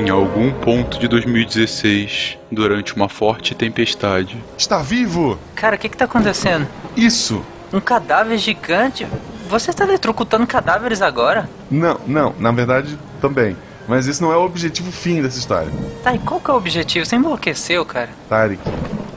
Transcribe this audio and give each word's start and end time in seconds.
Em 0.00 0.08
algum 0.08 0.50
ponto 0.50 0.98
de 0.98 1.06
2016, 1.06 2.38
durante 2.50 2.96
uma 2.96 3.06
forte 3.06 3.54
tempestade. 3.54 4.42
Está 4.56 4.78
vivo! 4.80 5.38
Cara, 5.54 5.76
o 5.76 5.78
que 5.78 5.90
que 5.90 5.96
tá 5.96 6.06
acontecendo? 6.06 6.66
Isso! 6.96 7.44
Um 7.70 7.80
cadáver 7.80 8.38
gigante? 8.38 9.06
Você 9.46 9.68
está 9.68 9.84
eletrocutando 9.84 10.46
cadáveres 10.46 11.02
agora? 11.02 11.50
Não, 11.70 12.00
não, 12.06 12.34
na 12.38 12.50
verdade 12.50 12.98
também. 13.20 13.54
Mas 13.86 14.08
esse 14.08 14.22
não 14.22 14.32
é 14.32 14.38
o 14.38 14.42
objetivo 14.42 14.90
fim 14.90 15.20
dessa 15.20 15.38
história. 15.38 15.70
Tá, 16.02 16.14
e 16.14 16.18
qual 16.18 16.40
que 16.40 16.50
é 16.50 16.54
o 16.54 16.56
objetivo? 16.56 17.04
Você 17.04 17.16
enlouqueceu, 17.16 17.84
cara? 17.84 18.08
Tarek, 18.26 18.62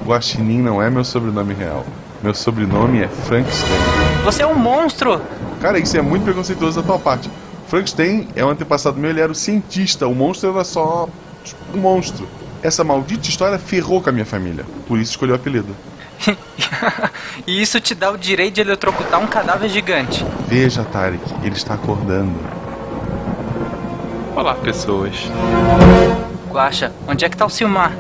Guaxinim 0.06 0.62
não 0.62 0.82
é 0.82 0.90
meu 0.90 1.06
sobrenome 1.06 1.54
real. 1.54 1.86
Meu 2.22 2.34
sobrenome 2.34 3.02
é 3.02 3.08
Frankenstein. 3.08 3.72
Você 4.26 4.44
é 4.44 4.48
um 4.48 4.56
monstro! 4.56 5.22
Cara, 5.62 5.80
isso 5.80 5.96
é 5.96 6.02
muito 6.02 6.24
preconceituoso 6.24 6.82
da 6.82 6.86
tua 6.86 7.00
parte. 7.00 7.30
Frankenstein 7.74 8.28
é 8.36 8.46
um 8.46 8.50
antepassado 8.50 9.00
meu, 9.00 9.10
ele 9.10 9.20
era 9.20 9.32
o 9.32 9.34
cientista. 9.34 10.08
O 10.08 10.14
monstro 10.14 10.52
era 10.54 10.64
só 10.64 11.10
tipo, 11.44 11.60
um 11.76 11.82
monstro. 11.82 12.28
Essa 12.62 12.84
maldita 12.84 13.28
história 13.28 13.58
ferrou 13.58 14.00
com 14.00 14.12
a 14.12 14.14
minha 14.14 14.28
família. 14.28 14.64
Por 14.88 15.00
isso 15.00 15.10
escolhi 15.10 15.32
o 15.32 15.36
apelido. 15.36 15.76
e 17.48 17.60
isso 17.60 17.82
te 17.82 17.96
dá 17.96 18.12
o 18.12 18.18
direito 18.18 18.54
de 18.54 18.62
eletrocutar 18.62 19.20
um 19.20 19.26
cadáver 19.26 19.68
gigante. 19.70 20.24
Veja, 20.48 20.84
Tarek, 20.84 21.24
ele 21.42 21.56
está 21.56 21.74
acordando. 21.74 22.36
Olá, 24.36 24.54
pessoas. 24.54 25.16
Guaxa, 26.52 26.94
onde 27.08 27.26
é 27.26 27.30
que 27.30 27.36
tá 27.36 27.48
o 27.48 27.50
Silmar? 27.50 27.92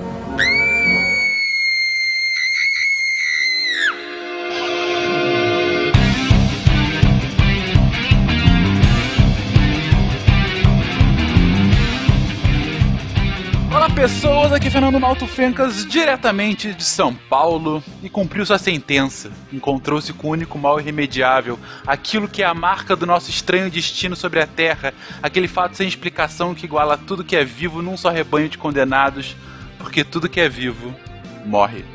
Pessoas, 14.03 14.51
aqui 14.51 14.67
é 14.67 14.69
Fernando 14.69 14.99
Malto 14.99 15.25
Fencas, 15.25 15.85
diretamente 15.85 16.73
de 16.73 16.83
São 16.83 17.15
Paulo, 17.15 17.81
e 18.03 18.09
cumpriu 18.09 18.45
sua 18.45 18.57
sentença. 18.57 19.31
Encontrou-se 19.49 20.11
com 20.11 20.27
o 20.27 20.31
único 20.31 20.59
mal 20.59 20.77
irremediável, 20.77 21.57
aquilo 21.87 22.27
que 22.27 22.43
é 22.43 22.45
a 22.45 22.53
marca 22.53 22.97
do 22.97 23.05
nosso 23.05 23.29
estranho 23.29 23.71
destino 23.71 24.13
sobre 24.13 24.41
a 24.41 24.45
Terra, 24.45 24.93
aquele 25.21 25.47
fato 25.47 25.77
sem 25.77 25.87
explicação 25.87 26.53
que 26.53 26.65
iguala 26.65 26.97
tudo 26.97 27.23
que 27.23 27.33
é 27.33 27.45
vivo 27.45 27.81
num 27.81 27.95
só 27.95 28.09
rebanho 28.09 28.49
de 28.49 28.57
condenados, 28.57 29.37
porque 29.77 30.03
tudo 30.03 30.27
que 30.27 30.41
é 30.41 30.49
vivo 30.49 30.93
morre. 31.45 31.85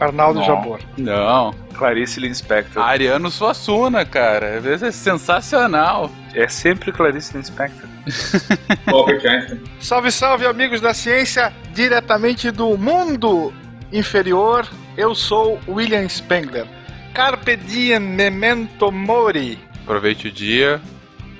Arnaldo 0.00 0.38
Não. 0.38 0.46
Jabor. 0.46 0.80
Não. 0.96 1.54
Clarice 1.80 2.20
Lispector. 2.20 2.82
Ariano 2.82 3.30
Suassuna, 3.30 4.04
cara. 4.04 4.58
Às 4.58 4.64
vezes 4.64 4.82
é 4.82 4.92
sensacional. 4.92 6.10
É 6.34 6.46
sempre 6.46 6.92
Clarice 6.92 7.34
Einstein. 7.34 7.70
Salve, 9.80 10.10
salve, 10.10 10.46
amigos 10.46 10.82
da 10.82 10.92
ciência, 10.92 11.50
diretamente 11.72 12.50
do 12.50 12.76
mundo 12.76 13.50
inferior. 13.90 14.68
Eu 14.94 15.14
sou 15.14 15.58
William 15.66 16.06
Spengler. 16.06 16.66
Carpe 17.14 17.56
diem 17.56 17.98
memento 17.98 18.92
mori. 18.92 19.58
Aproveite 19.82 20.28
o 20.28 20.30
dia. 20.30 20.82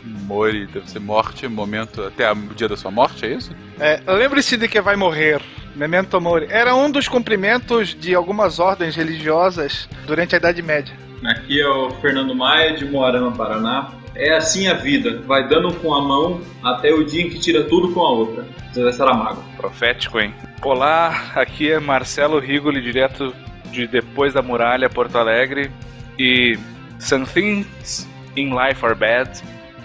Mori, 0.04 0.66
deve 0.66 0.88
ser 0.88 1.00
morte, 1.00 1.46
momento 1.48 2.02
até 2.02 2.30
o 2.30 2.36
dia 2.54 2.68
da 2.68 2.76
sua 2.76 2.90
morte, 2.90 3.24
é 3.26 3.34
isso? 3.34 3.54
É, 3.78 4.00
Lembre-se 4.06 4.56
de 4.56 4.68
que 4.68 4.80
vai 4.80 4.96
morrer. 4.96 5.40
Memento 5.74 6.20
mori. 6.20 6.46
Era 6.50 6.74
um 6.74 6.90
dos 6.90 7.06
cumprimentos 7.08 7.94
de 7.94 8.14
algumas 8.14 8.58
ordens 8.58 8.96
religiosas 8.96 9.88
durante 10.06 10.34
a 10.34 10.38
Idade 10.38 10.62
Média. 10.62 10.94
Aqui 11.24 11.60
é 11.60 11.68
o 11.68 11.90
Fernando 12.00 12.34
Maia, 12.34 12.74
de 12.74 12.84
Moarama, 12.84 13.32
Paraná. 13.32 13.90
É 14.14 14.34
assim 14.34 14.66
a 14.66 14.74
vida, 14.74 15.22
vai 15.22 15.48
dando 15.48 15.72
com 15.74 15.94
a 15.94 16.02
mão 16.02 16.40
até 16.62 16.92
o 16.92 17.04
dia 17.04 17.22
em 17.22 17.30
que 17.30 17.38
tira 17.38 17.62
tudo 17.64 17.92
com 17.92 18.00
a 18.00 18.10
outra. 18.10 18.44
Zé 18.74 18.92
Saramago. 18.92 19.42
Profético, 19.56 20.19
hein? 20.19 20.34
Olá, 20.62 21.32
aqui 21.34 21.70
é 21.70 21.78
Marcelo 21.78 22.38
Rigoli, 22.38 22.80
direto 22.80 23.34
de 23.70 23.86
Depois 23.86 24.34
da 24.34 24.42
Muralha, 24.42 24.91
Porto 24.91 25.16
Alegre. 25.16 25.70
E 26.19 26.58
some 26.98 27.25
things 27.25 28.08
in 28.36 28.54
life 28.54 28.84
are 28.84 28.94
bad, 28.94 29.30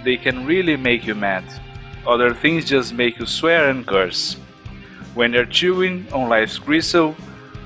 they 0.05 0.17
can 0.17 0.45
really 0.45 0.77
make 0.77 1.05
you 1.05 1.15
mad. 1.15 1.43
Other 2.07 2.33
things 2.33 2.65
just 2.65 2.93
make 2.93 3.17
you 3.19 3.25
swear 3.25 3.69
and 3.69 3.85
curse. 3.85 4.37
When 5.15 5.33
you're 5.33 5.45
chewing 5.45 6.05
on 6.13 6.29
life's 6.29 6.59
gristle, 6.59 7.15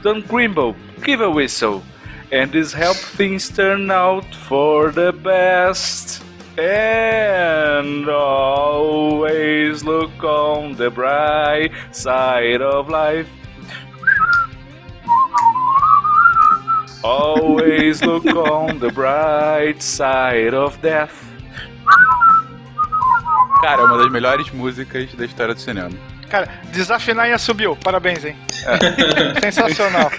don't 0.01 0.25
grumble, 0.27 0.75
give 1.03 1.19
a 1.19 1.29
whistle. 1.29 1.83
And 2.31 2.51
this 2.51 2.71
help 2.71 2.95
things 2.95 3.49
turn 3.49 3.91
out 3.91 4.33
for 4.33 4.91
the 4.91 5.11
best. 5.11 6.23
And 6.57 8.07
always 8.09 9.83
look 9.83 10.23
on 10.23 10.75
the 10.75 10.89
bright 10.89 11.71
side 11.91 12.61
of 12.61 12.87
life. 12.89 13.27
Always 17.03 18.03
look 18.03 18.25
on 18.25 18.79
the 18.79 18.91
bright 18.91 19.81
side 19.81 20.53
of 20.53 20.81
death. 20.81 21.25
Cara, 23.61 23.81
é 23.81 23.85
uma 23.85 23.97
das 23.97 24.09
melhores 24.09 24.49
músicas 24.51 25.13
da 25.13 25.25
história 25.25 25.53
do 25.53 25.59
cinema. 25.59 25.91
Cara, 26.29 26.47
desafinar 26.71 27.29
e 27.29 27.37
subiu. 27.37 27.75
Parabéns, 27.75 28.23
hein? 28.23 28.37
Sensacional. 29.41 30.09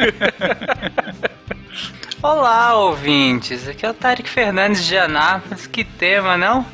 Olá, 2.22 2.74
ouvintes. 2.74 3.66
Aqui 3.66 3.86
é 3.86 3.90
o 3.90 3.94
Tarek 3.94 4.28
Fernandes 4.28 4.84
de 4.84 4.98
Anápolis. 4.98 5.66
Que 5.66 5.84
tema, 5.84 6.36
não? 6.36 6.66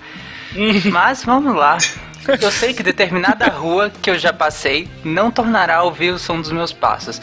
Mas 0.90 1.22
vamos 1.22 1.54
lá. 1.54 1.78
Eu 2.40 2.50
sei 2.50 2.74
que 2.74 2.82
determinada 2.82 3.46
rua 3.46 3.92
que 4.02 4.10
eu 4.10 4.18
já 4.18 4.32
passei 4.32 4.88
não 5.04 5.30
tornará 5.30 5.76
a 5.76 5.82
ouvir 5.84 6.10
o 6.10 6.18
som 6.18 6.40
dos 6.40 6.50
meus 6.50 6.72
passos. 6.72 7.20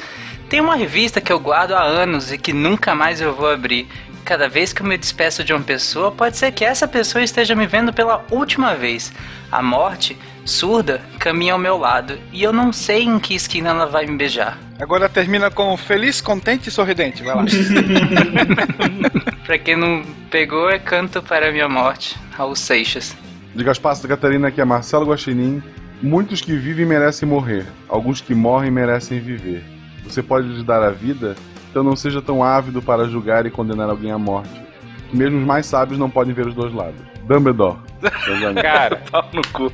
Tem 0.47 0.61
uma 0.61 0.75
revista 0.75 1.19
que 1.19 1.33
eu 1.33 1.39
guardo 1.39 1.73
há 1.73 1.81
anos 1.81 2.31
e 2.31 2.37
que 2.37 2.53
nunca 2.53 2.95
mais 2.95 3.19
eu 3.19 3.33
vou 3.35 3.49
abrir. 3.49 3.89
Cada 4.25 4.47
vez 4.47 4.71
que 4.71 4.81
eu 4.81 4.85
me 4.85 4.97
despeço 4.97 5.43
de 5.43 5.53
uma 5.53 5.61
pessoa, 5.61 6.11
pode 6.11 6.37
ser 6.37 6.51
que 6.51 6.63
essa 6.63 6.87
pessoa 6.87 7.21
esteja 7.21 7.53
me 7.55 7.67
vendo 7.67 7.91
pela 7.91 8.23
última 8.31 8.73
vez. 8.73 9.11
A 9.51 9.61
morte, 9.61 10.17
surda, 10.45 11.01
caminha 11.19 11.53
ao 11.53 11.59
meu 11.59 11.77
lado 11.77 12.17
e 12.31 12.41
eu 12.41 12.53
não 12.53 12.71
sei 12.71 13.03
em 13.03 13.19
que 13.19 13.35
esquina 13.35 13.71
ela 13.71 13.85
vai 13.85 14.05
me 14.05 14.17
beijar. 14.17 14.57
Agora 14.79 15.09
termina 15.09 15.51
com 15.51 15.75
feliz, 15.75 16.21
contente 16.21 16.69
e 16.69 16.71
sorridente. 16.71 17.21
Vai 17.21 17.35
lá. 17.35 17.43
Pra 19.45 19.57
quem 19.57 19.75
não 19.75 20.03
pegou, 20.31 20.69
é 20.69 20.79
Canto 20.79 21.21
para 21.21 21.49
a 21.49 21.51
Minha 21.51 21.67
Morte, 21.67 22.17
Raul 22.31 22.55
Seixas. 22.55 23.13
De 23.53 23.61
Gaspar 23.61 23.93
Santa 23.93 24.07
Catarina, 24.07 24.47
aqui 24.47 24.61
é 24.61 24.65
Marcelo 24.65 25.05
Guaxinim. 25.05 25.61
Muitos 26.01 26.39
que 26.39 26.55
vivem 26.55 26.85
merecem 26.85 27.27
morrer, 27.27 27.65
alguns 27.89 28.21
que 28.21 28.33
morrem 28.33 28.71
merecem 28.71 29.19
viver. 29.19 29.61
Você 30.05 30.23
pode 30.23 30.47
lhes 30.47 30.63
dar 30.63 30.81
a 30.81 30.91
vida, 30.91 31.35
então 31.73 31.81
não 31.81 31.95
seja 31.95 32.21
tão 32.21 32.43
ávido 32.43 32.83
para 32.83 33.05
julgar 33.09 33.47
e 33.47 33.49
condenar 33.49 33.89
alguém 33.89 34.11
à 34.11 34.17
morte. 34.19 34.61
Que 35.09 35.17
mesmo 35.17 35.39
os 35.39 35.43
mais 35.43 35.65
sábios 35.65 35.97
não 35.97 36.07
podem 36.07 36.31
ver 36.31 36.45
os 36.45 36.53
dois 36.53 36.71
lados. 36.71 37.01
Dumbledore. 37.23 37.77
Cara, 38.61 38.97
Pau 39.09 39.27
no 39.33 39.41
cu. 39.47 39.73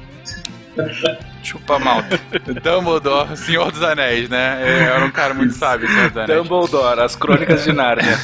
Chupa 1.44 1.78
malta. 1.78 2.18
Dumbledore, 2.64 3.36
Senhor 3.36 3.70
dos 3.70 3.84
Anéis, 3.84 4.30
né? 4.30 4.62
É, 4.64 4.84
Era 4.84 5.04
um 5.04 5.12
cara 5.12 5.34
muito 5.34 5.54
sábio, 5.54 5.90
Senhor 5.90 6.08
dos 6.10 6.18
Anéis. 6.24 6.42
Dumbledore, 6.42 7.02
as 7.02 7.18
crônicas 7.18 7.66
de 7.66 7.74
Nárnia. 7.74 8.18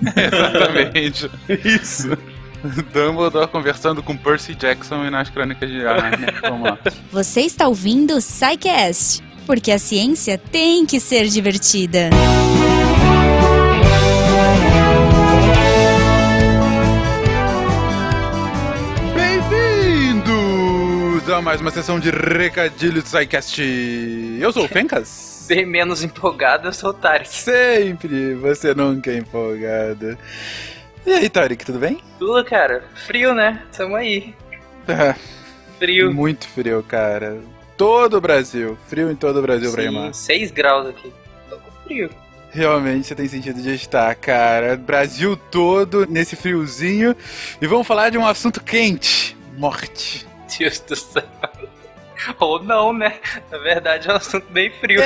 Exatamente. 0.16 1.30
Isso. 1.46 2.16
Dumbledore 2.94 3.48
conversando 3.48 4.02
com 4.02 4.16
Percy 4.16 4.54
Jackson 4.54 5.04
e 5.04 5.10
nas 5.10 5.28
crônicas 5.28 5.68
de 5.68 5.82
lá. 5.82 6.10
Você 7.12 7.42
está 7.42 7.68
ouvindo 7.68 8.14
o 8.14 8.18
Psycast, 8.18 9.22
porque 9.46 9.72
a 9.72 9.78
ciência 9.78 10.38
tem 10.38 10.86
que 10.86 11.00
ser 11.00 11.26
divertida. 11.26 12.10
Bem-vindos 19.90 21.28
a 21.30 21.42
mais 21.42 21.60
uma 21.60 21.70
sessão 21.70 21.98
de 21.98 22.10
Recadilho 22.10 23.02
do 23.02 23.08
SciCast. 23.08 23.62
Eu 24.40 24.52
sou 24.52 24.64
o 24.64 24.68
Fencas. 24.68 25.46
Bem 25.48 25.66
menos 25.66 26.04
empolgado, 26.04 26.68
eu 26.68 26.72
sou 26.72 26.90
o 26.90 26.94
Tarek. 26.94 27.28
Sempre, 27.28 28.34
você 28.34 28.72
nunca 28.72 29.10
é 29.10 29.16
empolgado. 29.16 30.16
E 31.04 31.12
aí, 31.12 31.28
Tarek, 31.28 31.64
tudo 31.64 31.78
bem? 31.80 32.00
Tudo, 32.18 32.44
cara. 32.44 32.84
Frio, 33.06 33.34
né? 33.34 33.62
Tamo 33.76 33.96
aí. 33.96 34.32
Frio. 35.78 36.12
Muito 36.14 36.46
frio, 36.46 36.84
cara. 36.86 37.40
Todo 37.80 38.18
o 38.18 38.20
Brasil. 38.20 38.76
Frio 38.88 39.10
em 39.10 39.16
todo 39.16 39.38
o 39.38 39.42
Brasil 39.42 39.74
rimar. 39.74 40.12
6 40.12 40.50
graus 40.50 40.86
aqui. 40.86 41.10
Tô 41.48 41.56
com 41.56 41.70
frio. 41.82 42.10
Realmente 42.50 43.06
você 43.06 43.14
tem 43.14 43.26
sentido 43.26 43.62
de 43.62 43.74
estar, 43.74 44.14
cara. 44.16 44.76
Brasil 44.76 45.34
todo 45.34 46.06
nesse 46.06 46.36
friozinho. 46.36 47.16
E 47.58 47.66
vamos 47.66 47.86
falar 47.86 48.10
de 48.10 48.18
um 48.18 48.26
assunto 48.26 48.62
quente: 48.62 49.34
morte. 49.56 50.26
Deus 50.58 50.78
do 50.80 50.94
céu. 50.94 51.22
Ou 52.38 52.62
não, 52.62 52.92
né? 52.92 53.18
Na 53.50 53.56
verdade 53.56 54.10
é 54.10 54.12
um 54.12 54.16
assunto 54.16 54.44
bem 54.50 54.70
frio. 54.70 55.00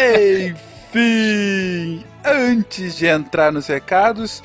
Enfim, 0.93 2.05
antes 2.25 2.97
de 2.97 3.06
entrar 3.06 3.53
nos 3.53 3.69
recados, 3.69 4.43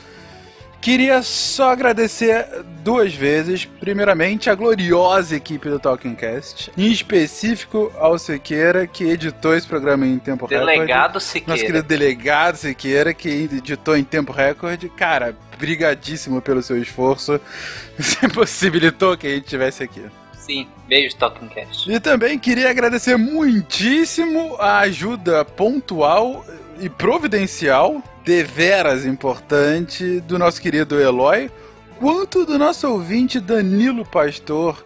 Queria 0.81 1.22
só 1.22 1.72
agradecer 1.72 2.48
duas 2.84 3.14
vezes. 3.14 3.66
Primeiramente, 3.66 4.50
a 4.50 4.56
gloriosa 4.56 5.36
equipe 5.36 5.70
do 5.70 5.78
Talking 5.78 6.16
Cast. 6.16 6.72
Em 6.78 6.90
específico, 6.90 7.92
ao 7.98 8.18
Siqueira, 8.18 8.88
que 8.88 9.04
editou 9.04 9.56
esse 9.56 9.68
programa 9.68 10.08
em 10.08 10.18
tempo 10.18 10.46
recorde. 10.46 10.72
Delegado 10.72 11.20
Siqueira. 11.20 11.52
Nosso 11.52 11.66
querido 11.66 11.88
delegado 11.88 12.56
Siqueira, 12.56 13.14
que 13.14 13.28
editou 13.30 13.98
em 13.98 14.04
tempo 14.04 14.31
recorde. 14.31 14.88
Cara, 14.90 15.36
brigadíssimo 15.58 16.42
pelo 16.42 16.64
seu 16.64 16.82
esforço. 16.82 17.40
Você 18.00 18.30
possibilitou 18.30 19.18
que 19.18 19.28
a 19.28 19.32
gente 19.32 19.44
estivesse 19.44 19.84
aqui. 19.84 20.06
Sim, 20.34 20.68
beijo 20.88 21.16
Talking 21.18 21.48
Cast. 21.50 21.92
E 21.92 22.00
também 22.00 22.40
queria 22.40 22.70
agradecer 22.70 23.18
muitíssimo 23.18 24.56
a 24.58 24.80
ajuda 24.80 25.44
pontual 25.44 26.46
e 26.80 26.90
providencial, 26.90 28.02
deveras 28.30 29.08
importante, 29.08 30.20
do 30.20 30.38
nosso 30.38 30.62
querido 30.62 31.02
Eloy, 31.02 31.50
quanto 31.98 32.46
do 32.46 32.60
nosso 32.60 32.88
ouvinte 32.88 33.40
Danilo 33.40 34.06
Pastor, 34.06 34.86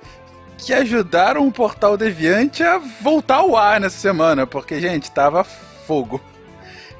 que 0.57 0.71
ajudaram 0.71 1.45
o 1.45 1.51
Portal 1.51 1.97
Deviante 1.97 2.63
a 2.63 2.77
voltar 2.77 3.39
ao 3.39 3.57
ar 3.57 3.81
nessa 3.81 3.97
semana, 3.97 4.47
porque, 4.47 4.79
gente, 4.79 5.11
tava 5.11 5.43
fogo. 5.43 6.21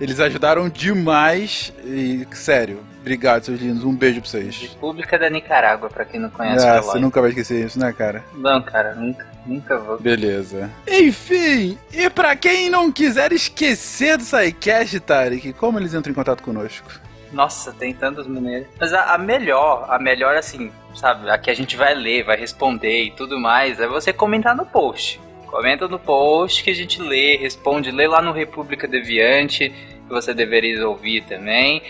Eles 0.01 0.19
ajudaram 0.19 0.68
demais 0.68 1.72
e, 1.86 2.28
sério, 2.34 2.81
obrigado, 3.03 3.44
seus 3.44 3.59
lindos. 3.59 3.83
Um 3.83 3.94
beijo 3.94 4.21
pra 4.21 4.29
vocês. 4.29 4.61
República 4.61 5.19
da 5.19 5.29
Nicarágua, 5.29 5.89
pra 5.89 6.05
quem 6.05 6.19
não 6.19 6.29
conhece 6.29 6.65
Ah, 6.65 6.81
você 6.81 6.97
nunca 7.00 7.19
vai 7.21 7.29
esquecer 7.29 7.65
isso, 7.65 7.77
né, 7.77 7.91
cara? 7.91 8.23
Não, 8.33 8.61
cara, 8.61 8.95
nunca, 8.95 9.27
nunca 9.45 9.77
vou. 9.77 10.00
Beleza. 10.00 10.71
Enfim, 10.88 11.77
e 11.91 12.09
pra 12.09 12.35
quem 12.35 12.69
não 12.69 12.91
quiser 12.91 13.31
esquecer 13.33 14.17
do 14.17 14.23
SciCast, 14.23 15.00
Tarek, 15.01 15.53
como 15.53 15.77
eles 15.77 15.94
entram 15.94 16.11
em 16.11 16.15
contato 16.15 16.41
conosco? 16.41 16.89
Nossa, 17.33 17.73
tem 17.73 17.94
tantas 17.94 18.25
maneiras. 18.27 18.67
Mas 18.79 18.94
a, 18.94 19.15
a 19.15 19.17
melhor, 19.17 19.85
a 19.89 20.00
melhor 20.00 20.35
assim, 20.35 20.71
sabe, 20.95 21.29
a 21.29 21.38
que 21.38 21.50
a 21.50 21.53
gente 21.53 21.75
vai 21.75 21.94
ler, 21.94 22.23
vai 22.23 22.38
responder 22.38 23.03
e 23.03 23.11
tudo 23.11 23.39
mais, 23.39 23.79
é 23.79 23.88
você 23.88 24.13
comentar 24.13 24.55
no 24.55 24.65
post. 24.65 25.19
Comenta 25.47 25.88
no 25.88 26.00
post 26.00 26.63
que 26.63 26.69
a 26.69 26.75
gente 26.75 27.01
lê, 27.01 27.35
responde, 27.35 27.91
lê 27.91 28.07
lá 28.07 28.21
no 28.21 28.31
República 28.31 28.88
Deviante, 28.88 29.71
que 30.07 30.13
você 30.13 30.33
deveria 30.33 30.88
ouvir 30.88 31.23
também. 31.25 31.81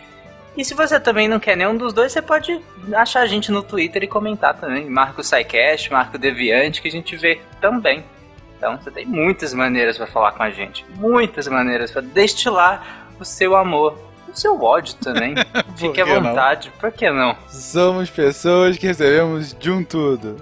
E 0.58 0.66
se 0.66 0.74
você 0.74 1.00
também 1.00 1.28
não 1.28 1.40
quer 1.40 1.56
nenhum 1.56 1.78
dos 1.78 1.94
dois, 1.94 2.12
você 2.12 2.22
pode 2.22 2.60
achar 2.94 3.22
a 3.22 3.28
gente 3.28 3.52
no 3.52 3.62
Twitter 3.62 4.04
e 4.04 4.08
comentar 4.08 4.56
também. 4.56 4.90
Marca 4.90 5.22
o 5.22 5.24
SciCast, 5.24 5.92
marca 5.92 6.18
o 6.18 6.20
Deviante, 6.20 6.82
que 6.82 6.88
a 6.88 6.92
gente 6.92 7.16
vê 7.16 7.40
também. 7.62 8.04
Então 8.58 8.76
você 8.76 8.90
tem 8.90 9.06
muitas 9.06 9.54
maneiras 9.54 9.98
para 9.98 10.08
falar 10.08 10.32
com 10.32 10.42
a 10.42 10.50
gente. 10.50 10.84
Muitas 10.96 11.48
maneiras 11.48 11.92
para 11.92 12.02
destilar 12.02 13.07
o 13.20 13.26
seu 13.26 13.56
amor. 13.56 13.98
O 14.28 14.36
seu 14.38 14.62
ódio 14.62 14.96
também. 14.96 15.36
Fique 15.76 16.02
à 16.02 16.06
que 16.06 16.14
não? 16.14 16.22
vontade. 16.22 16.72
Por 16.80 16.92
que 16.92 17.10
não? 17.10 17.36
Somos 17.48 18.10
pessoas 18.10 18.78
que 18.78 18.88
recebemos 18.88 19.54
de 19.54 19.72
um 19.72 19.84
tudo. 19.84 20.38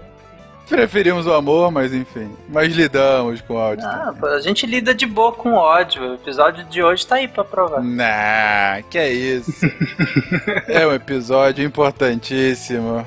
Preferimos 0.67 1.27
o 1.27 1.33
amor, 1.33 1.71
mas 1.71 1.93
enfim. 1.93 2.35
Mas 2.49 2.73
lidamos 2.73 3.39
com 3.41 3.53
ódio. 3.53 3.85
Ah, 3.85 4.13
a 4.33 4.39
gente 4.39 4.65
lida 4.65 4.95
de 4.95 5.05
boa 5.05 5.31
com 5.31 5.53
ódio. 5.53 6.01
O 6.01 6.15
episódio 6.15 6.63
de 6.65 6.81
hoje 6.81 7.05
tá 7.05 7.15
aí 7.15 7.27
pra 7.27 7.43
provar. 7.43 7.83
Nah, 7.83 8.81
que 8.89 8.97
é 8.97 9.11
isso. 9.11 9.51
é 10.67 10.87
um 10.87 10.91
episódio 10.91 11.63
importantíssimo. 11.63 13.05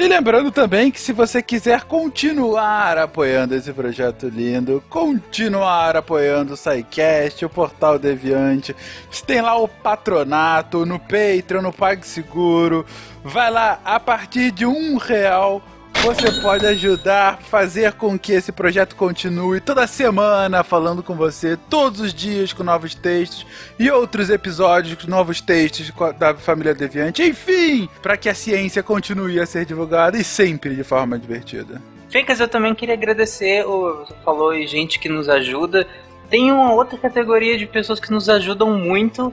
E 0.00 0.06
lembrando 0.06 0.52
também 0.52 0.92
que 0.92 1.00
se 1.00 1.12
você 1.12 1.42
quiser 1.42 1.82
continuar 1.82 2.96
apoiando 2.96 3.56
esse 3.56 3.72
projeto 3.72 4.28
lindo, 4.28 4.80
continuar 4.88 5.96
apoiando 5.96 6.54
o 6.54 6.56
SciCast, 6.56 7.44
o 7.44 7.50
Portal 7.50 7.98
Deviante, 7.98 8.76
você 9.10 9.26
tem 9.26 9.40
lá 9.40 9.58
o 9.58 9.66
patronato, 9.66 10.86
no 10.86 11.00
Patreon, 11.00 11.62
no 11.62 11.72
PagSeguro, 11.72 12.86
vai 13.24 13.50
lá, 13.50 13.80
a 13.84 13.98
partir 13.98 14.52
de 14.52 14.64
um 14.64 14.98
real 14.98 15.60
você 16.02 16.30
pode 16.40 16.64
ajudar, 16.66 17.38
fazer 17.42 17.92
com 17.92 18.18
que 18.18 18.32
esse 18.32 18.52
projeto 18.52 18.94
continue 18.94 19.60
toda 19.60 19.86
semana 19.86 20.62
falando 20.62 21.02
com 21.02 21.14
você, 21.14 21.56
todos 21.68 22.00
os 22.00 22.14
dias 22.14 22.52
com 22.52 22.62
novos 22.62 22.94
textos 22.94 23.46
e 23.78 23.90
outros 23.90 24.30
episódios 24.30 24.94
com 24.94 25.10
novos 25.10 25.40
textos 25.40 25.92
da 26.18 26.34
família 26.34 26.74
Deviante. 26.74 27.22
Enfim, 27.22 27.88
para 28.00 28.16
que 28.16 28.28
a 28.28 28.34
ciência 28.34 28.82
continue 28.82 29.40
a 29.40 29.46
ser 29.46 29.64
divulgada 29.64 30.16
e 30.16 30.24
sempre 30.24 30.74
de 30.74 30.84
forma 30.84 31.18
divertida. 31.18 31.82
Ficas, 32.08 32.40
eu 32.40 32.48
também 32.48 32.74
queria 32.74 32.94
agradecer, 32.94 33.66
o, 33.66 33.98
você 33.98 34.14
falou 34.24 34.54
gente 34.66 34.98
que 34.98 35.08
nos 35.08 35.28
ajuda. 35.28 35.86
Tem 36.30 36.52
uma 36.52 36.72
outra 36.72 36.96
categoria 36.96 37.58
de 37.58 37.66
pessoas 37.66 38.00
que 38.00 38.10
nos 38.10 38.28
ajudam 38.28 38.78
muito 38.78 39.32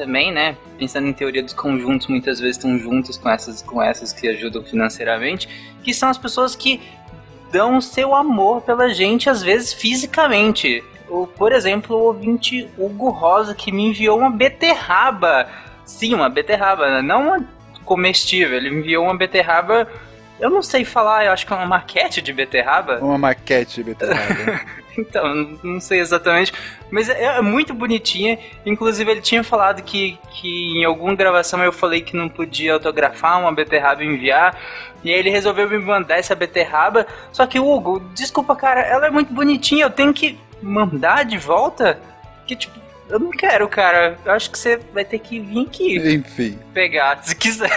também, 0.00 0.32
né? 0.32 0.56
Pensando 0.78 1.06
em 1.06 1.12
teoria 1.12 1.42
dos 1.42 1.52
conjuntos, 1.52 2.06
muitas 2.06 2.40
vezes 2.40 2.56
estão 2.56 2.78
juntas 2.78 3.18
com 3.18 3.28
essas, 3.28 3.60
com 3.60 3.82
essas 3.82 4.14
que 4.14 4.26
ajudam 4.28 4.64
financeiramente, 4.64 5.46
que 5.84 5.92
são 5.92 6.08
as 6.08 6.16
pessoas 6.16 6.56
que 6.56 6.80
dão 7.52 7.76
o 7.76 7.82
seu 7.82 8.14
amor 8.14 8.62
pela 8.62 8.88
gente, 8.88 9.28
às 9.28 9.42
vezes 9.42 9.74
fisicamente. 9.74 10.82
Por 11.36 11.52
exemplo, 11.52 11.96
o 11.96 12.04
ouvinte 12.04 12.66
Hugo 12.78 13.10
Rosa 13.10 13.54
que 13.54 13.70
me 13.70 13.88
enviou 13.88 14.18
uma 14.18 14.30
beterraba. 14.30 15.46
Sim, 15.84 16.14
uma 16.14 16.30
beterraba, 16.30 16.88
né? 16.88 17.02
não 17.02 17.26
uma 17.26 17.46
comestível. 17.84 18.56
Ele 18.56 18.70
me 18.70 18.78
enviou 18.78 19.04
uma 19.04 19.16
beterraba. 19.16 19.86
Eu 20.38 20.48
não 20.48 20.62
sei 20.62 20.82
falar, 20.82 21.26
eu 21.26 21.32
acho 21.32 21.46
que 21.46 21.52
é 21.52 21.56
uma 21.56 21.66
maquete 21.66 22.22
de 22.22 22.32
beterraba. 22.32 23.00
Uma 23.00 23.18
maquete 23.18 23.74
de 23.74 23.82
beterraba. 23.82 24.60
Então, 25.00 25.58
não 25.62 25.80
sei 25.80 26.00
exatamente. 26.00 26.52
Mas 26.90 27.08
é, 27.08 27.38
é 27.38 27.40
muito 27.42 27.72
bonitinha. 27.74 28.38
Inclusive, 28.64 29.10
ele 29.10 29.20
tinha 29.20 29.42
falado 29.42 29.82
que, 29.82 30.18
que 30.30 30.78
em 30.78 30.84
alguma 30.84 31.14
gravação 31.14 31.62
eu 31.62 31.72
falei 31.72 32.00
que 32.00 32.16
não 32.16 32.28
podia 32.28 32.74
autografar 32.74 33.40
uma 33.40 33.52
beterraba 33.52 34.02
e 34.02 34.06
enviar. 34.06 34.58
E 35.02 35.12
aí 35.12 35.18
ele 35.18 35.30
resolveu 35.30 35.68
me 35.68 35.78
mandar 35.78 36.18
essa 36.18 36.34
beterraba. 36.34 37.06
Só 37.32 37.46
que, 37.46 37.58
Hugo, 37.58 38.00
desculpa, 38.14 38.54
cara, 38.54 38.80
ela 38.82 39.06
é 39.06 39.10
muito 39.10 39.32
bonitinha. 39.32 39.84
Eu 39.84 39.90
tenho 39.90 40.12
que 40.12 40.38
mandar 40.62 41.24
de 41.24 41.38
volta? 41.38 41.98
Que 42.46 42.54
tipo, 42.54 42.78
eu 43.10 43.18
não 43.18 43.30
quero, 43.30 43.68
cara. 43.68 44.16
Eu 44.24 44.32
acho 44.32 44.50
que 44.50 44.58
você 44.58 44.78
vai 44.92 45.04
ter 45.04 45.18
que 45.18 45.40
vir 45.40 45.66
aqui 45.66 45.96
Enfim, 46.14 46.58
pegar, 46.72 47.22
se 47.22 47.34
quiser. 47.34 47.70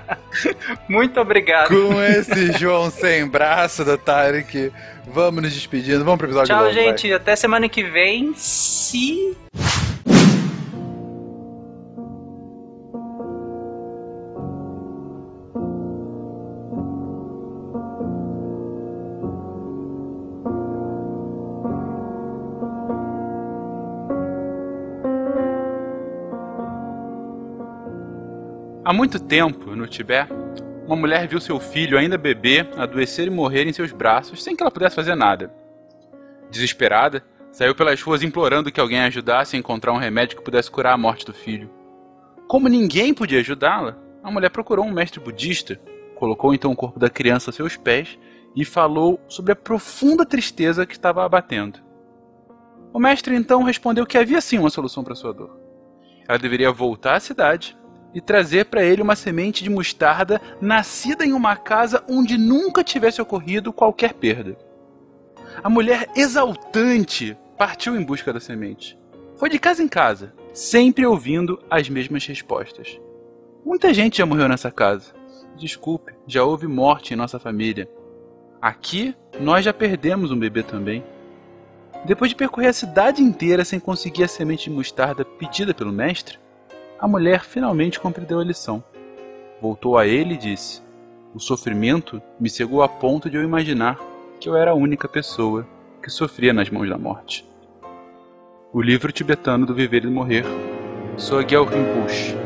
muito 0.88 1.20
obrigado. 1.20 1.68
com 1.68 2.02
esse 2.02 2.52
João 2.58 2.90
sem 2.90 3.26
braço 3.26 3.84
do 3.84 3.96
Tarek, 3.98 4.72
vamos 5.06 5.42
nos 5.42 5.52
despedindo. 5.52 6.04
Vamos 6.04 6.18
pro 6.18 6.26
episódio 6.28 6.48
Tchau, 6.48 6.62
logo, 6.64 6.74
vai. 6.74 6.84
gente. 6.84 7.12
Até 7.12 7.34
semana 7.36 7.68
que 7.68 7.82
vem. 7.82 8.32
Se 8.36 9.36
Há 28.86 28.92
muito 28.92 29.18
tempo, 29.18 29.74
no 29.74 29.88
Tibete, 29.88 30.32
uma 30.86 30.94
mulher 30.94 31.26
viu 31.26 31.40
seu 31.40 31.58
filho, 31.58 31.98
ainda 31.98 32.16
bebê, 32.16 32.64
adoecer 32.76 33.26
e 33.26 33.30
morrer 33.30 33.66
em 33.66 33.72
seus 33.72 33.90
braços 33.90 34.40
sem 34.40 34.54
que 34.54 34.62
ela 34.62 34.70
pudesse 34.70 34.94
fazer 34.94 35.16
nada. 35.16 35.52
Desesperada, 36.52 37.24
saiu 37.50 37.74
pelas 37.74 38.00
ruas 38.00 38.22
implorando 38.22 38.70
que 38.70 38.78
alguém 38.78 39.00
a 39.00 39.06
ajudasse 39.06 39.56
a 39.56 39.58
encontrar 39.58 39.92
um 39.92 39.96
remédio 39.96 40.36
que 40.36 40.44
pudesse 40.44 40.70
curar 40.70 40.92
a 40.92 40.96
morte 40.96 41.26
do 41.26 41.34
filho. 41.34 41.68
Como 42.46 42.68
ninguém 42.68 43.12
podia 43.12 43.40
ajudá-la, 43.40 43.98
a 44.22 44.30
mulher 44.30 44.50
procurou 44.50 44.84
um 44.84 44.92
mestre 44.92 45.18
budista, 45.18 45.80
colocou 46.14 46.54
então 46.54 46.70
o 46.70 46.76
corpo 46.76 47.00
da 47.00 47.10
criança 47.10 47.50
a 47.50 47.52
seus 47.52 47.76
pés 47.76 48.16
e 48.54 48.64
falou 48.64 49.18
sobre 49.26 49.50
a 49.50 49.56
profunda 49.56 50.24
tristeza 50.24 50.86
que 50.86 50.94
estava 50.94 51.24
abatendo. 51.24 51.80
O 52.92 53.00
mestre 53.00 53.34
então 53.34 53.64
respondeu 53.64 54.06
que 54.06 54.16
havia 54.16 54.40
sim 54.40 54.58
uma 54.58 54.70
solução 54.70 55.02
para 55.02 55.16
sua 55.16 55.34
dor. 55.34 55.58
Ela 56.28 56.38
deveria 56.38 56.70
voltar 56.70 57.16
à 57.16 57.20
cidade 57.20 57.76
e 58.16 58.20
trazer 58.22 58.64
para 58.64 58.82
ele 58.82 59.02
uma 59.02 59.14
semente 59.14 59.62
de 59.62 59.68
mostarda 59.68 60.40
nascida 60.58 61.22
em 61.22 61.34
uma 61.34 61.54
casa 61.54 62.02
onde 62.08 62.38
nunca 62.38 62.82
tivesse 62.82 63.20
ocorrido 63.20 63.74
qualquer 63.74 64.14
perda. 64.14 64.56
A 65.62 65.68
mulher 65.68 66.08
exaltante 66.16 67.36
partiu 67.58 67.94
em 67.94 68.02
busca 68.02 68.32
da 68.32 68.40
semente. 68.40 68.98
Foi 69.36 69.50
de 69.50 69.58
casa 69.58 69.82
em 69.82 69.88
casa, 69.88 70.32
sempre 70.54 71.04
ouvindo 71.04 71.62
as 71.68 71.90
mesmas 71.90 72.24
respostas. 72.24 72.98
Muita 73.62 73.92
gente 73.92 74.16
já 74.16 74.24
morreu 74.24 74.48
nessa 74.48 74.70
casa. 74.70 75.12
Desculpe, 75.54 76.14
já 76.26 76.42
houve 76.42 76.66
morte 76.66 77.12
em 77.12 77.18
nossa 77.18 77.38
família. 77.38 77.86
Aqui, 78.62 79.14
nós 79.38 79.62
já 79.62 79.74
perdemos 79.74 80.30
um 80.30 80.38
bebê 80.38 80.62
também. 80.62 81.04
Depois 82.06 82.30
de 82.30 82.36
percorrer 82.36 82.68
a 82.68 82.72
cidade 82.72 83.20
inteira 83.20 83.62
sem 83.62 83.78
conseguir 83.78 84.24
a 84.24 84.28
semente 84.28 84.70
de 84.70 84.74
mostarda 84.74 85.22
pedida 85.22 85.74
pelo 85.74 85.92
mestre, 85.92 86.38
a 86.98 87.06
mulher 87.06 87.44
finalmente 87.44 88.00
compreendeu 88.00 88.40
a 88.40 88.44
lição. 88.44 88.82
voltou 89.60 89.96
a 89.96 90.06
ele 90.06 90.34
e 90.34 90.38
disse: 90.38 90.82
O 91.34 91.38
sofrimento 91.40 92.20
me 92.38 92.48
cegou 92.48 92.82
a 92.82 92.88
ponto 92.88 93.28
de 93.28 93.36
eu 93.36 93.42
imaginar 93.42 93.98
que 94.40 94.48
eu 94.48 94.56
era 94.56 94.70
a 94.70 94.74
única 94.74 95.08
pessoa 95.08 95.66
que 96.02 96.10
sofria 96.10 96.52
nas 96.52 96.70
mãos 96.70 96.88
da 96.88 96.98
morte. 96.98 97.48
O 98.72 98.80
livro 98.82 99.10
tibetano 99.12 99.66
do 99.66 99.74
Viver 99.74 100.04
e 100.04 100.08
Morrer, 100.08 100.44
Sogyal 101.16 101.64
Rinpoche. 101.64 102.36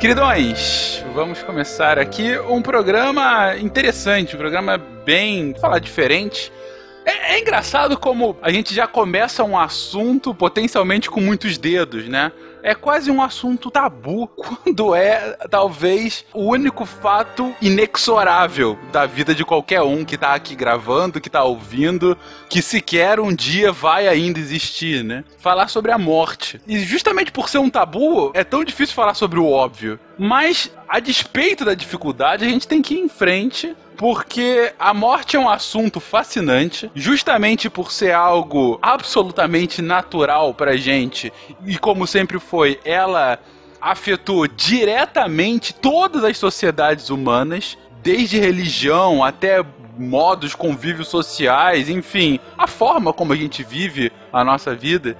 Queridões, 0.00 1.04
vamos 1.14 1.42
começar 1.42 1.98
aqui 1.98 2.38
um 2.38 2.62
programa 2.62 3.54
interessante, 3.58 4.34
um 4.34 4.38
programa 4.38 4.78
bem, 4.78 5.54
falar 5.60 5.78
diferente. 5.78 6.50
É, 7.04 7.34
é, 7.34 7.38
engraçado 7.38 7.98
como 7.98 8.34
a 8.40 8.50
gente 8.50 8.74
já 8.74 8.86
começa 8.86 9.44
um 9.44 9.58
assunto 9.58 10.34
potencialmente 10.34 11.10
com 11.10 11.20
muitos 11.20 11.58
dedos, 11.58 12.08
né? 12.08 12.32
É 12.62 12.74
quase 12.74 13.10
um 13.10 13.22
assunto 13.22 13.70
tabu 13.70 14.26
quando 14.36 14.94
é, 14.94 15.36
talvez, 15.50 16.24
o 16.32 16.44
único 16.44 16.84
fato 16.84 17.54
inexorável 17.60 18.78
da 18.92 19.06
vida 19.06 19.34
de 19.34 19.44
qualquer 19.44 19.82
um 19.82 20.04
que 20.04 20.16
tá 20.16 20.34
aqui 20.34 20.54
gravando, 20.54 21.20
que 21.20 21.30
tá 21.30 21.42
ouvindo, 21.42 22.16
que 22.48 22.62
sequer 22.62 23.20
um 23.20 23.34
dia 23.34 23.72
vai 23.72 24.08
ainda 24.08 24.38
existir, 24.38 25.02
né? 25.02 25.24
Falar 25.38 25.68
sobre 25.68 25.92
a 25.92 25.98
morte. 25.98 26.60
E 26.66 26.78
justamente 26.80 27.32
por 27.32 27.48
ser 27.48 27.58
um 27.58 27.70
tabu, 27.70 28.30
é 28.34 28.44
tão 28.44 28.64
difícil 28.64 28.94
falar 28.94 29.14
sobre 29.14 29.38
o 29.38 29.48
óbvio. 29.48 29.98
Mas, 30.22 30.70
a 30.86 31.00
despeito 31.00 31.64
da 31.64 31.72
dificuldade, 31.72 32.44
a 32.44 32.48
gente 32.48 32.68
tem 32.68 32.82
que 32.82 32.92
ir 32.92 32.98
em 32.98 33.08
frente 33.08 33.74
porque 33.96 34.70
a 34.78 34.92
morte 34.92 35.34
é 35.34 35.40
um 35.40 35.48
assunto 35.48 35.98
fascinante, 35.98 36.90
justamente 36.94 37.70
por 37.70 37.90
ser 37.90 38.12
algo 38.12 38.78
absolutamente 38.82 39.80
natural 39.80 40.52
pra 40.52 40.76
gente, 40.76 41.32
e 41.64 41.78
como 41.78 42.06
sempre 42.06 42.38
foi, 42.38 42.78
ela 42.84 43.38
afetou 43.80 44.46
diretamente 44.46 45.72
todas 45.72 46.22
as 46.22 46.36
sociedades 46.36 47.08
humanas, 47.08 47.78
desde 48.02 48.38
religião 48.38 49.24
até 49.24 49.64
modos, 49.96 50.54
convívios 50.54 51.08
sociais, 51.08 51.88
enfim, 51.88 52.38
a 52.58 52.66
forma 52.66 53.10
como 53.10 53.32
a 53.32 53.36
gente 53.36 53.62
vive 53.62 54.12
a 54.30 54.44
nossa 54.44 54.74
vida. 54.74 55.16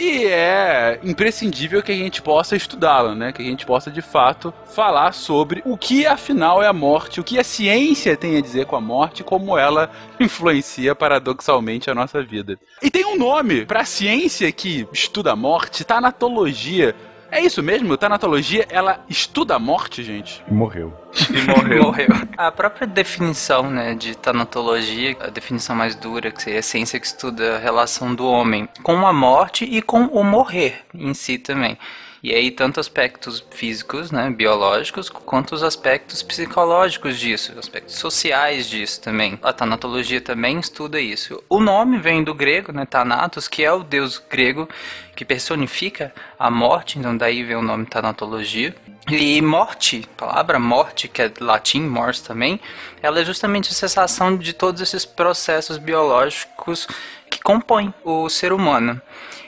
E 0.00 0.24
é 0.24 0.98
imprescindível 1.04 1.82
que 1.82 1.92
a 1.92 1.94
gente 1.94 2.22
possa 2.22 2.56
estudá-la, 2.56 3.14
né? 3.14 3.32
Que 3.32 3.42
a 3.42 3.44
gente 3.44 3.66
possa 3.66 3.90
de 3.90 4.00
fato 4.00 4.52
falar 4.74 5.12
sobre 5.12 5.62
o 5.62 5.76
que 5.76 6.06
afinal 6.06 6.62
é 6.62 6.66
a 6.66 6.72
morte, 6.72 7.20
o 7.20 7.24
que 7.24 7.38
a 7.38 7.44
ciência 7.44 8.16
tem 8.16 8.38
a 8.38 8.40
dizer 8.40 8.64
com 8.64 8.76
a 8.76 8.80
morte, 8.80 9.22
como 9.22 9.58
ela 9.58 9.90
influencia 10.18 10.94
paradoxalmente 10.94 11.90
a 11.90 11.94
nossa 11.94 12.22
vida. 12.22 12.58
E 12.82 12.90
tem 12.90 13.04
um 13.04 13.18
nome 13.18 13.66
para 13.66 13.80
a 13.80 13.84
ciência 13.84 14.50
que 14.50 14.88
estuda 14.90 15.32
a 15.32 15.36
morte, 15.36 15.84
tanatologia. 15.84 16.96
É 17.30 17.42
isso 17.42 17.62
mesmo? 17.62 17.94
Tanatologia, 17.98 18.66
ela 18.70 19.04
estuda 19.06 19.56
a 19.56 19.58
morte, 19.58 20.02
gente? 20.02 20.42
Morreu. 20.48 20.94
E 21.30 21.42
morreu. 21.42 21.84
Morreu. 21.84 22.08
A 22.36 22.50
própria 22.50 22.86
definição 22.86 23.70
né, 23.70 23.94
de 23.94 24.16
tanatologia, 24.16 25.16
a 25.20 25.28
definição 25.28 25.74
mais 25.74 25.94
dura, 25.94 26.30
que 26.30 26.42
seria 26.42 26.60
a 26.60 26.62
ciência 26.62 27.00
que 27.00 27.06
estuda 27.06 27.56
a 27.56 27.58
relação 27.58 28.14
do 28.14 28.26
homem 28.26 28.68
com 28.82 29.06
a 29.06 29.12
morte 29.12 29.64
e 29.64 29.82
com 29.82 30.04
o 30.06 30.22
morrer 30.22 30.82
em 30.94 31.12
si 31.14 31.38
também. 31.38 31.76
E 32.22 32.34
aí, 32.34 32.50
tanto 32.50 32.78
aspectos 32.78 33.42
físicos, 33.50 34.10
né, 34.10 34.28
biológicos, 34.28 35.08
quanto 35.08 35.54
os 35.54 35.62
aspectos 35.62 36.22
psicológicos 36.22 37.18
disso, 37.18 37.58
aspectos 37.58 37.94
sociais 37.94 38.68
disso 38.68 39.00
também. 39.00 39.38
A 39.42 39.54
tanatologia 39.54 40.20
também 40.20 40.58
estuda 40.58 41.00
isso. 41.00 41.42
O 41.48 41.60
nome 41.60 41.98
vem 41.98 42.22
do 42.22 42.34
grego, 42.34 42.72
né, 42.72 42.84
Thanatos, 42.84 43.48
que 43.48 43.64
é 43.64 43.72
o 43.72 43.82
deus 43.82 44.22
grego 44.28 44.68
que 45.16 45.24
personifica 45.24 46.12
a 46.38 46.50
morte, 46.50 46.98
então 46.98 47.16
daí 47.16 47.42
vem 47.42 47.56
o 47.56 47.62
nome 47.62 47.86
tanatologia. 47.86 48.74
E 49.08 49.40
morte, 49.40 50.06
a 50.12 50.26
palavra 50.26 50.58
morte, 50.58 50.99
que 51.08 51.22
é 51.22 51.32
latim, 51.40 51.82
mors 51.82 52.20
também, 52.20 52.60
ela 53.02 53.20
é 53.20 53.24
justamente 53.24 53.70
a 53.70 53.74
cessação 53.74 54.36
de 54.36 54.52
todos 54.52 54.80
esses 54.80 55.04
processos 55.04 55.78
biológicos 55.78 56.86
que 57.30 57.40
compõem 57.40 57.92
o 58.04 58.28
ser 58.28 58.52
humano. 58.52 59.00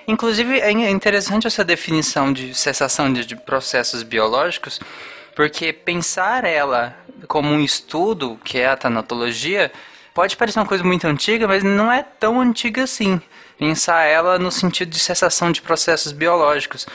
Inclusive, 0.07 0.61
é 0.61 0.71
interessante 0.71 1.47
essa 1.47 1.65
definição 1.65 2.33
de 2.33 2.55
cessação 2.55 3.13
de, 3.13 3.25
de 3.25 3.37
processos 3.37 4.03
biológicos, 4.03 4.81
porque 5.35 5.73
pensar 5.73 6.45
ela 6.45 6.97
como 7.29 7.49
um 7.49 7.61
estudo, 7.61 8.39
que 8.45 8.59
é 8.59 8.69
a 8.69 8.77
tanatologia, 8.77 9.71
pode 10.13 10.37
parecer 10.37 10.59
uma 10.59 10.67
coisa 10.67 10.85
muito 10.85 11.07
antiga, 11.07 11.47
mas 11.47 11.63
não 11.63 11.91
é 11.91 12.03
tão 12.03 12.41
antiga 12.41 12.85
assim. 12.85 13.21
Pensar 13.59 14.03
ela 14.05 14.39
no 14.39 14.51
sentido 14.51 14.91
de 14.91 14.99
cessação 14.99 15.53
de 15.53 15.63
processos 15.63 16.13
biológicos. 16.13 16.87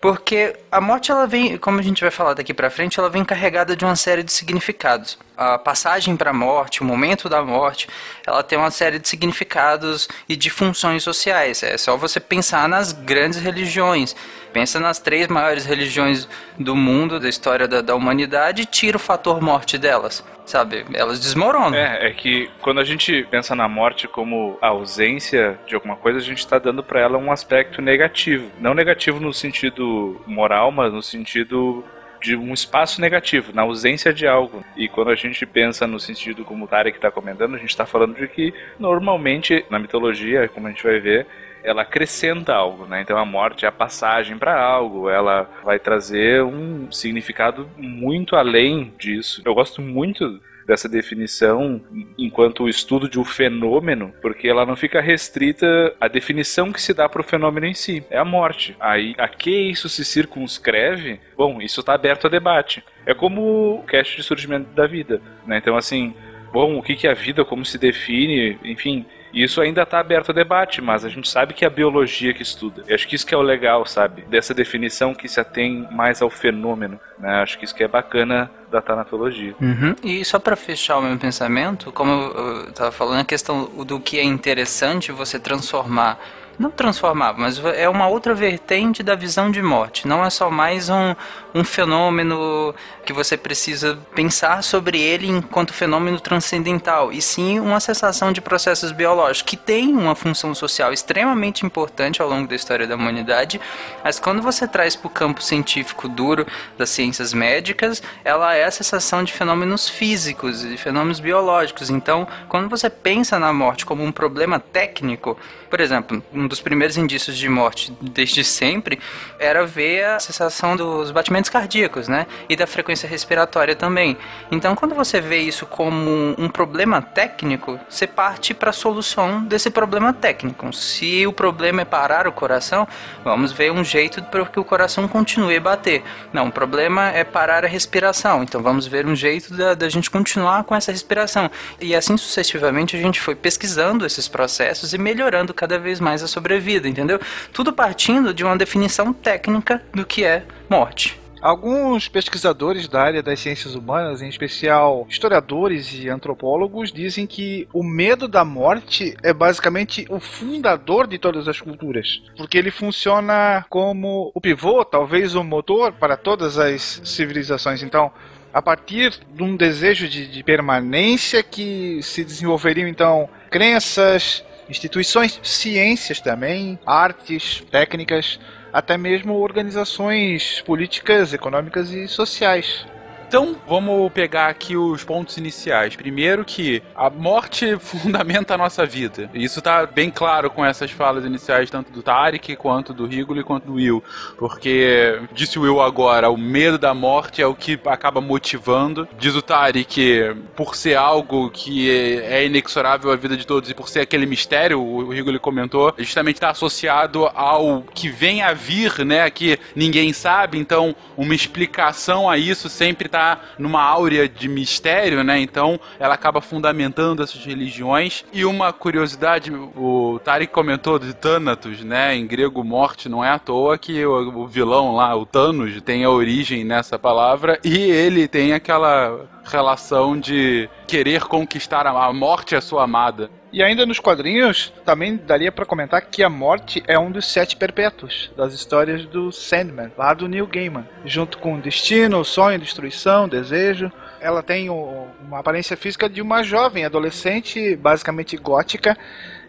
Porque 0.00 0.54
a 0.70 0.80
morte, 0.80 1.10
ela 1.10 1.26
vem, 1.26 1.56
como 1.56 1.80
a 1.80 1.82
gente 1.82 2.02
vai 2.02 2.10
falar 2.10 2.34
daqui 2.34 2.54
pra 2.54 2.70
frente, 2.70 3.00
ela 3.00 3.10
vem 3.10 3.24
carregada 3.24 3.74
de 3.74 3.84
uma 3.84 3.96
série 3.96 4.22
de 4.22 4.32
significados. 4.32 5.18
A 5.36 5.58
passagem 5.58 6.16
para 6.16 6.30
a 6.30 6.34
morte, 6.34 6.82
o 6.82 6.84
momento 6.84 7.28
da 7.28 7.42
morte, 7.42 7.88
ela 8.24 8.42
tem 8.42 8.56
uma 8.56 8.70
série 8.70 9.00
de 9.00 9.08
significados 9.08 10.08
e 10.28 10.36
de 10.36 10.50
funções 10.50 11.02
sociais. 11.02 11.62
É 11.64 11.76
só 11.76 11.96
você 11.96 12.20
pensar 12.20 12.68
nas 12.68 12.92
grandes 12.92 13.40
religiões. 13.40 14.14
Pensa 14.52 14.78
nas 14.78 15.00
três 15.00 15.26
maiores 15.26 15.64
religiões 15.64 16.28
do 16.56 16.76
mundo, 16.76 17.18
da 17.18 17.28
história 17.28 17.66
da, 17.66 17.80
da 17.80 17.94
humanidade, 17.94 18.62
e 18.62 18.66
tira 18.66 18.96
o 18.96 19.00
fator 19.00 19.40
morte 19.40 19.76
delas. 19.76 20.22
Sabe? 20.48 20.86
Elas 20.94 21.20
desmoronam. 21.20 21.74
É, 21.74 22.06
é 22.06 22.10
que 22.10 22.50
quando 22.62 22.80
a 22.80 22.84
gente 22.84 23.22
pensa 23.30 23.54
na 23.54 23.68
morte 23.68 24.08
como 24.08 24.56
a 24.62 24.68
ausência 24.68 25.60
de 25.66 25.74
alguma 25.74 25.94
coisa, 25.94 26.18
a 26.18 26.22
gente 26.22 26.38
está 26.38 26.58
dando 26.58 26.82
para 26.82 27.00
ela 27.00 27.18
um 27.18 27.30
aspecto 27.30 27.82
negativo. 27.82 28.50
Não 28.58 28.72
negativo 28.72 29.20
no 29.20 29.30
sentido 29.34 30.18
moral, 30.26 30.72
mas 30.72 30.90
no 30.90 31.02
sentido 31.02 31.84
de 32.22 32.34
um 32.34 32.54
espaço 32.54 32.98
negativo, 32.98 33.52
na 33.52 33.60
ausência 33.60 34.10
de 34.10 34.26
algo. 34.26 34.64
E 34.74 34.88
quando 34.88 35.10
a 35.10 35.14
gente 35.14 35.44
pensa 35.44 35.86
no 35.86 36.00
sentido 36.00 36.46
como 36.46 36.64
o 36.64 36.68
Tarek 36.68 36.96
está 36.96 37.10
comentando, 37.10 37.54
a 37.54 37.58
gente 37.58 37.68
está 37.68 37.84
falando 37.84 38.14
de 38.14 38.26
que 38.26 38.54
normalmente 38.78 39.66
na 39.68 39.78
mitologia, 39.78 40.48
como 40.48 40.66
a 40.66 40.70
gente 40.70 40.82
vai 40.82 40.98
ver, 40.98 41.26
ela 41.62 41.82
acrescenta 41.82 42.54
algo, 42.54 42.86
né? 42.86 43.00
Então 43.00 43.18
a 43.18 43.24
morte 43.24 43.64
é 43.64 43.68
a 43.68 43.72
passagem 43.72 44.38
para 44.38 44.60
algo, 44.60 45.08
ela 45.08 45.48
vai 45.64 45.78
trazer 45.78 46.42
um 46.42 46.90
significado 46.90 47.68
muito 47.76 48.36
além 48.36 48.92
disso. 48.98 49.42
Eu 49.44 49.54
gosto 49.54 49.82
muito 49.82 50.40
dessa 50.68 50.86
definição 50.86 51.80
enquanto 52.18 52.64
o 52.64 52.68
estudo 52.68 53.08
de 53.08 53.18
um 53.18 53.24
fenômeno, 53.24 54.12
porque 54.20 54.46
ela 54.46 54.66
não 54.66 54.76
fica 54.76 55.00
restrita 55.00 55.66
à 55.98 56.06
definição 56.08 56.70
que 56.70 56.80
se 56.80 56.92
dá 56.92 57.08
para 57.08 57.22
o 57.22 57.24
fenômeno 57.24 57.64
em 57.64 57.72
si, 57.72 58.04
é 58.10 58.18
a 58.18 58.24
morte. 58.24 58.76
Aí, 58.78 59.14
a 59.16 59.26
que 59.26 59.50
isso 59.50 59.88
se 59.88 60.04
circunscreve? 60.04 61.20
Bom, 61.34 61.62
isso 61.62 61.80
está 61.80 61.94
aberto 61.94 62.26
a 62.26 62.30
debate. 62.30 62.84
É 63.06 63.14
como 63.14 63.78
o 63.78 63.82
cast 63.84 64.14
de 64.14 64.22
surgimento 64.22 64.68
da 64.74 64.86
vida, 64.86 65.22
né? 65.46 65.56
Então, 65.56 65.74
assim, 65.74 66.14
bom, 66.52 66.76
o 66.76 66.82
que, 66.82 66.94
que 66.94 67.06
é 67.06 67.12
a 67.12 67.14
vida, 67.14 67.46
como 67.46 67.64
se 67.64 67.78
define, 67.78 68.58
enfim, 68.62 69.06
isso 69.42 69.60
ainda 69.60 69.82
está 69.82 69.98
aberto 69.98 70.30
a 70.30 70.34
debate, 70.34 70.80
mas 70.80 71.04
a 71.04 71.08
gente 71.08 71.28
sabe 71.28 71.54
que 71.54 71.64
é 71.64 71.68
a 71.68 71.70
biologia 71.70 72.32
que 72.32 72.42
estuda. 72.42 72.82
Eu 72.86 72.94
acho 72.94 73.06
que 73.06 73.14
isso 73.14 73.26
que 73.26 73.34
é 73.34 73.38
o 73.38 73.42
legal, 73.42 73.84
sabe? 73.86 74.22
Dessa 74.22 74.54
definição 74.54 75.14
que 75.14 75.28
se 75.28 75.40
atém 75.40 75.86
mais 75.90 76.22
ao 76.22 76.30
fenômeno. 76.30 76.98
Né? 77.18 77.30
Acho 77.42 77.58
que 77.58 77.64
isso 77.64 77.74
que 77.74 77.84
é 77.84 77.88
bacana 77.88 78.50
da 78.70 78.80
tanatologia. 78.80 79.54
Uhum. 79.60 79.94
E 80.02 80.24
só 80.24 80.38
para 80.38 80.56
fechar 80.56 80.98
o 80.98 81.02
meu 81.02 81.16
pensamento, 81.18 81.90
como 81.92 82.10
eu 82.10 82.68
estava 82.68 82.92
falando, 82.92 83.20
a 83.20 83.24
questão 83.24 83.64
do 83.84 83.98
que 83.98 84.18
é 84.18 84.24
interessante 84.24 85.10
você 85.12 85.38
transformar 85.38 86.18
não 86.58 86.70
transformar, 86.70 87.34
mas 87.38 87.58
é 87.64 87.88
uma 87.88 88.08
outra 88.08 88.34
vertente 88.34 89.02
da 89.02 89.14
visão 89.14 89.50
de 89.50 89.62
morte. 89.62 90.08
Não 90.08 90.24
é 90.24 90.28
só 90.28 90.50
mais 90.50 90.88
um, 90.88 91.14
um 91.54 91.62
fenômeno 91.62 92.74
que 93.04 93.12
você 93.12 93.36
precisa 93.36 93.96
pensar 94.14 94.62
sobre 94.62 95.00
ele 95.00 95.28
enquanto 95.28 95.72
fenômeno 95.72 96.20
transcendental, 96.20 97.12
e 97.12 97.22
sim 97.22 97.60
uma 97.60 97.78
cessação 97.78 98.32
de 98.32 98.40
processos 98.40 98.90
biológicos 98.90 99.42
que 99.42 99.56
tem 99.56 99.96
uma 99.96 100.14
função 100.14 100.54
social 100.54 100.92
extremamente 100.92 101.64
importante 101.64 102.20
ao 102.20 102.28
longo 102.28 102.48
da 102.48 102.56
história 102.56 102.86
da 102.86 102.96
humanidade, 102.96 103.60
mas 104.02 104.18
quando 104.18 104.42
você 104.42 104.66
traz 104.66 104.96
para 104.96 105.06
o 105.06 105.10
campo 105.10 105.40
científico 105.40 106.08
duro 106.08 106.46
das 106.76 106.90
ciências 106.90 107.32
médicas, 107.32 108.02
ela 108.24 108.54
é 108.54 108.64
a 108.64 108.70
cessação 108.70 109.22
de 109.22 109.32
fenômenos 109.32 109.88
físicos 109.88 110.64
e 110.64 110.76
fenômenos 110.76 111.20
biológicos. 111.20 111.88
Então, 111.88 112.26
quando 112.48 112.68
você 112.68 112.90
pensa 112.90 113.38
na 113.38 113.52
morte 113.52 113.86
como 113.86 114.02
um 114.02 114.10
problema 114.10 114.58
técnico, 114.58 115.38
por 115.68 115.80
exemplo, 115.80 116.22
um 116.32 116.46
dos 116.46 116.60
primeiros 116.60 116.96
indícios 116.96 117.36
de 117.36 117.48
morte 117.48 117.92
desde 118.00 118.42
sempre 118.44 118.98
era 119.38 119.66
ver 119.66 120.04
a 120.04 120.20
cessação 120.20 120.76
dos 120.76 121.10
batimentos 121.10 121.50
cardíacos, 121.50 122.08
né? 122.08 122.26
E 122.48 122.56
da 122.56 122.66
frequência 122.66 123.08
respiratória 123.08 123.76
também. 123.76 124.16
Então, 124.50 124.74
quando 124.74 124.94
você 124.94 125.20
vê 125.20 125.38
isso 125.38 125.66
como 125.66 126.34
um 126.38 126.48
problema 126.48 127.00
técnico, 127.00 127.78
você 127.88 128.06
parte 128.06 128.54
para 128.54 128.70
a 128.70 128.72
solução 128.72 129.44
desse 129.44 129.70
problema 129.70 130.12
técnico. 130.12 130.72
Se 130.72 131.26
o 131.26 131.32
problema 131.32 131.82
é 131.82 131.84
parar 131.84 132.26
o 132.26 132.32
coração, 132.32 132.86
vamos 133.22 133.52
ver 133.52 133.70
um 133.70 133.84
jeito 133.84 134.22
para 134.22 134.44
que 134.46 134.60
o 134.60 134.64
coração 134.64 135.06
continue 135.06 135.56
a 135.56 135.60
bater. 135.60 136.02
Não, 136.32 136.48
o 136.48 136.52
problema 136.52 137.10
é 137.10 137.24
parar 137.24 137.64
a 137.64 137.68
respiração. 137.68 138.42
Então, 138.42 138.62
vamos 138.62 138.86
ver 138.86 139.06
um 139.06 139.14
jeito 139.14 139.54
da, 139.54 139.74
da 139.74 139.88
gente 139.88 140.10
continuar 140.10 140.64
com 140.64 140.74
essa 140.74 140.90
respiração. 140.92 141.50
E 141.80 141.94
assim 141.94 142.16
sucessivamente 142.16 142.96
a 142.96 143.00
gente 143.00 143.20
foi 143.20 143.34
pesquisando 143.34 144.06
esses 144.06 144.28
processos 144.28 144.92
e 144.92 144.98
melhorando 144.98 145.54
cada 145.58 145.78
vez 145.78 145.98
mais 145.98 146.22
a 146.22 146.28
sobrevida, 146.28 146.88
entendeu? 146.88 147.20
Tudo 147.52 147.72
partindo 147.72 148.32
de 148.32 148.44
uma 148.44 148.56
definição 148.56 149.12
técnica 149.12 149.82
do 149.92 150.06
que 150.06 150.24
é 150.24 150.44
morte. 150.70 151.18
Alguns 151.40 152.08
pesquisadores 152.08 152.88
da 152.88 153.00
área 153.00 153.22
das 153.22 153.38
ciências 153.38 153.74
humanas, 153.74 154.22
em 154.22 154.28
especial 154.28 155.06
historiadores 155.08 155.92
e 155.94 156.08
antropólogos, 156.08 156.92
dizem 156.92 157.26
que 157.26 157.68
o 157.72 157.84
medo 157.84 158.26
da 158.26 158.44
morte 158.44 159.16
é 159.22 159.32
basicamente 159.32 160.04
o 160.10 160.18
fundador 160.18 161.06
de 161.06 161.16
todas 161.16 161.46
as 161.46 161.60
culturas, 161.60 162.22
porque 162.36 162.58
ele 162.58 162.72
funciona 162.72 163.64
como 163.68 164.32
o 164.34 164.40
pivô, 164.40 164.84
talvez 164.84 165.36
o 165.36 165.44
motor 165.44 165.92
para 165.92 166.16
todas 166.16 166.58
as 166.58 167.00
civilizações. 167.04 167.84
Então, 167.84 168.10
a 168.52 168.60
partir 168.60 169.14
de 169.32 169.42
um 169.42 169.56
desejo 169.56 170.08
de, 170.08 170.26
de 170.26 170.42
permanência 170.42 171.42
que 171.42 172.00
se 172.02 172.24
desenvolveriam 172.24 172.88
então 172.88 173.28
crenças, 173.48 174.44
instituições, 174.68 175.40
ciências 175.42 176.20
também, 176.20 176.78
artes, 176.84 177.62
técnicas, 177.70 178.38
até 178.72 178.96
mesmo 178.98 179.34
organizações 179.34 180.60
políticas, 180.60 181.32
econômicas 181.32 181.90
e 181.90 182.06
sociais. 182.06 182.86
Então, 183.28 183.56
vamos 183.68 184.10
pegar 184.10 184.48
aqui 184.48 184.74
os 184.74 185.04
pontos 185.04 185.36
iniciais. 185.36 185.94
Primeiro 185.94 186.46
que 186.46 186.82
a 186.96 187.10
morte 187.10 187.76
fundamenta 187.78 188.54
a 188.54 188.56
nossa 188.56 188.86
vida. 188.86 189.28
Isso 189.34 189.60
tá 189.60 189.84
bem 189.84 190.10
claro 190.10 190.48
com 190.48 190.64
essas 190.64 190.90
falas 190.90 191.26
iniciais, 191.26 191.68
tanto 191.68 191.92
do 191.92 192.02
Tarek, 192.02 192.56
quanto 192.56 192.94
do 192.94 193.04
Rigoli, 193.04 193.44
quanto 193.44 193.66
do 193.66 193.74
Will. 193.74 194.02
Porque, 194.38 195.20
disse 195.34 195.58
o 195.58 195.62
Will 195.62 195.82
agora, 195.82 196.30
o 196.30 196.38
medo 196.38 196.78
da 196.78 196.94
morte 196.94 197.42
é 197.42 197.46
o 197.46 197.54
que 197.54 197.78
acaba 197.84 198.18
motivando. 198.18 199.06
Diz 199.18 199.34
o 199.34 199.42
Tarek, 199.42 200.34
por 200.56 200.74
ser 200.74 200.96
algo 200.96 201.50
que 201.50 201.90
é 202.22 202.46
inexorável 202.46 203.12
à 203.12 203.16
vida 203.16 203.36
de 203.36 203.46
todos 203.46 203.68
e 203.68 203.74
por 203.74 203.90
ser 203.90 204.00
aquele 204.00 204.24
mistério, 204.24 204.80
o 204.80 205.10
Rigoli 205.10 205.38
comentou, 205.38 205.92
justamente 205.98 206.36
está 206.36 206.48
associado 206.48 207.26
ao 207.34 207.82
que 207.82 208.08
vem 208.08 208.40
a 208.40 208.54
vir, 208.54 209.04
né, 209.04 209.28
que 209.28 209.60
ninguém 209.76 210.14
sabe. 210.14 210.58
Então, 210.58 210.96
uma 211.14 211.34
explicação 211.34 212.30
a 212.30 212.38
isso 212.38 212.70
sempre 212.70 213.06
tá 213.18 213.40
numa 213.58 213.82
áurea 213.82 214.28
de 214.28 214.48
mistério, 214.48 215.24
né? 215.24 215.40
Então 215.40 215.78
ela 215.98 216.14
acaba 216.14 216.40
fundamentando 216.40 217.22
essas 217.22 217.44
religiões. 217.44 218.24
E 218.32 218.44
uma 218.44 218.72
curiosidade, 218.72 219.52
o 219.52 220.20
Tarek 220.22 220.52
comentou 220.52 220.98
de 220.98 221.12
Thanatos, 221.14 221.82
né? 221.82 222.14
Em 222.14 222.26
grego, 222.26 222.62
morte 222.62 223.08
não 223.08 223.24
é 223.24 223.30
à 223.30 223.38
toa 223.38 223.76
que 223.76 224.04
o, 224.04 224.42
o 224.42 224.46
vilão 224.46 224.94
lá, 224.94 225.14
o 225.16 225.26
Thanos, 225.26 225.80
tem 225.82 226.04
a 226.04 226.10
origem 226.10 226.64
nessa 226.64 226.98
palavra 226.98 227.58
e 227.64 227.76
ele 227.76 228.28
tem 228.28 228.52
aquela 228.52 229.20
relação 229.48 230.18
de 230.18 230.68
querer 230.86 231.22
conquistar 231.22 231.86
a 231.86 232.12
morte 232.12 232.54
a 232.54 232.60
sua 232.60 232.84
amada. 232.84 233.30
E 233.50 233.62
ainda 233.62 233.86
nos 233.86 233.98
quadrinhos, 233.98 234.72
também 234.84 235.16
daria 235.16 235.50
para 235.50 235.64
comentar 235.64 236.02
que 236.02 236.22
a 236.22 236.28
morte 236.28 236.82
é 236.86 236.98
um 236.98 237.10
dos 237.10 237.26
sete 237.26 237.56
perpétuos 237.56 238.30
das 238.36 238.52
histórias 238.52 239.06
do 239.06 239.32
Sandman, 239.32 239.90
lá 239.96 240.12
do 240.12 240.28
Neil 240.28 240.46
Gaiman. 240.46 240.86
Junto 241.04 241.38
com 241.38 241.58
destino, 241.58 242.22
sonho, 242.24 242.58
destruição, 242.58 243.26
desejo. 243.26 243.90
Ela 244.20 244.42
tem 244.42 244.68
uma 244.68 245.38
aparência 245.38 245.76
física 245.76 246.08
de 246.10 246.20
uma 246.20 246.42
jovem 246.42 246.84
adolescente, 246.84 247.74
basicamente 247.76 248.36
gótica, 248.36 248.98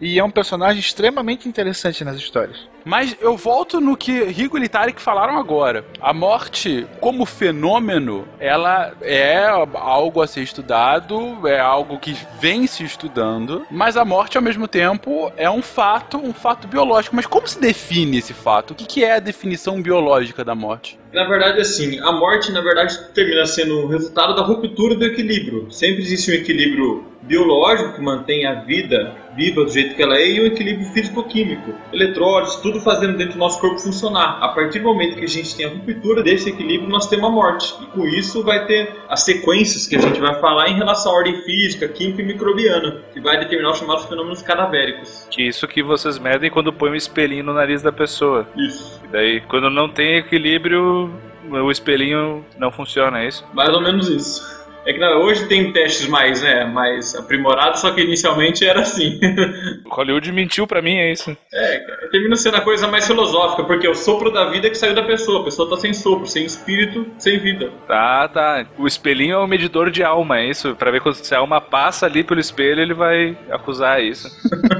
e 0.00 0.18
é 0.18 0.24
um 0.24 0.30
personagem 0.30 0.80
extremamente 0.80 1.48
interessante 1.48 2.04
nas 2.04 2.16
histórias. 2.16 2.68
Mas 2.84 3.16
eu 3.20 3.36
volto 3.36 3.80
no 3.80 3.96
que 3.96 4.24
Rigo 4.24 4.56
e 4.58 4.68
Tarek 4.68 5.00
falaram 5.00 5.38
agora. 5.38 5.84
A 6.00 6.14
morte, 6.14 6.86
como 6.98 7.26
fenômeno, 7.26 8.26
ela 8.38 8.94
é 9.02 9.44
algo 9.74 10.22
a 10.22 10.26
ser 10.26 10.42
estudado, 10.42 11.46
é 11.46 11.60
algo 11.60 11.98
que 11.98 12.16
vem 12.40 12.66
se 12.66 12.82
estudando, 12.84 13.66
mas 13.70 13.96
a 13.96 14.04
morte, 14.04 14.36
ao 14.36 14.42
mesmo 14.42 14.66
tempo, 14.66 15.30
é 15.36 15.50
um 15.50 15.62
fato, 15.62 16.16
um 16.16 16.32
fato 16.32 16.66
biológico. 16.66 17.14
Mas 17.14 17.26
como 17.26 17.46
se 17.46 17.60
define 17.60 18.18
esse 18.18 18.32
fato? 18.32 18.70
O 18.70 18.74
que 18.74 19.04
é 19.04 19.16
a 19.16 19.20
definição 19.20 19.82
biológica 19.82 20.44
da 20.44 20.54
morte? 20.54 20.98
Na 21.12 21.24
verdade, 21.24 21.60
assim, 21.60 21.98
a 22.00 22.12
morte, 22.12 22.52
na 22.52 22.60
verdade, 22.60 22.96
termina 23.12 23.44
sendo 23.44 23.80
o 23.80 23.88
resultado 23.88 24.34
da 24.34 24.42
ruptura 24.42 24.94
do 24.94 25.04
equilíbrio. 25.04 25.70
Sempre 25.70 26.02
existe 26.02 26.30
um 26.30 26.34
equilíbrio 26.34 27.04
biológico 27.22 27.94
que 27.94 28.00
mantém 28.00 28.46
a 28.46 28.54
vida 28.62 29.14
viva 29.36 29.64
do 29.64 29.70
jeito 29.70 29.94
que 29.94 30.02
ela 30.02 30.16
é 30.16 30.26
e 30.26 30.40
o 30.40 30.46
equilíbrio 30.46 30.86
físico-químico. 30.92 31.74
Eletrólitos, 31.92 32.56
tudo 32.56 32.80
fazendo 32.80 33.16
dentro 33.16 33.34
do 33.34 33.38
nosso 33.38 33.60
corpo 33.60 33.78
funcionar. 33.78 34.38
A 34.42 34.48
partir 34.48 34.80
do 34.80 34.86
momento 34.86 35.16
que 35.16 35.24
a 35.24 35.28
gente 35.28 35.54
tem 35.54 35.66
a 35.66 35.68
ruptura 35.68 36.22
desse 36.22 36.50
equilíbrio, 36.50 36.88
nós 36.88 37.08
temos 37.08 37.26
a 37.26 37.30
morte. 37.30 37.74
E 37.82 37.86
com 37.86 38.06
isso 38.06 38.42
vai 38.42 38.66
ter 38.66 38.92
as 39.08 39.22
sequências 39.22 39.86
que 39.86 39.96
a 39.96 40.00
gente 40.00 40.20
vai 40.20 40.40
falar 40.40 40.68
em 40.68 40.74
relação 40.74 41.12
à 41.12 41.16
ordem 41.16 41.40
física, 41.42 41.88
química 41.88 42.22
e 42.22 42.24
microbiana, 42.24 43.02
que 43.12 43.20
vai 43.20 43.38
determinar 43.38 43.72
os 43.72 43.78
chamados 43.78 44.04
fenômenos 44.06 44.42
cadavéricos. 44.42 45.26
Que 45.30 45.42
isso 45.42 45.66
que 45.68 45.82
vocês 45.82 46.18
medem 46.18 46.50
quando 46.50 46.72
põe 46.72 46.90
um 46.90 46.94
espelhinho 46.94 47.44
no 47.44 47.54
nariz 47.54 47.82
da 47.82 47.92
pessoa. 47.92 48.46
Isso. 48.56 49.00
E 49.04 49.08
daí, 49.08 49.40
quando 49.42 49.70
não 49.70 49.88
tem 49.88 50.16
equilíbrio, 50.16 51.10
o 51.48 51.70
espelhinho 51.70 52.44
não 52.58 52.70
funciona, 52.70 53.22
é 53.22 53.28
isso? 53.28 53.46
Mais 53.52 53.70
ou 53.70 53.80
menos 53.80 54.08
isso. 54.08 54.59
É 54.86 54.92
que 54.92 54.98
não, 54.98 55.20
hoje 55.22 55.46
tem 55.46 55.72
testes 55.72 56.06
mais, 56.06 56.42
né, 56.42 56.64
mais 56.64 57.14
aprimorados, 57.14 57.80
só 57.80 57.90
que 57.90 58.00
inicialmente 58.00 58.64
era 58.66 58.80
assim. 58.80 59.20
Hollywood 59.86 60.32
mentiu 60.32 60.66
para 60.66 60.80
mim, 60.80 60.96
é 60.96 61.12
isso. 61.12 61.36
É, 61.52 61.78
termina 62.10 62.36
sendo 62.36 62.56
a 62.56 62.60
coisa 62.60 62.88
mais 62.88 63.06
filosófica, 63.06 63.64
porque 63.64 63.86
é 63.86 63.90
o 63.90 63.94
sopro 63.94 64.32
da 64.32 64.46
vida 64.46 64.70
que 64.70 64.76
saiu 64.76 64.94
da 64.94 65.02
pessoa. 65.02 65.40
A 65.40 65.44
pessoa 65.44 65.68
tá 65.68 65.76
sem 65.76 65.92
sopro, 65.92 66.26
sem 66.26 66.44
espírito, 66.44 67.06
sem 67.18 67.38
vida. 67.38 67.70
Tá, 67.86 68.28
tá. 68.28 68.66
O 68.78 68.86
espelhinho 68.86 69.34
é 69.34 69.38
o 69.38 69.46
medidor 69.46 69.90
de 69.90 70.02
alma, 70.02 70.38
é 70.38 70.46
isso? 70.46 70.74
Pra 70.74 70.90
ver 70.90 71.02
se 71.14 71.34
a 71.34 71.38
alma 71.38 71.60
passa 71.60 72.06
ali 72.06 72.24
pelo 72.24 72.40
espelho, 72.40 72.80
ele 72.80 72.94
vai 72.94 73.36
acusar 73.50 74.02
isso. 74.02 74.28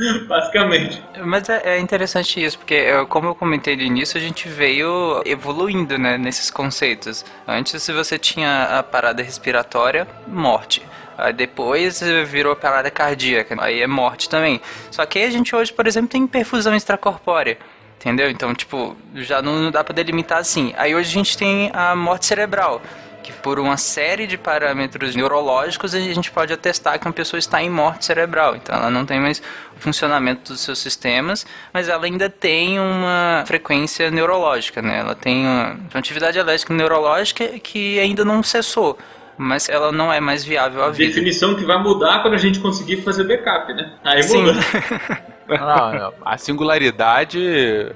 Basicamente. 0.26 1.02
Mas 1.24 1.48
é, 1.48 1.76
é, 1.76 1.78
interessante 1.78 2.42
isso, 2.42 2.58
porque 2.58 2.90
como 3.08 3.28
eu 3.28 3.34
comentei 3.34 3.76
no 3.76 3.82
início, 3.82 4.18
a 4.18 4.20
gente 4.20 4.48
veio 4.48 5.22
evoluindo 5.24 5.98
né, 5.98 6.16
nesses 6.16 6.50
conceitos. 6.50 7.24
Antes, 7.46 7.82
se 7.82 7.92
você 7.92 8.18
tinha 8.18 8.78
a 8.78 8.82
parada 8.82 9.22
respiratória, 9.22 10.06
morte. 10.26 10.82
Aí 11.18 11.32
depois 11.34 12.00
virou 12.26 12.56
parada 12.56 12.90
cardíaca, 12.90 13.54
aí 13.60 13.82
é 13.82 13.86
morte 13.86 14.28
também. 14.28 14.60
Só 14.90 15.04
que 15.04 15.18
a 15.18 15.30
gente 15.30 15.54
hoje, 15.54 15.72
por 15.72 15.86
exemplo, 15.86 16.08
tem 16.08 16.26
perfusão 16.26 16.74
extracorpórea. 16.74 17.58
Entendeu? 18.00 18.30
Então, 18.30 18.54
tipo, 18.54 18.96
já 19.14 19.42
não 19.42 19.70
dá 19.70 19.84
para 19.84 19.94
delimitar 19.94 20.38
assim. 20.38 20.72
Aí 20.78 20.94
hoje 20.94 21.10
a 21.10 21.12
gente 21.12 21.36
tem 21.36 21.70
a 21.74 21.94
morte 21.94 22.24
cerebral 22.24 22.80
que 23.22 23.32
por 23.32 23.58
uma 23.58 23.76
série 23.76 24.26
de 24.26 24.36
parâmetros 24.36 25.14
neurológicos 25.14 25.94
a 25.94 26.00
gente 26.00 26.30
pode 26.30 26.52
atestar 26.52 26.98
que 26.98 27.06
uma 27.06 27.12
pessoa 27.12 27.38
está 27.38 27.62
em 27.62 27.70
morte 27.70 28.04
cerebral. 28.04 28.56
Então 28.56 28.74
ela 28.74 28.90
não 28.90 29.04
tem 29.06 29.20
mais 29.20 29.42
o 29.76 29.80
funcionamento 29.80 30.52
dos 30.52 30.60
seus 30.60 30.78
sistemas, 30.78 31.46
mas 31.72 31.88
ela 31.88 32.04
ainda 32.04 32.28
tem 32.28 32.78
uma 32.78 33.44
frequência 33.46 34.10
neurológica, 34.10 34.82
né? 34.82 35.00
Ela 35.00 35.14
tem 35.14 35.46
uma 35.46 35.78
atividade 35.94 36.38
elétrica 36.38 36.74
neurológica 36.74 37.46
que 37.60 37.98
ainda 37.98 38.24
não 38.24 38.42
cessou 38.42 38.98
mas 39.42 39.70
ela 39.70 39.90
não 39.90 40.12
é 40.12 40.20
mais 40.20 40.44
viável 40.44 40.84
à 40.84 40.90
vida. 40.90 41.08
Definição 41.08 41.54
que 41.56 41.64
vai 41.64 41.82
mudar 41.82 42.20
quando 42.20 42.34
a 42.34 42.38
gente 42.38 42.60
conseguir 42.60 42.98
fazer 42.98 43.24
backup, 43.24 43.72
né? 43.72 43.90
Aí 44.04 44.22
muda. 44.28 44.52
Ah, 45.58 46.12
a 46.24 46.38
singularidade 46.38 47.40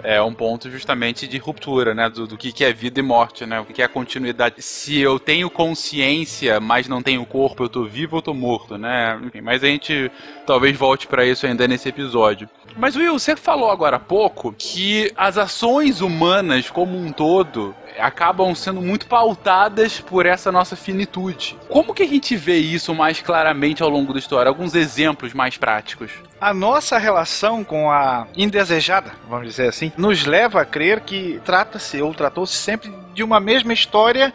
é 0.02 0.20
um 0.20 0.34
ponto 0.34 0.70
justamente 0.70 1.26
de 1.26 1.38
ruptura, 1.38 1.94
né? 1.94 2.08
Do, 2.08 2.26
do 2.26 2.36
que, 2.36 2.64
é 2.64 2.72
vida 2.72 3.00
e 3.00 3.02
morte, 3.02 3.46
né? 3.46 3.60
O 3.60 3.64
que 3.64 3.82
é 3.82 3.88
continuidade. 3.88 4.62
Se 4.62 4.98
eu 4.98 5.18
tenho 5.18 5.50
consciência, 5.50 6.60
mas 6.60 6.88
não 6.88 7.02
tenho 7.02 7.24
corpo, 7.26 7.64
eu 7.64 7.68
tô 7.68 7.84
vivo 7.84 8.16
ou 8.16 8.22
tô 8.22 8.34
morto, 8.34 8.78
né? 8.78 9.20
Mas 9.42 9.62
a 9.62 9.66
gente 9.66 10.10
talvez 10.46 10.76
volte 10.76 11.06
para 11.06 11.24
isso 11.24 11.46
ainda 11.46 11.66
nesse 11.68 11.88
episódio. 11.88 12.48
Mas 12.76 12.96
Will, 12.96 13.18
você 13.18 13.36
falou 13.36 13.70
agora 13.70 13.96
há 13.96 14.00
pouco 14.00 14.52
que 14.56 15.10
as 15.16 15.38
ações 15.38 16.00
humanas 16.00 16.70
como 16.70 16.96
um 16.96 17.12
todo 17.12 17.74
acabam 17.98 18.54
sendo 18.54 18.80
muito 18.80 19.06
pautadas 19.06 20.00
por 20.00 20.26
essa 20.26 20.50
nossa 20.50 20.76
finitude. 20.76 21.56
Como 21.68 21.94
que 21.94 22.02
a 22.02 22.08
gente 22.08 22.36
vê 22.36 22.56
isso 22.56 22.94
mais 22.94 23.20
claramente 23.20 23.82
ao 23.82 23.88
longo 23.88 24.12
da 24.12 24.18
história? 24.18 24.48
Alguns 24.48 24.74
exemplos 24.74 25.32
mais 25.32 25.56
práticos. 25.56 26.10
A 26.40 26.52
nossa 26.52 26.98
relação 26.98 27.64
com 27.64 27.90
a 27.90 28.26
indesejada, 28.36 29.12
vamos 29.28 29.48
dizer 29.48 29.68
assim, 29.68 29.92
nos 29.96 30.24
leva 30.24 30.60
a 30.60 30.64
crer 30.64 31.00
que 31.00 31.40
trata-se 31.44 32.00
ou 32.02 32.12
tratou-se 32.14 32.56
sempre 32.56 32.92
de 33.14 33.22
uma 33.22 33.40
mesma 33.40 33.72
história 33.72 34.32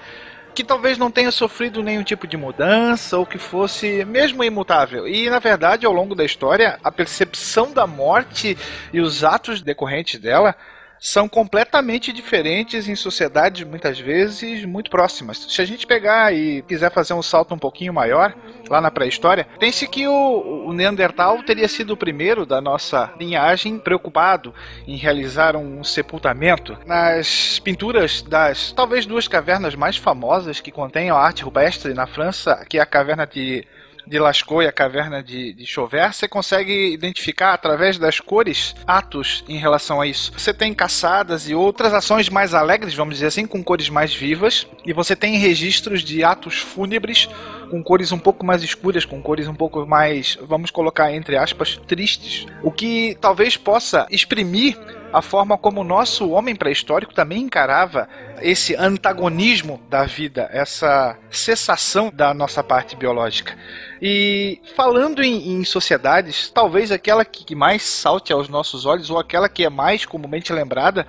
que 0.56 0.64
talvez 0.64 0.98
não 0.98 1.12
tenha 1.12 1.32
sofrido 1.32 1.84
nenhum 1.84 2.04
tipo 2.04 2.28
de 2.28 2.36
mudança 2.36 3.18
ou 3.18 3.26
que 3.26 3.38
fosse 3.38 4.04
mesmo 4.06 4.44
imutável. 4.44 5.08
E 5.08 5.30
na 5.30 5.40
verdade, 5.40 5.86
ao 5.86 5.94
longo 5.94 6.16
da 6.16 6.26
história, 6.26 6.80
a 6.84 6.92
percepção 6.92 7.72
da 7.72 7.86
morte 7.86 8.58
e 8.92 9.00
os 9.00 9.24
atos 9.24 9.62
decorrentes 9.62 10.20
dela 10.20 10.56
são 11.00 11.28
completamente 11.28 12.12
diferentes 12.12 12.88
em 12.88 12.96
sociedades 12.96 13.66
muitas 13.66 14.00
vezes 14.00 14.66
muito 14.66 14.92
próximas. 14.92 15.38
Se 15.50 15.62
a 15.62 15.66
gente 15.66 15.88
pegar 15.88 16.34
e 16.34 16.62
quiser 16.64 16.92
fazer 16.92 17.14
um 17.14 17.22
salto 17.22 17.54
um 17.54 17.60
pouquinho 17.60 17.94
maior, 17.94 18.36
lá 18.70 18.82
na 18.82 18.92
pré-história, 18.92 19.48
pense 19.60 19.88
que 19.88 20.08
o, 20.08 20.68
o, 20.68 20.74
Neandertal 20.74 21.42
teria 21.44 21.68
sido 21.68 21.92
o 21.92 21.98
primeiro 21.98 22.46
da 22.46 22.62
nossa 22.62 23.12
linhagem 23.20 23.80
preocupado 23.80 24.54
em 24.88 24.96
realizar 24.96 25.56
um 25.56 25.84
sepultamento. 25.84 26.78
Nas 26.86 27.60
pinturas 27.60 28.22
das 28.22 28.72
talvez 28.72 29.06
duas 29.06 29.28
cavernas 29.28 29.76
mais 29.76 29.98
famosas 29.98 30.60
que 30.60 30.72
contêm 30.72 31.10
a 31.10 31.16
arte 31.16 31.44
rupestre 31.44 31.94
na 31.94 32.06
França, 32.06 32.66
que 32.68 32.78
é 32.78 32.82
a 32.82 32.86
caverna 32.86 33.26
de 33.26 33.66
de 34.10 34.18
Lascaux 34.18 34.66
e 34.66 34.68
a 34.68 34.72
caverna 34.72 35.22
de, 35.22 35.54
de 35.54 35.66
Chauvert, 35.68 36.14
você 36.14 36.28
consegue 36.28 36.92
identificar 36.92 37.54
através 37.54 38.00
das 38.00 38.20
cores 38.20 38.76
atos 38.88 39.44
em 39.48 39.58
relação 39.58 40.02
a 40.02 40.08
isso. 40.08 40.32
Você 40.36 40.52
tem 40.52 40.74
caçadas 40.74 41.48
e 41.48 41.54
outras 41.54 41.94
ações 41.94 42.28
mais 42.28 42.56
alegres, 42.56 42.96
vamos 42.96 43.16
dizer 43.16 43.28
assim, 43.28 43.46
com 43.46 43.64
cores 43.64 43.88
mais 43.88 44.14
vivas, 44.14 44.66
e 44.84 44.92
você 44.92 45.16
tem 45.16 45.38
registros 45.38 46.02
de 46.02 46.24
atos 46.24 46.58
fúnebres 46.58 47.30
com 47.70 47.84
cores 47.84 48.12
um 48.12 48.18
pouco 48.18 48.44
mais 48.44 48.64
escuras, 48.64 49.06
com 49.06 49.22
cores 49.22 49.48
um 49.48 49.54
pouco 49.54 49.86
mais, 49.86 50.40
vamos 50.42 50.72
colocar 50.72 51.14
entre 51.14 51.38
aspas, 51.38 51.80
tristes. 51.88 52.48
O 52.64 52.72
que 52.72 53.16
talvez 53.22 53.56
possa 53.56 54.08
exprimir 54.10 54.76
a 55.12 55.22
forma 55.22 55.58
como 55.58 55.82
o 55.82 55.84
nosso 55.84 56.30
homem 56.30 56.56
pré-histórico 56.56 57.14
também 57.14 57.42
encarava 57.44 58.08
esse 58.42 58.76
antagonismo 58.76 59.82
da 59.90 60.04
vida, 60.06 60.50
essa 60.52 61.18
cessação 61.32 62.12
da 62.14 62.34
nossa 62.34 62.64
parte 62.64 62.96
biológica. 62.96 63.58
E 64.02 64.62
falando 64.76 65.24
em, 65.24 65.54
em 65.54 65.64
sociedades, 65.64 66.50
talvez 66.50 66.92
aquela 66.92 67.26
que 67.26 67.56
mais 67.56 67.84
salte 67.84 68.32
aos 68.32 68.48
nossos 68.48 68.86
olhos, 68.86 69.10
ou 69.10 69.18
aquela 69.18 69.50
que 69.50 69.66
é 69.66 69.70
mais 69.70 70.06
comumente 70.06 70.54
lembrada, 70.54 71.08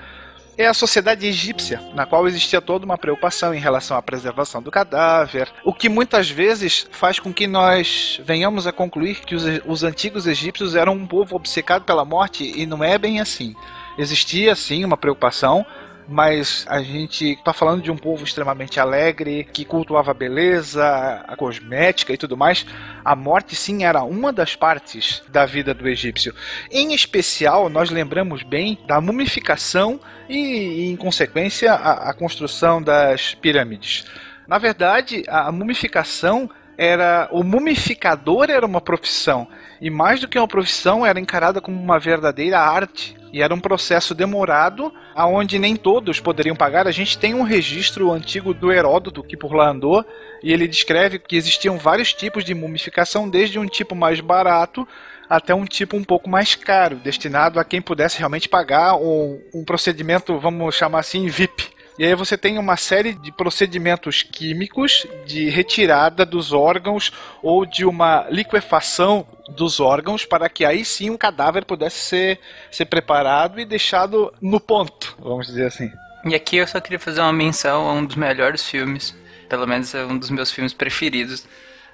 é 0.56 0.66
a 0.66 0.74
sociedade 0.74 1.26
egípcia, 1.26 1.80
na 1.94 2.04
qual 2.04 2.26
existia 2.28 2.60
toda 2.60 2.84
uma 2.84 2.98
preocupação 2.98 3.54
em 3.54 3.60
relação 3.60 3.96
à 3.96 4.02
preservação 4.02 4.62
do 4.62 4.70
cadáver, 4.70 5.48
o 5.64 5.72
que 5.72 5.88
muitas 5.88 6.28
vezes 6.28 6.86
faz 6.90 7.18
com 7.18 7.32
que 7.32 7.46
nós 7.46 8.20
venhamos 8.24 8.66
a 8.66 8.72
concluir 8.72 9.20
que 9.20 9.34
os, 9.34 9.44
os 9.64 9.82
antigos 9.82 10.26
egípcios 10.26 10.74
eram 10.74 10.92
um 10.92 11.06
povo 11.06 11.34
obcecado 11.36 11.84
pela 11.84 12.04
morte, 12.04 12.44
e 12.44 12.66
não 12.66 12.84
é 12.84 12.98
bem 12.98 13.20
assim. 13.20 13.54
Existia 14.00 14.54
sim 14.54 14.82
uma 14.82 14.96
preocupação, 14.96 15.62
mas 16.08 16.64
a 16.66 16.80
gente 16.80 17.32
está 17.32 17.52
falando 17.52 17.82
de 17.82 17.90
um 17.90 17.98
povo 17.98 18.24
extremamente 18.24 18.80
alegre, 18.80 19.46
que 19.52 19.62
cultuava 19.62 20.10
a 20.10 20.14
beleza, 20.14 21.22
a 21.28 21.36
cosmética 21.36 22.10
e 22.10 22.16
tudo 22.16 22.34
mais. 22.34 22.64
A 23.04 23.14
morte, 23.14 23.54
sim, 23.54 23.84
era 23.84 24.02
uma 24.02 24.32
das 24.32 24.56
partes 24.56 25.22
da 25.28 25.44
vida 25.44 25.74
do 25.74 25.86
egípcio. 25.86 26.34
Em 26.70 26.94
especial, 26.94 27.68
nós 27.68 27.90
lembramos 27.90 28.42
bem 28.42 28.78
da 28.86 29.02
mumificação 29.02 30.00
e, 30.30 30.90
em 30.90 30.96
consequência, 30.96 31.70
a, 31.74 32.08
a 32.08 32.14
construção 32.14 32.82
das 32.82 33.34
pirâmides. 33.34 34.06
Na 34.48 34.56
verdade, 34.56 35.24
a 35.28 35.52
mumificação 35.52 36.48
era 36.78 37.28
o 37.30 37.44
mumificador 37.44 38.48
era 38.48 38.64
uma 38.64 38.80
profissão 38.80 39.46
e 39.78 39.90
mais 39.90 40.20
do 40.20 40.26
que 40.26 40.38
uma 40.38 40.48
profissão 40.48 41.04
era 41.04 41.20
encarada 41.20 41.60
como 41.60 41.78
uma 41.78 41.98
verdadeira 41.98 42.58
arte 42.58 43.19
e 43.32 43.42
era 43.42 43.54
um 43.54 43.60
processo 43.60 44.14
demorado, 44.14 44.92
aonde 45.14 45.58
nem 45.58 45.76
todos 45.76 46.20
poderiam 46.20 46.56
pagar. 46.56 46.86
A 46.86 46.92
gente 46.92 47.18
tem 47.18 47.34
um 47.34 47.42
registro 47.42 48.10
antigo 48.10 48.52
do 48.52 48.72
Heródoto 48.72 49.22
que 49.22 49.36
por 49.36 49.54
lá 49.54 49.70
andou, 49.70 50.04
e 50.42 50.52
ele 50.52 50.66
descreve 50.66 51.18
que 51.18 51.36
existiam 51.36 51.78
vários 51.78 52.12
tipos 52.12 52.44
de 52.44 52.54
mumificação, 52.54 53.28
desde 53.28 53.58
um 53.58 53.66
tipo 53.66 53.94
mais 53.94 54.20
barato 54.20 54.86
até 55.28 55.54
um 55.54 55.64
tipo 55.64 55.96
um 55.96 56.02
pouco 56.02 56.28
mais 56.28 56.56
caro, 56.56 56.96
destinado 56.96 57.60
a 57.60 57.64
quem 57.64 57.80
pudesse 57.80 58.18
realmente 58.18 58.48
pagar 58.48 58.96
um, 58.96 59.40
um 59.54 59.64
procedimento, 59.64 60.36
vamos 60.40 60.74
chamar 60.74 60.98
assim, 60.98 61.28
VIP. 61.28 61.70
E 62.00 62.06
aí 62.06 62.14
você 62.14 62.38
tem 62.38 62.56
uma 62.58 62.78
série 62.78 63.12
de 63.12 63.30
procedimentos 63.30 64.22
químicos 64.22 65.06
de 65.26 65.50
retirada 65.50 66.24
dos 66.24 66.50
órgãos 66.50 67.12
ou 67.42 67.66
de 67.66 67.84
uma 67.84 68.26
liquefação 68.30 69.26
dos 69.50 69.80
órgãos 69.80 70.24
para 70.24 70.48
que 70.48 70.64
aí 70.64 70.82
sim 70.82 71.10
um 71.10 71.18
cadáver 71.18 71.62
pudesse 71.66 71.98
ser, 71.98 72.40
ser 72.70 72.86
preparado 72.86 73.60
e 73.60 73.66
deixado 73.66 74.32
no 74.40 74.58
ponto, 74.58 75.14
vamos 75.18 75.48
dizer 75.48 75.66
assim. 75.66 75.92
E 76.24 76.34
aqui 76.34 76.56
eu 76.56 76.66
só 76.66 76.80
queria 76.80 76.98
fazer 76.98 77.20
uma 77.20 77.34
menção 77.34 77.86
a 77.86 77.92
um 77.92 78.06
dos 78.06 78.16
melhores 78.16 78.66
filmes, 78.66 79.14
pelo 79.46 79.66
menos 79.66 79.94
é 79.94 80.02
um 80.02 80.16
dos 80.16 80.30
meus 80.30 80.50
filmes 80.50 80.72
preferidos, 80.72 81.46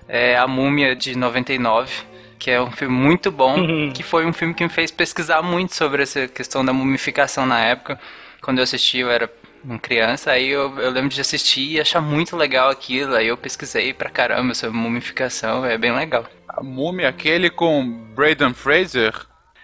é 0.07 0.37
A 0.37 0.47
Múmia 0.47 0.95
de 0.95 1.17
99 1.19 1.93
que 2.39 2.49
é 2.49 2.63
um 2.63 2.71
filme 2.71 2.95
muito 2.95 3.33
bom, 3.33 3.59
uhum. 3.59 3.91
que 3.93 4.05
foi 4.05 4.25
um 4.25 4.33
filme 4.33 4.55
que 4.55 4.63
me 4.63 4.71
fez 4.71 4.93
pesquisar 4.93 5.43
muito 5.43 5.75
sobre 5.75 6.05
essa 6.05 6.29
questão 6.29 6.65
da 6.65 6.73
mumificação 6.73 7.45
na 7.45 7.59
época. 7.61 7.99
Quando 8.43 8.59
eu 8.59 8.63
assisti, 8.63 8.99
eu 8.99 9.11
era 9.11 9.27
uma 9.67 9.79
criança, 9.79 10.31
aí 10.31 10.49
eu, 10.49 10.79
eu 10.79 10.91
lembro 10.91 11.11
de 11.11 11.21
assistir 11.21 11.73
e 11.73 11.81
achar 11.81 12.01
muito 12.01 12.37
legal 12.37 12.71
aquilo, 12.71 13.15
aí 13.15 13.27
eu 13.29 13.37
pesquisei 13.37 13.93
pra 13.93 14.09
caramba 14.09 14.55
sobre 14.55 14.77
mumificação, 14.77 15.65
é 15.65 15.77
bem 15.77 15.95
legal. 15.95 16.25
A 16.49 16.63
múmia, 16.63 17.09
aquele 17.09 17.51
com 17.51 17.85
Braden 18.15 18.55
Fraser, 18.55 19.13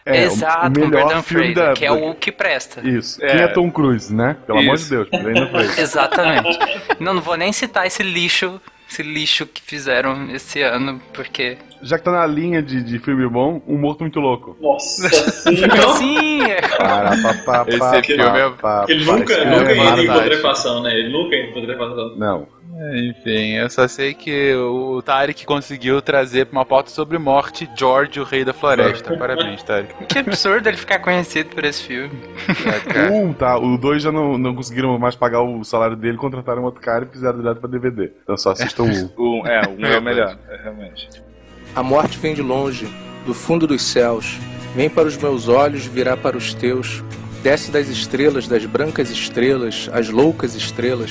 é, 0.05 0.25
Exato, 0.25 0.81
o 0.81 0.89
melhor 0.89 1.23
filme 1.23 1.55
Fraser, 1.55 1.69
da... 1.69 1.75
que 1.75 1.87
é 1.87 1.93
o 1.93 2.15
que 2.15 2.33
presta. 2.33 2.87
Isso. 2.87 3.25
É. 3.25 3.31
Quem 3.31 3.41
é 3.43 3.49
Tom 3.49 3.71
Cruise, 3.71 4.13
né? 4.13 4.37
Pelo 4.45 4.59
Isso. 4.59 4.69
amor 4.69 4.79
de 4.79 4.91
Deus, 4.91 5.09
Brandon 5.23 5.51
Fraser. 5.51 5.79
Exatamente. 5.81 6.59
Não, 6.99 7.15
não 7.15 7.23
vou 7.23 7.37
nem 7.37 7.53
citar 7.53 7.87
esse 7.87 8.03
lixo, 8.03 8.61
esse 8.91 9.03
lixo 9.03 9.47
que 9.47 9.63
fizeram 9.63 10.29
esse 10.35 10.61
ano, 10.61 11.01
porque 11.13 11.57
já 11.83 11.99
que 11.99 12.05
tá 12.05 12.13
na 12.13 12.27
linha 12.27 12.63
de, 12.63 12.83
de 12.83 12.99
filme 12.99 13.27
bom, 13.29 13.61
Um 13.67 13.77
Morto 13.77 14.01
Muito 14.01 14.21
Louco. 14.21 14.57
Nossa, 14.61 15.09
sim! 15.11 16.43
é. 16.43 16.59
Esse 17.69 18.03
filme 18.03 18.25
é... 18.25 18.93
Ele 18.93 19.05
nunca, 19.05 19.45
nunca 19.45 19.75
entra 19.75 20.03
em 20.03 20.07
putrefação, 20.07 20.83
né? 20.83 20.95
Ele 20.95 21.13
nunca 21.13 21.37
entra 21.37 21.51
em 21.51 21.53
putrefação. 21.53 22.17
Não. 22.17 22.63
Enfim, 22.95 23.53
eu 23.53 23.69
só 23.69 23.87
sei 23.87 24.15
que 24.15 24.55
o 24.55 25.03
Tarek 25.03 25.45
conseguiu 25.45 26.01
trazer 26.01 26.49
uma 26.51 26.65
pauta 26.65 26.91
sobre 26.91 27.19
morte 27.19 27.69
George, 27.77 28.19
o 28.19 28.25
rei 28.25 28.45
da 28.45 28.53
floresta. 28.53 29.15
Parabéns, 29.17 29.63
Tarek. 29.63 29.95
Que 30.07 30.19
absurdo 30.19 30.69
ele 30.69 30.77
ficar 30.77 30.99
conhecido 30.99 31.55
por 31.55 31.65
esse 31.65 31.83
filme. 31.83 32.19
É, 32.95 33.11
um, 33.11 33.33
tá. 33.33 33.59
O 33.59 33.77
dois 33.77 34.03
já 34.03 34.11
não, 34.11 34.39
não 34.39 34.55
conseguiram 34.55 34.99
mais 34.99 35.15
pagar 35.15 35.43
o 35.43 35.63
salário 35.65 35.97
dele, 35.97 36.17
contrataram 36.17 36.65
outro 36.65 36.81
cara 36.81 37.05
e 37.05 37.13
fizeram 37.13 37.39
direto 37.39 37.61
pra 37.61 37.69
DVD. 37.69 38.11
Então 38.23 38.37
só 38.37 38.53
assistam 38.53 38.85
um. 39.19 39.41
um 39.41 39.47
é, 39.47 39.63
um 39.69 39.87
é 39.87 39.99
o 39.99 40.03
melhor, 40.03 40.37
é, 40.49 40.57
realmente. 40.63 41.09
A 41.75 41.83
morte 41.83 42.19
vem 42.19 42.35
de 42.35 42.43
longe, 42.43 42.87
do 43.25 43.33
fundo 43.33 43.67
dos 43.67 43.81
céus, 43.81 44.39
vem 44.77 44.91
para 44.91 45.09
os 45.09 45.17
meus 45.17 45.49
olhos, 45.49 45.87
virá 45.87 46.15
para 46.19 46.37
os 46.37 46.53
teus, 46.53 47.03
desce 47.43 47.71
das 47.71 47.89
estrelas, 47.89 48.47
das 48.47 48.67
brancas 48.67 49.09
estrelas, 49.09 49.89
as 49.91 50.11
loucas 50.11 50.55
estrelas, 50.55 51.11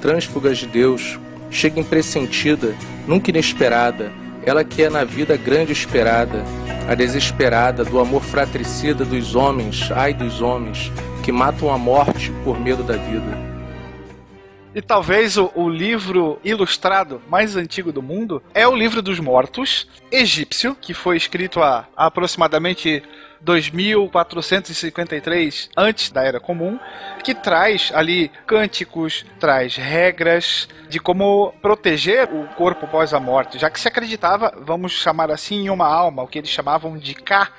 trânsfugas 0.00 0.58
de 0.58 0.66
Deus, 0.66 1.18
chega 1.50 1.80
impressentida, 1.80 2.76
nunca 3.08 3.30
inesperada, 3.30 4.12
ela 4.46 4.62
que 4.62 4.84
é 4.84 4.88
na 4.88 5.02
vida 5.02 5.36
grande 5.36 5.72
esperada, 5.72 6.44
a 6.88 6.94
desesperada 6.94 7.84
do 7.84 7.98
amor 7.98 8.22
fratricida 8.22 9.04
dos 9.04 9.34
homens, 9.34 9.90
ai 9.90 10.14
dos 10.14 10.40
homens, 10.40 10.92
que 11.24 11.32
matam 11.32 11.72
a 11.72 11.76
morte 11.76 12.32
por 12.44 12.60
medo 12.60 12.84
da 12.84 12.96
vida. 12.96 13.47
E 14.74 14.82
talvez 14.82 15.36
o, 15.36 15.50
o, 15.54 15.68
livro 15.68 16.40
ilustrado 16.44 17.22
mais 17.28 17.56
antigo 17.56 17.90
do 17.90 18.02
mundo 18.02 18.42
é 18.54 18.68
o 18.68 18.76
Livro 18.76 19.00
dos 19.00 19.18
Mortos, 19.18 19.88
egípcio, 20.12 20.74
que 20.74 20.92
foi 20.92 21.16
escrito 21.16 21.62
há, 21.62 21.86
aproximadamente 21.96 23.02
2453 23.40 25.70
antes 25.76 26.10
da 26.10 26.22
Era 26.22 26.40
Comum, 26.40 26.78
que 27.22 27.34
traz 27.34 27.90
ali 27.94 28.30
cânticos, 28.46 29.24
traz 29.40 29.76
regras 29.76 30.68
de 30.88 30.98
como 30.98 31.52
proteger 31.62 32.28
o 32.32 32.48
corpo 32.54 32.86
após 32.86 33.14
a 33.14 33.20
morte, 33.20 33.58
já 33.58 33.70
que 33.70 33.80
se 33.80 33.88
acreditava, 33.88 34.52
vamos 34.60 34.92
chamar 34.92 35.30
assim, 35.30 35.64
em 35.64 35.70
uma 35.70 35.86
alma, 35.86 36.22
o 36.22 36.26
que 36.26 36.38
eles 36.38 36.50
chamavam 36.50 36.98
de 36.98 37.14
Ka, 37.14 37.50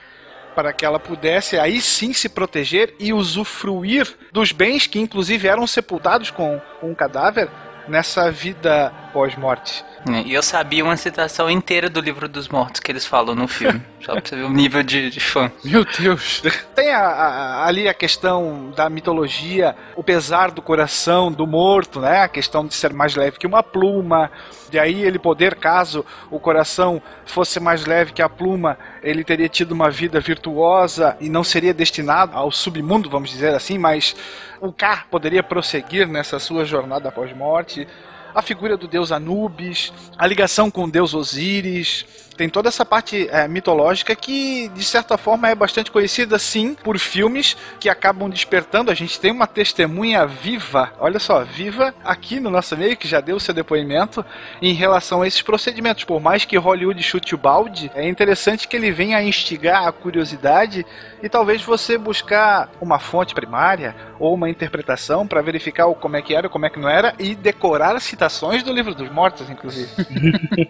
para 0.60 0.74
que 0.74 0.86
ela 0.86 1.00
pudesse 1.00 1.58
aí 1.58 1.80
sim 1.80 2.12
se 2.12 2.28
proteger 2.28 2.94
e 3.00 3.14
usufruir 3.14 4.14
dos 4.30 4.52
bens 4.52 4.86
que 4.88 5.00
inclusive 5.00 5.48
eram 5.48 5.66
sepultados 5.66 6.32
com 6.32 6.60
um 6.84 6.94
cadáver 6.94 7.50
nessa 7.88 8.30
vida 8.30 8.94
pós-morte. 9.14 9.86
É, 10.08 10.22
E 10.22 10.34
eu 10.34 10.42
sabia 10.42 10.84
uma 10.84 10.96
citação 10.96 11.50
inteira 11.50 11.90
do 11.90 12.00
livro 12.00 12.28
dos 12.28 12.48
mortos 12.48 12.80
que 12.80 12.92
eles 12.92 13.06
falam 13.06 13.36
no 13.36 13.48
filme. 13.48 13.82
Só 14.06 14.14
pra 14.14 14.22
você 14.24 14.36
ver 14.38 14.44
o 14.44 14.50
nível 14.50 14.82
de, 14.82 15.10
de 15.10 15.20
fã. 15.20 15.52
Meu 15.64 15.86
Deus. 16.00 16.42
Tem 16.74 16.90
a- 16.92 17.00
a- 17.02 17.66
ali 17.68 17.88
a 17.88 17.94
questão 17.94 18.72
da 18.76 18.90
mitologia, 18.90 19.76
o 19.96 20.04
pesar 20.04 20.52
do 20.52 20.62
coração 20.62 21.30
do 21.32 21.46
morto, 21.46 22.00
né? 22.00 22.22
A 22.22 22.28
questão 22.30 22.66
de 22.66 22.74
ser 22.74 22.94
mais 22.94 23.16
leve 23.16 23.38
que 23.38 23.46
uma 23.46 23.62
pluma. 23.62 24.32
De 24.72 24.80
aí 24.80 25.02
ele 25.02 25.20
poder, 25.20 25.56
caso 25.56 26.06
o 26.32 26.40
coração 26.40 27.02
fosse 27.26 27.60
mais 27.60 27.86
leve 27.86 28.14
que 28.14 28.22
a 28.22 28.30
pluma, 28.30 28.78
ele 29.04 29.24
teria 29.24 29.50
tido 29.50 29.72
uma 29.74 29.90
vida 29.90 30.20
virtuosa 30.20 31.18
e 31.20 31.28
não 31.30 31.44
seria 31.44 31.74
destinado 31.74 32.38
ao 32.38 32.52
submundo, 32.52 33.10
vamos 33.10 33.32
dizer 33.32 33.54
assim, 33.54 33.78
mas 33.78 34.16
o 34.62 34.72
K 34.72 35.06
poderia 35.10 35.42
prosseguir 35.44 36.08
nessa 36.08 36.40
sua 36.40 36.64
jornada 36.66 37.12
pós-morte. 37.12 37.88
A 38.34 38.42
figura 38.42 38.78
do 38.78 38.88
deus 38.88 39.12
Anubis, 39.12 39.92
a 40.18 40.28
ligação 40.28 40.70
com 40.70 40.84
o 40.84 40.92
deus 40.92 41.14
Osíris, 41.14 42.06
tem 42.40 42.48
toda 42.48 42.70
essa 42.70 42.86
parte 42.86 43.28
é, 43.30 43.50
mitológica 43.50 44.16
que, 44.16 44.70
de 44.70 44.84
certa 44.86 45.18
forma, 45.18 45.50
é 45.50 45.54
bastante 45.54 45.92
conhecida, 45.92 46.40
sim, 46.40 46.74
por 46.74 46.98
filmes 46.98 47.58
que 47.82 47.90
acabam 47.90 48.30
despertando. 48.30 48.90
A 48.90 48.94
gente 48.94 49.20
tem 49.20 49.30
uma 49.30 49.46
testemunha 49.46 50.26
viva, 50.26 50.94
olha 51.02 51.20
só, 51.20 51.44
viva 51.44 51.94
aqui 52.02 52.40
no 52.40 52.50
nosso 52.50 52.78
meio, 52.78 52.96
que 52.96 53.10
já 53.10 53.20
deu 53.20 53.36
o 53.36 53.42
seu 53.42 53.54
depoimento 53.54 54.24
em 54.62 54.74
relação 54.74 55.22
a 55.22 55.28
esses 55.28 55.42
procedimentos. 55.42 56.06
Por 56.06 56.22
mais 56.22 56.46
que 56.46 56.58
Hollywood 56.58 57.04
chute 57.04 57.36
o 57.36 57.38
balde, 57.38 57.92
é 57.94 58.08
interessante 58.08 58.70
que 58.70 58.78
ele 58.78 58.90
venha 58.90 59.18
a 59.18 59.24
instigar 59.24 59.86
a 59.86 59.92
curiosidade 59.92 60.86
e 61.22 61.28
talvez 61.28 61.62
você 61.62 61.98
buscar 61.98 62.70
uma 62.80 63.00
fonte 63.00 63.36
primária 63.36 63.94
ou 64.18 64.34
uma 64.34 64.50
interpretação 64.50 65.28
para 65.28 65.42
verificar 65.42 65.94
como 65.96 66.16
é 66.16 66.22
que 66.22 66.34
era, 66.34 66.48
como 66.48 66.66
é 66.66 66.70
que 66.70 66.80
não 66.80 66.88
era 66.88 67.14
e 67.20 67.36
decorar 67.36 67.98
as 67.98 68.04
citações 68.20 68.64
do 68.64 68.74
livro 68.74 68.94
dos 68.94 69.10
mortos, 69.10 69.50
inclusive. 69.50 69.90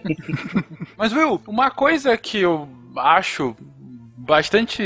Mas, 0.96 1.12
Will, 1.12 1.42
uma 1.48 1.70
coisa 1.70 2.16
que 2.16 2.38
eu 2.38 2.68
acho 2.96 3.56
bastante 4.16 4.82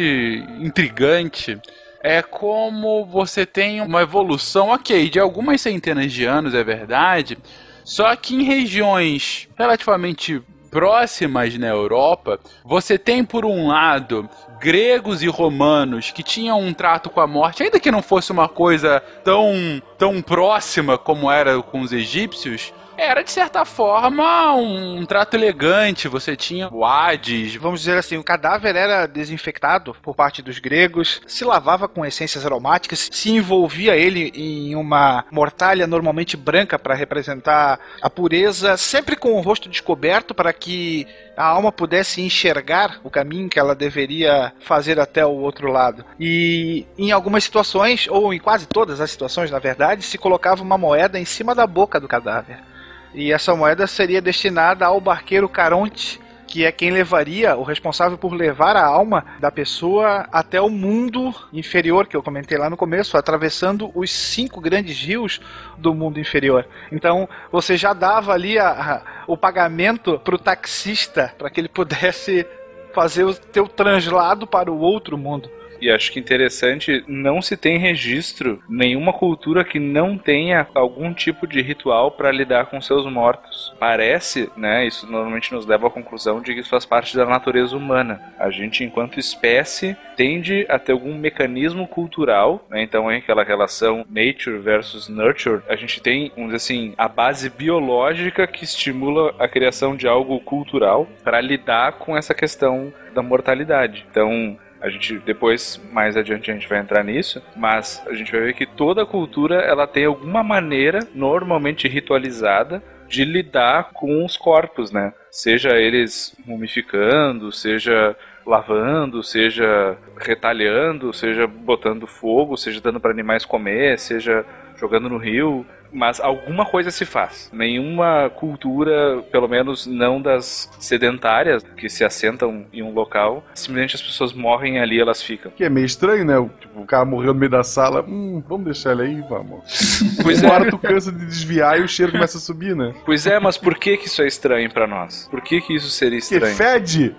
intrigante 0.59 1.61
é 2.03 2.23
como 2.23 3.05
você 3.05 3.45
tem 3.45 3.83
uma 3.83 4.03
evolução, 4.03 4.69
ok, 4.69 5.11
de 5.11 5.21
algumas 5.21 5.61
centenas 5.61 6.11
de 6.11 6.25
anos, 6.25 6.55
é 6.55 6.65
verdade, 6.65 7.37
só 7.85 8.17
que 8.17 8.35
em 8.35 8.43
regiões 8.43 9.49
relativamente 9.59 10.43
próximas 10.75 11.57
na 11.57 11.69
Europa, 11.69 12.41
você 12.65 12.99
tem, 12.99 13.25
por 13.25 13.45
um 13.45 13.69
lado, 13.69 14.29
gregos 14.61 15.23
e 15.23 15.29
romanos 15.29 16.11
que 16.11 16.21
tinham 16.21 16.59
um 16.59 16.75
trato 16.75 17.09
com 17.09 17.21
a 17.21 17.29
morte, 17.29 17.63
ainda 17.63 17.79
que 17.79 17.93
não 17.93 18.03
fosse 18.03 18.33
uma 18.33 18.49
coisa 18.49 18.99
tão, 19.23 19.81
tão 19.97 20.21
próxima 20.21 20.99
como 20.99 21.31
era 21.31 21.63
com 21.63 21.81
os 21.81 21.93
egípcios, 21.93 22.73
era 22.97 23.23
de 23.23 23.31
certa 23.31 23.65
forma 23.65 24.55
um, 24.55 25.05
trato 25.07 25.35
elegante. 25.35 26.09
Você 26.09 26.37
tinha 26.37 26.69
o 26.71 26.85
Hades, 26.85 27.57
Vamos 27.57 27.81
dizer 27.81 27.97
assim, 27.97 28.17
o 28.17 28.25
cadáver 28.25 28.77
era 28.77 29.07
desinfectado 29.07 29.95
por 30.03 30.15
parte 30.15 30.43
dos 30.43 30.59
gregos, 30.59 31.21
se 31.27 31.45
lavava 31.45 31.89
com 31.89 32.05
essências 32.05 32.45
aromáticas, 32.45 33.09
se 33.11 33.31
envolvia 33.31 33.97
ele 33.97 34.33
em 34.35 34.75
uma 34.75 35.25
mortalha 35.31 35.87
normalmente 35.87 36.37
branca 36.37 36.79
para 36.79 36.95
representar 36.95 37.79
a 38.01 38.11
pureza, 38.11 38.77
sempre 38.77 39.17
com 39.17 39.33
o 39.33 39.41
rosto 39.41 39.69
descoberto 39.69 40.35
para 40.35 40.53
que 40.53 41.07
a 41.37 41.45
alma 41.45 41.73
pudesse 41.73 42.21
enxergar 42.21 43.01
o 43.03 43.11
caminho 43.11 43.49
que 43.49 43.59
ela 43.59 43.75
deveria 43.75 44.53
fazer 44.61 45.01
até 45.01 45.25
o 45.25 45.31
outro 45.31 45.71
lado. 45.71 46.05
E 46.19 46.87
em 46.97 47.13
algumas 47.13 47.45
situações, 47.45 48.07
ou 48.09 48.33
em 48.33 48.39
quase 48.39 48.67
todas 48.67 49.01
as 49.01 49.11
situações, 49.11 49.51
na 49.51 49.59
verdade, 49.59 50.03
se 50.03 50.19
colocava 50.19 50.63
uma 50.63 50.79
moeda 50.79 51.19
em 51.19 51.25
cima 51.25 51.55
da 51.55 51.67
boca 51.67 51.99
do 51.99 52.09
cadáver. 52.09 52.74
E 53.15 53.33
essa 53.33 53.55
moeda 53.55 53.87
seria 53.87 54.21
destinada 54.21 54.85
ao 54.85 55.01
barqueiro 55.01 55.49
Caronte, 55.49 56.21
que 56.47 56.65
é 56.65 56.71
quem 56.71 56.91
levaria, 56.91 57.57
o 57.57 57.63
responsável 57.63 58.19
por 58.19 58.33
levar 58.33 58.77
a 58.77 58.85
alma 58.85 59.25
da 59.41 59.51
pessoa 59.51 60.27
até 60.31 60.61
o 60.61 60.69
mundo 60.69 61.35
inferior, 61.53 62.07
que 62.07 62.17
eu 62.17 62.23
comentei 62.23 62.59
lá 62.59 62.69
no 62.69 62.77
começo, 62.77 63.17
atravessando 63.17 63.91
os 63.95 64.11
cinco 64.11 64.61
grandes 64.61 65.01
rios 65.01 65.41
do 65.79 65.95
mundo 65.95 66.21
inferior. 66.21 66.67
Então, 66.93 67.29
você 67.51 67.77
já 67.77 67.93
dava 67.93 68.33
ali 68.33 68.59
a- 68.59 68.69
a- 68.71 69.03
o 69.27 69.37
pagamento 69.37 70.19
para 70.19 70.35
o 70.35 70.39
taxista, 70.39 71.33
para 71.39 71.51
que 71.51 71.61
ele 71.61 71.69
pudesse 71.69 72.47
fazer 72.93 73.25
o 73.25 73.35
teu 73.35 73.67
translado 73.67 74.47
para 74.47 74.71
o 74.71 74.79
outro 74.79 75.19
mundo. 75.19 75.51
E 75.85 75.91
acho 75.91 76.11
que 76.11 76.19
interessante, 76.19 77.05
não 77.07 77.43
se 77.43 77.59
tem 77.59 77.77
registro 77.77 78.63
nenhuma 78.67 79.13
cultura 79.13 79.63
que 79.63 79.79
não 79.79 80.17
tenha 80.17 80.67
algum 80.75 81.13
tipo 81.13 81.47
de 81.47 81.61
ritual 81.61 82.11
para 82.11 82.33
lidar 82.33 82.71
com 82.71 82.81
seus 82.81 83.05
mortos. 83.05 83.75
Parece, 83.79 84.51
né? 84.57 84.87
Isso 84.87 85.07
normalmente 85.07 85.53
nos 85.53 85.67
leva 85.67 85.89
à 85.89 85.91
conclusão 85.91 86.41
de 86.41 86.55
que 86.55 86.61
isso 86.61 86.71
faz 86.71 86.87
parte 86.87 87.15
da 87.15 87.27
natureza 87.27 87.77
humana. 87.77 88.19
A 88.39 88.49
gente, 88.49 88.83
enquanto 88.83 89.21
espécie, 89.21 89.95
tende 90.17 90.65
a 90.71 90.79
ter 90.79 90.93
algum 90.93 91.19
mecanismo 91.19 91.87
cultural, 91.87 92.67
né? 92.71 92.83
Então 92.83 93.11
é 93.11 93.19
aquela 93.19 93.45
relação 93.45 94.07
nature 94.09 94.57
versus 94.57 95.07
nurture. 95.07 95.61
A 95.69 95.77
gente 95.77 96.01
tem, 96.01 96.33
vamos 96.35 96.55
dizer 96.55 96.57
assim, 96.57 96.95
a 96.97 97.09
base 97.09 97.51
biológica 97.51 98.47
que 98.47 98.65
estimula 98.65 99.35
a 99.39 99.47
criação 99.47 99.95
de 99.95 100.09
algo 100.09 100.41
cultural 100.41 101.07
para 101.23 101.43
lidar 101.43 101.99
com 101.99 102.17
essa 102.17 102.33
questão 102.33 102.91
da 103.15 103.23
mortalidade. 103.23 104.07
Então, 104.11 104.59
a 104.85 104.91
gente 104.91 105.19
depois 105.21 105.81
mais 105.91 106.15
adiante 106.15 106.51
a 106.51 106.55
gente 106.55 106.69
vai 106.69 106.79
entrar 106.79 107.03
nisso, 107.03 107.43
mas 107.57 108.03
a 108.07 108.13
gente 108.13 108.31
vai 108.31 108.43
ver 108.43 108.53
que 108.53 108.67
toda 108.67 109.07
cultura 109.07 109.63
ela 109.63 109.87
tem 109.87 110.05
alguma 110.05 110.43
maneira 110.45 110.99
normalmente 111.15 111.89
ritualizada 111.89 112.83
de 113.09 113.25
lidar 113.25 113.93
com 113.95 114.23
os 114.23 114.37
corpos, 114.37 114.91
né? 114.91 115.15
Seja 115.31 115.71
eles 115.79 116.37
mumificando, 116.45 117.51
seja 117.51 118.15
lavando, 118.47 119.23
seja 119.23 119.97
retalhando, 120.19 121.15
seja 121.15 121.47
botando 121.47 122.07
fogo, 122.07 122.55
seja 122.55 122.79
dando 122.79 123.01
para 123.01 123.11
animais 123.11 123.47
comer, 123.47 123.99
seja 123.99 124.45
jogando 124.77 125.09
no 125.09 125.17
rio, 125.17 125.65
mas 125.95 126.21
alguma 126.21 126.67
coisa 126.67 126.91
se 126.91 127.05
faz. 127.07 127.49
Nenhuma 127.53 128.29
cultura, 128.29 129.23
pelo 129.31 129.49
menos 129.49 129.87
não 129.87 130.21
das 130.21 130.69
sedentárias, 130.79 131.63
que 131.77 131.89
se 131.89 132.05
assentam 132.05 132.67
em 132.73 132.83
um 132.83 132.93
local, 132.93 133.45
simplesmente 133.55 133.95
as 133.95 134.03
pessoas 134.03 134.33
morrem 134.33 134.81
ali 134.81 135.01
elas 135.01 135.23
ficam. 135.23 135.53
Que 135.53 135.65
é 135.65 135.71
meio 135.71 135.87
estranho, 135.87 136.25
né? 136.25 136.37
O, 136.39 136.51
tipo, 136.61 136.81
o 136.81 136.85
cara 136.85 137.05
morreu 137.05 137.33
no 137.33 137.39
meio 137.41 137.51
da 137.51 137.63
sala. 137.63 138.03
Hum, 138.07 138.43
vamos 138.49 138.65
deixar 138.65 138.93
ele 138.93 139.03
aí, 139.03 139.21
vamos. 139.29 139.63
Pois 140.23 140.43
Uma 140.43 140.51
é, 140.51 140.53
hora 140.55 140.71
tu 140.71 140.79
cansa 140.79 141.13
de 141.13 141.25
desviar 141.25 141.79
e 141.79 141.83
o 141.83 141.89
cheiro 141.89 142.13
começa 142.13 142.39
a 142.39 142.41
subir, 142.41 142.75
né? 142.75 142.93
pois 143.05 143.27
é, 143.27 143.39
mas 143.39 143.57
por 143.57 143.77
que 143.79 143.97
que 143.97 144.07
isso 144.07 144.21
é 144.23 144.27
estranho 144.27 144.71
pra 144.73 144.87
nós? 144.87 145.29
Por 145.31 145.41
que 145.41 145.61
que 145.61 145.75
isso 145.75 145.89
seria 145.91 146.19
estranho? 146.19 146.55
fede, 146.57 147.15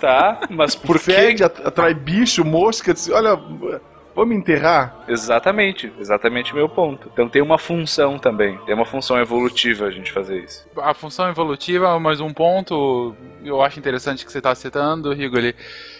Tá, 0.00 0.40
mas 0.50 0.74
por 0.74 0.98
que 0.98 1.04
fede, 1.04 1.42
at- 1.44 1.60
atrai 1.66 1.94
bicho, 1.94 2.44
mosca. 2.44 2.92
diz, 2.92 3.08
Olha, 4.16 4.26
vamos 4.26 4.36
enterrar? 4.36 5.04
Exatamente, 5.06 5.92
exatamente 5.98 6.52
o 6.52 6.56
meu 6.56 6.68
ponto. 6.68 7.10
Então 7.12 7.28
tem 7.28 7.42
uma 7.42 7.58
função 7.58 8.18
também, 8.18 8.58
tem 8.64 8.74
uma 8.74 8.86
função 8.86 9.18
evolutiva 9.18 9.86
a 9.86 9.90
gente 9.90 10.10
fazer 10.10 10.42
isso. 10.42 10.66
a 10.78 10.94
função 10.94 11.28
evolutiva, 11.28 11.98
mas 12.00 12.20
um 12.20 12.32
ponto 12.32 13.14
eu 13.44 13.62
acho 13.62 13.78
interessante 13.78 14.24
que 14.24 14.32
você 14.32 14.38
está 14.38 14.54
citando, 14.54 15.12
Rigoli, 15.12 15.54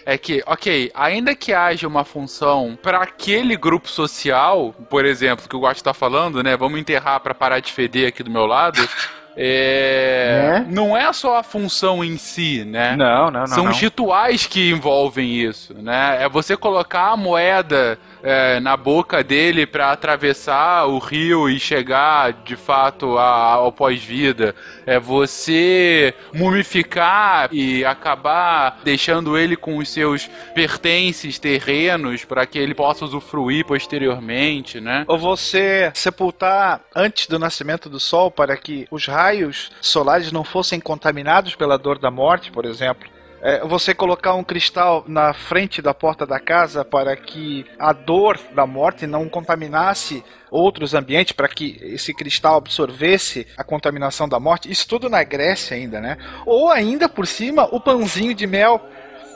é 0.05 0.19
que, 0.19 0.43
ok, 0.47 0.91
ainda 0.95 1.35
que 1.35 1.53
haja 1.53 1.87
uma 1.87 2.05
função 2.05 2.77
para 2.83 2.99
aquele 2.99 3.57
grupo 3.57 3.89
social, 3.89 4.75
por 4.91 5.05
exemplo, 5.05 5.49
que 5.49 5.57
o 5.57 5.61
Guacho 5.61 5.81
está 5.81 5.95
falando, 5.95 6.43
né? 6.43 6.57
Vamos 6.57 6.81
enterrar 6.81 7.21
para 7.21 7.35
parar 7.35 7.61
de 7.61 7.73
feder 7.73 8.09
aqui 8.09 8.23
do 8.23 8.31
meu 8.31 8.47
lado. 8.47 8.79
É, 9.37 10.61
Né? 10.61 10.67
Não 10.71 10.97
é 10.97 11.13
só 11.13 11.37
a 11.37 11.43
função 11.43 12.03
em 12.03 12.17
si, 12.17 12.65
né? 12.65 12.97
Não, 12.97 13.31
não, 13.31 13.41
não. 13.41 13.47
São 13.47 13.65
não. 13.65 13.71
os 13.71 13.79
rituais 13.79 14.47
que 14.47 14.71
envolvem 14.71 15.31
isso, 15.31 15.75
né? 15.75 16.19
É 16.23 16.29
você 16.29 16.57
colocar 16.57 17.11
a 17.11 17.17
moeda 17.17 17.99
é, 18.23 18.59
na 18.61 18.77
boca 18.77 19.23
dele 19.23 19.67
para 19.67 19.91
atravessar 19.93 20.87
o 20.87 20.99
rio 20.99 21.49
e 21.49 21.59
chegar 21.59 22.33
de 22.45 22.57
fato 22.57 23.17
a- 23.19 23.53
ao 23.55 23.73
pós-vida. 23.73 24.55
É 24.85 24.99
você 24.99 26.15
mumificar 26.33 27.49
e 27.53 27.85
acabar 27.85 28.81
deixando 28.85 29.37
ele 29.39 29.57
com 29.57 29.77
os 29.79 29.89
seus 29.89 30.29
pertences 30.55 31.39
terrenos 31.39 32.25
para 32.25 32.47
que 32.47 32.59
ele 32.59 32.75
possa 32.75 33.05
usufruir 33.05 33.65
posteriormente, 33.65 34.81
né? 34.81 35.05
Ou 35.07 35.19
você 35.19 35.91
sepultar 35.95 36.81
antes 36.95 37.27
do 37.27 37.39
nascimento 37.39 37.89
do 37.89 38.01
sol 38.01 38.31
para 38.31 38.57
que 38.57 38.87
os 38.91 39.07
raios 39.07 39.71
solares 39.81 40.33
não 40.33 40.45
fossem 40.45 40.81
contaminados 40.81 41.55
pela 41.55 41.79
dor 41.79 41.99
da 41.99 42.11
morte, 42.11 42.51
por 42.51 42.65
exemplo. 42.65 43.09
É, 43.49 43.65
você 43.65 43.95
colocar 43.95 44.35
um 44.35 44.43
cristal 44.43 45.05
na 45.07 45.33
frente 45.33 45.81
da 45.81 45.95
porta 45.95 46.27
da 46.27 46.41
casa 46.41 46.85
para 46.85 47.15
que 47.15 47.65
a 47.79 47.93
dor 47.93 48.41
da 48.53 48.67
morte 48.67 49.07
não 49.07 49.29
contaminasse 49.29 50.25
outros 50.51 50.95
ambientes, 50.95 51.31
para 51.31 51.47
que 51.47 51.79
esse 51.81 52.13
cristal 52.13 52.57
absorvesse 52.57 53.47
a 53.57 53.63
contaminação 53.63 54.29
da 54.29 54.41
morte. 54.41 54.69
Isso 54.69 54.89
tudo 54.89 55.09
na 55.09 55.23
Grécia 55.23 55.77
ainda, 55.77 56.01
né? 56.01 56.19
Ou 56.45 56.73
ainda 56.73 57.09
por 57.09 57.25
cima 57.25 57.69
o 57.71 57.79
pãozinho 57.79 58.35
de 58.35 58.49
mel 58.49 58.85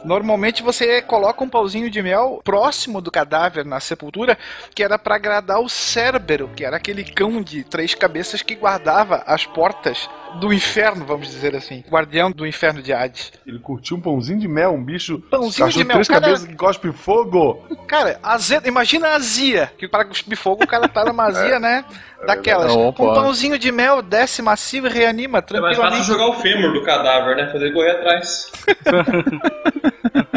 Normalmente 0.04 0.62
você 0.62 1.02
coloca 1.02 1.44
um 1.44 1.48
pauzinho 1.48 1.90
de 1.90 2.02
mel 2.02 2.40
próximo 2.42 3.02
do 3.02 3.10
cadáver 3.10 3.64
na 3.64 3.80
sepultura, 3.80 4.38
que 4.74 4.82
era 4.82 4.98
para 4.98 5.16
agradar 5.16 5.60
o 5.60 5.68
Cérbero, 5.68 6.48
que 6.56 6.64
era 6.64 6.78
aquele 6.78 7.04
cão 7.04 7.42
de 7.42 7.62
três 7.64 7.94
cabeças 7.94 8.40
que 8.40 8.54
guardava 8.54 9.22
as 9.26 9.44
portas 9.44 10.08
do 10.38 10.52
inferno, 10.52 11.04
vamos 11.04 11.28
dizer 11.28 11.54
assim. 11.56 11.82
Guardião 11.90 12.30
do 12.30 12.46
inferno 12.46 12.80
de 12.82 12.92
Hades. 12.92 13.32
Ele 13.46 13.58
curtiu 13.58 13.96
um 13.96 14.00
pãozinho 14.00 14.38
de 14.38 14.46
mel, 14.48 14.72
um 14.72 14.82
bicho. 14.84 15.18
Pãozinho 15.30 15.68
de 15.70 15.84
mel, 15.84 15.94
três 15.96 16.08
cara- 16.08 16.20
cabeças 16.20 16.46
que 16.46 16.54
cospe 16.54 16.92
fogo. 16.92 17.64
Cara, 17.86 18.18
azedo, 18.22 18.68
imagina 18.68 19.08
a 19.08 19.14
azia, 19.16 19.72
que 19.76 19.88
para 19.88 20.04
cuspir 20.04 20.36
fogo 20.36 20.64
o 20.64 20.66
cara 20.66 20.86
tá 20.88 21.04
numa 21.04 21.24
azia, 21.28 21.58
né? 21.58 21.84
Daquelas. 22.26 22.74
Não, 22.74 22.92
Com 22.92 23.10
um 23.10 23.14
pãozinho 23.14 23.58
de 23.58 23.72
mel, 23.72 24.02
desce 24.02 24.42
macio 24.42 24.86
e 24.86 24.88
reanima 24.90 25.38
É 25.38 25.60
mais 25.60 25.76
fácil 25.76 26.04
tranquilamente. 26.04 26.06
jogar 26.06 26.26
o 26.28 26.34
fêmur 26.40 26.72
do 26.72 26.82
cadáver, 26.84 27.36
né? 27.36 27.50
Fazer 27.50 27.72
correr 27.72 27.90
atrás. 27.92 28.52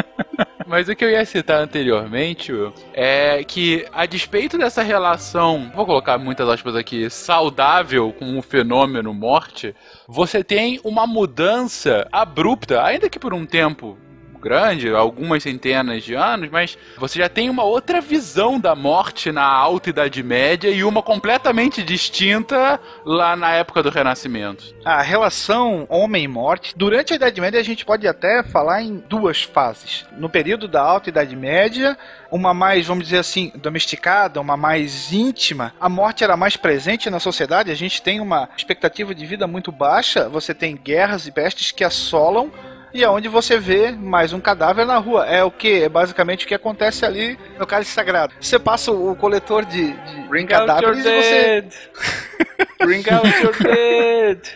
Mas 0.74 0.90
o 0.90 0.96
que 0.96 1.06
eu 1.06 1.12
ia 1.12 1.24
citar 1.24 1.62
anteriormente 1.62 2.52
Will, 2.52 2.74
é 2.96 3.44
que, 3.44 3.86
a 3.94 4.08
despeito 4.08 4.58
dessa 4.58 4.82
relação, 4.82 5.72
vou 5.76 5.86
colocar 5.86 6.18
muitas 6.18 6.50
aspas 6.50 6.76
aqui, 6.76 7.12
saudável 7.12 8.12
com 8.12 8.40
o 8.40 8.42
fenômeno 8.42 9.14
morte, 9.14 9.76
você 10.08 10.44
tem 10.44 10.80
uma 10.84 11.06
mudança 11.06 12.08
abrupta, 12.12 12.84
ainda 12.84 13.08
que 13.08 13.20
por 13.20 13.36
um 13.36 13.46
tempo 13.46 14.00
grande, 14.44 14.94
algumas 14.94 15.42
centenas 15.42 16.04
de 16.04 16.14
anos, 16.16 16.50
mas 16.52 16.78
você 16.98 17.20
já 17.20 17.30
tem 17.30 17.50
uma 17.50 17.64
outra 17.64 18.02
visão 18.02 18.60
da 18.60 18.76
morte 18.76 19.32
na 19.32 19.46
Alta 19.46 19.90
Idade 19.90 20.22
Média 20.22 20.70
e 20.70 20.84
uma 20.84 21.02
completamente 21.02 21.82
distinta 21.82 22.78
lá 23.06 23.38
na 23.38 23.52
época 23.54 23.82
do 23.82 23.90
Renascimento. 23.90 24.76
A 24.84 25.02
relação 25.02 25.86
homem 25.90 26.26
e 26.26 26.28
morte, 26.28 26.74
durante 26.76 27.14
a 27.14 27.16
Idade 27.16 27.40
Média 27.40 27.60
a 27.60 27.64
gente 27.64 27.86
pode 27.86 28.06
até 28.06 28.44
falar 28.44 28.82
em 28.82 28.98
duas 29.08 29.44
fases. 29.44 30.06
No 30.18 30.30
período 30.30 30.68
da 30.68 30.82
Alta 30.82 31.08
Idade 31.08 31.36
Média, 31.38 31.98
uma 32.30 32.54
mais, 32.54 32.86
vamos 32.86 33.06
dizer 33.06 33.20
assim, 33.20 33.52
domesticada, 33.56 34.42
uma 34.42 34.58
mais 34.58 35.14
íntima. 35.14 35.74
A 35.80 35.88
morte 35.88 36.24
era 36.24 36.36
mais 36.36 36.58
presente 36.58 37.10
na 37.10 37.20
sociedade, 37.20 37.72
a 37.72 37.76
gente 37.76 38.02
tem 38.02 38.20
uma 38.20 38.50
expectativa 38.58 39.16
de 39.16 39.26
vida 39.26 39.48
muito 39.48 39.72
baixa, 39.72 40.28
você 40.28 40.54
tem 40.54 40.76
guerras 40.76 41.28
e 41.28 41.32
pestes 41.32 41.72
que 41.72 41.84
assolam 41.84 42.52
e 42.94 43.04
aonde 43.04 43.28
você 43.28 43.58
vê 43.58 43.92
mais 43.92 44.34
um 44.34 44.40
cadáver 44.40 44.86
na 44.86 44.98
rua. 44.98 45.26
É 45.26 45.44
o 45.44 45.50
que? 45.50 45.84
É 45.84 45.90
basicamente 45.90 46.46
o 46.46 46.48
que 46.48 46.54
acontece 46.54 47.06
ali 47.06 47.38
no 47.58 47.66
cálice 47.66 47.92
sagrado. 47.92 48.34
Você 48.40 48.60
passa 48.60 48.92
o 48.92 49.16
coletor 49.16 49.66
de, 49.66 49.92
de 49.94 50.22
Bring 50.28 50.44
out 50.44 50.54
your 50.54 50.68
cadáveres 50.68 51.00
e 51.00 51.04
você 51.04 51.62
dead! 51.62 51.74
Bring 52.80 53.04
out 53.12 53.28
your 53.42 53.58
dead! 53.58 54.40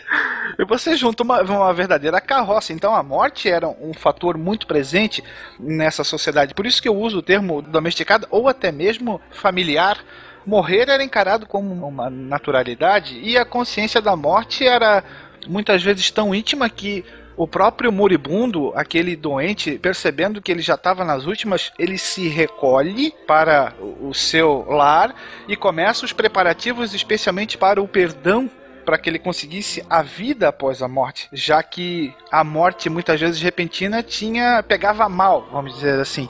E 0.58 0.64
você 0.64 0.96
junta 0.96 1.22
uma, 1.22 1.40
uma 1.40 1.72
verdadeira 1.72 2.20
carroça. 2.20 2.72
Então 2.72 2.92
a 2.92 3.00
morte 3.00 3.48
era 3.48 3.68
um 3.68 3.94
fator 3.94 4.36
muito 4.36 4.66
presente 4.66 5.22
nessa 5.56 6.02
sociedade. 6.02 6.52
Por 6.52 6.66
isso 6.66 6.82
que 6.82 6.88
eu 6.88 6.96
uso 6.96 7.18
o 7.18 7.22
termo 7.22 7.62
domesticada 7.62 8.26
ou 8.28 8.48
até 8.48 8.72
mesmo 8.72 9.20
familiar. 9.30 9.98
Morrer 10.44 10.88
era 10.88 11.04
encarado 11.04 11.46
como 11.46 11.86
uma 11.86 12.10
naturalidade 12.10 13.20
e 13.20 13.38
a 13.38 13.44
consciência 13.44 14.02
da 14.02 14.16
morte 14.16 14.66
era 14.66 15.04
muitas 15.46 15.80
vezes 15.80 16.10
tão 16.10 16.34
íntima 16.34 16.68
que 16.68 17.04
o 17.38 17.46
próprio 17.46 17.92
moribundo, 17.92 18.72
aquele 18.74 19.14
doente, 19.14 19.78
percebendo 19.78 20.42
que 20.42 20.50
ele 20.50 20.60
já 20.60 20.74
estava 20.74 21.04
nas 21.04 21.24
últimas, 21.24 21.72
ele 21.78 21.96
se 21.96 22.26
recolhe 22.26 23.14
para 23.28 23.72
o 23.80 24.12
seu 24.12 24.66
lar 24.68 25.14
e 25.46 25.54
começa 25.54 26.04
os 26.04 26.12
preparativos 26.12 26.92
especialmente 26.92 27.56
para 27.56 27.80
o 27.80 27.86
perdão 27.86 28.50
para 28.84 28.98
que 28.98 29.08
ele 29.08 29.20
conseguisse 29.20 29.84
a 29.88 30.02
vida 30.02 30.48
após 30.48 30.82
a 30.82 30.88
morte, 30.88 31.28
já 31.32 31.62
que 31.62 32.12
a 32.32 32.42
morte 32.42 32.90
muitas 32.90 33.20
vezes 33.20 33.40
repentina 33.40 34.02
tinha 34.02 34.60
pegava 34.62 35.08
mal, 35.08 35.48
vamos 35.52 35.74
dizer 35.74 36.00
assim, 36.00 36.28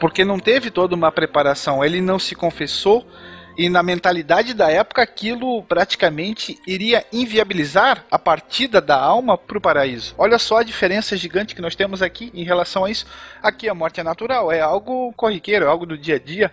porque 0.00 0.24
não 0.24 0.40
teve 0.40 0.72
toda 0.72 0.94
uma 0.94 1.12
preparação, 1.12 1.84
ele 1.84 2.00
não 2.00 2.18
se 2.18 2.34
confessou 2.34 3.06
e 3.58 3.68
na 3.68 3.82
mentalidade 3.82 4.54
da 4.54 4.70
época 4.70 5.02
aquilo 5.02 5.64
praticamente 5.64 6.56
iria 6.64 7.04
inviabilizar 7.12 8.04
a 8.08 8.16
partida 8.16 8.80
da 8.80 8.96
alma 8.96 9.36
para 9.36 9.58
o 9.58 9.60
paraíso. 9.60 10.14
Olha 10.16 10.38
só 10.38 10.58
a 10.58 10.62
diferença 10.62 11.16
gigante 11.16 11.56
que 11.56 11.60
nós 11.60 11.74
temos 11.74 12.00
aqui 12.00 12.30
em 12.32 12.44
relação 12.44 12.84
a 12.84 12.90
isso. 12.90 13.04
Aqui 13.42 13.68
a 13.68 13.74
morte 13.74 13.98
é 13.98 14.04
natural, 14.04 14.52
é 14.52 14.60
algo 14.60 15.12
corriqueiro, 15.14 15.64
é 15.64 15.68
algo 15.68 15.84
do 15.84 15.98
dia 15.98 16.14
a 16.14 16.18
dia. 16.20 16.52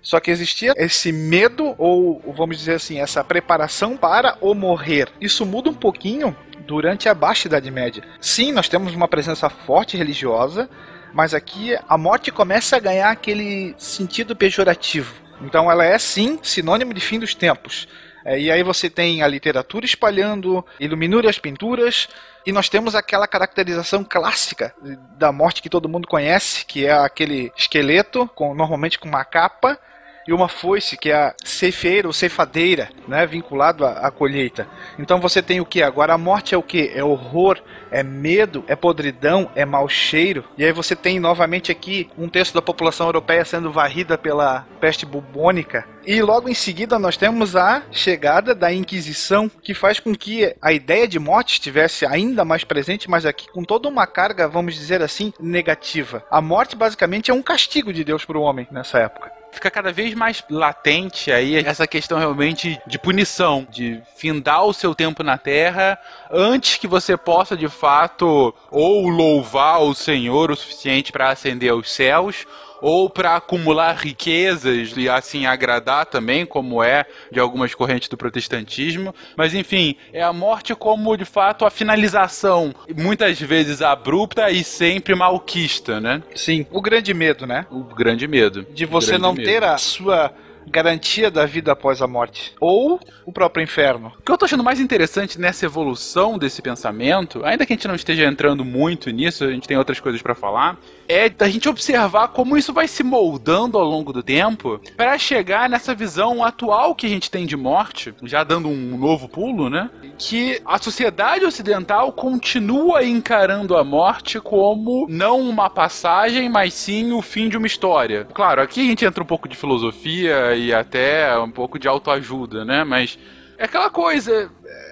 Só 0.00 0.18
que 0.18 0.30
existia 0.30 0.72
esse 0.76 1.12
medo, 1.12 1.74
ou 1.76 2.22
vamos 2.34 2.56
dizer 2.56 2.76
assim, 2.76 3.00
essa 3.00 3.22
preparação 3.22 3.96
para 3.96 4.38
o 4.40 4.54
morrer. 4.54 5.08
Isso 5.20 5.44
muda 5.44 5.68
um 5.68 5.74
pouquinho 5.74 6.34
durante 6.66 7.08
a 7.08 7.12
Baixa 7.14 7.48
Idade 7.48 7.70
Média. 7.70 8.02
Sim, 8.18 8.52
nós 8.52 8.68
temos 8.68 8.94
uma 8.94 9.08
presença 9.08 9.50
forte 9.50 9.96
religiosa, 9.96 10.70
mas 11.12 11.34
aqui 11.34 11.76
a 11.88 11.98
morte 11.98 12.30
começa 12.30 12.76
a 12.76 12.80
ganhar 12.80 13.10
aquele 13.10 13.74
sentido 13.76 14.34
pejorativo. 14.34 15.25
Então 15.40 15.70
ela 15.70 15.84
é 15.84 15.98
sim 15.98 16.38
sinônimo 16.42 16.94
de 16.94 17.00
fim 17.00 17.18
dos 17.18 17.34
tempos. 17.34 17.88
É, 18.24 18.40
e 18.40 18.50
aí 18.50 18.62
você 18.64 18.90
tem 18.90 19.22
a 19.22 19.28
literatura 19.28 19.86
espalhando, 19.86 20.64
iluminura 20.80 21.30
as 21.30 21.38
pinturas, 21.38 22.08
e 22.44 22.50
nós 22.50 22.68
temos 22.68 22.96
aquela 22.96 23.26
caracterização 23.28 24.02
clássica 24.02 24.74
da 25.16 25.30
morte 25.30 25.62
que 25.62 25.68
todo 25.68 25.88
mundo 25.88 26.08
conhece, 26.08 26.66
que 26.66 26.86
é 26.86 26.92
aquele 26.92 27.52
esqueleto, 27.56 28.28
com, 28.34 28.52
normalmente 28.52 28.98
com 28.98 29.08
uma 29.08 29.24
capa, 29.24 29.78
e 30.26 30.32
uma 30.32 30.48
foice, 30.48 30.96
que 30.96 31.10
é 31.10 31.14
a 31.14 31.34
ceifeira 31.44 32.06
ou 32.06 32.12
ceifadeira, 32.12 32.90
né, 33.06 33.26
vinculado 33.26 33.84
à, 33.84 34.06
à 34.06 34.10
colheita. 34.10 34.66
Então 34.98 35.20
você 35.20 35.42
tem 35.42 35.60
o 35.60 35.66
que? 35.66 35.82
Agora 35.82 36.14
a 36.14 36.18
morte 36.18 36.54
é 36.54 36.58
o 36.58 36.62
que? 36.62 36.90
É 36.94 37.04
horror, 37.04 37.58
é 37.90 38.02
medo, 38.02 38.64
é 38.66 38.74
podridão, 38.74 39.50
é 39.54 39.64
mau 39.64 39.88
cheiro. 39.88 40.44
E 40.58 40.64
aí 40.64 40.72
você 40.72 40.96
tem 40.96 41.20
novamente 41.20 41.70
aqui 41.70 42.10
um 42.18 42.28
terço 42.28 42.54
da 42.54 42.62
população 42.62 43.06
europeia 43.06 43.44
sendo 43.44 43.70
varrida 43.70 44.18
pela 44.18 44.66
peste 44.80 45.06
bubônica. 45.06 45.86
E 46.06 46.22
logo 46.22 46.48
em 46.48 46.54
seguida 46.54 46.98
nós 46.98 47.16
temos 47.16 47.56
a 47.56 47.82
chegada 47.90 48.54
da 48.54 48.72
Inquisição, 48.72 49.48
que 49.48 49.74
faz 49.74 49.98
com 49.98 50.14
que 50.14 50.54
a 50.62 50.72
ideia 50.72 51.08
de 51.08 51.18
morte 51.18 51.54
estivesse 51.54 52.06
ainda 52.06 52.44
mais 52.44 52.62
presente, 52.62 53.10
mas 53.10 53.26
aqui 53.26 53.50
com 53.50 53.64
toda 53.64 53.88
uma 53.88 54.06
carga, 54.06 54.48
vamos 54.48 54.74
dizer 54.74 55.02
assim, 55.02 55.32
negativa. 55.40 56.24
A 56.30 56.40
morte 56.40 56.76
basicamente 56.76 57.30
é 57.30 57.34
um 57.34 57.42
castigo 57.42 57.92
de 57.92 58.04
Deus 58.04 58.24
para 58.24 58.38
o 58.38 58.42
homem 58.42 58.68
nessa 58.70 58.98
época. 58.98 59.32
Fica 59.56 59.70
cada 59.70 59.90
vez 59.90 60.14
mais 60.14 60.44
latente 60.50 61.32
aí 61.32 61.56
essa 61.56 61.86
questão 61.86 62.18
realmente 62.18 62.78
de 62.86 62.98
punição, 62.98 63.66
de 63.70 64.00
findar 64.14 64.64
o 64.64 64.72
seu 64.72 64.94
tempo 64.94 65.22
na 65.22 65.38
Terra 65.38 65.98
antes 66.30 66.76
que 66.76 66.86
você 66.86 67.16
possa 67.16 67.56
de 67.56 67.68
fato 67.68 68.54
ou 68.70 69.08
louvar 69.08 69.82
o 69.82 69.94
Senhor 69.94 70.50
o 70.50 70.56
suficiente 70.56 71.10
para 71.10 71.30
ascender 71.30 71.72
aos 71.72 71.90
céus 71.90 72.46
ou 72.80 73.08
para 73.08 73.36
acumular 73.36 73.96
riquezas 73.96 74.94
e 74.96 75.08
assim 75.08 75.46
agradar 75.46 76.06
também, 76.06 76.44
como 76.44 76.82
é 76.82 77.06
de 77.30 77.40
algumas 77.40 77.74
correntes 77.74 78.08
do 78.08 78.16
protestantismo. 78.16 79.14
Mas 79.36 79.54
enfim, 79.54 79.96
é 80.12 80.22
a 80.22 80.32
morte 80.32 80.74
como 80.74 81.16
de 81.16 81.24
fato 81.24 81.64
a 81.64 81.70
finalização, 81.70 82.74
muitas 82.96 83.40
vezes 83.40 83.82
abrupta 83.82 84.50
e 84.50 84.62
sempre 84.64 85.14
malquista, 85.14 86.00
né? 86.00 86.22
Sim, 86.34 86.66
o 86.70 86.80
grande 86.80 87.12
medo, 87.14 87.46
né? 87.46 87.66
O 87.70 87.82
grande 87.82 88.26
medo. 88.26 88.66
De 88.72 88.84
você 88.84 89.18
não 89.18 89.32
medo. 89.32 89.46
ter 89.46 89.64
a 89.64 89.78
sua 89.78 90.32
garantia 90.66 91.30
da 91.30 91.46
vida 91.46 91.72
após 91.72 92.02
a 92.02 92.06
morte. 92.06 92.54
Ou 92.60 93.00
o 93.24 93.32
próprio 93.32 93.62
inferno. 93.62 94.12
O 94.18 94.22
que 94.22 94.30
eu 94.30 94.38
tô 94.38 94.44
achando 94.44 94.64
mais 94.64 94.80
interessante 94.80 95.40
nessa 95.40 95.66
evolução 95.66 96.38
desse 96.38 96.62
pensamento, 96.62 97.44
ainda 97.44 97.66
que 97.66 97.72
a 97.72 97.76
gente 97.76 97.88
não 97.88 97.94
esteja 97.94 98.24
entrando 98.24 98.64
muito 98.64 99.10
nisso, 99.10 99.44
a 99.44 99.50
gente 99.50 99.66
tem 99.66 99.76
outras 99.76 100.00
coisas 100.00 100.22
pra 100.22 100.34
falar, 100.34 100.78
é 101.08 101.28
da 101.28 101.48
gente 101.48 101.68
observar 101.68 102.28
como 102.28 102.56
isso 102.56 102.72
vai 102.72 102.88
se 102.88 103.02
moldando 103.02 103.78
ao 103.78 103.84
longo 103.84 104.12
do 104.12 104.22
tempo 104.22 104.80
para 104.96 105.16
chegar 105.18 105.68
nessa 105.68 105.94
visão 105.94 106.44
atual 106.44 106.94
que 106.94 107.06
a 107.06 107.08
gente 107.08 107.30
tem 107.30 107.46
de 107.46 107.56
morte, 107.56 108.14
já 108.22 108.42
dando 108.44 108.68
um 108.68 108.96
novo 108.96 109.28
pulo, 109.28 109.68
né? 109.70 109.90
Que 110.18 110.60
a 110.64 110.78
sociedade 110.78 111.44
ocidental 111.44 112.12
continua 112.12 113.04
encarando 113.04 113.76
a 113.76 113.84
morte 113.84 114.40
como 114.40 115.06
não 115.08 115.40
uma 115.40 115.68
passagem, 115.70 116.48
mas 116.48 116.74
sim 116.74 117.12
o 117.12 117.22
fim 117.22 117.48
de 117.48 117.56
uma 117.56 117.66
história. 117.66 118.26
Claro, 118.32 118.62
aqui 118.62 118.80
a 118.80 118.84
gente 118.84 119.04
entra 119.04 119.22
um 119.22 119.26
pouco 119.26 119.48
de 119.48 119.56
filosofia 119.56 120.55
e 120.56 120.72
até 120.74 121.38
um 121.38 121.50
pouco 121.50 121.78
de 121.78 121.86
autoajuda, 121.88 122.64
né? 122.64 122.84
Mas 122.84 123.18
é 123.58 123.64
aquela 123.64 123.90
coisa. 123.90 124.50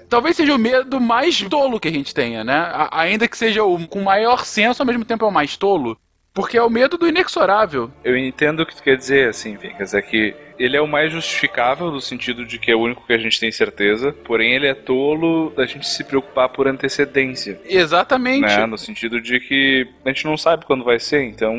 Talvez 0.09 0.35
seja 0.35 0.53
o 0.53 0.59
medo 0.59 0.99
mais 1.01 1.41
tolo 1.41 1.79
que 1.79 1.87
a 1.87 1.91
gente 1.91 2.13
tenha, 2.13 2.43
né? 2.43 2.53
A- 2.71 3.01
ainda 3.01 3.27
que 3.27 3.37
seja 3.37 3.63
o 3.63 3.87
com 3.87 4.01
maior 4.03 4.45
senso, 4.45 4.81
ao 4.81 4.85
mesmo 4.87 5.03
tempo 5.05 5.25
é 5.25 5.27
o 5.27 5.31
mais 5.31 5.57
tolo. 5.57 5.97
Porque 6.33 6.57
é 6.57 6.61
o 6.61 6.69
medo 6.69 6.97
do 6.97 7.07
inexorável. 7.07 7.89
Eu 8.03 8.17
entendo 8.17 8.59
o 8.59 8.65
que 8.65 8.75
tu 8.75 8.83
quer 8.83 8.97
dizer, 8.97 9.29
assim, 9.29 9.55
Vincas, 9.55 9.93
é 9.93 10.01
que 10.01 10.35
ele 10.59 10.75
é 10.75 10.81
o 10.81 10.87
mais 10.87 11.09
justificável 11.09 11.89
no 11.89 12.01
sentido 12.01 12.45
de 12.45 12.59
que 12.59 12.69
é 12.69 12.75
o 12.75 12.79
único 12.81 13.05
que 13.07 13.13
a 13.13 13.17
gente 13.17 13.39
tem 13.39 13.49
certeza, 13.53 14.11
porém 14.11 14.53
ele 14.53 14.67
é 14.67 14.73
tolo 14.73 15.51
da 15.55 15.65
gente 15.65 15.87
se 15.87 16.03
preocupar 16.03 16.49
por 16.49 16.67
antecedência. 16.67 17.57
Exatamente. 17.65 18.41
Né? 18.47 18.65
No 18.65 18.77
sentido 18.77 19.21
de 19.21 19.39
que 19.39 19.87
a 20.03 20.09
gente 20.09 20.25
não 20.25 20.35
sabe 20.35 20.65
quando 20.65 20.83
vai 20.83 20.99
ser, 20.99 21.23
então 21.23 21.55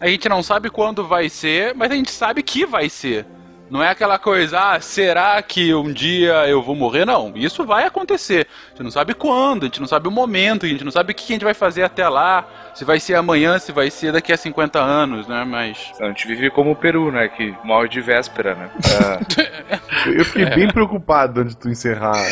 A 0.00 0.08
gente 0.08 0.28
não 0.28 0.42
sabe 0.42 0.70
quando 0.70 1.06
vai 1.06 1.28
ser, 1.28 1.72
mas 1.76 1.92
a 1.92 1.94
gente 1.94 2.10
sabe 2.10 2.42
que 2.42 2.66
vai 2.66 2.88
ser. 2.88 3.24
Não 3.68 3.82
é 3.82 3.88
aquela 3.90 4.18
coisa, 4.18 4.58
ah, 4.58 4.80
será 4.80 5.40
que 5.42 5.74
um 5.74 5.92
dia 5.92 6.46
eu 6.48 6.62
vou 6.62 6.76
morrer? 6.76 7.04
Não, 7.04 7.32
isso 7.34 7.64
vai 7.64 7.84
acontecer. 7.84 8.46
A 8.66 8.70
gente 8.70 8.82
não 8.84 8.90
sabe 8.90 9.14
quando, 9.14 9.64
a 9.64 9.66
gente 9.66 9.80
não 9.80 9.88
sabe 9.88 10.06
o 10.06 10.10
momento, 10.10 10.66
a 10.66 10.68
gente 10.68 10.84
não 10.84 10.92
sabe 10.92 11.12
o 11.12 11.14
que 11.14 11.24
a 11.24 11.34
gente 11.34 11.44
vai 11.44 11.54
fazer 11.54 11.82
até 11.82 12.08
lá. 12.08 12.46
Se 12.74 12.84
vai 12.84 13.00
ser 13.00 13.14
amanhã, 13.14 13.58
se 13.58 13.72
vai 13.72 13.90
ser 13.90 14.12
daqui 14.12 14.32
a 14.32 14.36
50 14.36 14.78
anos, 14.78 15.26
né? 15.26 15.44
Mas. 15.44 15.92
A 15.98 16.06
gente 16.08 16.26
vive 16.28 16.50
como 16.50 16.72
o 16.72 16.76
Peru, 16.76 17.10
né? 17.10 17.26
Que 17.28 17.54
morre 17.64 17.88
de 17.88 18.00
véspera, 18.02 18.54
né? 18.54 18.70
Ah, 19.00 19.18
Eu 20.06 20.24
fiquei 20.24 20.44
bem 20.46 20.68
preocupado 20.68 21.40
antes 21.40 21.54
de 21.54 21.60
tu 21.60 21.68
encerrar. 21.70 22.22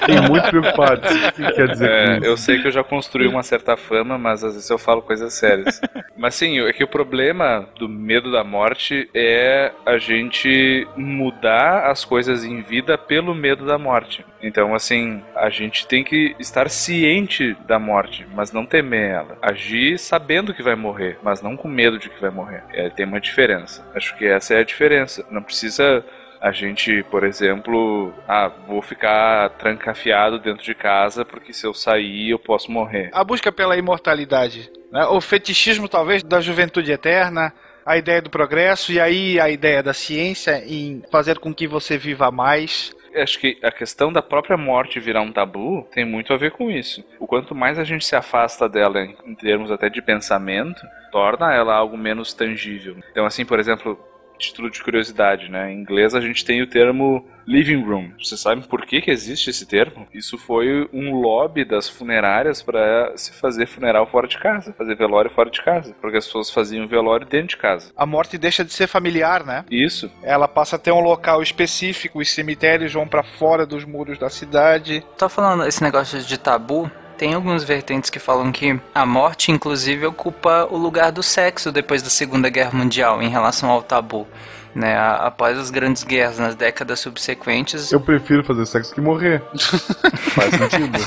Fiquei 0.00 0.20
muito 0.28 0.48
preocupado. 0.48 1.02
O 1.06 1.32
que 1.32 1.52
quer 1.52 1.68
dizer 1.68 1.90
é, 1.90 2.06
com 2.06 2.12
isso? 2.14 2.24
eu 2.24 2.36
sei 2.36 2.60
que 2.60 2.68
eu 2.68 2.72
já 2.72 2.82
construí 2.82 3.26
uma 3.26 3.42
certa 3.42 3.76
fama, 3.76 4.18
mas 4.18 4.42
às 4.42 4.54
vezes 4.54 4.68
eu 4.68 4.78
falo 4.78 5.02
coisas 5.02 5.32
sérias. 5.34 5.80
mas 6.16 6.34
sim, 6.34 6.58
é 6.60 6.72
que 6.72 6.84
o 6.84 6.88
problema 6.88 7.66
do 7.78 7.88
medo 7.88 8.30
da 8.32 8.42
morte 8.44 9.08
é 9.14 9.69
a 9.84 9.98
gente 9.98 10.86
mudar 10.96 11.90
as 11.90 12.04
coisas 12.04 12.44
em 12.44 12.60
vida 12.62 12.96
pelo 12.96 13.34
medo 13.34 13.66
da 13.66 13.78
morte. 13.78 14.24
Então, 14.42 14.74
assim, 14.74 15.22
a 15.34 15.50
gente 15.50 15.86
tem 15.86 16.02
que 16.02 16.34
estar 16.38 16.70
ciente 16.70 17.56
da 17.66 17.78
morte, 17.78 18.26
mas 18.34 18.52
não 18.52 18.66
temer 18.66 19.10
ela. 19.10 19.38
Agir 19.42 19.98
sabendo 19.98 20.54
que 20.54 20.62
vai 20.62 20.74
morrer, 20.74 21.18
mas 21.22 21.42
não 21.42 21.56
com 21.56 21.68
medo 21.68 21.98
de 21.98 22.08
que 22.08 22.20
vai 22.20 22.30
morrer. 22.30 22.62
É, 22.72 22.88
tem 22.88 23.06
uma 23.06 23.20
diferença. 23.20 23.84
Acho 23.94 24.16
que 24.16 24.26
essa 24.26 24.54
é 24.54 24.60
a 24.60 24.64
diferença. 24.64 25.26
Não 25.30 25.42
precisa 25.42 26.04
a 26.40 26.52
gente, 26.52 27.02
por 27.10 27.22
exemplo, 27.22 28.14
ah, 28.26 28.50
vou 28.66 28.80
ficar 28.80 29.50
trancafiado 29.50 30.38
dentro 30.38 30.64
de 30.64 30.74
casa 30.74 31.22
porque 31.22 31.52
se 31.52 31.66
eu 31.66 31.74
sair 31.74 32.30
eu 32.30 32.38
posso 32.38 32.72
morrer. 32.72 33.10
A 33.12 33.22
busca 33.22 33.52
pela 33.52 33.76
imortalidade, 33.76 34.72
né? 34.90 35.04
o 35.04 35.20
fetichismo 35.20 35.86
talvez 35.86 36.22
da 36.22 36.40
juventude 36.40 36.90
eterna, 36.90 37.52
a 37.90 37.98
ideia 37.98 38.22
do 38.22 38.30
progresso 38.30 38.92
e 38.92 39.00
aí 39.00 39.40
a 39.40 39.48
ideia 39.48 39.82
da 39.82 39.92
ciência 39.92 40.62
em 40.66 41.02
fazer 41.10 41.38
com 41.38 41.52
que 41.52 41.66
você 41.66 41.98
viva 41.98 42.30
mais. 42.30 42.94
Acho 43.14 43.40
que 43.40 43.58
a 43.62 43.72
questão 43.72 44.12
da 44.12 44.22
própria 44.22 44.56
morte 44.56 45.00
virar 45.00 45.20
um 45.20 45.32
tabu 45.32 45.86
tem 45.92 46.04
muito 46.04 46.32
a 46.32 46.36
ver 46.36 46.52
com 46.52 46.70
isso. 46.70 47.04
O 47.18 47.26
quanto 47.26 47.54
mais 47.54 47.78
a 47.78 47.84
gente 47.84 48.04
se 48.04 48.14
afasta 48.14 48.68
dela 48.68 49.02
em 49.02 49.34
termos 49.34 49.72
até 49.72 49.88
de 49.88 50.00
pensamento, 50.00 50.80
torna 51.10 51.52
ela 51.52 51.74
algo 51.74 51.96
menos 51.96 52.32
tangível. 52.32 52.96
Então, 53.10 53.26
assim, 53.26 53.44
por 53.44 53.58
exemplo, 53.58 53.98
título 54.40 54.70
de 54.70 54.82
curiosidade, 54.82 55.48
né? 55.48 55.72
Em 55.72 55.80
inglês 55.80 56.14
a 56.14 56.20
gente 56.20 56.44
tem 56.44 56.62
o 56.62 56.66
termo 56.66 57.24
living 57.46 57.82
room. 57.82 58.12
Vocês 58.22 58.40
sabem 58.40 58.62
por 58.62 58.86
que, 58.86 59.00
que 59.00 59.10
existe 59.10 59.50
esse 59.50 59.66
termo? 59.66 60.06
Isso 60.14 60.38
foi 60.38 60.88
um 60.92 61.14
lobby 61.14 61.64
das 61.64 61.88
funerárias 61.88 62.62
para 62.62 63.12
se 63.16 63.32
fazer 63.32 63.66
funeral 63.66 64.06
fora 64.06 64.28
de 64.28 64.38
casa, 64.38 64.72
fazer 64.72 64.94
velório 64.96 65.30
fora 65.30 65.50
de 65.50 65.60
casa, 65.60 65.94
porque 66.00 66.16
as 66.16 66.26
pessoas 66.26 66.50
faziam 66.50 66.86
velório 66.86 67.26
dentro 67.26 67.48
de 67.48 67.56
casa. 67.56 67.92
A 67.96 68.06
morte 68.06 68.38
deixa 68.38 68.64
de 68.64 68.72
ser 68.72 68.86
familiar, 68.86 69.44
né? 69.44 69.64
Isso. 69.70 70.10
Ela 70.22 70.48
passa 70.48 70.76
a 70.76 70.78
ter 70.78 70.92
um 70.92 71.00
local 71.00 71.42
específico, 71.42 72.20
os 72.20 72.30
cemitérios 72.30 72.92
vão 72.92 73.06
pra 73.06 73.22
fora 73.22 73.66
dos 73.66 73.84
muros 73.84 74.18
da 74.18 74.30
cidade. 74.30 75.04
Tô 75.18 75.28
falando 75.28 75.66
esse 75.66 75.82
negócio 75.82 76.20
de 76.20 76.38
tabu. 76.38 76.90
Tem 77.20 77.34
algumas 77.34 77.62
vertentes 77.62 78.08
que 78.08 78.18
falam 78.18 78.50
que 78.50 78.80
a 78.94 79.04
morte, 79.04 79.52
inclusive, 79.52 80.06
ocupa 80.06 80.66
o 80.70 80.78
lugar 80.78 81.12
do 81.12 81.22
sexo 81.22 81.70
depois 81.70 82.00
da 82.00 82.08
Segunda 82.08 82.48
Guerra 82.48 82.70
Mundial 82.72 83.20
em 83.20 83.28
relação 83.28 83.68
ao 83.68 83.82
tabu. 83.82 84.26
Né, 84.74 84.96
após 84.96 85.58
as 85.58 85.70
grandes 85.70 86.02
guerras 86.02 86.38
nas 86.38 86.54
décadas 86.54 86.98
subsequentes, 87.00 87.92
Eu 87.92 88.00
prefiro 88.00 88.42
fazer 88.42 88.64
sexo 88.64 88.94
que 88.94 89.02
morrer. 89.02 89.42
Faz 90.32 90.54
sentido. 90.54 90.98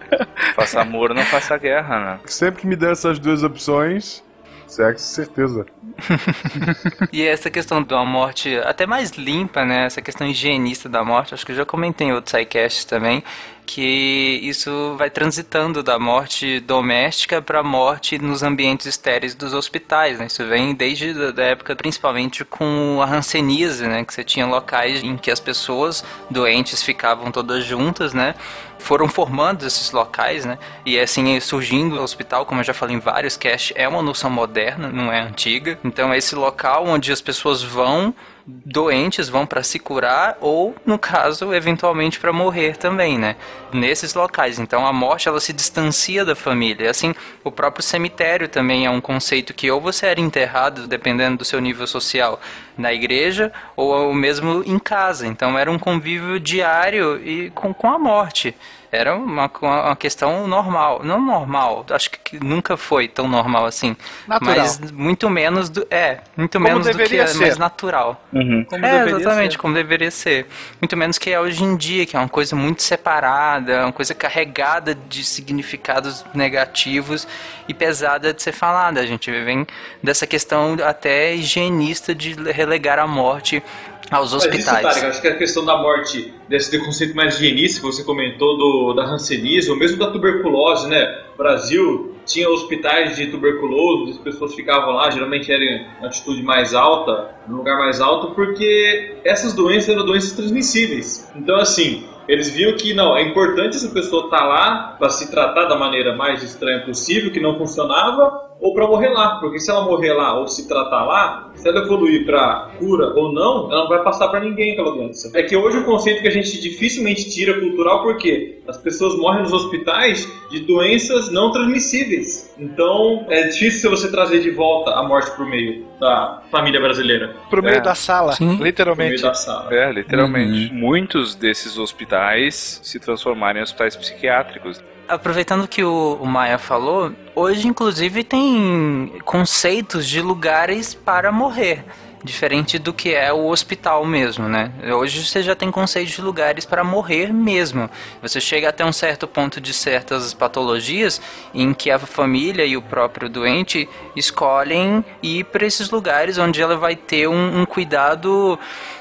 Faça 0.56 0.80
amor, 0.80 1.12
não 1.12 1.24
faça 1.24 1.58
guerra, 1.58 2.00
né? 2.00 2.20
Sempre 2.24 2.62
que 2.62 2.66
me 2.66 2.74
der 2.74 2.92
essas 2.92 3.18
duas 3.18 3.42
opções, 3.42 4.22
sexo, 4.68 5.04
certeza. 5.04 5.66
E 7.12 7.26
essa 7.26 7.50
questão 7.50 7.82
da 7.82 8.04
morte 8.04 8.56
até 8.58 8.86
mais 8.86 9.12
limpa, 9.12 9.64
né? 9.64 9.86
Essa 9.86 10.00
questão 10.00 10.26
higienista 10.26 10.88
da 10.88 11.04
morte, 11.04 11.34
acho 11.34 11.44
que 11.44 11.52
eu 11.52 11.56
já 11.56 11.64
comentei 11.64 12.08
em 12.08 12.12
outros 12.12 12.30
sidecasts 12.30 12.84
também, 12.84 13.22
que 13.66 14.40
isso 14.42 14.94
vai 14.96 15.10
transitando 15.10 15.82
da 15.82 15.98
morte 15.98 16.60
doméstica 16.60 17.42
para 17.42 17.60
a 17.60 17.62
morte 17.62 18.18
nos 18.18 18.42
ambientes 18.42 18.86
estéreis 18.86 19.34
dos 19.34 19.52
hospitais, 19.52 20.18
né? 20.18 20.26
Isso 20.26 20.46
vem 20.46 20.74
desde 20.74 21.32
da 21.32 21.44
época, 21.44 21.76
principalmente 21.76 22.44
com 22.44 23.00
a 23.02 23.06
hanseníase, 23.06 23.86
né? 23.86 24.04
Que 24.04 24.14
você 24.14 24.24
tinha 24.24 24.46
locais 24.46 25.02
em 25.02 25.16
que 25.16 25.30
as 25.30 25.40
pessoas 25.40 26.04
doentes 26.30 26.82
ficavam 26.82 27.30
todas 27.30 27.64
juntas, 27.64 28.14
né? 28.14 28.34
Foram 28.78 29.08
formando 29.08 29.66
esses 29.66 29.90
locais, 29.90 30.44
né? 30.44 30.58
E 30.84 30.98
assim 30.98 31.38
surgindo 31.40 31.96
o 31.96 32.02
hospital, 32.02 32.46
como 32.46 32.60
eu 32.60 32.64
já 32.64 32.74
falei 32.74 32.96
em 32.96 33.00
vários 33.00 33.36
casts, 33.36 33.72
é 33.76 33.86
uma 33.86 34.02
noção 34.02 34.30
moderna, 34.30 34.88
não 34.88 35.12
é 35.12 35.20
antiga. 35.20 35.78
Então 35.84 36.12
é 36.12 36.18
esse 36.18 36.34
local 36.34 36.86
onde 36.86 37.12
as 37.12 37.20
pessoas 37.20 37.62
vão 37.62 38.14
doentes 38.48 39.28
vão 39.28 39.44
para 39.44 39.62
se 39.62 39.78
curar 39.78 40.38
ou 40.40 40.74
no 40.86 40.98
caso 40.98 41.52
eventualmente 41.52 42.18
para 42.18 42.32
morrer 42.32 42.78
também, 42.78 43.18
né? 43.18 43.36
Nesses 43.72 44.14
locais. 44.14 44.58
Então 44.58 44.86
a 44.86 44.92
morte 44.92 45.28
ela 45.28 45.38
se 45.38 45.52
distancia 45.52 46.24
da 46.24 46.34
família. 46.34 46.90
Assim, 46.90 47.14
o 47.44 47.50
próprio 47.50 47.82
cemitério 47.84 48.48
também 48.48 48.86
é 48.86 48.90
um 48.90 49.02
conceito 49.02 49.52
que 49.52 49.70
ou 49.70 49.80
você 49.80 50.06
era 50.06 50.20
enterrado 50.20 50.86
dependendo 50.86 51.38
do 51.38 51.44
seu 51.44 51.60
nível 51.60 51.86
social 51.86 52.40
na 52.76 52.92
igreja 52.92 53.52
ou 53.76 54.14
mesmo 54.14 54.62
em 54.64 54.78
casa. 54.78 55.26
Então 55.26 55.58
era 55.58 55.70
um 55.70 55.78
convívio 55.78 56.40
diário 56.40 57.20
e 57.22 57.50
com, 57.50 57.74
com 57.74 57.90
a 57.90 57.98
morte. 57.98 58.56
Era 58.90 59.14
uma, 59.14 59.50
uma 59.60 59.96
questão 59.96 60.46
normal. 60.46 61.02
Não 61.04 61.20
normal, 61.20 61.84
acho 61.90 62.10
que 62.10 62.42
nunca 62.42 62.76
foi 62.76 63.06
tão 63.06 63.28
normal 63.28 63.66
assim. 63.66 63.96
Natural. 64.26 64.56
Mas 64.56 64.90
muito 64.90 65.28
menos 65.28 65.68
do. 65.68 65.86
É, 65.90 66.20
muito 66.36 66.52
Como 66.58 66.64
menos 66.64 66.86
do 66.86 66.92
que 66.92 66.96
deveria 66.96 67.22
é 67.22 67.26
ser. 67.26 67.38
mais 67.38 67.58
natural. 67.58 68.22
Como 68.30 68.86
é, 68.86 69.06
exatamente, 69.08 69.52
ser. 69.52 69.58
como 69.58 69.74
deveria 69.74 70.10
ser. 70.10 70.46
Muito 70.80 70.96
menos 70.96 71.18
que 71.18 71.30
é 71.30 71.38
hoje 71.38 71.62
em 71.62 71.76
dia, 71.76 72.06
que 72.06 72.16
é 72.16 72.18
uma 72.18 72.28
coisa 72.28 72.56
muito 72.56 72.82
separada, 72.82 73.84
uma 73.84 73.92
coisa 73.92 74.14
carregada 74.14 74.94
de 74.94 75.22
significados 75.22 76.24
negativos 76.34 77.28
e 77.68 77.74
pesada 77.74 78.32
de 78.32 78.42
ser 78.42 78.52
falada. 78.52 79.00
A 79.00 79.06
gente 79.06 79.30
vem 79.30 79.66
dessa 80.02 80.26
questão 80.26 80.76
até 80.84 81.34
higienista 81.34 82.14
de 82.14 82.34
relegar 82.50 82.98
a 82.98 83.06
morte 83.06 83.62
aos 84.10 84.32
Mas 84.32 84.44
isso, 84.44 84.50
hospitais. 84.50 84.82
Tarek, 84.82 85.06
acho 85.06 85.20
que 85.20 85.28
a 85.28 85.36
questão 85.36 85.64
da 85.64 85.76
morte, 85.76 86.32
desse 86.48 86.78
conceito 86.78 87.14
mais 87.14 87.34
higienista 87.34 87.80
que 87.80 87.86
você 87.86 88.02
comentou 88.02 88.56
do, 88.56 88.77
da 88.94 89.04
hanseníase, 89.04 89.70
ou 89.70 89.76
mesmo 89.76 89.98
da 89.98 90.10
tuberculose, 90.10 90.88
né? 90.88 91.24
Brasil 91.36 92.14
tinha 92.24 92.48
hospitais 92.48 93.16
de 93.16 93.28
tuberculose, 93.28 94.12
as 94.12 94.18
pessoas 94.18 94.54
ficavam 94.54 94.94
lá, 94.94 95.10
geralmente 95.10 95.50
era 95.50 95.64
em 95.64 95.86
altitude 96.02 96.42
mais 96.42 96.74
alta, 96.74 97.34
no 97.46 97.56
lugar 97.56 97.78
mais 97.78 98.00
alto, 98.00 98.34
porque 98.34 99.16
essas 99.24 99.54
doenças 99.54 99.88
eram 99.88 100.04
doenças 100.04 100.32
transmissíveis. 100.32 101.30
Então, 101.34 101.56
assim, 101.56 102.04
eles 102.28 102.50
viam 102.50 102.74
que 102.74 102.92
não, 102.92 103.16
é 103.16 103.22
importante 103.22 103.76
essa 103.76 103.88
pessoa 103.88 104.24
estar 104.24 104.44
lá 104.44 104.96
para 104.98 105.08
se 105.08 105.30
tratar 105.30 105.64
da 105.64 105.76
maneira 105.76 106.14
mais 106.14 106.42
estranha 106.42 106.84
possível, 106.84 107.32
que 107.32 107.40
não 107.40 107.56
funcionava, 107.56 108.47
ou 108.60 108.74
para 108.74 108.86
morrer 108.88 109.08
lá, 109.10 109.38
porque 109.40 109.60
se 109.60 109.70
ela 109.70 109.82
morrer 109.84 110.12
lá 110.14 110.38
ou 110.40 110.48
se 110.48 110.66
tratar 110.66 111.04
lá, 111.04 111.50
se 111.54 111.68
ela 111.68 111.78
evoluir 111.80 112.26
para 112.26 112.70
cura 112.78 113.12
ou 113.14 113.32
não, 113.32 113.70
ela 113.70 113.82
não 113.82 113.88
vai 113.88 114.02
passar 114.02 114.28
para 114.28 114.40
ninguém 114.40 114.72
aquela 114.72 114.90
doença. 114.92 115.30
É 115.38 115.42
que 115.44 115.56
hoje 115.56 115.78
o 115.78 115.84
conceito 115.84 116.20
que 116.22 116.28
a 116.28 116.30
gente 116.30 116.60
dificilmente 116.60 117.30
tira 117.30 117.60
cultural 117.60 118.02
porque 118.02 118.58
as 118.66 118.76
pessoas 118.76 119.16
morrem 119.16 119.42
nos 119.42 119.52
hospitais 119.52 120.28
de 120.50 120.60
doenças 120.60 121.30
não 121.30 121.52
transmissíveis. 121.52 122.52
Então 122.58 123.26
é 123.28 123.46
difícil 123.48 123.90
você 123.90 124.10
trazer 124.10 124.40
de 124.40 124.50
volta 124.50 124.90
a 124.92 125.02
morte 125.02 125.30
pro 125.32 125.46
meio 125.46 125.86
da 126.00 126.42
família 126.50 126.80
brasileira, 126.80 127.34
Pro 127.50 127.62
meio 127.62 127.76
É. 127.76 127.80
da 127.80 127.94
sala, 127.94 128.32
Sim. 128.32 128.56
pro 128.56 128.64
literalmente. 128.64 129.10
meio 129.10 129.22
da 129.22 129.34
sala. 129.34 129.72
É, 129.74 129.92
literalmente. 129.92 130.72
Muitos 130.72 131.34
desses 131.34 131.78
hospitais 131.78 132.80
se 132.82 132.98
transformaram 133.00 133.60
em 133.60 133.62
hospitais 133.62 133.96
psiquiátricos. 133.96 134.82
Aproveitando 135.08 135.66
que 135.66 135.82
o, 135.82 136.18
o 136.20 136.26
Maia 136.26 136.58
falou, 136.58 137.10
hoje 137.34 137.66
inclusive 137.66 138.22
tem 138.22 139.10
conceitos 139.24 140.06
de 140.06 140.20
lugares 140.20 140.92
para 140.92 141.32
morrer. 141.32 141.82
Diferente 142.22 142.78
do 142.78 142.92
que 142.92 143.14
é 143.14 143.32
o 143.32 143.46
hospital 143.46 144.04
mesmo, 144.04 144.48
né? 144.48 144.72
Hoje 144.92 145.24
você 145.24 145.40
já 145.40 145.54
tem 145.54 145.70
conceitos 145.70 146.12
de 146.12 146.20
lugares 146.20 146.66
para 146.66 146.84
morrer 146.84 147.32
mesmo. 147.32 147.88
Você 148.20 148.38
chega 148.38 148.68
até 148.68 148.84
um 148.84 148.92
certo 148.92 149.26
ponto 149.26 149.60
de 149.60 149.72
certas 149.72 150.34
patologias 150.34 151.22
em 151.54 151.72
que 151.72 151.90
a 151.90 151.98
família 151.98 152.66
e 152.66 152.76
o 152.76 152.82
próprio 152.82 153.30
doente 153.30 153.88
escolhem 154.14 155.02
ir 155.22 155.44
para 155.44 155.64
esses 155.64 155.90
lugares 155.90 156.36
onde 156.36 156.60
ela 156.60 156.76
vai 156.76 156.96
ter 156.96 157.28
um, 157.28 157.60
um 157.60 157.64
cuidado 157.64 158.58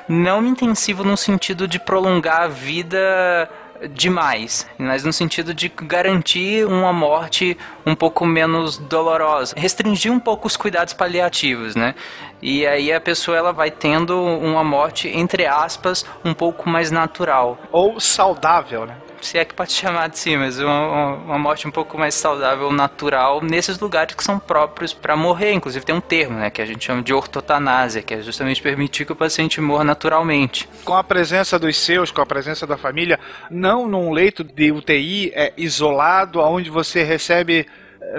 não 0.08 0.46
intensivo 0.46 1.04
no 1.04 1.18
sentido 1.18 1.68
de 1.68 1.80
prolongar 1.80 2.44
a 2.44 2.48
vida 2.48 3.50
demais, 3.94 4.68
mas 4.78 5.04
no 5.04 5.14
sentido 5.14 5.54
de 5.54 5.70
garantir 5.70 6.66
uma 6.66 6.92
morte 6.92 7.58
um 7.86 7.96
pouco 7.96 8.26
menos 8.26 8.78
dolorosa, 8.78 9.56
restringir 9.58 10.12
um 10.12 10.20
pouco 10.20 10.48
os 10.48 10.58
cuidados 10.58 10.94
paliativos, 10.94 11.76
né? 11.76 11.96
E 12.42 12.66
aí 12.66 12.92
a 12.92 13.02
pessoa 13.02 13.38
ela 13.38 13.52
vai 13.52 13.72
tendo 13.72 14.22
uma 14.22 14.64
morte 14.64 15.08
entre 15.08 15.46
aspas 15.46 16.06
um 16.24 16.34
pouco 16.34 16.70
mais 16.70 16.92
natural. 16.92 17.58
Ou 17.72 18.00
saudável, 18.00 18.86
né? 18.86 18.96
Se 19.22 19.38
é 19.38 19.46
que 19.46 19.54
pode 19.54 19.72
chamar 19.74 20.10
de 20.10 20.20
si, 20.20 20.36
mas 20.36 20.60
uma, 20.60 21.14
uma 21.16 21.40
morte 21.40 21.68
um 21.68 21.72
pouco 21.72 21.98
mais 21.98 22.16
saudável, 22.16 22.72
natural, 22.72 23.42
nesses 23.42 23.80
lugares 23.80 24.16
que 24.16 24.24
são 24.24 24.40
próprios 24.40 24.94
para 24.94 25.16
morrer. 25.16 25.54
Inclusive 25.54 25.86
tem 25.86 25.96
um 25.96 26.02
termo, 26.02 26.38
né, 26.38 26.50
que 26.50 26.62
a 26.62 26.66
gente 26.66 26.86
chama 26.86 27.02
de 27.02 27.14
ortotanásia, 27.14 28.02
que 28.02 28.14
é 28.14 28.22
justamente 28.22 28.62
permitir 28.62 29.06
que 29.06 29.12
o 29.12 29.16
paciente 29.16 29.60
morra 29.62 29.84
naturalmente. 29.84 30.70
Com 30.84 30.96
a 30.96 31.04
presença 31.04 31.58
dos 31.58 31.78
seus, 31.78 32.12
com 32.12 32.22
a 32.22 32.26
presença 32.26 32.66
da 32.68 32.78
família, 32.78 33.20
não 33.50 33.88
num 33.88 34.12
leito 34.12 34.44
de 34.44 34.72
UTI 34.72 35.32
é, 35.34 35.54
isolado, 35.58 36.40
onde 36.40 36.70
você 36.70 37.04
recebe 37.04 37.68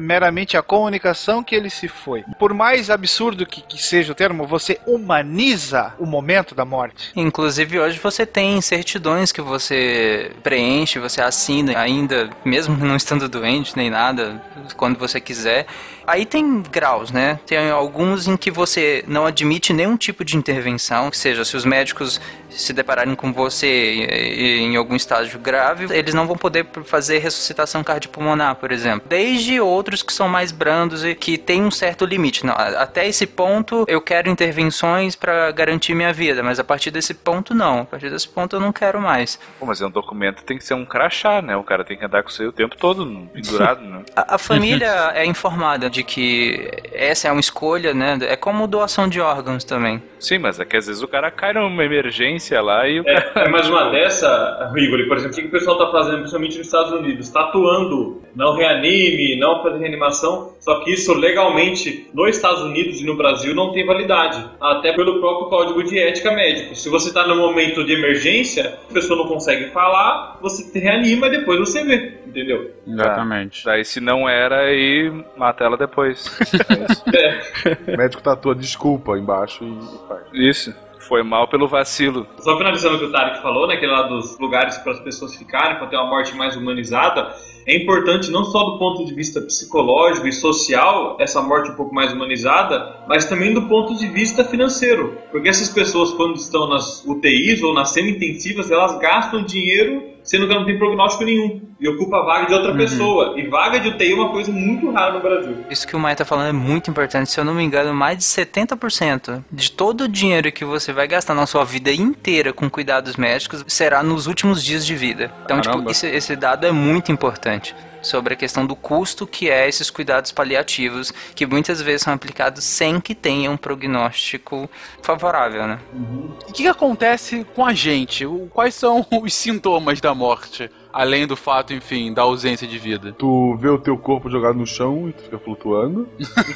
meramente 0.00 0.56
a 0.56 0.62
comunicação 0.62 1.42
que 1.42 1.54
ele 1.54 1.70
se 1.70 1.88
foi. 1.88 2.24
Por 2.38 2.52
mais 2.52 2.90
absurdo 2.90 3.46
que, 3.46 3.62
que, 3.62 3.82
seja 3.82 4.12
o 4.12 4.14
termo, 4.14 4.46
você 4.46 4.78
humaniza 4.86 5.94
o 5.98 6.06
momento 6.06 6.54
da 6.54 6.64
morte. 6.64 7.10
Inclusive, 7.16 7.78
hoje 7.78 7.98
você 7.98 8.26
tem 8.26 8.60
certidões 8.60 9.32
que 9.32 9.40
você 9.40 10.32
preenche, 10.42 10.98
você 10.98 11.20
assina, 11.20 11.78
ainda, 11.78 12.30
mesmo 12.44 12.76
não 12.76 12.96
estando 12.96 13.28
doente 13.28 13.76
nem 13.76 13.90
nada, 13.90 14.40
quando 14.76 14.98
você 14.98 15.20
quiser. 15.20 15.66
Aí 16.08 16.24
tem 16.24 16.62
graus, 16.62 17.10
né? 17.10 17.38
Tem 17.46 17.70
alguns 17.70 18.26
em 18.26 18.34
que 18.34 18.50
você 18.50 19.04
não 19.06 19.26
admite 19.26 19.74
nenhum 19.74 19.94
tipo 19.94 20.24
de 20.24 20.38
intervenção, 20.38 21.10
que 21.10 21.18
seja, 21.18 21.44
se 21.44 21.54
os 21.54 21.66
médicos 21.66 22.18
se 22.48 22.72
depararem 22.72 23.14
com 23.14 23.30
você 23.30 23.68
em 23.68 24.74
algum 24.74 24.96
estágio 24.96 25.38
grave, 25.38 25.86
eles 25.94 26.14
não 26.14 26.26
vão 26.26 26.36
poder 26.36 26.66
fazer 26.84 27.18
ressuscitação 27.18 27.84
cardiopulmonar, 27.84 28.56
por 28.56 28.72
exemplo. 28.72 29.06
Desde 29.06 29.60
outros 29.60 30.02
que 30.02 30.12
são 30.12 30.28
mais 30.28 30.50
brandos 30.50 31.04
e 31.04 31.14
que 31.14 31.36
tem 31.36 31.62
um 31.62 31.70
certo 31.70 32.06
limite. 32.06 32.46
Não, 32.46 32.54
até 32.54 33.06
esse 33.06 33.26
ponto 33.26 33.84
eu 33.86 34.00
quero 34.00 34.30
intervenções 34.30 35.14
para 35.14 35.50
garantir 35.50 35.94
minha 35.94 36.12
vida, 36.12 36.42
mas 36.42 36.58
a 36.58 36.64
partir 36.64 36.90
desse 36.90 37.12
ponto 37.12 37.54
não. 37.54 37.80
A 37.80 37.84
partir 37.84 38.10
desse 38.10 38.28
ponto 38.28 38.56
eu 38.56 38.60
não 38.60 38.72
quero 38.72 39.00
mais. 39.00 39.38
Pô, 39.60 39.66
mas 39.66 39.82
é 39.82 39.86
um 39.86 39.90
documento 39.90 40.42
tem 40.42 40.56
que 40.56 40.64
ser 40.64 40.74
um 40.74 40.86
crachá, 40.86 41.42
né? 41.42 41.54
O 41.54 41.62
cara 41.62 41.84
tem 41.84 41.98
que 41.98 42.04
andar 42.04 42.22
com 42.22 42.30
você 42.30 42.46
o 42.46 42.52
tempo 42.52 42.76
todo 42.76 43.28
pendurado, 43.32 43.82
né? 43.84 44.04
a, 44.16 44.36
a 44.36 44.38
família 44.38 45.12
é 45.14 45.26
informada 45.26 45.90
de 45.90 45.97
que 46.02 46.70
essa 46.92 47.28
é 47.28 47.32
uma 47.32 47.40
escolha, 47.40 47.94
né? 47.94 48.18
É 48.22 48.36
como 48.36 48.66
doação 48.66 49.08
de 49.08 49.20
órgãos 49.20 49.64
também. 49.64 50.02
Sim, 50.18 50.38
mas 50.38 50.58
é 50.58 50.64
que 50.64 50.76
às 50.76 50.86
vezes 50.86 51.02
o 51.02 51.08
cara 51.08 51.30
cai 51.30 51.52
numa 51.52 51.84
emergência 51.84 52.60
lá 52.60 52.88
e 52.88 53.00
o 53.00 53.04
é, 53.06 53.20
cara... 53.20 53.46
é 53.46 53.50
mais 53.50 53.68
uma 53.68 53.90
dessa, 53.90 54.70
Rigoli, 54.74 55.06
por 55.06 55.16
exemplo, 55.16 55.36
o 55.36 55.40
que 55.40 55.46
o 55.46 55.50
pessoal 55.50 55.78
tá 55.78 55.90
fazendo, 55.90 56.18
principalmente 56.18 56.58
nos 56.58 56.66
Estados 56.66 56.92
Unidos? 56.92 57.30
Tatuando, 57.30 58.22
não 58.34 58.56
reanime, 58.56 59.38
não 59.38 59.62
fazer 59.62 59.78
reanimação, 59.78 60.54
só 60.60 60.80
que 60.80 60.92
isso 60.92 61.14
legalmente 61.14 62.08
nos 62.12 62.36
Estados 62.36 62.62
Unidos 62.62 63.00
e 63.00 63.06
no 63.06 63.16
Brasil 63.16 63.54
não 63.54 63.72
tem 63.72 63.86
validade, 63.86 64.44
até 64.60 64.92
pelo 64.92 65.20
próprio 65.20 65.48
código 65.48 65.82
de 65.84 65.98
ética 65.98 66.32
médico. 66.32 66.74
Se 66.74 66.88
você 66.88 67.12
tá 67.12 67.26
no 67.26 67.36
momento 67.36 67.84
de 67.84 67.92
emergência, 67.92 68.78
a 68.90 68.92
pessoa 68.92 69.18
não 69.18 69.28
consegue 69.28 69.70
falar, 69.70 70.38
você 70.40 70.78
reanima 70.78 71.28
e 71.28 71.30
depois 71.30 71.58
você 71.58 71.84
vê, 71.84 72.18
entendeu? 72.26 72.77
Exatamente. 72.88 73.64
Daí 73.64 73.84
se 73.84 74.00
não 74.00 74.28
era, 74.28 74.60
aí 74.62 75.12
mata 75.36 75.64
ela 75.64 75.76
depois. 75.76 76.26
é. 77.14 77.92
O 77.92 77.96
médico 77.96 78.22
tatua 78.22 78.54
desculpa 78.54 79.18
embaixo 79.18 79.64
e 79.64 80.08
faz. 80.08 80.22
Isso. 80.32 80.74
Foi 81.00 81.22
mal 81.22 81.48
pelo 81.48 81.66
vacilo. 81.66 82.26
Só 82.38 82.56
finalizando 82.58 82.96
o 82.96 82.98
que 82.98 83.04
o 83.06 83.12
Tarek 83.12 83.40
falou, 83.40 83.66
né? 83.66 83.74
Aquele 83.74 83.92
lá 83.92 84.02
dos 84.02 84.38
lugares 84.38 84.76
para 84.78 84.92
as 84.92 85.00
pessoas 85.00 85.34
ficarem, 85.36 85.76
para 85.76 85.86
ter 85.86 85.96
uma 85.96 86.06
morte 86.06 86.34
mais 86.34 86.56
humanizada. 86.56 87.34
É 87.66 87.76
importante 87.76 88.30
não 88.30 88.44
só 88.44 88.62
do 88.64 88.78
ponto 88.78 89.04
de 89.04 89.14
vista 89.14 89.40
psicológico 89.40 90.26
e 90.26 90.32
social, 90.32 91.16
essa 91.20 91.40
morte 91.40 91.70
um 91.70 91.74
pouco 91.74 91.94
mais 91.94 92.12
humanizada, 92.12 93.04
mas 93.06 93.26
também 93.26 93.54
do 93.54 93.68
ponto 93.68 93.94
de 93.94 94.06
vista 94.08 94.44
financeiro. 94.44 95.16
Porque 95.30 95.48
essas 95.48 95.68
pessoas, 95.68 96.12
quando 96.12 96.34
estão 96.34 96.68
nas 96.68 97.04
UTIs 97.06 97.62
ou 97.62 97.72
nas 97.72 97.90
semi-intensivas, 97.90 98.70
elas 98.70 98.98
gastam 98.98 99.44
dinheiro 99.44 100.02
sendo 100.28 100.46
que 100.46 100.54
não 100.54 100.66
tem 100.66 100.78
prognóstico 100.78 101.24
nenhum. 101.24 101.62
E 101.80 101.88
ocupa 101.88 102.18
a 102.18 102.22
vaga 102.22 102.46
de 102.46 102.52
outra 102.52 102.72
uhum. 102.72 102.76
pessoa. 102.76 103.34
E 103.36 103.48
vaga 103.48 103.80
de 103.80 103.88
UTI 103.88 104.12
é 104.12 104.14
uma 104.14 104.28
coisa 104.28 104.52
muito 104.52 104.90
rara 104.90 105.14
no 105.14 105.20
Brasil. 105.20 105.56
Isso 105.70 105.86
que 105.86 105.96
o 105.96 105.98
Maia 105.98 106.16
tá 106.16 106.24
falando 106.24 106.48
é 106.48 106.52
muito 106.52 106.90
importante. 106.90 107.30
Se 107.30 107.40
eu 107.40 107.44
não 107.44 107.54
me 107.54 107.62
engano, 107.62 107.94
mais 107.94 108.18
de 108.18 108.24
70% 108.24 109.42
de 109.50 109.72
todo 109.72 110.02
o 110.02 110.08
dinheiro 110.08 110.52
que 110.52 110.64
você 110.64 110.92
vai 110.92 111.08
gastar 111.08 111.34
na 111.34 111.46
sua 111.46 111.64
vida 111.64 111.90
inteira 111.90 112.52
com 112.52 112.68
cuidados 112.68 113.16
médicos 113.16 113.64
será 113.66 114.02
nos 114.02 114.26
últimos 114.26 114.62
dias 114.62 114.84
de 114.84 114.94
vida. 114.94 115.32
Então, 115.44 115.60
tipo, 115.60 115.90
esse, 115.90 116.06
esse 116.06 116.36
dado 116.36 116.66
é 116.66 116.72
muito 116.72 117.10
importante 117.10 117.74
sobre 118.08 118.34
a 118.34 118.36
questão 118.36 118.66
do 118.66 118.74
custo 118.74 119.26
que 119.26 119.50
é 119.50 119.68
esses 119.68 119.90
cuidados 119.90 120.32
paliativos, 120.32 121.12
que 121.34 121.46
muitas 121.46 121.80
vezes 121.80 122.02
são 122.02 122.12
aplicados 122.12 122.64
sem 122.64 123.00
que 123.00 123.14
tenha 123.14 123.50
um 123.50 123.56
prognóstico 123.56 124.68
favorável, 125.02 125.66
né? 125.66 125.78
Uhum. 125.92 126.32
O 126.48 126.52
que, 126.52 126.62
que 126.62 126.68
acontece 126.68 127.46
com 127.54 127.64
a 127.64 127.74
gente? 127.74 128.26
Quais 128.52 128.74
são 128.74 129.06
os 129.22 129.34
sintomas 129.34 130.00
da 130.00 130.14
morte? 130.14 130.70
Além 130.92 131.26
do 131.26 131.36
fato, 131.36 131.72
enfim, 131.72 132.12
da 132.12 132.22
ausência 132.22 132.66
de 132.66 132.78
vida. 132.78 133.12
Tu 133.12 133.56
vê 133.56 133.68
o 133.68 133.78
teu 133.78 133.96
corpo 133.96 134.30
jogado 134.30 134.58
no 134.58 134.66
chão 134.66 135.08
e 135.08 135.12
tu 135.12 135.22
fica 135.22 135.38
flutuando? 135.38 136.08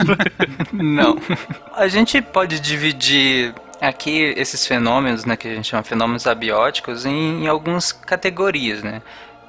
Não. 0.73 1.17
A 1.75 1.87
gente 1.87 2.21
pode 2.23 2.59
dividir 2.59 3.55
aqui 3.81 4.33
esses 4.37 4.67
fenômenos, 4.67 5.25
né, 5.25 5.37
que 5.37 5.49
a 5.49 5.55
gente 5.55 5.69
chama 5.69 5.83
de 5.83 5.89
fenômenos 5.89 6.27
abióticos, 6.27 7.05
em, 7.05 7.45
em 7.45 7.47
algumas 7.49 7.91
categorias, 7.93 8.83
né? 8.83 9.03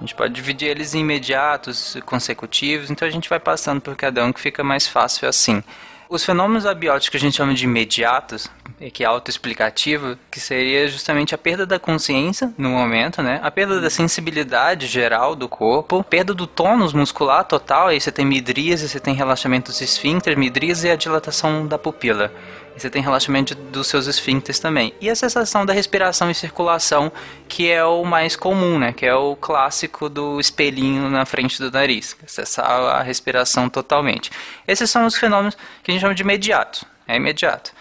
Gente 0.03 0.15
pode 0.15 0.33
dividir 0.33 0.67
eles 0.67 0.93
em 0.93 0.99
imediatos, 0.99 1.95
consecutivos, 2.05 2.91
então 2.91 3.07
a 3.07 3.11
gente 3.11 3.29
vai 3.29 3.39
passando 3.39 3.79
por 3.79 3.95
cada 3.95 4.21
um 4.25 4.33
que 4.33 4.41
fica 4.41 4.61
mais 4.61 4.85
fácil 4.85 5.29
assim. 5.29 5.63
Os 6.09 6.25
fenômenos 6.25 6.65
abióticos 6.65 7.07
que 7.07 7.15
a 7.15 7.19
gente 7.21 7.37
chama 7.37 7.53
de 7.53 7.63
imediatos, 7.63 8.51
que 8.91 9.05
é 9.05 9.07
autoexplicativo, 9.07 10.17
que 10.29 10.41
seria 10.41 10.89
justamente 10.89 11.33
a 11.33 11.37
perda 11.37 11.65
da 11.65 11.79
consciência 11.79 12.53
no 12.57 12.71
momento, 12.71 13.23
né? 13.23 13.39
A 13.41 13.49
perda 13.49 13.79
da 13.79 13.89
sensibilidade 13.89 14.87
geral 14.87 15.35
do 15.35 15.47
corpo, 15.47 16.03
perda 16.03 16.33
do 16.33 16.45
tônus 16.45 16.91
muscular 16.91 17.45
total, 17.45 17.87
aí 17.87 18.01
você 18.01 18.11
tem 18.11 18.25
midríase, 18.25 18.89
você 18.89 18.99
tem 18.99 19.15
relaxamentos 19.15 19.79
esfíncter, 19.79 20.37
midríase 20.37 20.87
e 20.87 20.91
a 20.91 20.97
dilatação 20.97 21.65
da 21.65 21.77
pupila. 21.77 22.29
Você 22.75 22.89
tem 22.89 23.01
relaxamento 23.01 23.53
dos 23.55 23.87
seus 23.87 24.07
esfíncteres 24.07 24.59
também. 24.59 24.93
E 24.99 25.09
a 25.09 25.15
sensação 25.15 25.65
da 25.65 25.73
respiração 25.73 26.29
e 26.29 26.35
circulação, 26.35 27.11
que 27.47 27.69
é 27.69 27.83
o 27.83 28.03
mais 28.03 28.35
comum, 28.35 28.79
né? 28.79 28.91
Que 28.91 29.05
é 29.05 29.15
o 29.15 29.35
clássico 29.35 30.09
do 30.09 30.39
espelhinho 30.39 31.09
na 31.09 31.25
frente 31.25 31.59
do 31.59 31.71
nariz. 31.71 32.17
Acessar 32.23 32.65
a 32.65 33.01
respiração 33.01 33.69
totalmente. 33.69 34.31
Esses 34.67 34.89
são 34.89 35.05
os 35.05 35.15
fenômenos 35.15 35.55
que 35.83 35.91
a 35.91 35.93
gente 35.93 36.01
chama 36.01 36.15
de 36.15 36.23
imediato. 36.23 36.85
É 37.07 37.15
imediato. 37.15 37.71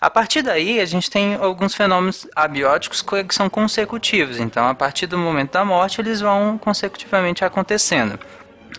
A 0.00 0.10
partir 0.10 0.42
daí, 0.42 0.78
a 0.78 0.84
gente 0.84 1.10
tem 1.10 1.34
alguns 1.34 1.74
fenômenos 1.74 2.28
abióticos 2.36 3.02
que 3.02 3.34
são 3.34 3.48
consecutivos. 3.48 4.38
Então, 4.38 4.68
a 4.68 4.74
partir 4.74 5.06
do 5.06 5.16
momento 5.16 5.52
da 5.52 5.64
morte, 5.64 6.00
eles 6.00 6.20
vão 6.20 6.58
consecutivamente 6.58 7.44
acontecendo 7.44 8.18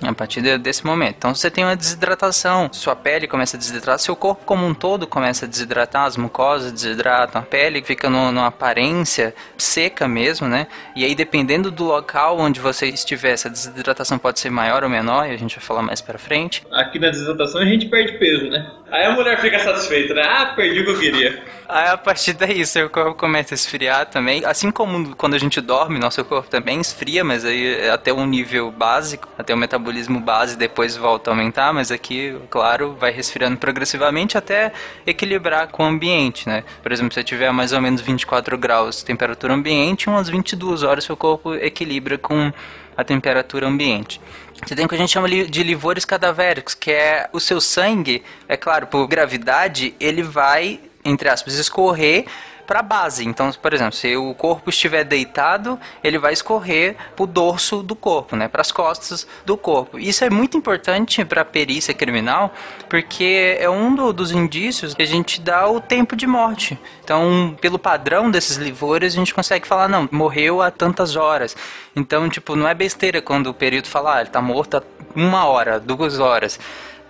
a 0.01 0.13
partir 0.13 0.41
desse 0.59 0.85
momento. 0.85 1.15
Então 1.17 1.33
você 1.33 1.49
tem 1.49 1.63
uma 1.63 1.75
desidratação, 1.75 2.69
sua 2.71 2.95
pele 2.95 3.27
começa 3.27 3.57
a 3.57 3.59
desidratar, 3.59 3.99
seu 3.99 4.15
corpo 4.15 4.45
como 4.45 4.65
um 4.65 4.73
todo 4.73 5.07
começa 5.07 5.45
a 5.45 5.47
desidratar, 5.47 6.05
as 6.05 6.17
mucosas 6.17 6.71
desidratam, 6.71 7.41
a 7.41 7.43
pele 7.43 7.81
fica 7.81 8.09
no, 8.09 8.31
numa 8.31 8.47
aparência 8.47 9.33
seca 9.57 10.07
mesmo, 10.07 10.47
né? 10.47 10.67
E 10.95 11.03
aí 11.03 11.15
dependendo 11.15 11.71
do 11.71 11.83
local 11.83 12.39
onde 12.39 12.59
você 12.59 12.87
estiver, 12.87 13.31
essa 13.31 13.49
desidratação 13.49 14.17
pode 14.17 14.39
ser 14.39 14.49
maior 14.49 14.83
ou 14.83 14.89
menor, 14.89 15.27
e 15.27 15.31
a 15.31 15.37
gente 15.37 15.55
vai 15.55 15.63
falar 15.63 15.81
mais 15.81 16.01
para 16.01 16.17
frente. 16.17 16.63
Aqui 16.71 16.99
na 16.99 17.09
desidratação 17.09 17.61
a 17.61 17.65
gente 17.65 17.87
perde 17.87 18.17
peso, 18.17 18.49
né? 18.49 18.69
Aí 18.89 19.05
a 19.05 19.11
mulher 19.11 19.39
fica 19.41 19.59
satisfeita, 19.59 20.13
né? 20.13 20.23
Ah, 20.25 20.53
perdi 20.55 20.79
o 20.79 20.85
que 20.85 20.91
eu 20.91 20.99
queria. 20.99 21.43
Aí 21.67 21.89
a 21.89 21.97
partir 21.97 22.31
daí 22.31 22.65
seu 22.65 22.89
corpo 22.89 23.15
começa 23.15 23.53
a 23.53 23.55
esfriar 23.55 24.05
também, 24.05 24.45
assim 24.45 24.71
como 24.71 25.13
quando 25.17 25.33
a 25.33 25.37
gente 25.37 25.59
dorme, 25.59 25.99
nosso 25.99 26.23
corpo 26.23 26.49
também 26.49 26.79
esfria, 26.79 27.25
mas 27.25 27.43
aí 27.43 27.81
é 27.81 27.89
até 27.89 28.13
um 28.13 28.25
nível 28.25 28.71
básico, 28.71 29.27
até 29.37 29.53
o 29.53 29.57
metabolismo 29.57 30.21
base 30.21 30.57
depois 30.57 30.95
volta 30.95 31.29
a 31.29 31.33
aumentar, 31.33 31.73
mas 31.73 31.91
aqui, 31.91 32.37
claro, 32.49 32.95
vai 32.97 33.11
resfriando 33.11 33.57
progressivamente 33.57 34.37
até 34.37 34.71
equilibrar 35.05 35.67
com 35.67 35.83
o 35.83 35.87
ambiente, 35.87 36.47
né? 36.47 36.63
Por 36.81 36.93
exemplo, 36.93 37.13
se 37.13 37.21
tiver 37.25 37.51
mais 37.51 37.73
ou 37.73 37.81
menos 37.81 37.99
24 37.99 38.57
graus 38.57 39.03
temperatura 39.03 39.53
ambiente, 39.53 40.07
umas 40.07 40.29
22 40.29 40.83
horas 40.83 41.03
seu 41.03 41.17
corpo 41.17 41.53
equilibra 41.53 42.17
com 42.17 42.53
a 42.97 43.03
temperatura 43.03 43.67
ambiente. 43.67 44.19
Você 44.65 44.75
tem 44.75 44.85
o 44.85 44.89
que 44.89 44.95
a 44.95 44.97
gente 44.97 45.11
chama 45.11 45.29
de 45.29 45.63
livores 45.63 46.03
cadavéricos, 46.03 46.73
que 46.73 46.91
é 46.91 47.29
o 47.31 47.39
seu 47.39 47.61
sangue, 47.61 48.23
é 48.47 48.57
claro, 48.57 48.87
por 48.87 49.07
gravidade, 49.07 49.93
ele 49.99 50.23
vai, 50.23 50.79
entre 51.05 51.29
aspas, 51.29 51.53
escorrer 51.53 52.25
para 52.67 52.81
a 52.81 52.83
base. 52.83 53.25
Então, 53.25 53.49
por 53.53 53.73
exemplo, 53.73 53.93
se 53.93 54.15
o 54.17 54.33
corpo 54.35 54.69
estiver 54.69 55.05
deitado, 55.05 55.79
ele 56.03 56.19
vai 56.19 56.33
escorrer 56.33 56.95
para 57.15 57.23
o 57.23 57.25
dorso 57.25 57.81
do 57.81 57.95
corpo, 57.95 58.35
né, 58.35 58.49
para 58.49 58.61
as 58.61 58.71
costas 58.71 59.25
do 59.45 59.57
corpo. 59.57 59.97
Isso 59.97 60.25
é 60.25 60.29
muito 60.29 60.57
importante 60.57 61.23
para 61.23 61.41
a 61.41 61.45
perícia 61.45 61.93
criminal, 61.93 62.53
porque 62.89 63.57
é 63.59 63.69
um 63.69 63.95
do, 63.95 64.11
dos 64.11 64.31
indícios 64.31 64.93
que 64.93 65.01
a 65.01 65.07
gente 65.07 65.39
dá 65.39 65.67
o 65.67 65.79
tempo 65.79 66.15
de 66.15 66.27
morte. 66.27 66.77
Então, 67.03 67.57
pelo 67.61 67.79
padrão 67.79 68.29
desses 68.29 68.57
livores, 68.57 69.13
a 69.13 69.15
gente 69.15 69.33
consegue 69.33 69.65
falar, 69.65 69.87
não, 69.87 70.09
morreu 70.11 70.61
há 70.61 70.69
tantas 70.69 71.15
horas. 71.15 71.55
Então, 71.95 72.29
tipo, 72.29 72.55
não 72.55 72.67
é 72.67 72.73
besteira 72.73 73.21
quando 73.21 73.47
o 73.47 73.53
perito 73.53 73.87
fala, 73.87 74.15
ah, 74.15 74.19
ele 74.19 74.29
está 74.29 74.41
morto 74.41 74.77
há 74.77 74.83
uma 75.15 75.45
hora, 75.45 75.79
duas 75.79 76.19
horas 76.19 76.59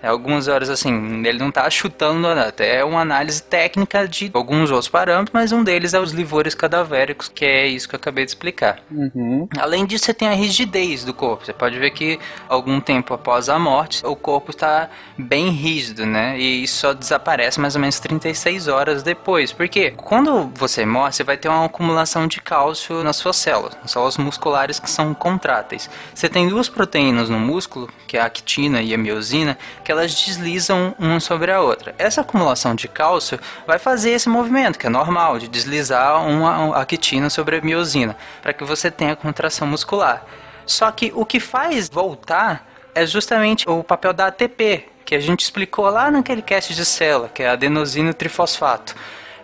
algumas 0.04 0.48
horas 0.48 0.70
assim, 0.70 1.26
ele 1.26 1.40
não 1.40 1.52
tá 1.52 1.70
chutando 1.70 2.34
nada, 2.36 2.64
é 2.64 2.84
uma 2.84 3.02
análise 3.02 3.42
técnica 3.42 4.08
de 4.08 4.30
alguns 4.34 4.72
outros 4.72 4.90
parâmetros, 4.90 5.34
mas 5.34 5.52
um 5.52 5.64
deles 5.64 5.94
é 5.94 6.00
os 6.00 6.12
livores 6.12 6.54
cadavéricos, 6.54 7.30
que 7.30 7.46
é 7.46 7.68
isso 7.68 7.88
que 7.88 7.96
eu 7.96 7.98
acabei 8.00 8.26
de 8.26 8.32
explicar. 8.32 8.80
Uhum. 8.92 9.48
Além 9.58 9.86
disso, 9.86 10.06
você 10.06 10.14
tem 10.14 10.28
a 10.28 10.34
rigidez 10.34 11.04
do 11.04 11.14
corpo. 11.14 11.46
Você 11.46 11.54
pode 11.54 11.78
ver 11.80 11.92
que 11.92 12.20
algum 12.48 12.80
tempo 12.80 13.14
após 13.14 13.50
a 13.50 13.58
morte, 13.60 14.06
o 14.06 14.16
corpo 14.16 14.52
está 14.52 14.90
bem 15.18 15.50
rígido, 15.50 16.06
né? 16.06 16.38
E 16.38 16.64
isso 16.64 16.80
só 16.80 16.94
desaparece 16.94 17.60
mais 17.60 17.76
ou 17.76 17.82
menos 17.82 18.00
36 18.00 18.68
horas 18.68 19.04
depois. 19.04 19.52
Porque 19.52 19.92
quando 19.92 20.52
você 20.56 20.86
morre, 20.86 21.14
você 21.14 21.24
vai 21.24 21.38
ter 21.38 21.50
uma 21.50 21.66
acumulação 21.66 22.28
de 22.28 22.42
cálcio 22.42 23.04
nas 23.04 23.16
suas 23.16 23.38
células, 23.38 23.78
nas 23.82 23.92
células 23.92 24.18
musculares 24.18 24.80
que 24.80 24.90
são 24.90 25.14
contráteis. 25.14 25.90
Você 26.14 26.30
tem 26.30 26.48
duas 26.48 26.70
proteínas 26.70 27.30
no 27.30 27.40
músculo, 27.40 27.90
que 28.08 28.18
é 28.18 28.22
a 28.22 28.26
actina 28.26 28.82
e 28.82 28.94
a 28.94 28.98
miosina, 28.98 29.58
que 29.88 29.92
elas 29.94 30.14
deslizam 30.14 30.94
uma 31.00 31.18
sobre 31.18 31.50
a 31.50 31.62
outra. 31.62 31.96
Essa 31.98 32.20
acumulação 32.20 32.76
de 32.76 32.90
cálcio 32.90 33.40
vai 33.66 33.80
fazer 33.80 34.10
esse 34.10 34.28
movimento, 34.28 34.78
que 34.78 34.86
é 34.86 34.90
normal, 34.90 35.40
de 35.40 35.48
deslizar 35.48 36.28
uma 36.28 36.76
actina 36.76 37.30
sobre 37.30 37.56
a 37.56 37.62
miosina, 37.62 38.14
para 38.42 38.52
que 38.52 38.66
você 38.66 38.92
tenha 38.92 39.16
contração 39.16 39.66
muscular. 39.66 40.26
Só 40.66 40.92
que 40.92 41.14
o 41.16 41.26
que 41.26 41.40
faz 41.40 41.88
voltar 41.88 42.68
é 42.94 43.06
justamente 43.06 43.64
o 43.66 43.82
papel 43.82 44.12
da 44.12 44.28
ATP, 44.28 44.90
que 45.06 45.16
a 45.16 45.22
gente 45.22 45.40
explicou 45.44 45.90
lá 45.90 46.12
naquele 46.12 46.42
cast 46.42 46.76
de 46.76 46.84
célula, 46.84 47.30
que 47.30 47.42
é 47.42 47.48
adenosina 47.48 48.14
trifosfato. 48.14 48.94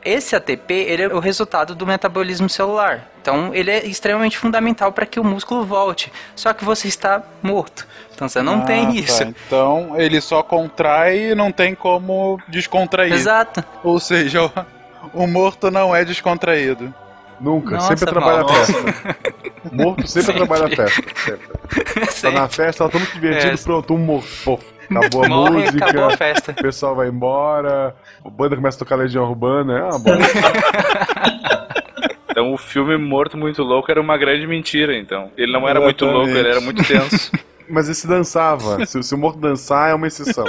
Esse 0.04 0.36
ATP 0.36 0.74
ele 0.74 1.04
é 1.04 1.08
o 1.08 1.20
resultado 1.20 1.74
do 1.74 1.88
metabolismo 1.88 2.50
celular. 2.50 3.13
Então, 3.24 3.56
ele 3.56 3.72
é 3.72 3.86
extremamente 3.86 4.38
fundamental 4.38 4.92
para 4.92 5.06
que 5.06 5.18
o 5.18 5.24
músculo 5.24 5.64
volte. 5.64 6.12
Só 6.36 6.52
que 6.52 6.66
você 6.66 6.90
está 6.90 7.24
morto. 7.42 7.88
Então, 8.14 8.28
você 8.28 8.42
não 8.42 8.56
Ah, 8.60 8.66
tem 8.66 8.86
tá. 8.88 8.92
isso. 8.92 9.24
Então 9.24 9.94
ele 9.98 10.20
só 10.20 10.44
contrai 10.44 11.32
e 11.32 11.36
não 11.36 11.50
tem 11.50 11.74
como 11.74 12.38
descontrair. 12.50 13.14
Exato. 13.14 13.64
Ou 13.82 13.98
seja, 13.98 14.44
o, 14.44 14.52
o 15.24 15.26
morto 15.28 15.72
não 15.72 15.96
é 15.96 16.04
descontraído. 16.04 16.94
Nunca, 17.40 17.76
Nossa, 17.76 17.88
sempre 17.96 18.06
trabalha 18.08 18.42
a 18.42 18.44
mal. 18.44 18.54
festa. 18.54 19.16
Morto 19.72 20.08
sempre, 20.08 20.34
Sempre. 20.34 20.34
trabalha 20.48 20.66
a 20.66 20.76
festa. 20.76 21.04
Sempre. 21.16 21.54
Tá 22.22 22.32
na 22.32 22.48
festa, 22.50 22.84
tá 22.84 22.90
todo 22.90 23.00
mundo 23.02 23.14
divertido, 23.14 23.54
É. 23.54 23.58
pronto, 23.58 23.94
um 23.94 23.98
morto. 23.98 24.28
Pô, 24.44 24.60
acabou 24.92 25.24
a 25.26 25.28
Morre, 25.30 25.52
música, 25.66 25.86
acabou 25.86 26.06
a 26.10 26.18
festa. 26.18 26.52
o 26.52 26.56
pessoal 26.56 26.94
vai 26.96 27.08
embora, 27.08 27.96
a 28.24 28.30
banda 28.30 28.56
começa 28.58 28.78
a 28.78 28.80
tocar 28.80 28.96
Legião 28.96 29.24
Urbana, 29.30 29.80
é 29.80 29.84
uma 29.84 30.00
bosta. 30.00 30.14
Então 32.34 32.52
o 32.52 32.58
filme 32.58 32.98
Morto 32.98 33.38
Muito 33.38 33.62
Louco 33.62 33.92
era 33.92 34.02
uma 34.02 34.18
grande 34.18 34.48
mentira, 34.48 34.98
então. 34.98 35.32
Ele 35.38 35.52
não 35.52 35.70
era 35.70 35.80
muito 35.80 36.04
Exatamente. 36.04 36.26
louco, 36.26 36.40
ele 36.40 36.50
era 36.50 36.60
muito 36.60 36.84
tenso. 36.84 37.32
Mas 37.70 37.88
esse 37.88 38.08
dançava. 38.08 38.84
Se, 38.88 39.02
se 39.04 39.14
o 39.14 39.18
morto 39.18 39.40
dançar, 39.40 39.92
é 39.92 39.94
uma 39.94 40.08
exceção. 40.08 40.46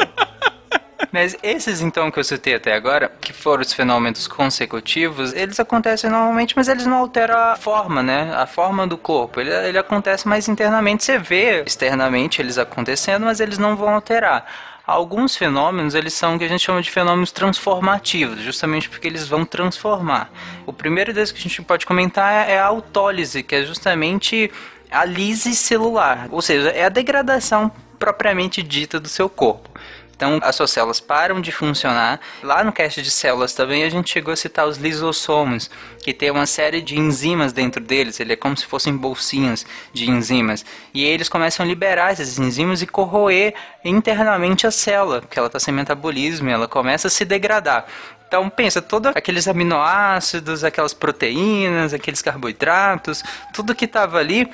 Mas 1.12 1.36
esses 1.42 1.80
então 1.80 2.10
que 2.10 2.18
eu 2.18 2.24
citei 2.24 2.54
até 2.54 2.74
agora, 2.74 3.12
que 3.20 3.32
foram 3.32 3.62
os 3.62 3.72
fenômenos 3.72 4.26
consecutivos, 4.26 5.32
eles 5.32 5.60
acontecem 5.60 6.10
normalmente, 6.10 6.56
mas 6.56 6.66
eles 6.66 6.86
não 6.86 6.96
alteram 6.96 7.38
a 7.38 7.54
forma, 7.54 8.02
né? 8.02 8.34
A 8.34 8.46
forma 8.46 8.84
do 8.86 8.98
corpo. 8.98 9.40
Ele, 9.40 9.50
ele 9.50 9.78
acontece 9.78 10.26
mais 10.26 10.48
internamente. 10.48 11.04
Você 11.04 11.18
vê 11.18 11.62
externamente 11.64 12.42
eles 12.42 12.58
acontecendo, 12.58 13.26
mas 13.26 13.38
eles 13.38 13.58
não 13.58 13.76
vão 13.76 13.90
alterar. 13.90 14.44
Alguns 14.86 15.34
fenômenos, 15.34 15.94
eles 15.94 16.12
são 16.12 16.34
o 16.34 16.38
que 16.38 16.44
a 16.44 16.48
gente 16.48 16.62
chama 16.62 16.82
de 16.82 16.90
fenômenos 16.90 17.32
transformativos, 17.32 18.40
justamente 18.40 18.86
porque 18.90 19.08
eles 19.08 19.26
vão 19.26 19.42
transformar. 19.46 20.30
O 20.66 20.74
primeiro 20.74 21.10
deles 21.10 21.32
que 21.32 21.38
a 21.38 21.42
gente 21.42 21.62
pode 21.62 21.86
comentar 21.86 22.50
é 22.50 22.58
a 22.58 22.66
autólise, 22.66 23.42
que 23.42 23.54
é 23.54 23.64
justamente 23.64 24.52
a 24.90 25.06
lise 25.06 25.54
celular, 25.54 26.28
ou 26.30 26.42
seja, 26.42 26.68
é 26.68 26.84
a 26.84 26.90
degradação 26.90 27.72
propriamente 27.98 28.62
dita 28.62 29.00
do 29.00 29.08
seu 29.08 29.26
corpo. 29.26 29.70
Então, 30.16 30.38
as 30.42 30.56
suas 30.56 30.70
células 30.70 31.00
param 31.00 31.40
de 31.40 31.50
funcionar. 31.52 32.20
Lá 32.42 32.62
no 32.62 32.72
cast 32.72 33.02
de 33.02 33.10
células 33.10 33.54
também 33.54 33.84
a 33.84 33.88
gente 33.88 34.10
chegou 34.10 34.32
a 34.32 34.36
citar 34.36 34.66
os 34.66 34.76
lisossomos, 34.76 35.70
que 36.02 36.12
tem 36.12 36.30
uma 36.30 36.46
série 36.46 36.80
de 36.80 36.98
enzimas 36.98 37.52
dentro 37.52 37.82
deles. 37.82 38.20
Ele 38.20 38.32
é 38.32 38.36
como 38.36 38.56
se 38.56 38.66
fossem 38.66 38.96
bolsinhas 38.96 39.66
de 39.92 40.10
enzimas. 40.10 40.64
E 40.92 41.04
eles 41.04 41.28
começam 41.28 41.64
a 41.64 41.68
liberar 41.68 42.12
essas 42.12 42.38
enzimas 42.38 42.82
e 42.82 42.86
corroer 42.86 43.54
internamente 43.84 44.66
a 44.66 44.70
célula, 44.70 45.20
porque 45.20 45.38
ela 45.38 45.48
está 45.48 45.58
sem 45.58 45.74
metabolismo 45.74 46.48
e 46.48 46.52
ela 46.52 46.68
começa 46.68 47.08
a 47.08 47.10
se 47.10 47.24
degradar. 47.24 47.86
Então 48.26 48.50
pensa, 48.50 48.82
todos 48.82 49.14
aqueles 49.14 49.46
aminoácidos, 49.46 50.64
aquelas 50.64 50.92
proteínas, 50.92 51.94
aqueles 51.94 52.20
carboidratos, 52.20 53.22
tudo 53.52 53.74
que 53.74 53.84
estava 53.84 54.18
ali 54.18 54.50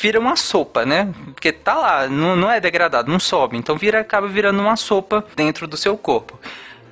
vira 0.00 0.20
uma 0.20 0.36
sopa, 0.36 0.84
né? 0.84 1.12
Porque 1.26 1.50
tá 1.50 1.74
lá, 1.74 2.06
não, 2.06 2.36
não 2.36 2.50
é 2.50 2.60
degradado, 2.60 3.10
não 3.10 3.18
sobe. 3.18 3.56
Então 3.56 3.76
vira, 3.76 4.00
acaba 4.00 4.28
virando 4.28 4.60
uma 4.60 4.76
sopa 4.76 5.24
dentro 5.34 5.66
do 5.66 5.76
seu 5.76 5.96
corpo. 5.96 6.38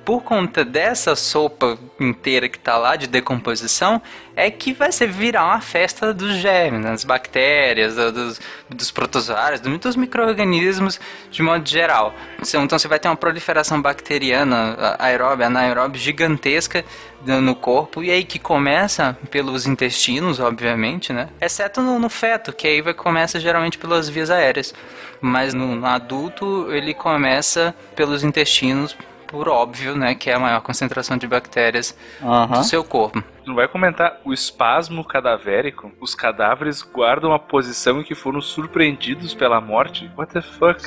Por 0.05 0.21
conta 0.21 0.65
dessa 0.65 1.15
sopa 1.15 1.77
inteira 1.97 2.49
que 2.49 2.59
tá 2.59 2.75
lá 2.77 2.97
de 2.97 3.07
decomposição, 3.07 4.01
é 4.35 4.51
que 4.51 4.73
vai 4.73 4.91
ser 4.91 5.07
virar 5.07 5.45
uma 5.45 5.61
festa 5.61 6.13
dos 6.13 6.35
germes, 6.35 6.83
das 6.83 7.03
bactérias, 7.05 7.95
do- 7.95 8.11
dos, 8.11 8.41
dos 8.69 8.91
protozoários, 8.91 9.61
do- 9.61 9.77
dos 9.77 9.95
micro-organismos 9.95 10.99
de 11.31 11.41
modo 11.41 11.67
geral. 11.69 12.13
Então 12.37 12.77
você 12.77 12.87
vai 12.89 12.99
ter 12.99 13.07
uma 13.07 13.15
proliferação 13.15 13.81
bacteriana 13.81 14.75
aeróbia, 14.99 15.47
anaeróbia 15.47 16.01
gigantesca 16.01 16.83
no 17.25 17.55
corpo, 17.55 18.03
e 18.03 18.11
aí 18.11 18.25
que 18.25 18.39
começa 18.39 19.17
pelos 19.31 19.65
intestinos, 19.65 20.41
obviamente, 20.41 21.13
né? 21.13 21.29
Exceto 21.39 21.81
no, 21.81 21.97
no 21.97 22.09
feto, 22.09 22.51
que 22.51 22.67
aí 22.67 22.81
vai 22.81 22.93
começa 22.93 23.39
geralmente 23.39 23.77
pelas 23.77 24.09
vias 24.09 24.29
aéreas. 24.29 24.73
Mas 25.21 25.53
no, 25.53 25.75
no 25.75 25.85
adulto 25.87 26.67
ele 26.73 26.93
começa 26.93 27.73
pelos 27.95 28.21
intestinos, 28.25 28.97
por 29.33 29.49
óbvio, 29.49 29.95
né? 29.95 30.13
Que 30.13 30.29
é 30.29 30.35
a 30.35 30.39
maior 30.39 30.61
concentração 30.61 31.17
de 31.17 31.25
bactérias 31.25 31.97
Aham. 32.21 32.59
do 32.59 32.63
seu 32.63 32.83
corpo. 32.83 33.23
Não 33.47 33.55
vai 33.55 33.67
comentar 33.67 34.21
o 34.23 34.31
espasmo 34.31 35.03
cadavérico? 35.03 35.91
Os 35.99 36.13
cadáveres 36.13 36.83
guardam 36.83 37.33
a 37.33 37.39
posição 37.39 37.99
em 37.99 38.03
que 38.03 38.13
foram 38.13 38.39
surpreendidos 38.39 39.33
pela 39.33 39.59
morte? 39.59 40.09
What 40.15 40.33
the 40.33 40.41
fuck? 40.41 40.79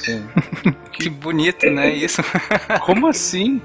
Que 0.92 1.10
bonito, 1.10 1.68
né? 1.68 1.90
Isso. 1.90 2.22
Como 2.86 3.08
assim? 3.08 3.60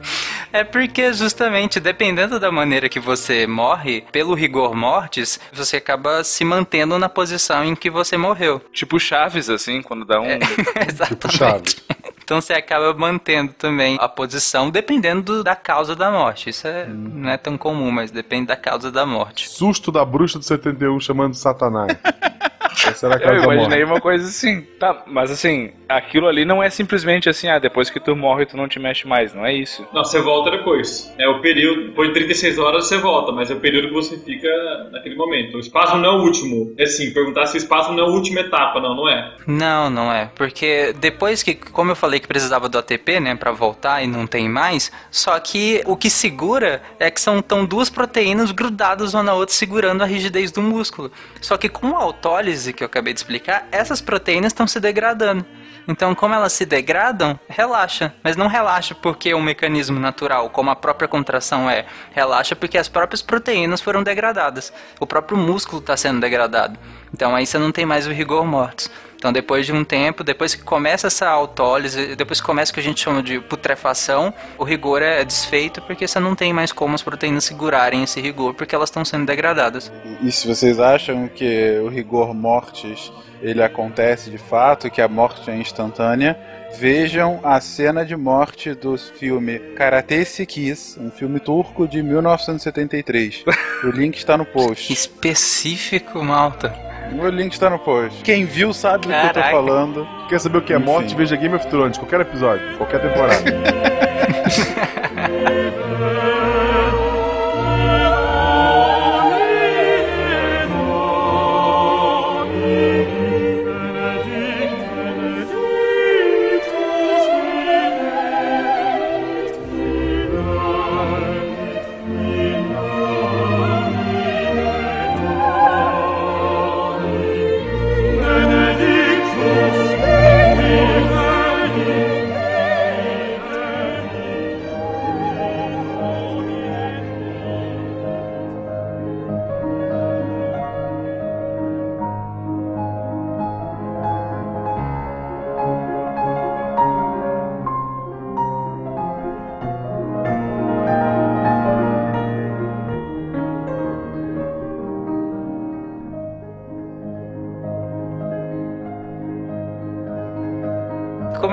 É 0.52 0.66
porque 0.66 1.14
justamente 1.14 1.80
dependendo 1.80 2.40
da 2.40 2.52
maneira 2.52 2.90
que 2.90 3.00
você 3.00 3.48
morre, 3.48 4.04
pelo 4.12 4.34
rigor 4.34 4.76
mortis, 4.76 5.40
você 5.54 5.78
acaba 5.78 6.24
se 6.26 6.44
mantendo 6.44 7.00
na 7.00 7.08
posição 7.08 7.64
em 7.64 7.74
que 7.74 7.90
você 7.90 8.18
morreu. 8.18 8.60
Tipo 8.74 9.00
Chaves, 9.00 9.50
assim, 9.50 9.82
quando 9.82 10.04
dá 10.04 10.20
um. 10.20 10.26
Exatamente. 10.86 11.38
Chaves. 11.38 11.76
Então 12.24 12.40
você 12.40 12.54
acaba 12.54 12.94
mantendo 12.94 13.54
também 13.54 13.98
a 14.00 14.08
posição 14.08 14.70
dependendo 14.70 15.22
do- 15.22 15.44
da 15.44 15.56
causa 15.56 15.96
da 15.96 16.10
morte. 16.12 16.50
Isso 16.50 16.68
é, 16.68 16.86
não 16.88 17.30
é 17.30 17.38
tão 17.38 17.58
comum, 17.58 17.92
mas 17.92 18.12
depende 18.12 18.48
da 18.48 18.56
causa 18.56 18.92
da 18.92 19.06
morte. 19.06 19.50
Susto 19.50 19.92
da 19.92 20.06
bruxa 20.06 20.40
do 20.40 20.46
71 20.46 21.00
chamando 21.00 21.32
de 21.32 21.40
Satanás. 21.40 21.96
Essa 22.88 23.08
era 23.08 23.16
a 23.16 23.18
Eu 23.18 23.22
casa 23.24 23.38
da 23.38 23.44
imaginei 23.54 23.80
morte. 23.86 23.92
uma 23.94 24.02
coisa 24.02 24.26
assim. 24.28 24.62
Tá, 24.80 25.04
mas 25.06 25.30
assim, 25.30 25.72
aquilo 25.98 26.28
ali 26.28 26.46
não 26.46 26.62
é 26.62 26.70
simplesmente 26.70 27.30
assim, 27.30 27.48
ah, 27.48 27.60
depois 27.60 27.89
que 27.89 28.00
tu 28.00 28.16
morre 28.16 28.46
tu 28.46 28.58
não 28.58 28.68
te 28.68 28.80
mexe 28.80 29.08
mais, 29.08 29.34
não 29.34 29.46
é 29.46 29.54
isso. 29.54 29.86
Não, 29.94 30.04
você 30.04 30.20
volta 30.20 30.52
depois. 30.52 31.14
É 31.18 31.28
o 31.28 31.42
período, 31.42 31.88
depois 31.88 32.10
de 32.10 32.14
36 32.16 32.58
horas 32.60 32.88
você 32.88 32.98
volta, 32.98 33.32
mas 33.32 33.50
é 33.52 33.54
o 33.54 33.60
período 33.60 33.88
que 33.89 33.94
você 33.94 34.18
fica 34.18 34.50
naquele 34.92 35.16
momento. 35.16 35.58
O 35.58 35.60
espasmo 35.60 35.98
não 35.98 36.10
é 36.10 36.14
o 36.14 36.22
último. 36.22 36.74
É 36.78 36.84
assim, 36.84 37.12
perguntar 37.14 37.46
se 37.48 37.58
o 37.58 37.60
espasmo 37.60 37.94
não 37.94 38.04
é 38.04 38.08
a 38.08 38.10
última 38.10 38.42
etapa, 38.42 38.80
não, 38.80 38.96
não 38.96 39.10
é. 39.10 39.34
Não, 39.46 39.89
não 39.89 40.12
é. 40.12 40.30
Porque 40.36 40.94
depois 41.00 41.44
que, 41.44 41.56
como 41.56 41.92
eu 41.92 41.96
falei 41.96 42.20
que 42.20 42.28
precisava 42.28 42.68
do 42.68 42.78
ATP, 42.78 43.20
né, 43.20 43.36
pra 43.36 43.52
voltar 43.52 44.04
e 44.04 44.08
não 44.08 44.28
tem 44.28 44.50
mais, 44.50 44.92
só 45.10 45.39
que 45.39 45.82
o 45.86 45.96
que 45.96 46.10
segura 46.10 46.82
é 47.00 47.10
que 47.10 47.22
são 47.22 47.42
tão 47.42 47.66
duas 47.66 47.89
proteínas 47.89 48.52
grudadas 48.52 49.14
uma 49.14 49.24
na 49.24 49.34
outra 49.34 49.54
segurando 49.56 50.02
a 50.02 50.06
rigidez 50.06 50.52
do 50.52 50.62
músculo. 50.62 51.12
Só 51.42 51.58
que 51.58 51.70
com 51.70 51.96
a 51.96 52.02
autólise 52.02 52.74
que 52.74 52.84
eu 52.84 52.88
acabei 52.88 53.14
de 53.14 53.20
explicar, 53.20 53.68
essas 53.72 54.02
proteínas 54.02 54.52
estão 54.52 54.68
se 54.68 54.80
degradando. 54.80 55.46
Então, 55.88 56.14
como 56.14 56.34
elas 56.34 56.54
se 56.54 56.66
degradam, 56.66 57.40
relaxa. 57.48 58.14
Mas 58.24 58.36
não 58.36 58.48
relaxa 58.48 58.94
porque 58.96 59.30
é 59.30 59.36
um 59.36 59.42
mecanismo 59.42 60.00
natural, 60.00 60.50
como 60.50 60.70
a 60.70 60.76
própria 60.76 61.08
contração 61.08 61.70
é. 61.70 61.86
Relaxa 62.12 62.56
porque 62.56 62.78
as 62.78 62.88
próprias 62.88 63.22
proteínas 63.22 63.82
foram 63.82 64.04
degradadas. 64.04 64.72
O 65.00 65.08
próprio 65.08 65.38
músculo 65.38 65.80
está 65.80 65.98
sendo 65.98 66.20
degradado. 66.20 66.78
Então 67.14 67.36
aí 67.36 67.46
você 67.46 67.58
não 67.58 67.72
tem 67.72 67.86
mais 67.86 68.08
o 68.08 68.12
rigor 68.12 68.46
mortis. 68.46 68.90
Então 69.16 69.32
depois 69.32 69.68
de 69.68 69.72
um 69.72 69.84
tempo, 69.84 70.24
depois 70.24 70.56
que 70.56 70.64
começa 70.64 71.06
essa 71.06 71.30
autólise, 71.30 72.16
depois 72.16 72.42
que 72.42 72.48
começa 72.48 72.72
o 72.72 72.74
que 72.74 72.80
a 72.80 72.84
gente 72.84 73.00
chama 73.00 73.22
de 73.22 73.40
putrefação, 73.40 74.34
o 74.58 74.64
rigor 74.64 75.02
é 75.02 75.24
desfeito 75.24 75.80
porque 75.84 76.08
você 76.08 76.20
não 76.20 76.36
tem 76.36 76.52
mais 76.52 76.72
como 76.72 76.96
as 76.96 77.04
proteínas 77.04 77.44
segurarem 77.44 78.02
esse 78.02 78.20
rigor 78.20 78.56
porque 78.56 78.74
elas 78.74 78.90
estão 78.90 79.06
sendo 79.06 79.28
degradadas. 79.28 79.92
E 80.24 80.32
se 80.32 80.48
vocês 80.48 80.80
acham 80.80 81.28
que 81.28 81.80
o 81.84 81.88
rigor 81.88 82.34
mortis 82.34 83.12
ele 83.42 83.64
acontece 83.64 84.30
de 84.30 84.38
fato, 84.38 84.89
que 84.89 85.02
a 85.02 85.08
morte 85.08 85.50
é 85.50 85.56
instantânea, 85.56 86.38
vejam 86.78 87.39
a 87.44 87.60
cena 87.60 88.06
de 88.06 88.16
morte 88.16 88.74
do 88.74 88.98
filme 88.98 89.60
Karate 89.76 90.46
Kiss, 90.46 91.00
um 91.00 91.12
filme 91.12 91.39
turco 91.39 91.88
de 91.88 92.02
1973. 92.04 93.44
o 93.84 93.88
link 93.88 94.18
está 94.18 94.38
no 94.38 94.46
post. 94.46 94.92
Específico, 94.92 96.24
malta. 96.24 96.74
O 97.20 97.28
link 97.28 97.52
está 97.52 97.70
no 97.70 97.80
post. 97.80 98.24
Quem 98.24 98.46
viu 98.46 98.74
sabe 98.74 99.08
do 99.08 99.14
que 99.14 99.20
eu 99.20 99.28
tô 99.30 99.34
Caraca. 99.34 99.52
falando. 99.52 100.08
quer 100.30 100.39
saber 100.39 100.60
o 100.60 100.62
que 100.62 100.72
é 100.72 100.78
Enfim. 100.78 100.86
morte, 100.86 101.16
veja 101.16 101.36
Game 101.36 101.56
of 101.56 101.68
Thrones, 101.68 101.98
qualquer 101.98 102.22
episódio, 102.22 102.78
qualquer 102.78 103.02
temporada. 103.02 103.44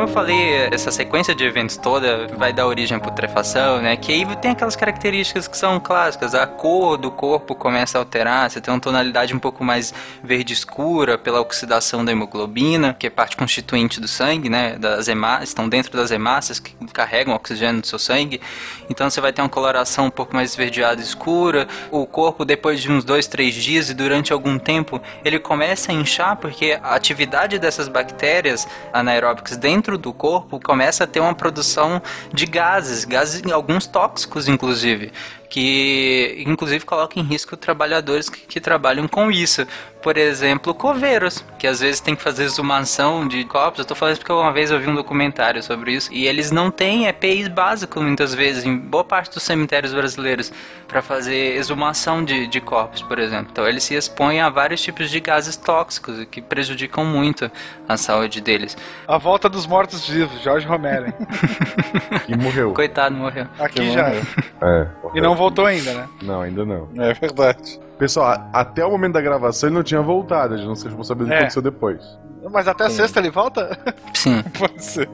eu 0.08 0.12
falei, 0.14 0.68
essa 0.72 0.90
sequência 0.90 1.34
de 1.34 1.44
eventos 1.44 1.76
toda 1.76 2.26
vai 2.28 2.50
dar 2.50 2.66
origem 2.66 2.96
à 2.96 3.00
putrefação, 3.00 3.80
né? 3.82 3.94
Que 3.94 4.12
aí 4.12 4.36
tem 4.36 4.52
aquelas 4.52 4.74
características 4.74 5.46
que 5.46 5.56
são 5.56 5.78
clássicas. 5.78 6.34
A 6.34 6.46
cor 6.46 6.96
do 6.96 7.10
corpo 7.10 7.54
começa 7.54 7.98
a 7.98 8.00
alterar, 8.00 8.50
você 8.50 8.58
tem 8.58 8.72
uma 8.72 8.80
tonalidade 8.80 9.34
um 9.34 9.38
pouco 9.38 9.62
mais 9.62 9.92
verde 10.24 10.54
escura 10.54 11.18
pela 11.18 11.40
oxidação 11.40 12.02
da 12.04 12.10
hemoglobina, 12.10 12.94
que 12.98 13.06
é 13.06 13.10
parte 13.10 13.36
constituinte 13.36 14.00
do 14.00 14.08
sangue, 14.08 14.48
né? 14.48 14.76
Das 14.78 15.08
hemácias, 15.08 15.50
estão 15.50 15.68
dentro 15.68 15.94
das 15.94 16.10
hemácias 16.10 16.58
que 16.58 16.74
carregam 16.92 17.34
oxigênio 17.34 17.80
no 17.80 17.86
seu 17.86 17.98
sangue. 17.98 18.40
Então 18.88 19.10
você 19.10 19.20
vai 19.20 19.32
ter 19.32 19.42
uma 19.42 19.48
coloração 19.48 20.06
um 20.06 20.10
pouco 20.10 20.34
mais 20.34 20.50
esverdeada 20.50 21.02
escura. 21.02 21.68
O 21.90 22.06
corpo, 22.06 22.46
depois 22.46 22.80
de 22.80 22.90
uns 22.90 23.04
dois, 23.04 23.26
três 23.26 23.54
dias 23.54 23.90
e 23.90 23.94
durante 23.94 24.32
algum 24.32 24.58
tempo, 24.58 25.02
ele 25.22 25.38
começa 25.38 25.92
a 25.92 25.94
inchar 25.94 26.36
porque 26.36 26.78
a 26.82 26.94
atividade 26.94 27.58
dessas 27.58 27.88
bactérias 27.88 28.66
anaeróbicas 28.90 29.58
dentro 29.58 29.97
do 29.98 30.12
corpo 30.12 30.60
começa 30.60 31.04
a 31.04 31.06
ter 31.06 31.20
uma 31.20 31.34
produção 31.34 32.00
de 32.32 32.46
gases, 32.46 33.04
gases 33.04 33.42
alguns 33.52 33.86
tóxicos 33.86 34.48
inclusive, 34.48 35.12
que 35.48 36.44
inclusive 36.46 36.84
coloca 36.84 37.18
em 37.18 37.22
risco 37.22 37.56
trabalhadores 37.56 38.28
que, 38.28 38.40
que 38.46 38.60
trabalham 38.60 39.08
com 39.08 39.30
isso. 39.30 39.66
Por 40.02 40.16
exemplo, 40.16 40.72
coveiros, 40.74 41.44
que 41.58 41.66
às 41.66 41.80
vezes 41.80 42.00
tem 42.00 42.14
que 42.14 42.22
fazer 42.22 42.44
exumação 42.44 43.26
de 43.26 43.42
corpos. 43.44 43.80
Eu 43.80 43.84
tô 43.84 43.94
falando 43.96 44.12
isso 44.12 44.20
porque 44.20 44.32
uma 44.32 44.52
vez 44.52 44.70
eu 44.70 44.78
vi 44.78 44.88
um 44.88 44.94
documentário 44.94 45.60
sobre 45.60 45.92
isso. 45.92 46.12
E 46.12 46.26
eles 46.26 46.52
não 46.52 46.70
têm 46.70 47.06
EPIs 47.08 47.48
básicos, 47.48 48.00
muitas 48.00 48.32
vezes, 48.32 48.64
em 48.64 48.76
boa 48.76 49.02
parte 49.02 49.34
dos 49.34 49.42
cemitérios 49.42 49.92
brasileiros, 49.92 50.52
para 50.86 51.02
fazer 51.02 51.56
exumação 51.56 52.24
de, 52.24 52.46
de 52.46 52.60
corpos, 52.60 53.02
por 53.02 53.18
exemplo. 53.18 53.48
Então 53.50 53.66
eles 53.66 53.82
se 53.82 53.94
expõem 53.94 54.40
a 54.40 54.48
vários 54.48 54.80
tipos 54.80 55.10
de 55.10 55.18
gases 55.18 55.56
tóxicos 55.56 56.24
que 56.30 56.40
prejudicam 56.40 57.04
muito 57.04 57.50
a 57.88 57.96
saúde 57.96 58.40
deles. 58.40 58.76
A 59.06 59.18
volta 59.18 59.48
dos 59.48 59.66
mortos-vivos, 59.66 60.40
Jorge 60.42 60.66
Romero. 60.66 61.06
hein? 61.06 61.14
E 62.28 62.36
morreu. 62.36 62.72
Coitado, 62.74 63.14
morreu. 63.16 63.46
Aqui 63.58 63.90
já. 63.90 64.10
É. 64.10 64.86
E 65.14 65.20
não 65.20 65.34
voltou 65.38 65.64
ainda, 65.64 65.94
né? 65.94 66.08
Não, 66.22 66.42
ainda 66.42 66.64
não. 66.66 66.88
É 66.98 67.14
verdade. 67.14 67.80
Pessoal, 67.98 68.48
até 68.52 68.84
o 68.84 68.90
momento 68.90 69.14
da 69.14 69.20
gravação 69.20 69.68
ele 69.68 69.76
não 69.76 69.82
tinha 69.82 70.02
voltado, 70.02 70.54
a 70.54 70.56
gente 70.56 70.66
não 70.66 70.74
se 70.76 70.84
responsabiliza 70.84 71.26
do 71.26 71.30
que 71.30 71.34
É. 71.34 71.38
aconteceu 71.38 71.62
depois. 71.62 72.02
Mas 72.50 72.68
até 72.68 72.84
a 72.86 72.90
sexta 72.90 73.18
ele 73.18 73.30
volta? 73.30 73.76
Sim. 74.14 74.42
Pode 74.58 74.82
ser. 74.84 75.08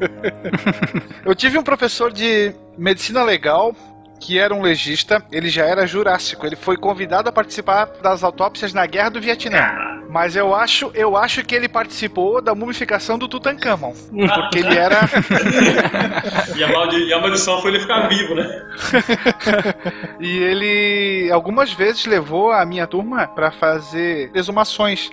Eu 1.25 1.35
tive 1.35 1.59
um 1.59 1.62
professor 1.62 2.12
de 2.12 2.55
medicina 2.77 3.22
legal 3.22 3.75
que 4.20 4.39
era 4.39 4.55
um 4.55 4.62
legista, 4.62 5.22
ele 5.31 5.49
já 5.51 5.66
era 5.66 5.87
jurássico, 5.87 6.47
ele 6.47 6.57
foi 6.57 6.77
convidado 6.79 7.29
a 7.29 7.33
participar 7.33 7.87
das 8.03 8.22
autópsias 8.25 8.72
na 8.72 8.87
Guerra 8.87 9.11
do 9.11 9.20
Vietnã. 9.20 9.93
Mas 10.15 10.37
eu 10.37 10.55
acho, 10.55 10.93
eu 10.95 11.17
acho 11.17 11.43
que 11.43 11.57
ele 11.57 11.69
participou 11.69 12.41
da 12.41 12.55
mumificação 12.55 13.19
do 13.19 13.27
Tutankhamon, 13.27 13.93
porque 14.45 14.61
ele 14.61 14.79
era 14.79 15.01
E 16.55 16.62
a, 16.62 16.69
maldi- 16.69 17.09
e 17.09 17.12
a 17.12 17.19
maldição 17.19 17.61
foi 17.61 17.73
ele 17.73 17.81
ficar 17.81 18.07
vivo, 18.07 18.33
né? 18.37 18.62
e 20.21 20.39
ele 20.39 21.31
algumas 21.33 21.73
vezes 21.73 22.07
levou 22.07 22.53
a 22.53 22.65
minha 22.65 22.87
turma 22.87 23.27
para 23.27 23.51
fazer 23.51 24.31
exumações. 24.33 25.11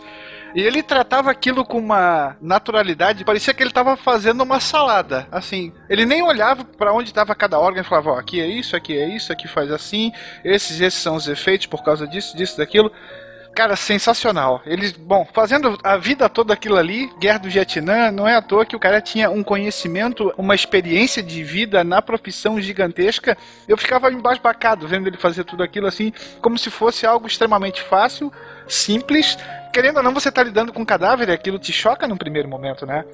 E 0.53 0.61
ele 0.61 0.83
tratava 0.83 1.31
aquilo 1.31 1.65
com 1.65 1.79
uma 1.79 2.35
naturalidade, 2.39 3.25
parecia 3.25 3.53
que 3.55 3.63
ele 3.63 3.69
estava 3.71 3.95
fazendo 3.97 4.41
uma 4.43 4.59
salada. 4.59 5.25
Assim, 5.31 5.71
ele 5.89 6.05
nem 6.05 6.21
olhava 6.21 6.63
para 6.63 6.93
onde 6.93 7.09
estava 7.09 7.33
cada 7.33 7.57
órgão 7.57 7.81
e 7.81 7.85
falava: 7.85 8.11
ó, 8.11 8.19
aqui 8.19 8.39
é 8.39 8.45
isso, 8.45 8.75
aqui 8.75 8.95
é 8.95 9.07
isso, 9.15 9.31
aqui 9.31 9.47
faz 9.47 9.71
assim, 9.71 10.11
esses, 10.43 10.79
esses 10.79 11.01
são 11.01 11.15
os 11.15 11.27
efeitos 11.27 11.65
por 11.65 11.83
causa 11.83 12.05
disso, 12.07 12.37
disso, 12.37 12.57
daquilo. 12.57 12.91
Cara, 13.61 13.75
sensacional. 13.75 14.59
Eles, 14.65 14.91
bom, 14.91 15.23
fazendo 15.31 15.77
a 15.83 15.95
vida 15.95 16.27
toda 16.27 16.51
aquilo 16.51 16.77
ali, 16.77 17.11
Guerra 17.19 17.37
do 17.37 17.47
Vietnã, 17.47 18.09
não 18.09 18.27
é 18.27 18.35
à 18.35 18.41
toa 18.41 18.65
que 18.65 18.75
o 18.75 18.79
cara 18.79 18.99
tinha 18.99 19.29
um 19.29 19.43
conhecimento, 19.43 20.33
uma 20.35 20.55
experiência 20.55 21.21
de 21.21 21.43
vida 21.43 21.83
na 21.83 22.01
profissão 22.01 22.59
gigantesca. 22.59 23.37
Eu 23.67 23.77
ficava 23.77 24.11
embasbacado 24.11 24.87
vendo 24.87 25.05
ele 25.05 25.15
fazer 25.15 25.43
tudo 25.43 25.61
aquilo 25.61 25.85
assim, 25.85 26.11
como 26.41 26.57
se 26.57 26.71
fosse 26.71 27.05
algo 27.05 27.27
extremamente 27.27 27.83
fácil, 27.83 28.33
simples. 28.67 29.37
Querendo 29.71 29.97
ou 29.97 30.03
não, 30.03 30.11
você 30.11 30.31
tá 30.31 30.41
lidando 30.41 30.73
com 30.73 30.81
um 30.81 30.85
cadáver 30.85 31.29
e 31.29 31.31
aquilo 31.31 31.59
te 31.59 31.71
choca 31.71 32.07
num 32.07 32.17
primeiro 32.17 32.49
momento, 32.49 32.83
né? 32.83 33.05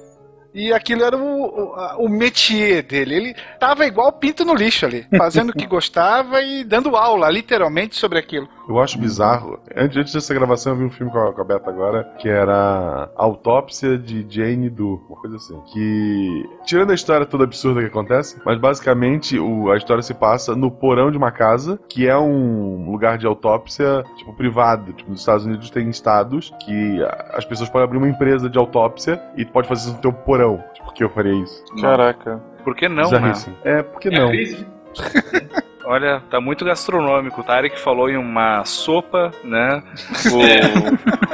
E 0.54 0.72
aquilo 0.72 1.04
era 1.04 1.14
o, 1.14 1.44
o, 1.44 2.06
o 2.06 2.08
métier 2.08 2.82
dele. 2.82 3.14
Ele 3.14 3.36
tava 3.60 3.86
igual 3.86 4.10
pinto 4.12 4.46
no 4.46 4.54
lixo 4.54 4.86
ali, 4.86 5.06
fazendo 5.14 5.50
o 5.50 5.52
que 5.52 5.66
gostava 5.68 6.40
e 6.40 6.64
dando 6.64 6.96
aula, 6.96 7.30
literalmente, 7.30 7.96
sobre 7.96 8.18
aquilo. 8.18 8.48
Eu 8.68 8.78
acho 8.78 8.98
bizarro. 8.98 9.58
Antes, 9.74 9.96
antes 9.96 10.12
dessa 10.12 10.34
gravação, 10.34 10.72
eu 10.74 10.78
vi 10.78 10.84
um 10.84 10.90
filme 10.90 11.10
com 11.10 11.18
a, 11.18 11.32
com 11.32 11.40
a 11.40 11.44
Beta 11.44 11.70
agora, 11.70 12.04
que 12.18 12.28
era 12.28 13.08
Autópsia 13.16 13.96
de 13.96 14.26
Jane 14.28 14.68
Doe, 14.68 15.00
uma 15.08 15.18
coisa 15.18 15.36
assim. 15.36 15.58
Que, 15.72 16.44
tirando 16.66 16.90
a 16.90 16.94
história 16.94 17.24
toda 17.24 17.44
absurda 17.44 17.80
que 17.80 17.86
acontece, 17.86 18.38
mas 18.44 18.58
basicamente 18.58 19.38
o- 19.38 19.70
a 19.70 19.76
história 19.76 20.02
se 20.02 20.12
passa 20.12 20.54
no 20.54 20.70
porão 20.70 21.10
de 21.10 21.16
uma 21.16 21.30
casa, 21.32 21.80
que 21.88 22.06
é 22.06 22.16
um 22.18 22.90
lugar 22.90 23.16
de 23.16 23.26
autópsia, 23.26 24.04
tipo, 24.16 24.34
privado. 24.34 24.92
Tipo, 24.92 25.10
nos 25.10 25.20
Estados 25.20 25.46
Unidos 25.46 25.70
tem 25.70 25.88
estados 25.88 26.52
que 26.64 26.98
as 27.32 27.44
pessoas 27.46 27.70
podem 27.70 27.84
abrir 27.84 27.98
uma 27.98 28.08
empresa 28.08 28.50
de 28.50 28.58
autópsia 28.58 29.20
e 29.36 29.44
tu 29.44 29.52
pode 29.52 29.66
fazer 29.66 29.86
isso 29.88 29.94
no 29.96 30.02
teu 30.02 30.12
porão. 30.12 30.62
Tipo, 30.74 30.86
por 30.88 30.94
que 30.94 31.04
eu 31.04 31.10
faria 31.10 31.32
isso? 31.42 31.64
Caraca. 31.80 32.40
Por 32.64 32.74
que 32.76 32.86
não, 32.88 33.10
né? 33.10 33.32
É, 33.64 33.82
por 33.82 33.98
que 34.00 34.08
É 34.08 34.10
não? 34.18 34.28
crise. 34.28 34.66
Olha, 35.90 36.22
tá 36.28 36.38
muito 36.38 36.66
gastronômico. 36.66 37.40
O 37.40 37.44
Tarek 37.44 37.80
falou 37.80 38.10
em 38.10 38.18
uma 38.18 38.62
sopa, 38.66 39.32
né? 39.42 39.82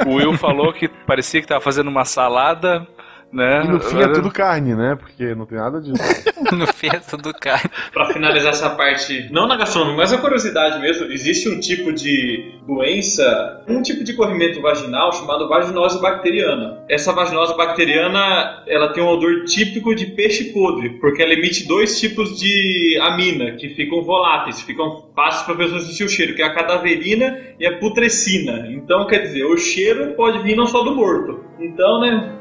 O, 0.05 0.07
o 0.09 0.13
Will 0.15 0.37
falou 0.37 0.71
que 0.71 0.87
parecia 0.87 1.41
que 1.41 1.47
tava 1.47 1.59
fazendo 1.59 1.89
uma 1.89 2.05
salada, 2.05 2.87
né? 3.31 3.63
E 3.65 3.67
no 3.67 3.79
fim 3.79 3.99
é 3.99 4.07
tudo 4.07 4.31
carne, 4.31 4.75
né? 4.75 4.95
Porque 4.95 5.35
não 5.35 5.45
tem 5.45 5.57
nada 5.57 5.81
disso. 5.81 6.01
no 6.55 6.67
fim 6.67 6.87
é 6.87 6.99
tudo 6.99 7.33
carne. 7.33 7.69
Pra 7.91 8.05
finalizar 8.13 8.51
essa 8.51 8.69
parte, 8.69 9.27
não 9.31 9.47
na 9.47 9.57
gastronomia, 9.57 9.97
mas 9.97 10.13
a 10.13 10.17
curiosidade 10.17 10.79
mesmo, 10.79 11.05
existe 11.11 11.49
um 11.49 11.59
tipo 11.59 11.91
de 11.91 12.53
doença, 12.65 13.63
um 13.67 13.81
tipo 13.81 14.03
de 14.03 14.13
corrimento 14.13 14.61
vaginal 14.61 15.11
chamado 15.13 15.47
vaginose 15.49 16.01
bacteriana. 16.01 16.83
Essa 16.89 17.11
vaginose 17.13 17.55
bacteriana, 17.57 18.63
ela 18.67 18.93
tem 18.93 19.03
um 19.03 19.07
odor 19.07 19.43
típico 19.45 19.93
de 19.93 20.07
peixe 20.07 20.53
podre, 20.53 20.91
porque 20.99 21.21
ela 21.21 21.33
emite 21.33 21.67
dois 21.67 21.99
tipos 21.99 22.39
de 22.39 22.97
amina 23.01 23.51
que 23.53 23.69
ficam 23.69 24.01
voláteis, 24.01 24.61
ficam 24.61 25.05
fáceis 25.15 25.43
para 25.43 25.55
pessoas 25.55 25.83
sentir 25.83 26.03
o 26.03 26.09
cheiro, 26.09 26.35
que 26.35 26.41
é 26.41 26.45
a 26.45 26.53
cadaverina 26.53 27.37
e 27.59 27.65
a 27.65 27.77
putrescina. 27.79 28.67
Então, 28.71 29.07
quer 29.07 29.19
dizer, 29.19 29.43
o 29.45 29.57
cheiro 29.57 30.13
pode 30.15 30.39
vir 30.43 30.55
não 30.55 30.65
só 30.65 30.83
do 30.83 30.95
morto. 30.95 31.43
Então, 31.59 32.01
né, 32.01 32.33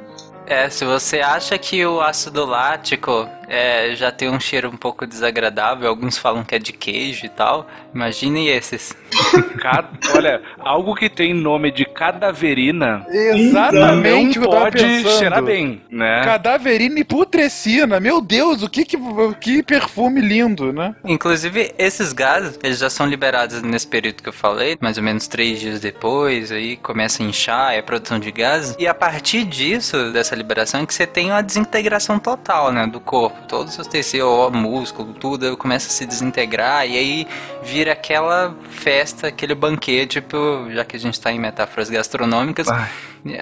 É, 0.47 0.69
se 0.69 0.85
você 0.85 1.21
acha 1.21 1.57
que 1.59 1.85
o 1.87 2.01
ácido 2.01 2.45
lático 2.45 3.29
é, 3.49 3.95
já 3.95 4.11
tem 4.13 4.29
um 4.29 4.39
cheiro 4.41 4.69
um 4.69 4.77
pouco 4.77 5.07
desagradável, 5.07 5.89
alguns 5.89 6.19
falam 6.19 6.45
que 6.45 6.55
é 6.55 6.59
de 6.59 6.73
queijo 6.73 7.25
e 7.27 7.29
tal, 7.29 7.67
imagine 7.95 8.49
esses. 8.49 8.95
Ca- 9.61 9.89
Olha, 10.15 10.43
algo 10.59 10.95
que 10.95 11.09
tem 11.09 11.33
nome 11.33 11.71
de 11.71 11.85
cadaverina 11.85 13.07
Exatamente 13.09 14.39
não 14.39 14.47
pode 14.49 14.79
cheirar 15.19 15.43
bem, 15.43 15.81
né? 15.91 16.23
Cadaverina 16.25 16.99
e 17.01 17.05
putrescina. 17.05 17.99
Meu 18.01 18.21
Deus, 18.21 18.63
o 18.63 18.69
que 18.69 18.85
que, 18.85 18.97
que 19.41 19.63
perfume 19.63 20.21
lindo, 20.21 20.73
né? 20.73 20.95
Inclusive, 21.05 21.75
esses 21.79 22.13
gases, 22.13 22.59
eles 22.63 22.79
já 22.79 22.91
são 22.91 23.07
liberados 23.07 23.63
nesse 23.63 23.87
período 23.87 24.23
que 24.23 24.29
eu 24.29 24.33
falei, 24.33 24.77
mais 24.81 24.99
ou 24.99 25.03
menos 25.03 25.27
três 25.27 25.61
dias 25.61 25.81
depois, 25.81 26.51
aí 26.53 26.77
começa 26.77 27.23
a 27.23 27.27
inchar, 27.27 27.73
é 27.75 27.79
a 27.79 27.83
produção 27.83 28.19
de 28.19 28.31
gases. 28.31 28.77
E 28.79 28.87
a 28.87 28.95
partir 28.95 29.45
disso, 29.45 30.11
dessa 30.13 30.34
dessa 30.35 30.37
liberação 30.37 30.81
é 30.81 30.87
que 30.87 30.93
você 30.93 31.07
tem 31.07 31.31
uma 31.31 31.43
desintegração 31.43 32.19
total, 32.19 32.73
né, 32.73 32.87
do 32.87 33.01
corpo. 33.01 33.47
Todos 33.47 33.69
os 33.69 33.75
seus 33.75 33.87
tecidos, 33.87 34.27
o 34.27 34.51
músculo, 34.51 35.15
tudo 35.15 35.57
começa 35.57 35.89
a 35.89 35.91
se 35.91 36.05
desintegrar 36.05 36.87
e 36.87 36.97
aí 36.97 37.29
vira 37.63 37.93
aquela 37.93 38.55
festa, 38.69 39.29
aquele 39.29 39.55
banquete, 39.55 40.21
tipo, 40.21 40.37
já 40.71 40.85
que 40.85 40.97
a 40.97 41.01
gente 41.01 41.15
está 41.15 41.33
em 41.33 41.39
metáforas 41.39 41.89
gastronômicas, 41.89 42.67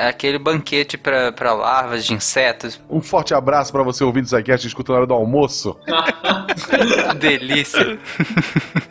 aquele 0.06 0.38
banquete 0.38 0.96
para 0.98 1.52
larvas 1.52 2.04
de 2.04 2.12
insetos. 2.14 2.80
Um 2.88 3.00
forte 3.00 3.34
abraço 3.34 3.72
pra 3.72 3.82
você 3.82 4.04
ouvir 4.04 4.22
isso 4.24 4.36
aqui, 4.36 4.56
que 4.56 4.66
escuta 4.66 4.92
na 4.92 4.98
hora 4.98 5.06
do 5.06 5.14
almoço. 5.14 5.76
Delícia. 7.18 7.98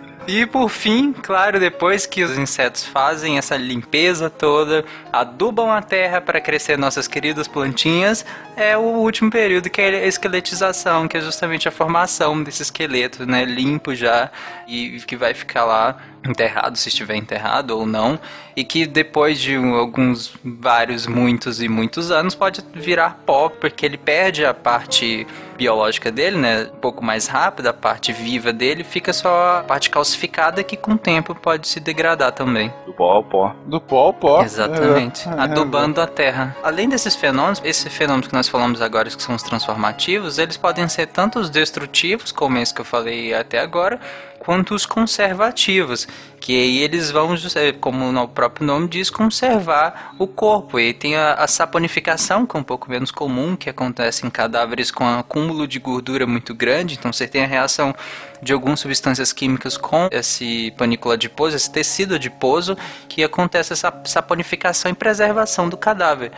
E 0.27 0.45
por 0.45 0.69
fim, 0.69 1.11
claro, 1.11 1.59
depois 1.59 2.05
que 2.05 2.23
os 2.23 2.37
insetos 2.37 2.85
fazem 2.85 3.39
essa 3.39 3.57
limpeza 3.57 4.29
toda, 4.29 4.85
adubam 5.11 5.71
a 5.71 5.81
terra 5.81 6.21
para 6.21 6.39
crescer 6.39 6.77
nossas 6.77 7.07
queridas 7.07 7.47
plantinhas, 7.47 8.23
é 8.55 8.77
o 8.77 8.81
último 8.81 9.31
período 9.31 9.69
que 9.69 9.81
é 9.81 10.03
a 10.03 10.05
esqueletização, 10.05 11.07
que 11.07 11.17
é 11.17 11.21
justamente 11.21 11.67
a 11.67 11.71
formação 11.71 12.43
desse 12.43 12.61
esqueleto, 12.61 13.25
né, 13.25 13.43
limpo 13.43 13.95
já 13.95 14.29
e 14.67 14.99
que 15.01 15.15
vai 15.15 15.33
ficar 15.33 15.65
lá 15.65 15.97
enterrado, 16.23 16.77
se 16.77 16.89
estiver 16.89 17.15
enterrado 17.15 17.71
ou 17.71 17.85
não, 17.85 18.19
e 18.55 18.63
que 18.63 18.85
depois 18.85 19.39
de 19.39 19.55
alguns, 19.55 20.33
vários, 20.43 21.07
muitos 21.07 21.61
e 21.61 21.67
muitos 21.67 22.11
anos 22.11 22.35
pode 22.35 22.63
virar 22.73 23.19
pó, 23.25 23.49
porque 23.49 23.85
ele 23.85 23.97
perde 23.97 24.45
a 24.45 24.53
parte 24.53 25.25
biológica 25.57 26.11
dele, 26.11 26.37
né, 26.37 26.69
um 26.73 26.77
pouco 26.77 27.03
mais 27.03 27.27
rápida, 27.27 27.69
a 27.69 27.73
parte 27.73 28.11
viva 28.11 28.51
dele, 28.51 28.83
fica 28.83 29.13
só 29.13 29.59
a 29.59 29.63
parte 29.63 29.89
calcificada 29.89 30.63
que 30.63 30.75
com 30.75 30.93
o 30.93 30.97
tempo 30.97 31.35
pode 31.35 31.67
se 31.67 31.79
degradar 31.79 32.31
também. 32.31 32.73
Do 32.85 32.93
pó 32.93 33.11
ao 33.11 33.23
pó. 33.23 33.55
Do 33.65 33.79
pó 33.79 33.97
ao 34.07 34.13
pó. 34.13 34.43
Exatamente. 34.43 35.27
É, 35.29 35.31
é, 35.31 35.39
Adubando 35.41 36.01
a 36.01 36.07
terra. 36.07 36.55
Além 36.63 36.89
desses 36.89 37.15
fenômenos, 37.15 37.61
esses 37.63 37.93
fenômenos 37.93 38.27
que 38.27 38.33
nós 38.33 38.49
falamos 38.49 38.81
agora, 38.81 39.09
que 39.09 39.21
são 39.21 39.35
os 39.35 39.43
transformativos, 39.43 40.39
eles 40.39 40.57
podem 40.57 40.87
ser 40.87 41.07
tanto 41.07 41.39
os 41.39 41.49
destrutivos, 41.49 42.31
como 42.31 42.57
esse 42.57 42.73
que 42.73 42.81
eu 42.81 42.85
falei 42.85 43.33
até 43.33 43.59
agora, 43.59 43.99
quanto 44.43 44.73
os 44.73 44.87
conservativos, 44.87 46.07
que 46.39 46.59
aí 46.59 46.79
eles 46.79 47.11
vão, 47.11 47.35
é, 47.55 47.71
como 47.71 48.09
o 48.19 48.27
próprio 48.27 48.65
nome 48.65 48.87
diz, 48.87 49.11
conservar 49.11 50.15
o 50.17 50.25
corpo. 50.25 50.79
E 50.79 50.93
tem 50.93 51.15
a, 51.15 51.35
a 51.35 51.47
saponificação, 51.47 52.47
que 52.47 52.57
é 52.57 52.59
um 52.59 52.63
pouco 52.63 52.89
menos 52.89 53.11
comum, 53.11 53.55
que 53.55 53.69
acontece 53.69 54.25
em 54.25 54.31
cadáveres 54.31 54.89
com 54.89 55.07
acúmulo 55.07 55.67
de 55.67 55.77
gordura 55.77 56.25
muito 56.25 56.55
grande, 56.55 56.95
então 56.95 57.13
você 57.13 57.27
tem 57.27 57.43
a 57.43 57.47
reação 57.47 57.93
de 58.41 58.51
algumas 58.51 58.79
substâncias 58.79 59.31
químicas 59.31 59.77
com 59.77 60.07
esse 60.11 60.73
panícula 60.75 61.13
adiposo, 61.13 61.55
esse 61.55 61.71
tecido 61.71 62.15
adiposo, 62.15 62.75
que 63.07 63.23
acontece 63.23 63.73
essa 63.73 63.93
saponificação 64.05 64.89
e 64.89 64.95
preservação 64.95 65.69
do 65.69 65.77
cadáver. 65.77 66.31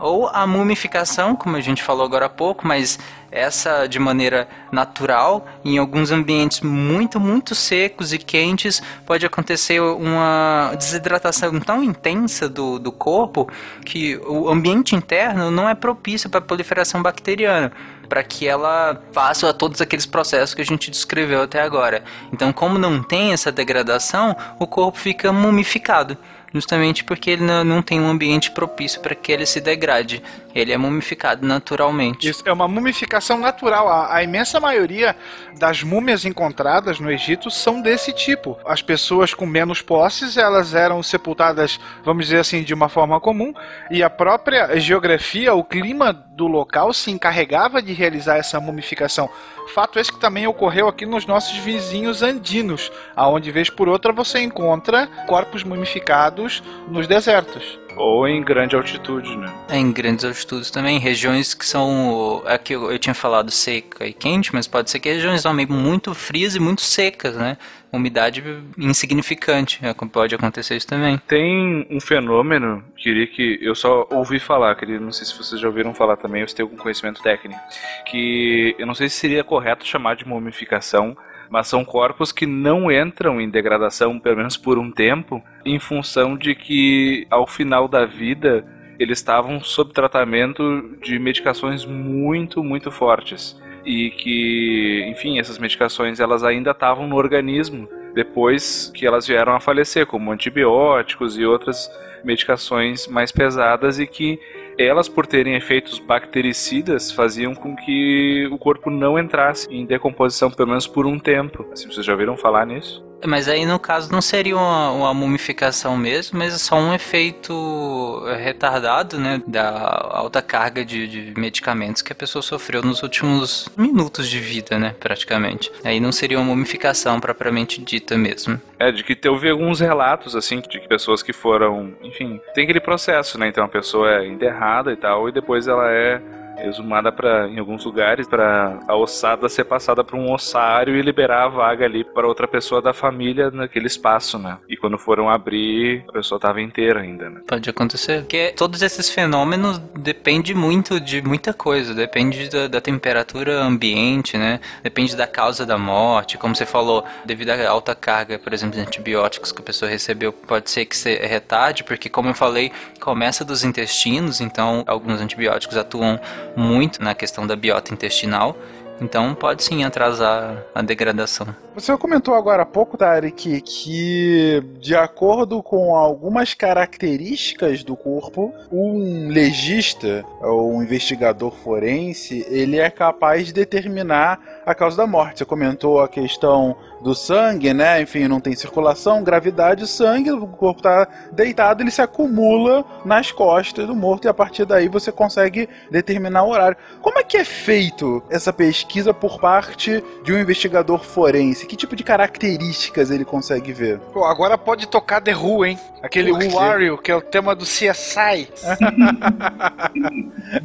Ou 0.00 0.28
a 0.28 0.46
mumificação, 0.46 1.36
como 1.36 1.56
a 1.56 1.60
gente 1.60 1.82
falou 1.82 2.04
agora 2.04 2.26
há 2.26 2.28
pouco, 2.28 2.66
mas 2.66 2.98
essa 3.30 3.86
de 3.86 3.98
maneira 3.98 4.48
natural, 4.72 5.46
em 5.64 5.78
alguns 5.78 6.10
ambientes 6.10 6.60
muito, 6.60 7.20
muito 7.20 7.54
secos 7.54 8.12
e 8.12 8.18
quentes, 8.18 8.82
pode 9.06 9.24
acontecer 9.24 9.80
uma 9.80 10.72
desidratação 10.76 11.60
tão 11.60 11.84
intensa 11.84 12.48
do, 12.48 12.78
do 12.78 12.90
corpo 12.90 13.48
que 13.84 14.16
o 14.26 14.48
ambiente 14.48 14.96
interno 14.96 15.50
não 15.50 15.68
é 15.68 15.74
propício 15.74 16.28
para 16.28 16.38
a 16.38 16.42
proliferação 16.42 17.02
bacteriana 17.02 17.70
para 18.08 18.24
que 18.24 18.48
ela 18.48 19.00
faça 19.12 19.54
todos 19.54 19.80
aqueles 19.80 20.04
processos 20.04 20.52
que 20.52 20.60
a 20.60 20.64
gente 20.64 20.90
descreveu 20.90 21.42
até 21.42 21.62
agora. 21.62 22.02
Então, 22.32 22.52
como 22.52 22.76
não 22.76 23.00
tem 23.00 23.32
essa 23.32 23.52
degradação, 23.52 24.36
o 24.58 24.66
corpo 24.66 24.98
fica 24.98 25.32
mumificado 25.32 26.18
justamente 26.52 27.04
porque 27.04 27.30
ele 27.30 27.42
não 27.42 27.82
tem 27.82 28.00
um 28.00 28.08
ambiente 28.08 28.50
propício 28.50 29.00
para 29.00 29.14
que 29.14 29.30
ele 29.32 29.46
se 29.46 29.60
degrade. 29.60 30.22
Ele 30.54 30.72
é 30.72 30.76
mumificado 30.76 31.46
naturalmente. 31.46 32.28
Isso 32.28 32.42
é 32.44 32.52
uma 32.52 32.66
mumificação 32.66 33.38
natural. 33.38 33.88
A, 33.88 34.16
a, 34.16 34.22
imensa 34.22 34.58
maioria 34.58 35.16
das 35.58 35.82
múmias 35.82 36.24
encontradas 36.24 36.98
no 36.98 37.10
Egito 37.10 37.50
são 37.50 37.80
desse 37.80 38.12
tipo. 38.12 38.58
As 38.66 38.82
pessoas 38.82 39.32
com 39.32 39.46
menos 39.46 39.80
posses, 39.80 40.36
elas 40.36 40.74
eram 40.74 41.02
sepultadas, 41.02 41.78
vamos 42.04 42.24
dizer 42.26 42.40
assim, 42.40 42.62
de 42.62 42.74
uma 42.74 42.88
forma 42.88 43.20
comum, 43.20 43.54
e 43.90 44.02
a 44.02 44.10
própria 44.10 44.78
geografia, 44.80 45.54
o 45.54 45.62
clima 45.62 46.12
do 46.12 46.46
local 46.46 46.92
se 46.92 47.10
encarregava 47.10 47.80
de 47.80 47.92
realizar 47.92 48.36
essa 48.38 48.60
mumificação. 48.60 49.30
Fato 49.74 49.98
esse 49.98 50.12
que 50.12 50.18
também 50.18 50.46
ocorreu 50.46 50.88
aqui 50.88 51.06
nos 51.06 51.26
nossos 51.26 51.56
vizinhos 51.58 52.22
andinos, 52.22 52.90
aonde 53.14 53.50
vez 53.50 53.70
por 53.70 53.88
outra 53.88 54.12
você 54.12 54.40
encontra 54.40 55.06
corpos 55.26 55.62
mumificados 55.62 56.62
nos 56.88 57.06
desertos. 57.06 57.78
Ou 57.96 58.26
em 58.26 58.42
grande 58.42 58.74
altitude, 58.74 59.36
né? 59.36 59.52
É, 59.68 59.76
em 59.76 59.92
grandes 59.92 60.24
altitudes 60.24 60.70
também, 60.70 60.98
regiões 60.98 61.54
que 61.54 61.66
são. 61.66 62.42
Aqui 62.46 62.72
eu, 62.72 62.90
eu 62.90 62.98
tinha 62.98 63.14
falado 63.14 63.50
seca 63.50 64.06
e 64.06 64.12
quente, 64.12 64.54
mas 64.54 64.66
pode 64.66 64.90
ser 64.90 65.00
que 65.00 65.12
regiões 65.12 65.42
também 65.42 65.66
muito 65.66 66.14
frias 66.14 66.54
e 66.54 66.60
muito 66.60 66.82
secas, 66.82 67.36
né? 67.36 67.56
Umidade 67.92 68.42
insignificante, 68.78 69.80
é, 69.82 69.92
pode 69.92 70.34
acontecer 70.34 70.76
isso 70.76 70.86
também. 70.86 71.18
Tem 71.26 71.86
um 71.90 72.00
fenômeno, 72.00 72.84
queria 72.96 73.26
que 73.26 73.58
eu 73.60 73.74
só 73.74 74.06
ouvi 74.12 74.38
falar, 74.38 74.76
queria, 74.76 75.00
não 75.00 75.10
sei 75.10 75.26
se 75.26 75.36
vocês 75.36 75.60
já 75.60 75.66
ouviram 75.66 75.92
falar 75.92 76.16
também, 76.16 76.42
ou 76.42 76.48
se 76.48 76.54
tem 76.54 76.62
algum 76.62 76.76
conhecimento 76.76 77.20
técnico, 77.20 77.60
que 78.06 78.76
eu 78.78 78.86
não 78.86 78.94
sei 78.94 79.08
se 79.08 79.16
seria 79.16 79.42
correto 79.42 79.84
chamar 79.84 80.14
de 80.14 80.26
mumificação, 80.26 81.16
mas 81.50 81.66
são 81.66 81.84
corpos 81.84 82.30
que 82.30 82.46
não 82.46 82.92
entram 82.92 83.40
em 83.40 83.50
degradação, 83.50 84.20
pelo 84.20 84.36
menos 84.36 84.56
por 84.56 84.78
um 84.78 84.92
tempo, 84.92 85.42
em 85.64 85.80
função 85.80 86.36
de 86.36 86.54
que 86.54 87.26
ao 87.28 87.44
final 87.44 87.88
da 87.88 88.06
vida 88.06 88.64
eles 89.00 89.18
estavam 89.18 89.60
sob 89.60 89.92
tratamento 89.92 90.96
de 91.02 91.18
medicações 91.18 91.84
muito, 91.84 92.62
muito 92.62 92.90
fortes 92.90 93.60
e 93.90 94.10
que, 94.10 95.04
enfim, 95.08 95.40
essas 95.40 95.58
medicações 95.58 96.20
elas 96.20 96.44
ainda 96.44 96.70
estavam 96.70 97.08
no 97.08 97.16
organismo 97.16 97.88
depois 98.14 98.90
que 98.94 99.04
elas 99.04 99.26
vieram 99.26 99.52
a 99.54 99.60
falecer, 99.60 100.06
como 100.06 100.30
antibióticos 100.30 101.36
e 101.36 101.44
outras 101.44 101.90
medicações 102.24 103.08
mais 103.08 103.32
pesadas 103.32 103.98
e 103.98 104.06
que 104.06 104.38
elas, 104.78 105.08
por 105.08 105.26
terem 105.26 105.56
efeitos 105.56 105.98
bactericidas, 105.98 107.10
faziam 107.10 107.54
com 107.54 107.74
que 107.74 108.48
o 108.50 108.58
corpo 108.58 108.90
não 108.90 109.18
entrasse 109.18 109.68
em 109.70 109.84
decomposição, 109.84 110.50
pelo 110.50 110.68
menos 110.68 110.86
por 110.86 111.04
um 111.04 111.18
tempo. 111.18 111.66
Assim, 111.72 111.90
vocês 111.90 112.06
já 112.06 112.12
ouviram 112.12 112.36
falar 112.36 112.64
nisso? 112.66 113.09
Mas 113.26 113.48
aí 113.48 113.66
no 113.66 113.78
caso 113.78 114.10
não 114.10 114.20
seria 114.20 114.56
uma, 114.56 114.90
uma, 114.90 115.14
mumificação 115.14 115.96
mesmo, 115.96 116.38
mas 116.38 116.54
é 116.54 116.58
só 116.58 116.76
um 116.76 116.94
efeito 116.94 118.22
retardado, 118.38 119.18
né? 119.18 119.42
Da 119.46 120.08
alta 120.10 120.40
carga 120.40 120.84
de, 120.84 121.06
de, 121.06 121.40
medicamentos 121.40 122.02
que 122.02 122.12
a 122.12 122.16
pessoa 122.16 122.42
sofreu 122.42 122.82
nos 122.82 123.02
últimos 123.02 123.68
minutos 123.76 124.28
de 124.28 124.38
vida, 124.38 124.78
né? 124.78 124.94
Praticamente. 124.98 125.70
Aí 125.84 126.00
não 126.00 126.12
seria 126.12 126.38
uma 126.38 126.46
mumificação 126.46 127.20
propriamente 127.20 127.80
dita 127.80 128.16
mesmo. 128.16 128.60
É, 128.78 128.90
de 128.90 129.04
que 129.04 129.14
teve 129.14 129.50
alguns 129.50 129.80
relatos, 129.80 130.34
assim, 130.34 130.60
de 130.60 130.80
pessoas 130.88 131.22
que 131.22 131.32
foram. 131.32 131.94
Enfim, 132.02 132.40
tem 132.54 132.64
aquele 132.64 132.80
processo, 132.80 133.38
né? 133.38 133.48
Então 133.48 133.64
a 133.64 133.68
pessoa 133.68 134.10
é 134.10 134.26
enterrada 134.26 134.92
e 134.92 134.96
tal, 134.96 135.28
e 135.28 135.32
depois 135.32 135.68
ela 135.68 135.90
é 135.90 136.20
exumada 136.64 137.10
para 137.12 137.48
em 137.48 137.58
alguns 137.58 137.84
lugares 137.84 138.26
para 138.26 138.78
a 138.86 138.96
ossada 138.96 139.48
ser 139.48 139.64
passada 139.64 140.04
para 140.04 140.16
um 140.16 140.32
ossário 140.32 140.96
e 140.96 141.02
liberar 141.02 141.44
a 141.44 141.48
vaga 141.48 141.84
ali 141.84 142.04
para 142.04 142.26
outra 142.26 142.46
pessoa 142.46 142.82
da 142.82 142.92
família 142.92 143.50
naquele 143.50 143.86
espaço, 143.86 144.38
né? 144.38 144.58
E 144.68 144.76
quando 144.76 144.98
foram 144.98 145.28
abrir, 145.28 146.04
a 146.08 146.12
pessoa 146.12 146.36
estava 146.36 146.60
inteira 146.60 147.00
ainda, 147.00 147.30
né? 147.30 147.40
Pode 147.46 147.68
acontecer. 147.68 148.20
Porque 148.20 148.52
todos 148.56 148.82
esses 148.82 149.10
fenômenos 149.10 149.78
depende 149.98 150.54
muito 150.54 151.00
de 151.00 151.22
muita 151.22 151.52
coisa, 151.52 151.94
depende 151.94 152.48
da, 152.48 152.66
da 152.66 152.80
temperatura 152.80 153.60
ambiente, 153.62 154.36
né? 154.36 154.60
Depende 154.82 155.16
da 155.16 155.26
causa 155.26 155.64
da 155.64 155.78
morte, 155.78 156.38
como 156.38 156.54
você 156.54 156.66
falou, 156.66 157.04
devido 157.24 157.50
à 157.50 157.68
alta 157.68 157.94
carga, 157.94 158.38
por 158.38 158.52
exemplo, 158.52 158.76
de 158.76 158.80
antibióticos 158.80 159.52
que 159.52 159.60
a 159.60 159.64
pessoa 159.64 159.90
recebeu, 159.90 160.32
pode 160.32 160.70
ser 160.70 160.84
que 160.84 160.96
se 160.96 161.14
retarde, 161.16 161.84
porque 161.84 162.08
como 162.08 162.28
eu 162.28 162.34
falei, 162.34 162.72
começa 163.00 163.44
dos 163.44 163.64
intestinos, 163.64 164.40
então 164.40 164.84
alguns 164.86 165.20
antibióticos 165.20 165.76
atuam 165.76 166.20
muito 166.56 167.02
na 167.02 167.14
questão 167.14 167.46
da 167.46 167.56
biota 167.56 167.92
intestinal. 167.92 168.56
Então 169.00 169.34
pode 169.34 169.62
sim 169.62 169.82
atrasar 169.82 170.62
a 170.74 170.82
degradação. 170.82 171.46
Você 171.74 171.96
comentou 171.96 172.34
agora 172.34 172.64
há 172.64 172.66
pouco, 172.66 172.98
Tarek, 172.98 173.62
que 173.62 174.62
de 174.78 174.94
acordo 174.94 175.62
com 175.62 175.96
algumas 175.96 176.52
características 176.52 177.82
do 177.82 177.96
corpo, 177.96 178.52
um 178.70 179.28
legista 179.28 180.24
ou 180.42 180.74
um 180.76 180.82
investigador 180.82 181.52
forense, 181.64 182.44
ele 182.50 182.78
é 182.78 182.90
capaz 182.90 183.46
de 183.46 183.54
determinar 183.54 184.38
a 184.66 184.74
causa 184.74 184.98
da 184.98 185.06
morte. 185.06 185.38
Você 185.38 185.44
comentou 185.46 186.00
a 186.00 186.08
questão 186.08 186.76
do 187.02 187.14
sangue, 187.14 187.72
né? 187.72 188.02
Enfim, 188.02 188.28
não 188.28 188.40
tem 188.40 188.54
circulação, 188.54 189.22
gravidade, 189.22 189.86
sangue, 189.86 190.30
o 190.30 190.46
corpo 190.46 190.80
está 190.80 191.06
deitado, 191.32 191.82
ele 191.82 191.90
se 191.90 192.02
acumula 192.02 192.84
nas 193.04 193.30
costas 193.32 193.86
do 193.86 193.94
morto 193.94 194.26
e 194.26 194.28
a 194.28 194.34
partir 194.34 194.64
daí 194.64 194.88
você 194.88 195.10
consegue 195.10 195.68
determinar 195.90 196.44
o 196.44 196.50
horário. 196.50 196.76
Como 197.00 197.18
é 197.18 197.22
que 197.22 197.36
é 197.36 197.44
feito 197.44 198.22
essa 198.30 198.52
pesquisa 198.52 199.14
por 199.14 199.40
parte 199.40 200.02
de 200.24 200.32
um 200.32 200.38
investigador 200.38 201.02
forense? 201.04 201.66
que 201.66 201.76
tipo 201.76 201.96
de 201.96 202.04
características 202.04 203.10
ele 203.10 203.24
consegue 203.24 203.72
ver? 203.72 203.98
Pô, 204.12 204.24
agora 204.24 204.58
pode 204.58 204.86
tocar 204.88 205.20
The 205.20 205.34
Who, 205.36 205.64
hein? 205.64 205.78
Aquele 206.02 206.30
Por 206.30 206.40
quê? 206.40 206.48
Wario, 206.48 206.98
que 206.98 207.10
é 207.10 207.16
o 207.16 207.20
tema 207.20 207.54
do 207.54 207.64
CSI. 207.64 208.48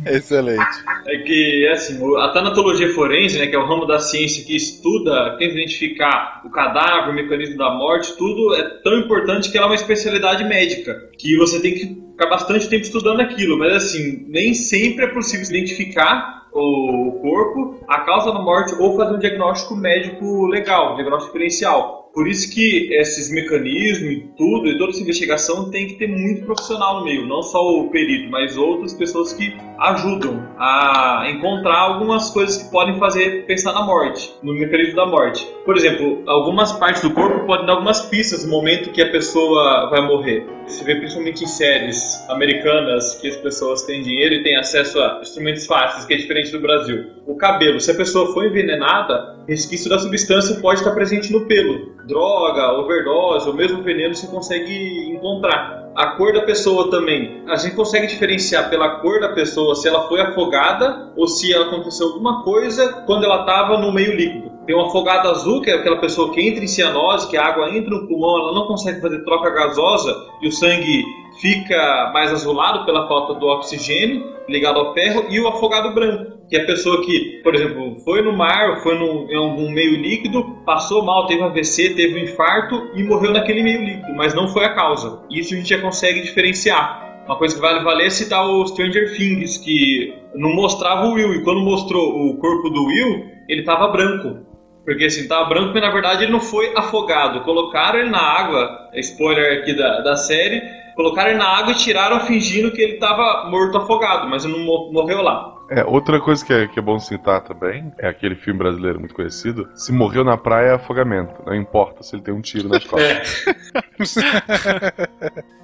Excelente. 0.06 0.66
É 1.08 1.18
que, 1.20 1.68
assim, 1.72 2.02
o- 2.02 2.18
a 2.18 2.32
tanatologia 2.32 2.94
forense, 2.94 3.38
né, 3.38 3.48
que 3.48 3.56
é 3.56 3.60
o 3.60 3.66
ramo 3.66 3.86
da 3.86 4.00
ciência 4.00 4.44
que 4.44 4.56
estuda, 4.56 5.36
tenta 5.38 5.54
identificar 5.54 6.25
o 6.44 6.50
cadáver, 6.50 7.12
o 7.12 7.16
mecanismo 7.16 7.58
da 7.58 7.72
morte, 7.72 8.16
tudo 8.18 8.54
é 8.56 8.64
tão 8.84 9.00
importante 9.00 9.52
que 9.52 9.58
ela 9.58 9.68
é 9.68 9.70
uma 9.70 9.76
especialidade 9.76 10.44
médica, 10.44 11.10
que 11.18 11.38
você 11.38 11.62
tem 11.62 11.74
que 11.74 12.06
ficar 12.12 12.30
bastante 12.30 12.70
tempo 12.70 12.84
estudando 12.84 13.22
aquilo, 13.22 13.58
mas 13.58 13.74
assim, 13.74 14.26
nem 14.28 14.54
sempre 14.54 15.06
é 15.06 15.08
possível 15.08 15.46
identificar 15.46 16.48
o 16.54 17.20
corpo, 17.22 17.84
a 17.88 18.02
causa 18.02 18.32
da 18.32 18.40
morte 18.40 18.74
ou 18.80 18.96
fazer 18.96 19.16
um 19.16 19.20
diagnóstico 19.20 19.76
médico 19.76 20.46
legal, 20.48 20.94
um 20.94 20.96
diagnóstico 20.96 21.34
diferencial. 21.34 22.05
Por 22.16 22.30
isso 22.30 22.50
que 22.50 22.96
esses 22.96 23.30
mecanismos 23.30 24.10
e 24.10 24.20
tudo, 24.38 24.70
e 24.70 24.78
toda 24.78 24.92
essa 24.92 25.02
investigação 25.02 25.70
tem 25.70 25.86
que 25.86 25.96
ter 25.96 26.08
muito 26.08 26.46
profissional 26.46 27.00
no 27.00 27.04
meio, 27.04 27.28
não 27.28 27.44
só 27.44 27.60
o 27.60 27.90
perito, 27.90 28.32
mas 28.32 28.56
outras 28.56 28.94
pessoas 28.94 29.34
que 29.34 29.54
ajudam 29.78 30.48
a 30.58 31.28
encontrar 31.30 31.78
algumas 31.78 32.30
coisas 32.30 32.64
que 32.64 32.72
podem 32.72 32.98
fazer 32.98 33.46
pensar 33.46 33.74
na 33.74 33.86
morte, 33.86 34.34
no 34.42 34.54
mecanismo 34.54 34.96
da 34.96 35.06
morte. 35.06 35.46
Por 35.66 35.76
exemplo, 35.76 36.24
algumas 36.26 36.72
partes 36.72 37.02
do 37.02 37.12
corpo 37.12 37.46
podem 37.46 37.66
dar 37.66 37.74
algumas 37.74 38.02
pistas 38.06 38.46
no 38.46 38.52
momento 38.52 38.92
que 38.92 39.02
a 39.02 39.12
pessoa 39.12 39.90
vai 39.90 40.08
morrer. 40.08 40.46
Você 40.66 40.86
vê 40.86 40.96
principalmente 40.96 41.44
em 41.44 41.48
séries 41.48 42.24
americanas 42.30 43.16
que 43.16 43.28
as 43.28 43.36
pessoas 43.36 43.82
têm 43.84 44.02
dinheiro 44.02 44.36
e 44.36 44.44
têm 44.44 44.56
acesso 44.56 45.00
a 45.02 45.20
instrumentos 45.22 45.66
fáceis, 45.66 46.06
que 46.06 46.14
é 46.14 46.18
diferente 46.18 46.52
do 46.52 46.62
Brasil. 46.62 47.08
O 47.28 47.36
cabelo, 47.36 47.80
se 47.82 47.92
a 47.92 47.96
pessoa 47.96 48.34
foi 48.34 48.48
envenenada, 48.48 49.35
resquício 49.48 49.90
da 49.90 50.00
substância 50.00 50.60
pode 50.60 50.80
estar 50.80 50.92
presente 50.92 51.32
no 51.32 51.46
pelo. 51.46 51.94
Droga, 52.06 52.80
overdose 52.80 53.48
ou 53.48 53.56
mesmo 53.56 53.84
veneno 53.84 54.16
você 54.16 54.28
consegue 54.28 55.12
encontrar. 55.12 55.86
A 55.96 56.08
cor 56.18 56.34
da 56.34 56.42
pessoa 56.42 56.90
também. 56.90 57.44
A 57.48 57.56
gente 57.56 57.76
consegue 57.76 58.08
diferenciar 58.08 58.70
pela 58.70 59.00
cor 59.00 59.20
da 59.22 59.30
pessoa 59.30 59.76
se 59.76 59.88
ela 59.88 60.08
foi 60.08 60.20
afogada 60.20 61.12
ou 61.16 61.28
se 61.28 61.54
ela 61.54 61.68
aconteceu 61.68 62.08
alguma 62.08 62.44
coisa 62.44 63.04
quando 63.06 63.24
ela 63.24 63.42
estava 63.42 63.78
no 63.78 63.94
meio 63.94 64.14
líquido. 64.16 64.55
Tem 64.66 64.76
um 64.76 64.86
afogado 64.86 65.30
azul, 65.30 65.62
que 65.62 65.70
é 65.70 65.76
aquela 65.76 65.98
pessoa 65.98 66.34
que 66.34 66.42
entra 66.42 66.64
em 66.64 66.68
cianose, 66.68 67.30
que 67.30 67.38
a 67.38 67.46
água 67.46 67.70
entra 67.70 67.90
no 67.92 68.08
pulmão, 68.08 68.40
ela 68.40 68.54
não 68.54 68.68
consegue 68.68 69.00
fazer 69.00 69.24
troca 69.24 69.50
gasosa 69.52 70.16
e 70.42 70.48
o 70.48 70.52
sangue 70.52 71.04
fica 71.40 72.12
mais 72.14 72.32
azulado 72.32 72.86
pela 72.86 73.08
falta 73.08 73.36
do 73.36 73.46
oxigênio 73.46 74.36
ligado 74.48 74.80
ao 74.80 74.94
ferro, 74.94 75.26
e 75.30 75.40
o 75.40 75.48
afogado 75.48 75.94
branco, 75.94 76.38
que 76.48 76.56
é 76.56 76.62
a 76.62 76.66
pessoa 76.66 77.04
que, 77.04 77.42
por 77.44 77.56
exemplo, 77.56 78.00
foi 78.02 78.22
no 78.22 78.32
mar, 78.32 78.82
foi 78.82 78.98
num, 78.98 79.28
em 79.30 79.36
algum 79.36 79.70
meio 79.72 79.96
líquido, 79.96 80.44
passou 80.66 81.04
mal, 81.04 81.26
teve 81.26 81.42
AVC, 81.42 81.96
teve 81.96 82.20
um 82.20 82.24
infarto 82.24 82.90
e 82.94 83.04
morreu 83.04 83.32
naquele 83.32 83.64
meio 83.64 83.84
líquido, 83.84 84.14
mas 84.16 84.36
não 84.36 84.48
foi 84.48 84.66
a 84.66 84.74
causa. 84.74 85.22
Isso 85.32 85.54
a 85.54 85.58
gente 85.58 85.70
já 85.70 85.82
consegue 85.82 86.22
diferenciar. 86.22 87.24
Uma 87.26 87.38
coisa 87.38 87.56
que 87.56 87.62
vale 87.62 87.84
valer 87.84 88.06
é 88.06 88.10
citar 88.12 88.48
o 88.48 88.66
Stranger 88.68 89.18
Things, 89.18 89.58
que 89.58 90.14
não 90.36 90.54
mostrava 90.54 91.08
o 91.08 91.14
Will, 91.14 91.34
e 91.34 91.44
quando 91.44 91.62
mostrou 91.62 92.30
o 92.30 92.38
corpo 92.38 92.70
do 92.70 92.86
Will, 92.86 93.26
ele 93.50 93.64
tava 93.64 93.88
branco. 93.88 94.46
Porque 94.86 95.06
assim, 95.06 95.28
tava 95.28 95.50
branco, 95.50 95.72
mas 95.74 95.82
na 95.82 95.90
verdade 95.90 96.24
ele 96.24 96.32
não 96.32 96.40
foi 96.40 96.74
afogado. 96.78 97.42
Colocaram 97.42 98.00
ele 98.00 98.10
na 98.10 98.22
água, 98.22 98.90
é 98.94 99.00
spoiler 99.00 99.60
aqui 99.60 99.74
da, 99.76 100.02
da 100.02 100.16
série, 100.16 100.62
colocaram 100.96 101.32
ele 101.32 101.40
na 101.40 101.48
água 101.48 101.72
e 101.74 101.76
tiraram 101.78 102.20
fingindo 102.22 102.72
que 102.72 102.82
ele 102.82 102.98
tava 102.98 103.50
morto 103.50 103.78
afogado, 103.78 104.28
mas 104.30 104.46
ele 104.46 104.54
não 104.58 104.64
mo- 104.66 104.92
morreu 104.92 105.22
lá. 105.22 105.55
É, 105.70 105.84
outra 105.84 106.20
coisa 106.20 106.46
que 106.46 106.54
é, 106.54 106.68
que 106.68 106.78
é 106.78 106.82
bom 106.82 107.00
citar 107.00 107.42
também 107.42 107.92
é 107.98 108.08
aquele 108.08 108.36
filme 108.36 108.60
brasileiro 108.60 109.00
muito 109.00 109.16
conhecido. 109.16 109.68
Se 109.74 109.92
morreu 109.92 110.24
na 110.24 110.38
praia 110.38 110.70
é 110.70 110.74
afogamento. 110.74 111.34
Não 111.46 111.56
importa 111.56 112.04
se 112.04 112.16
ele 112.16 112.24
tem 112.24 112.34
um 112.34 112.42
tiro 112.42 112.70
nas 112.70 112.84
costas. 112.86 113.46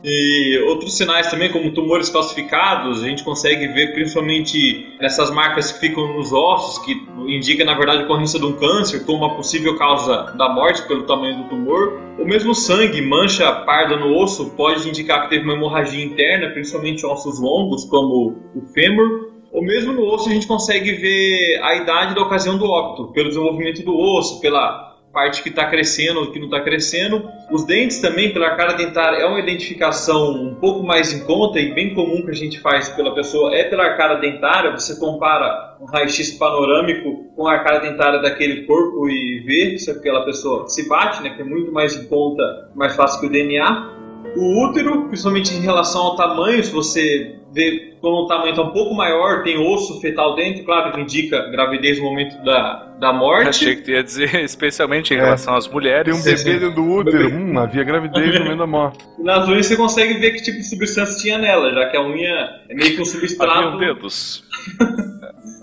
E 0.04 0.58
outros 0.68 0.98
sinais 0.98 1.30
também, 1.30 1.52
como 1.52 1.72
tumores 1.74 2.10
calcificados, 2.10 3.04
a 3.04 3.08
gente 3.08 3.24
consegue 3.24 3.68
ver 3.68 3.94
principalmente 3.94 4.96
nessas 5.00 5.30
marcas 5.30 5.72
que 5.72 5.80
ficam 5.80 6.16
nos 6.16 6.34
ossos, 6.34 6.84
que 6.84 6.94
indica 7.28 7.64
na 7.64 7.76
verdade 7.76 8.02
a 8.02 8.06
ocorrência 8.06 8.40
de 8.40 8.46
um 8.46 8.54
câncer 8.54 9.06
como 9.06 9.20
uma 9.20 9.36
possível 9.36 9.78
causa 9.78 10.34
da 10.38 10.50
morte 10.50 10.82
pelo 10.88 11.04
tamanho 11.04 11.44
do 11.44 11.50
tumor. 11.50 12.02
O 12.20 12.26
mesmo 12.26 12.56
sangue, 12.56 13.02
mancha 13.02 13.52
parda 13.52 13.96
no 13.96 14.16
osso, 14.18 14.50
pode 14.52 14.88
indicar 14.90 15.24
que 15.24 15.30
teve 15.30 15.44
uma 15.44 15.54
hemorragia 15.54 16.04
interna, 16.04 16.50
principalmente 16.50 17.06
ossos 17.06 17.40
longos, 17.40 17.86
como 17.86 18.36
o 18.56 18.62
fêmur. 18.74 19.31
Ou 19.52 19.62
mesmo 19.62 19.92
no 19.94 20.06
osso 20.06 20.30
a 20.30 20.34
gente 20.34 20.48
consegue 20.48 20.94
ver 20.94 21.60
a 21.62 21.76
idade 21.76 22.16
da 22.16 22.22
ocasião 22.22 22.58
do 22.58 22.66
óbito, 22.66 23.12
pelo 23.12 23.30
desenvolvimento 23.30 23.84
do 23.84 23.98
osso, 23.98 24.40
pela 24.40 24.92
parte 25.12 25.44
que 25.44 25.50
está 25.50 25.66
crescendo 25.66 26.22
ou 26.22 26.32
que 26.32 26.40
não 26.40 26.46
está 26.46 26.62
crescendo. 26.62 27.30
Os 27.52 27.66
dentes 27.66 28.00
também, 28.00 28.32
pela 28.32 28.56
cara 28.56 28.74
dentária, 28.74 29.18
é 29.18 29.26
uma 29.26 29.40
identificação 29.40 30.32
um 30.32 30.56
pouco 30.56 30.84
mais 30.84 31.14
em 31.14 31.26
conta 31.26 31.60
e 31.60 31.74
bem 31.74 31.94
comum 31.94 32.24
que 32.24 32.32
a 32.32 32.36
gente 32.36 32.60
faz 32.60 32.90
pela 32.90 33.14
pessoa, 33.14 33.54
é 33.54 33.66
pela 33.66 33.96
cara 33.96 34.16
dentária. 34.16 34.72
Você 34.72 34.98
compara 35.00 35.78
um 35.82 35.86
raio-x 35.86 36.32
panorâmico 36.32 37.26
com 37.36 37.48
a 37.48 37.60
cara 37.60 37.80
dentária 37.80 38.22
daquele 38.22 38.66
corpo 38.66 39.10
e 39.10 39.44
vê 39.46 39.78
se 39.78 39.92
aquela 39.92 40.24
pessoa 40.24 40.68
se 40.68 40.88
bate, 40.88 41.22
né, 41.22 41.32
que 41.32 41.42
é 41.42 41.46
muito 41.46 41.72
mais 41.72 41.96
em 41.96 42.08
conta, 42.08 42.72
mais 42.74 42.96
fácil 42.96 43.20
que 43.20 43.28
o 43.28 43.30
DNA. 43.30 44.01
O 44.36 44.66
útero, 44.70 45.08
principalmente 45.08 45.54
em 45.54 45.60
relação 45.62 46.02
ao 46.02 46.16
tamanho, 46.16 46.64
se 46.64 46.72
você 46.72 47.36
vê 47.54 47.96
quando 48.00 48.14
o 48.16 48.28
tamanho 48.28 48.52
está 48.52 48.62
um 48.64 48.72
pouco 48.72 48.96
maior, 48.96 49.44
tem 49.44 49.58
osso 49.58 50.00
fetal 50.00 50.36
dentro, 50.36 50.64
claro 50.64 50.92
que 50.94 51.02
indica 51.02 51.50
gravidez 51.52 52.00
no 52.00 52.06
momento 52.06 52.42
da, 52.44 52.94
da 53.00 53.12
morte. 53.14 53.50
Achei 53.50 53.76
que 53.76 53.82
tu 53.84 53.92
ia 53.92 54.02
dizer, 54.04 54.34
especialmente 54.42 55.14
em 55.14 55.18
É. 55.18 55.22
relação 55.22 55.56
às 55.56 55.66
Tem 55.66 55.74
mulheres. 55.74 56.16
um 56.18 56.24
bebê 56.24 56.44
dentro 56.44 56.72
do 56.74 56.84
útero. 56.92 57.28
Hum, 57.30 57.60
havia 57.60 57.84
gravidez 57.84 58.40
no 58.40 58.46
meio 58.46 58.58
da 58.58 58.66
morte. 58.66 59.06
Nas 59.20 59.48
unhas 59.48 59.66
você 59.66 59.76
consegue 59.76 60.14
ver 60.16 60.32
que 60.32 60.42
tipo 60.42 60.58
de 60.58 60.64
substância 60.68 61.18
tinha 61.22 61.38
nela, 61.38 61.72
já 61.74 61.90
que 61.90 61.98
a 61.98 62.02
unha 62.02 62.50
é 62.70 62.74
meio 62.74 62.96
que 62.96 63.02
um 63.02 63.04
Haviam 63.04 63.06
substrato. 63.06 63.78
dedos. 63.78 64.44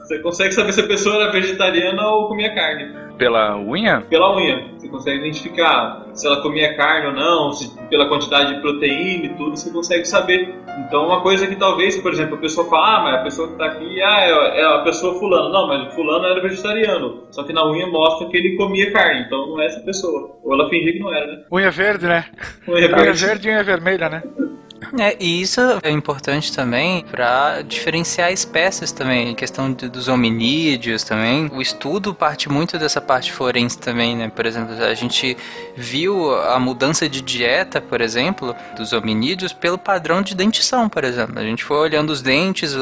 Você 0.08 0.20
consegue 0.20 0.52
saber 0.52 0.72
se 0.72 0.80
a 0.80 0.86
pessoa 0.86 1.16
era 1.16 1.30
vegetariana 1.30 2.02
ou 2.08 2.28
comia 2.28 2.54
carne. 2.54 2.94
Pela 3.18 3.58
unha? 3.58 4.00
Pela 4.08 4.34
unha. 4.34 4.64
Você 4.78 4.88
consegue 4.88 5.18
identificar 5.18 6.06
se 6.14 6.26
ela 6.26 6.40
comia 6.40 6.74
carne 6.78 7.08
ou 7.08 7.12
não, 7.12 7.52
se 7.52 7.78
pela 7.90 8.08
quantidade 8.08 8.54
de 8.54 8.62
proteína 8.62 9.26
e 9.26 9.34
tudo, 9.34 9.54
você 9.54 9.70
consegue 9.70 10.06
saber. 10.06 10.54
Então, 10.78 11.04
uma 11.04 11.20
coisa 11.20 11.46
que 11.46 11.56
talvez, 11.56 12.00
por 12.00 12.10
exemplo, 12.10 12.36
a 12.36 12.40
pessoa 12.40 12.66
fala, 12.70 12.96
ah, 12.96 13.02
mas 13.02 13.14
a 13.16 13.22
pessoa 13.22 13.48
que 13.48 13.58
tá 13.58 13.66
aqui 13.66 14.00
ah, 14.00 14.20
é, 14.22 14.60
é 14.62 14.64
a 14.64 14.78
pessoa 14.78 15.18
fulano. 15.18 15.52
Não, 15.52 15.68
mas 15.68 15.88
o 15.88 15.90
fulano 15.94 16.24
era 16.24 16.40
vegetariano. 16.40 17.24
Só 17.30 17.42
que 17.42 17.52
na 17.52 17.70
unha 17.70 17.86
mostra 17.88 18.28
que 18.28 18.36
ele 18.38 18.56
comia 18.56 18.90
carne, 18.90 19.24
então 19.26 19.46
não 19.46 19.60
é 19.60 19.66
essa 19.66 19.80
pessoa. 19.80 20.38
Ou 20.42 20.54
ela 20.54 20.70
fingia 20.70 20.94
que 20.94 21.00
não 21.00 21.14
era, 21.14 21.26
né? 21.26 21.44
Unha 21.52 21.70
verde, 21.70 22.06
né? 22.06 22.24
Unha 22.66 22.78
Unha 22.78 22.96
verde. 22.96 23.26
verde 23.26 23.48
e 23.48 23.52
unha 23.52 23.62
vermelha, 23.62 24.08
né? 24.08 24.22
É, 24.98 25.16
e 25.18 25.42
isso 25.42 25.60
é 25.82 25.90
importante 25.90 26.54
também 26.54 27.04
para 27.10 27.62
diferenciar 27.62 28.32
espécies 28.32 28.92
também, 28.92 29.34
questão 29.34 29.72
de- 29.72 29.88
dos 29.88 30.06
hominídeos 30.06 31.02
também. 31.02 31.50
O 31.52 31.60
estudo 31.60 32.14
parte 32.14 32.48
muito 32.48 32.78
dessa 32.78 33.00
parte 33.00 33.32
forense 33.32 33.76
também, 33.76 34.16
né? 34.16 34.30
Por 34.34 34.46
exemplo, 34.46 34.72
a 34.82 34.94
gente 34.94 35.36
viu 35.76 36.32
a 36.42 36.58
mudança 36.60 37.08
de 37.08 37.20
dieta, 37.20 37.80
por 37.80 38.00
exemplo, 38.00 38.54
dos 38.76 38.92
hominídeos 38.92 39.52
pelo 39.52 39.76
padrão 39.76 40.22
de 40.22 40.34
dentição, 40.34 40.88
por 40.88 41.02
exemplo. 41.02 41.38
A 41.38 41.42
gente 41.42 41.64
foi 41.64 41.76
olhando 41.76 42.10
os 42.10 42.22
dentes, 42.22 42.74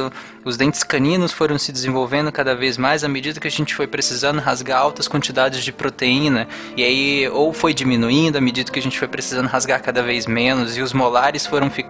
os 0.45 0.57
dentes 0.57 0.85
caninos 0.85 1.33
foram 1.33 1.59
se 1.59 1.73
desenvolvendo 1.73 2.31
cada 2.31 2.55
vez 2.55 2.77
mais 2.77 3.05
à 3.05 3.09
medida 3.09 3.41
que 3.41 3.49
a 3.49 3.51
gente 3.51 3.75
foi 3.75 3.87
precisando 3.87 4.39
rasgar 4.39 4.79
altas 4.81 5.09
quantidades 5.09 5.65
de 5.65 5.73
proteína. 5.73 6.47
E 6.77 6.85
aí, 6.85 7.29
ou 7.31 7.55
foi 7.55 7.73
diminuindo 7.73 8.37
à 8.37 8.41
medida 8.41 8.71
que 8.71 8.79
a 8.79 8.83
gente 8.83 8.99
foi 8.99 9.09
precisando 9.09 9.47
rasgar 9.47 9.83
cada 9.83 10.03
vez 10.03 10.27
menos, 10.27 10.77
e 10.77 10.83
os 10.83 10.93
molares 10.93 11.47
foram 11.47 11.71
ficando 11.71 11.86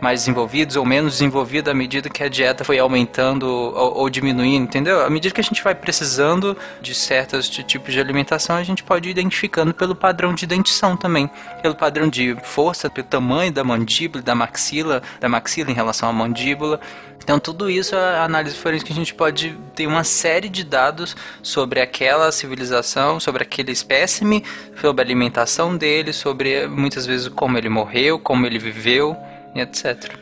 mais 0.00 0.20
desenvolvidos 0.20 0.76
ou 0.76 0.84
menos 0.84 1.14
desenvolvidos 1.14 1.70
à 1.70 1.74
medida 1.74 2.08
que 2.08 2.22
a 2.22 2.28
dieta 2.28 2.64
foi 2.64 2.78
aumentando 2.78 3.46
ou, 3.46 3.98
ou 3.98 4.10
diminuindo, 4.10 4.64
entendeu? 4.64 5.04
À 5.04 5.10
medida 5.10 5.34
que 5.34 5.40
a 5.40 5.44
gente 5.44 5.62
vai 5.62 5.74
precisando 5.74 6.56
de 6.80 6.94
certos 6.94 7.48
tipos 7.48 7.92
de 7.92 8.00
alimentação, 8.00 8.56
a 8.56 8.62
gente 8.62 8.82
pode 8.82 9.08
ir 9.08 9.12
identificando 9.12 9.72
pelo 9.72 9.94
padrão 9.94 10.34
de 10.34 10.46
dentição 10.46 10.96
também, 10.96 11.30
pelo 11.62 11.74
padrão 11.74 12.08
de 12.08 12.36
força, 12.42 12.90
pelo 12.90 13.06
tamanho 13.06 13.52
da 13.52 13.64
mandíbula, 13.64 14.22
da 14.22 14.34
maxila, 14.34 15.02
da 15.20 15.28
maxila 15.28 15.70
em 15.70 15.74
relação 15.74 16.08
à 16.08 16.12
mandíbula. 16.12 16.80
Então, 17.28 17.38
tudo 17.38 17.68
isso 17.68 17.94
é 17.94 17.98
a 17.98 18.24
análise 18.24 18.56
forense 18.56 18.82
que 18.82 18.92
a 18.92 18.96
gente 18.96 19.12
pode 19.12 19.54
ter 19.74 19.86
uma 19.86 20.02
série 20.02 20.48
de 20.48 20.64
dados 20.64 21.14
sobre 21.42 21.78
aquela 21.78 22.32
civilização, 22.32 23.20
sobre 23.20 23.42
aquele 23.42 23.70
espécime, 23.70 24.42
sobre 24.80 25.02
a 25.02 25.04
alimentação 25.04 25.76
dele, 25.76 26.14
sobre 26.14 26.66
muitas 26.66 27.04
vezes 27.04 27.28
como 27.28 27.58
ele 27.58 27.68
morreu, 27.68 28.18
como 28.18 28.46
ele 28.46 28.58
viveu, 28.58 29.14
etc. 29.54 30.18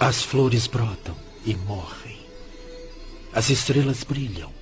As 0.00 0.22
flores 0.22 0.66
brotam 0.66 1.16
e 1.44 1.54
morrem. 1.54 2.18
As 3.32 3.50
estrelas 3.50 4.04
brilham, 4.04 4.52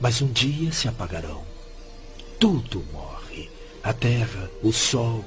mas 0.00 0.20
um 0.22 0.30
dia 0.32 0.72
se 0.72 0.88
apagarão. 0.88 1.42
Tudo 2.38 2.84
morre. 2.92 3.50
A 3.82 3.92
terra, 3.92 4.50
o 4.62 4.72
sol, 4.72 5.24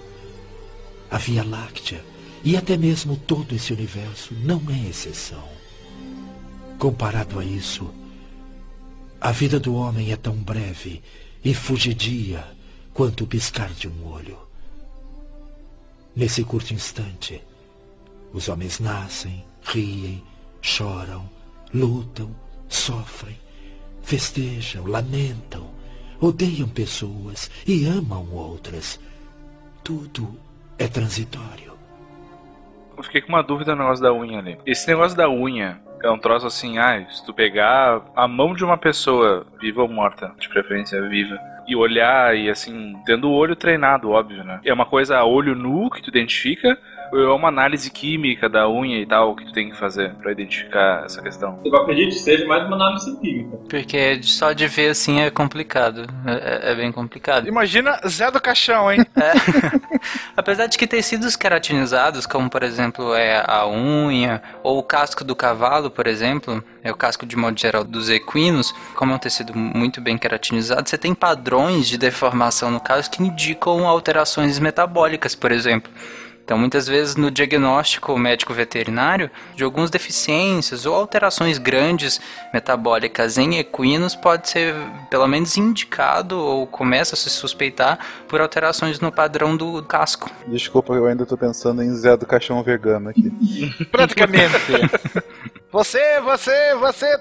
a 1.12 1.18
Via 1.18 1.44
Láctea 1.44 2.04
e 2.44 2.58
até 2.58 2.76
mesmo 2.78 3.16
todo 3.16 3.54
esse 3.56 3.72
universo 3.74 4.34
não 4.34 4.62
é 4.70 4.90
exceção. 4.90 5.48
Comparado 6.80 7.40
a 7.40 7.46
isso, 7.46 7.94
A 9.20 9.32
vida 9.32 9.60
do 9.60 9.74
homem 9.76 10.12
é 10.12 10.16
tão 10.16 10.36
breve 10.36 11.02
e 11.44 11.54
fugidia 11.54 12.46
quanto 12.94 13.24
o 13.24 13.28
piscar 13.28 13.70
de 13.74 13.88
um 13.88 14.06
olho. 14.08 14.47
Nesse 16.18 16.44
curto 16.44 16.74
instante, 16.74 17.40
os 18.34 18.50
homens 18.50 18.80
nascem, 18.80 19.46
riem, 19.62 20.24
choram, 20.60 21.30
lutam, 21.72 22.36
sofrem, 22.68 23.38
festejam, 24.02 24.88
lamentam, 24.88 25.70
odeiam 26.20 26.68
pessoas 26.70 27.52
e 27.68 27.86
amam 27.86 28.28
outras. 28.34 29.00
Tudo 29.84 30.36
é 30.80 30.88
transitório. 30.88 31.74
Eu 32.98 33.04
fiquei 33.04 33.22
com 33.22 33.30
uma 33.30 33.44
dúvida 33.44 33.76
no 33.76 33.84
negócio 33.84 34.04
da 34.04 34.12
unha 34.12 34.40
ali. 34.40 34.58
Esse 34.66 34.88
negócio 34.88 35.16
da 35.16 35.30
unha 35.30 35.80
é 36.02 36.10
um 36.10 36.18
troço 36.18 36.48
assim, 36.48 36.80
ah, 36.80 37.08
se 37.12 37.24
tu 37.28 37.32
pegar 37.32 38.02
a 38.16 38.28
mão 38.28 38.56
de 38.56 38.66
uma 38.66 38.76
pessoa, 38.76 39.46
viva 39.62 39.84
ou 39.84 39.88
morta, 39.88 40.34
de 40.40 40.50
preferência 40.50 41.00
viva, 41.08 41.40
e 41.68 41.76
olhar 41.76 42.36
e 42.36 42.50
assim, 42.50 42.96
tendo 43.06 43.30
o 43.30 43.34
olho 43.34 43.56
treinado, 43.56 44.12
óbvio, 44.12 44.44
né? 44.44 44.60
É 44.64 44.74
uma 44.74 44.86
coisa 44.86 45.18
a 45.18 45.26
olho 45.26 45.54
nu 45.54 45.90
que 45.90 46.02
tu 46.02 46.10
identifica, 46.10 46.78
é 47.14 47.28
uma 47.30 47.50
análise 47.50 47.90
química 47.90 48.50
da 48.50 48.70
unha 48.70 49.00
e 49.00 49.06
tal 49.06 49.36
que 49.36 49.46
tu 49.46 49.54
tem 49.54 49.70
que 49.70 49.78
fazer 49.78 50.14
pra 50.16 50.32
identificar 50.32 51.04
essa 51.06 51.22
questão? 51.22 51.60
Eu 51.64 51.76
acredito 51.76 52.10
que 52.10 52.20
seja 52.20 52.46
mais 52.46 52.66
uma 52.66 52.76
análise 52.76 53.20
química. 53.20 53.58
Porque 53.70 54.22
só 54.24 54.54
de 54.54 54.68
ver 54.68 54.90
assim 54.90 55.22
é 55.22 55.30
complicado. 55.30 56.08
É, 56.26 56.72
é 56.72 56.76
bem 56.76 56.92
complicado. 56.92 57.48
Imagina 57.48 58.00
Zé 58.08 58.32
do 58.32 58.42
Caixão, 58.42 58.92
hein? 58.92 59.06
Apesar 60.36 60.68
de 60.68 60.78
que 60.78 60.88
tecidos 60.88 61.36
queratinizados, 61.36 62.26
como 62.26 62.50
por 62.50 62.64
exemplo 62.64 63.14
é 63.14 63.44
a 63.46 63.68
unha 63.68 64.42
ou 64.64 64.80
o 64.80 64.84
casco 64.84 65.24
do 65.24 65.36
cavalo, 65.36 65.90
por 65.90 66.08
exemplo, 66.08 66.64
é 66.84 66.92
o 66.92 66.96
casco 66.96 67.26
de 67.26 67.36
modo 67.36 67.60
geral 67.60 67.84
dos 67.84 68.10
equinos, 68.10 68.74
como 68.96 69.12
é 69.12 69.16
um 69.16 69.20
tecido 69.20 69.58
muito 69.58 70.02
bem 70.02 70.18
queratinizado, 70.18 70.88
você 70.88 70.98
tem 70.98 71.14
padrões 71.14 71.88
de 71.88 71.98
deformação 71.98 72.72
no 72.72 72.80
caso 72.80 73.10
que 73.10 73.24
indicam 73.24 73.88
alterações 73.88 74.60
metabólicas, 74.60 75.36
por 75.36 75.52
exemplo. 75.52 75.92
Então, 76.48 76.58
muitas 76.58 76.88
vezes 76.88 77.18
no 77.18 77.30
diagnóstico 77.30 78.18
médico 78.18 78.54
veterinário 78.54 79.30
de 79.54 79.66
algumas 79.66 79.90
deficiências 79.90 80.86
ou 80.86 80.96
alterações 80.96 81.58
grandes 81.58 82.22
metabólicas 82.54 83.38
em 83.38 83.58
equinos 83.58 84.16
pode 84.16 84.48
ser 84.48 84.74
pelo 85.12 85.28
menos 85.28 85.58
indicado 85.58 86.40
ou 86.40 86.66
começa 86.66 87.16
a 87.16 87.18
se 87.18 87.30
suspeitar 87.30 88.00
por 88.30 88.40
alterações 88.40 89.02
no 89.02 89.12
padrão 89.12 89.58
do 89.58 89.84
casco. 89.84 90.32
Desculpa, 90.48 90.94
eu 90.94 91.08
ainda 91.08 91.26
tô 91.26 91.36
pensando 91.36 91.84
em 91.84 91.94
Zé 91.94 92.16
do 92.16 92.26
Caixão 92.26 92.64
vegano 92.64 93.10
aqui. 93.10 93.30
Praticamente. 93.92 94.54
Você, 95.70 96.22
você, 96.22 96.76
você, 96.76 97.18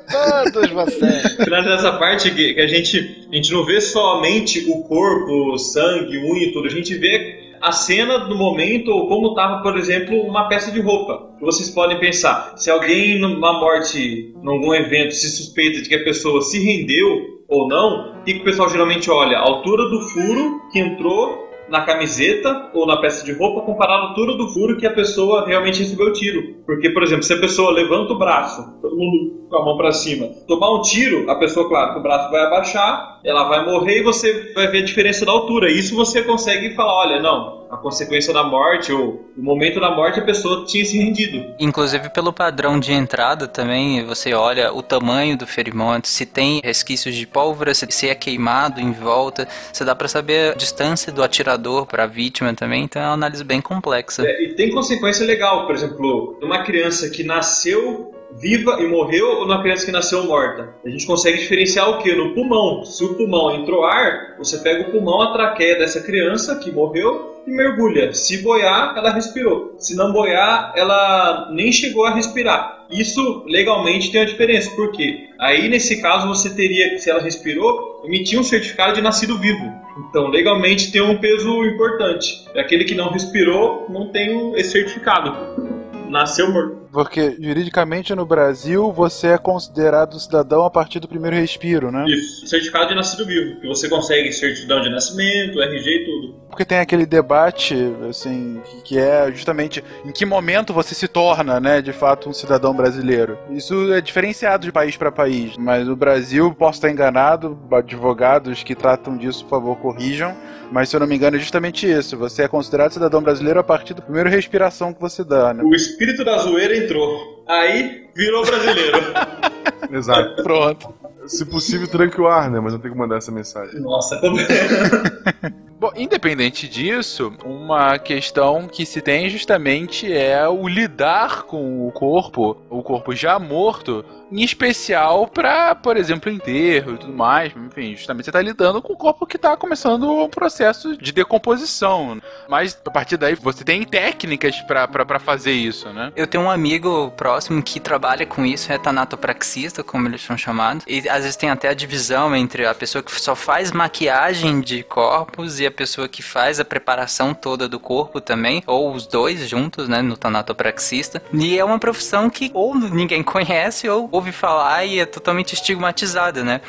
todos 0.52 0.70
você. 0.70 1.36
Tirando 1.42 1.68
essa 1.72 1.98
parte 1.98 2.30
que 2.30 2.54
que 2.54 2.60
a 2.60 2.66
gente, 2.68 3.26
a 3.28 3.34
gente 3.34 3.50
não 3.50 3.66
vê 3.66 3.80
somente 3.80 4.70
o 4.70 4.84
corpo, 4.84 5.52
o 5.52 5.58
sangue, 5.58 6.16
unha 6.16 6.44
e 6.44 6.52
tudo, 6.52 6.68
a 6.68 6.70
gente 6.70 6.94
vê 6.94 7.45
a 7.66 7.72
cena 7.72 8.18
do 8.20 8.36
momento 8.36 8.92
ou 8.92 9.08
como 9.08 9.30
estava, 9.30 9.60
por 9.60 9.76
exemplo, 9.76 10.16
uma 10.20 10.48
peça 10.48 10.70
de 10.70 10.80
roupa. 10.80 11.30
Vocês 11.40 11.68
podem 11.68 11.98
pensar, 11.98 12.52
se 12.56 12.70
alguém 12.70 13.18
numa 13.18 13.58
morte, 13.58 14.32
em 14.40 14.48
algum 14.48 14.72
evento, 14.72 15.12
se 15.12 15.28
suspeita 15.28 15.82
de 15.82 15.88
que 15.88 15.96
a 15.96 16.04
pessoa 16.04 16.40
se 16.42 16.62
rendeu 16.62 17.42
ou 17.48 17.66
não, 17.66 18.20
o 18.20 18.22
que 18.22 18.34
o 18.34 18.44
pessoal 18.44 18.68
geralmente 18.68 19.10
olha? 19.10 19.38
A 19.38 19.40
altura 19.40 19.88
do 19.88 20.00
furo 20.00 20.60
que 20.70 20.78
entrou 20.78 21.44
na 21.68 21.80
camiseta 21.80 22.70
ou 22.72 22.86
na 22.86 22.98
peça 23.00 23.24
de 23.24 23.32
roupa 23.32 23.62
comparado 23.62 24.04
à 24.04 24.08
altura 24.10 24.34
do 24.34 24.46
furo 24.46 24.76
que 24.76 24.86
a 24.86 24.92
pessoa 24.92 25.44
realmente 25.44 25.80
recebeu 25.80 26.06
o 26.06 26.12
tiro. 26.12 26.54
Porque, 26.64 26.90
por 26.90 27.02
exemplo, 27.02 27.24
se 27.24 27.32
a 27.32 27.40
pessoa 27.40 27.72
levanta 27.72 28.12
o 28.12 28.18
braço, 28.18 28.62
todo 28.80 28.96
mundo 28.96 29.45
com 29.48 29.56
a 29.56 29.64
mão 29.64 29.76
para 29.76 29.92
cima, 29.92 30.28
tomar 30.46 30.72
um 30.72 30.82
tiro, 30.82 31.30
a 31.30 31.36
pessoa, 31.36 31.68
claro, 31.68 31.94
que 31.94 32.00
o 32.00 32.02
braço 32.02 32.30
vai 32.30 32.42
abaixar, 32.42 33.20
ela 33.24 33.44
vai 33.48 33.64
morrer 33.64 34.00
e 34.00 34.02
você 34.02 34.52
vai 34.54 34.68
ver 34.68 34.78
a 34.78 34.84
diferença 34.84 35.24
da 35.24 35.32
altura. 35.32 35.70
Isso 35.70 35.94
você 35.94 36.22
consegue 36.22 36.74
falar, 36.74 36.94
olha, 36.94 37.20
não, 37.20 37.66
a 37.70 37.76
consequência 37.76 38.32
da 38.32 38.42
morte 38.42 38.92
ou 38.92 39.28
o 39.36 39.42
momento 39.42 39.80
da 39.80 39.90
morte 39.90 40.20
a 40.20 40.24
pessoa 40.24 40.64
tinha 40.64 40.84
se 40.84 40.98
rendido. 40.98 41.54
Inclusive 41.58 42.10
pelo 42.10 42.32
padrão 42.32 42.78
de 42.78 42.92
entrada 42.92 43.46
também, 43.46 44.04
você 44.04 44.34
olha 44.34 44.72
o 44.72 44.82
tamanho 44.82 45.36
do 45.36 45.46
ferimento, 45.46 46.08
se 46.08 46.24
tem 46.24 46.60
resquícios 46.62 47.14
de 47.14 47.26
pólvora, 47.26 47.74
se 47.74 48.08
é 48.08 48.14
queimado 48.14 48.80
em 48.80 48.92
volta, 48.92 49.48
você 49.72 49.84
dá 49.84 49.94
pra 49.94 50.08
saber 50.08 50.52
a 50.52 50.54
distância 50.54 51.12
do 51.12 51.22
atirador 51.22 51.86
para 51.86 52.04
a 52.04 52.06
vítima 52.06 52.54
também, 52.54 52.84
então 52.84 53.02
é 53.02 53.06
uma 53.06 53.14
análise 53.14 53.44
bem 53.44 53.60
complexa. 53.60 54.24
É, 54.26 54.44
e 54.44 54.54
tem 54.54 54.70
consequência 54.70 55.26
legal, 55.26 55.66
por 55.66 55.74
exemplo, 55.74 56.38
uma 56.42 56.62
criança 56.62 57.10
que 57.10 57.22
nasceu 57.22 58.15
viva 58.32 58.80
e 58.80 58.86
morreu 58.86 59.38
ou 59.38 59.44
uma 59.44 59.62
criança 59.62 59.86
que 59.86 59.92
nasceu 59.92 60.24
morta. 60.24 60.74
A 60.84 60.88
gente 60.88 61.06
consegue 61.06 61.38
diferenciar 61.38 61.88
o 61.90 61.98
que? 61.98 62.14
No 62.14 62.34
pulmão. 62.34 62.84
Se 62.84 63.04
o 63.04 63.14
pulmão 63.14 63.54
entrou 63.54 63.84
ar, 63.84 64.36
você 64.38 64.58
pega 64.58 64.88
o 64.88 64.92
pulmão, 64.92 65.22
a 65.22 65.32
traqueia 65.32 65.78
dessa 65.78 66.00
criança 66.00 66.56
que 66.56 66.70
morreu 66.70 67.42
e 67.46 67.50
mergulha. 67.50 68.12
Se 68.12 68.42
boiar, 68.42 68.94
ela 68.96 69.12
respirou. 69.12 69.74
Se 69.78 69.94
não 69.94 70.12
boiar, 70.12 70.72
ela 70.76 71.48
nem 71.52 71.70
chegou 71.70 72.04
a 72.04 72.14
respirar. 72.14 72.84
Isso 72.90 73.44
legalmente 73.46 74.12
tem 74.12 74.20
uma 74.20 74.26
diferença, 74.26 74.70
por 74.76 74.92
quê? 74.92 75.28
Aí 75.38 75.68
nesse 75.68 76.00
caso 76.00 76.28
você 76.28 76.50
teria, 76.50 76.98
se 76.98 77.10
ela 77.10 77.20
respirou, 77.20 78.02
emitir 78.04 78.38
um 78.38 78.44
certificado 78.44 78.94
de 78.94 79.00
nascido 79.00 79.38
vivo. 79.38 79.72
Então 80.08 80.28
legalmente 80.28 80.92
tem 80.92 81.00
um 81.00 81.18
peso 81.18 81.64
importante. 81.64 82.44
Aquele 82.56 82.84
que 82.84 82.94
não 82.94 83.10
respirou 83.10 83.86
não 83.88 84.08
tem 84.08 84.52
esse 84.56 84.70
certificado. 84.70 85.75
Nasceu 86.10 86.52
morto. 86.52 86.86
Porque 86.92 87.36
juridicamente 87.40 88.14
no 88.14 88.24
Brasil 88.24 88.90
você 88.92 89.28
é 89.28 89.38
considerado 89.38 90.18
cidadão 90.18 90.64
a 90.64 90.70
partir 90.70 90.98
do 90.98 91.06
primeiro 91.08 91.36
respiro, 91.36 91.90
né? 91.90 92.04
Isso. 92.08 92.46
Certificado 92.46 92.88
de 92.88 92.94
nascido 92.94 93.26
vivo. 93.26 93.60
Que 93.60 93.66
você 93.66 93.88
consegue 93.88 94.32
certidão 94.32 94.80
de 94.80 94.88
nascimento, 94.88 95.60
RG 95.60 95.90
e 95.90 96.04
tudo. 96.04 96.34
Porque 96.48 96.64
tem 96.64 96.78
aquele 96.78 97.04
debate, 97.04 97.74
assim, 98.08 98.60
que- 98.64 98.82
que 98.82 98.98
é 98.98 99.30
justamente 99.30 99.84
em 100.06 100.12
que 100.12 100.24
momento 100.24 100.72
você 100.72 100.94
se 100.94 101.06
torna, 101.06 101.60
né, 101.60 101.82
de 101.82 101.92
fato, 101.92 102.30
um 102.30 102.32
cidadão 102.32 102.72
brasileiro. 102.74 103.36
Isso 103.50 103.92
é 103.92 104.00
diferenciado 104.00 104.64
de 104.64 104.72
país 104.72 104.96
para 104.96 105.12
país, 105.12 105.54
mas 105.58 105.86
no 105.86 105.94
Brasil, 105.96 106.54
posso 106.54 106.78
estar 106.78 106.90
enganado, 106.90 107.58
advogados 107.70 108.62
que 108.62 108.74
tratam 108.74 109.16
disso, 109.18 109.44
por 109.44 109.50
favor, 109.50 109.76
corrijam, 109.76 110.34
mas 110.70 110.88
se 110.88 110.96
eu 110.96 111.00
não 111.00 111.06
me 111.06 111.16
engano 111.16 111.36
é 111.36 111.40
justamente 111.40 111.90
isso, 111.90 112.16
você 112.16 112.42
é 112.42 112.48
considerado 112.48 112.92
cidadão 112.92 113.22
brasileiro 113.22 113.60
a 113.60 113.64
partir 113.64 113.94
da 113.94 114.02
primeira 114.02 114.28
respiração 114.28 114.92
que 114.92 115.00
você 115.00 115.24
dá, 115.24 115.54
né? 115.54 115.62
O 115.62 115.74
espírito 115.74 116.24
da 116.24 116.38
zoeira 116.38 116.76
entrou. 116.76 117.44
Aí 117.48 118.08
virou 118.14 118.44
brasileiro. 118.44 118.98
Exato. 119.90 120.42
Pronto. 120.42 120.94
Se 121.26 121.44
possível, 121.44 121.88
tranque 121.88 122.20
o 122.20 122.28
ar, 122.28 122.50
né? 122.50 122.60
Mas 122.60 122.72
não 122.72 122.80
tem 122.80 122.90
que 122.90 122.96
mandar 122.96 123.16
essa 123.16 123.32
mensagem. 123.32 123.80
Nossa, 123.80 124.18
como... 124.20 124.36
Bom, 125.78 125.92
independente 125.94 126.66
disso, 126.66 127.34
uma 127.44 127.98
questão 127.98 128.66
que 128.66 128.86
se 128.86 129.02
tem 129.02 129.28
justamente 129.28 130.10
é 130.10 130.48
o 130.48 130.66
lidar 130.66 131.42
com 131.42 131.86
o 131.86 131.92
corpo, 131.92 132.56
o 132.70 132.82
corpo 132.82 133.14
já 133.14 133.38
morto, 133.38 134.02
em 134.30 134.42
especial 134.42 135.26
para, 135.26 135.74
por 135.74 135.96
exemplo, 135.96 136.30
enterro 136.30 136.94
e 136.94 136.98
tudo 136.98 137.12
mais. 137.12 137.52
Enfim, 137.56 137.96
justamente 137.96 138.24
você 138.24 138.30
está 138.30 138.42
lidando 138.42 138.82
com 138.82 138.92
o 138.92 138.96
corpo 138.96 139.26
que 139.26 139.36
está 139.36 139.56
começando 139.56 140.10
um 140.10 140.28
processo 140.28 140.96
de 140.96 141.12
decomposição. 141.12 142.20
Mas 142.48 142.78
a 142.84 142.90
partir 142.90 143.16
daí 143.16 143.34
você 143.34 143.64
tem 143.64 143.84
técnicas 143.84 144.56
para 144.62 145.18
fazer 145.18 145.52
isso, 145.52 145.88
né? 145.90 146.12
Eu 146.16 146.26
tenho 146.26 146.44
um 146.44 146.50
amigo 146.50 147.10
próximo 147.16 147.62
que 147.62 147.80
trabalha 147.80 148.26
com 148.26 148.44
isso, 148.44 148.72
é 148.72 148.78
tanatopraxista, 148.78 149.82
como 149.82 150.08
eles 150.08 150.22
são 150.22 150.36
chamados. 150.36 150.84
E 150.86 151.08
às 151.08 151.22
vezes 151.22 151.36
tem 151.36 151.50
até 151.50 151.68
a 151.68 151.74
divisão 151.74 152.34
entre 152.34 152.66
a 152.66 152.74
pessoa 152.74 153.02
que 153.02 153.20
só 153.20 153.34
faz 153.34 153.72
maquiagem 153.72 154.60
de 154.60 154.82
corpos 154.82 155.60
e 155.60 155.66
a 155.66 155.70
pessoa 155.70 156.08
que 156.08 156.22
faz 156.22 156.58
a 156.60 156.64
preparação 156.64 157.32
toda 157.32 157.68
do 157.68 157.78
corpo 157.78 158.20
também, 158.20 158.62
ou 158.66 158.92
os 158.92 159.06
dois 159.06 159.48
juntos, 159.48 159.88
né, 159.88 160.02
no 160.02 160.16
tanatopraxista. 160.16 161.22
E 161.32 161.58
é 161.58 161.64
uma 161.64 161.78
profissão 161.78 162.28
que 162.28 162.50
ou 162.52 162.74
ninguém 162.74 163.22
conhece 163.24 163.88
ou 163.88 164.08
ouve 164.16 164.32
falar 164.32 164.84
e 164.84 164.98
é 164.98 165.06
totalmente 165.06 165.52
estigmatizada, 165.52 166.42
né? 166.42 166.60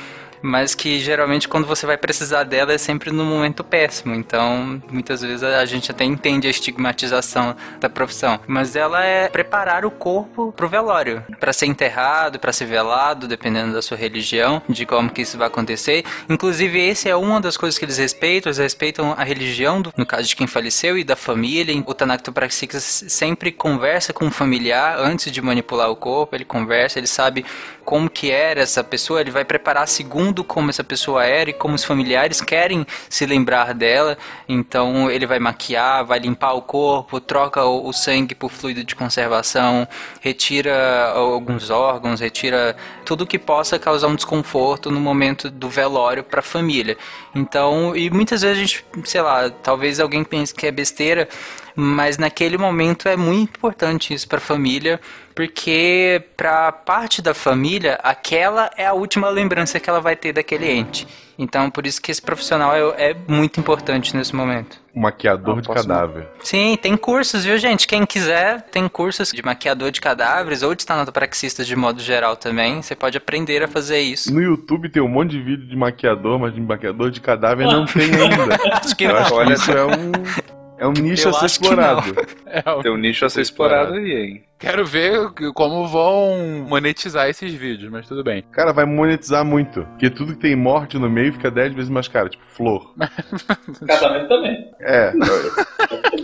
Mas 0.41 0.75
que 0.75 0.99
geralmente 0.99 1.47
quando 1.47 1.65
você 1.65 1.85
vai 1.85 1.97
precisar 1.97 2.43
dela 2.43 2.73
é 2.73 2.77
sempre 2.77 3.11
no 3.11 3.25
momento 3.25 3.63
péssimo. 3.63 4.13
Então, 4.15 4.81
muitas 4.89 5.21
vezes 5.21 5.43
a 5.43 5.65
gente 5.65 5.91
até 5.91 6.03
entende 6.03 6.47
a 6.47 6.49
estigmatização 6.49 7.55
da 7.79 7.89
profissão, 7.89 8.39
mas 8.47 8.75
ela 8.75 9.03
é 9.03 9.27
preparar 9.27 9.85
o 9.85 9.91
corpo 9.91 10.51
pro 10.51 10.69
velório, 10.69 11.23
para 11.39 11.53
ser 11.53 11.65
enterrado, 11.65 12.39
para 12.39 12.53
ser 12.53 12.65
velado, 12.65 13.27
dependendo 13.27 13.73
da 13.73 13.81
sua 13.81 13.97
religião, 13.97 14.61
de 14.69 14.85
como 14.85 15.09
que 15.09 15.21
isso 15.21 15.37
vai 15.37 15.47
acontecer. 15.47 16.03
Inclusive, 16.29 16.79
esse 16.79 17.09
é 17.09 17.15
uma 17.15 17.41
das 17.41 17.57
coisas 17.57 17.77
que 17.77 17.85
eles 17.85 17.97
respeitam, 17.97 18.49
eles 18.49 18.57
respeitam 18.57 19.13
a 19.17 19.23
religião, 19.23 19.81
do, 19.81 19.93
no 19.97 20.05
caso 20.05 20.27
de 20.27 20.35
quem 20.35 20.47
faleceu 20.47 20.97
e 20.97 21.03
da 21.03 21.15
família. 21.15 21.75
O 21.85 21.93
Tanactopraxis 21.93 23.05
sempre 23.07 23.51
conversa 23.51 24.13
com 24.13 24.27
o 24.27 24.31
familiar 24.31 24.97
antes 24.99 25.31
de 25.31 25.41
manipular 25.41 25.89
o 25.89 25.95
corpo, 25.95 26.35
ele 26.35 26.45
conversa, 26.45 26.99
ele 26.99 27.07
sabe 27.07 27.45
como 27.83 28.09
que 28.09 28.29
era 28.29 28.61
essa 28.61 28.83
pessoa, 28.83 29.21
ele 29.21 29.31
vai 29.31 29.45
preparar 29.45 29.87
segundo 29.87 30.26
como 30.43 30.69
essa 30.69 30.83
pessoa 30.83 31.25
era 31.25 31.49
e 31.49 31.53
como 31.53 31.75
os 31.75 31.83
familiares 31.83 32.41
querem 32.41 32.85
se 33.09 33.25
lembrar 33.25 33.73
dela. 33.73 34.17
Então 34.47 35.09
ele 35.09 35.25
vai 35.25 35.39
maquiar, 35.39 36.05
vai 36.05 36.19
limpar 36.19 36.53
o 36.53 36.61
corpo, 36.61 37.19
troca 37.19 37.63
o, 37.65 37.87
o 37.87 37.93
sangue 37.93 38.35
por 38.35 38.51
fluido 38.51 38.83
de 38.83 38.95
conservação, 38.95 39.87
retira 40.21 41.11
alguns 41.11 41.69
órgãos, 41.69 42.19
retira 42.19 42.75
tudo 43.05 43.25
que 43.25 43.39
possa 43.39 43.79
causar 43.79 44.07
um 44.07 44.15
desconforto 44.15 44.91
no 44.91 44.99
momento 44.99 45.49
do 45.49 45.69
velório 45.69 46.23
para 46.23 46.39
a 46.39 46.43
família. 46.43 46.97
Então, 47.33 47.95
e 47.95 48.09
muitas 48.09 48.41
vezes 48.41 48.57
a 48.57 48.59
gente, 48.59 48.85
sei 49.05 49.21
lá, 49.21 49.49
talvez 49.49 49.99
alguém 49.99 50.23
pense 50.23 50.53
que 50.53 50.65
é 50.67 50.71
besteira, 50.71 51.27
mas 51.75 52.17
naquele 52.17 52.57
momento 52.57 53.07
é 53.07 53.15
muito 53.15 53.55
importante 53.57 54.13
isso 54.13 54.27
para 54.27 54.39
a 54.39 54.41
família, 54.41 54.99
porque 55.37 56.23
para 56.35 56.71
parte 56.71 57.21
da 57.21 57.31
família, 57.31 57.99
aquela 58.01 58.71
é 58.75 58.87
a 58.87 58.93
última 58.93 59.29
lembrança 59.29 59.79
que 59.79 59.87
ela 59.87 60.01
vai 60.01 60.15
ter 60.15 60.33
daquele 60.33 60.67
ente. 60.67 61.07
Então, 61.37 61.69
por 61.69 61.85
isso 61.85 62.01
que 62.01 62.09
esse 62.09 62.19
profissional 62.19 62.73
é, 62.73 63.11
é 63.11 63.15
muito 63.27 63.59
importante 63.59 64.17
nesse 64.17 64.35
momento. 64.35 64.81
Um 64.95 65.01
maquiador 65.01 65.61
de 65.61 65.69
cadáver. 65.69 66.27
Sim, 66.39 66.75
tem 66.81 66.97
cursos, 66.97 67.45
viu, 67.45 67.55
gente? 67.59 67.85
Quem 67.85 68.03
quiser, 68.03 68.63
tem 68.71 68.87
cursos 68.89 69.31
de 69.31 69.45
maquiador 69.45 69.91
de 69.91 70.01
cadáveres 70.01 70.63
ou 70.63 70.73
de 70.73 70.81
estanopraxistas 70.81 71.67
de 71.67 71.75
modo 71.75 72.01
geral 72.01 72.35
também. 72.35 72.81
Você 72.81 72.95
pode 72.95 73.15
aprender 73.15 73.61
a 73.61 73.67
fazer 73.67 73.99
isso. 73.99 74.33
No 74.33 74.41
YouTube 74.41 74.89
tem 74.89 75.03
um 75.03 75.07
monte 75.07 75.33
de 75.33 75.39
vídeo 75.39 75.67
de 75.67 75.75
maquiador, 75.75 76.39
mas 76.39 76.55
de 76.55 76.59
maquiador 76.59 77.11
de 77.11 77.21
cadáver 77.21 77.67
não 77.67 77.85
tem 77.85 78.05
ainda. 78.05 78.57
Acho 78.83 78.95
que 78.95 79.03
Eu 79.03 79.13
não. 79.13 79.17
acho 79.19 79.45
que 79.45 79.53
isso 79.53 79.71
é 79.71 79.85
um, 79.85 80.56
é 80.77 80.87
um 80.87 80.93
nicho 80.93 81.27
Eu 81.27 81.35
a 81.35 81.39
ser 81.39 81.45
explorado. 81.45 82.15
É, 82.45 82.61
Tem 82.81 82.91
um 82.91 82.97
nicho 82.97 83.25
a 83.25 83.29
ser 83.29 83.41
explorado 83.41 83.93
aí, 83.93 84.11
hein? 84.13 84.43
Quero 84.57 84.85
ver 84.85 85.29
como 85.53 85.85
vão 85.85 86.65
monetizar 86.67 87.27
esses 87.29 87.53
vídeos, 87.53 87.91
mas 87.91 88.07
tudo 88.07 88.23
bem. 88.23 88.43
Cara, 88.51 88.71
vai 88.71 88.85
monetizar 88.85 89.43
muito. 89.43 89.83
Porque 89.83 90.09
tudo 90.09 90.33
que 90.33 90.39
tem 90.39 90.55
morte 90.55 90.97
no 90.97 91.09
meio 91.09 91.33
fica 91.33 91.51
10 91.51 91.73
vezes 91.73 91.89
mais 91.89 92.07
caro. 92.07 92.29
Tipo, 92.29 92.43
flor. 92.45 92.93
Casamento 93.85 94.29
também. 94.29 94.71
É. 94.79 95.11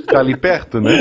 tá 0.07 0.19
ali 0.19 0.35
perto, 0.35 0.79
né? 0.79 0.97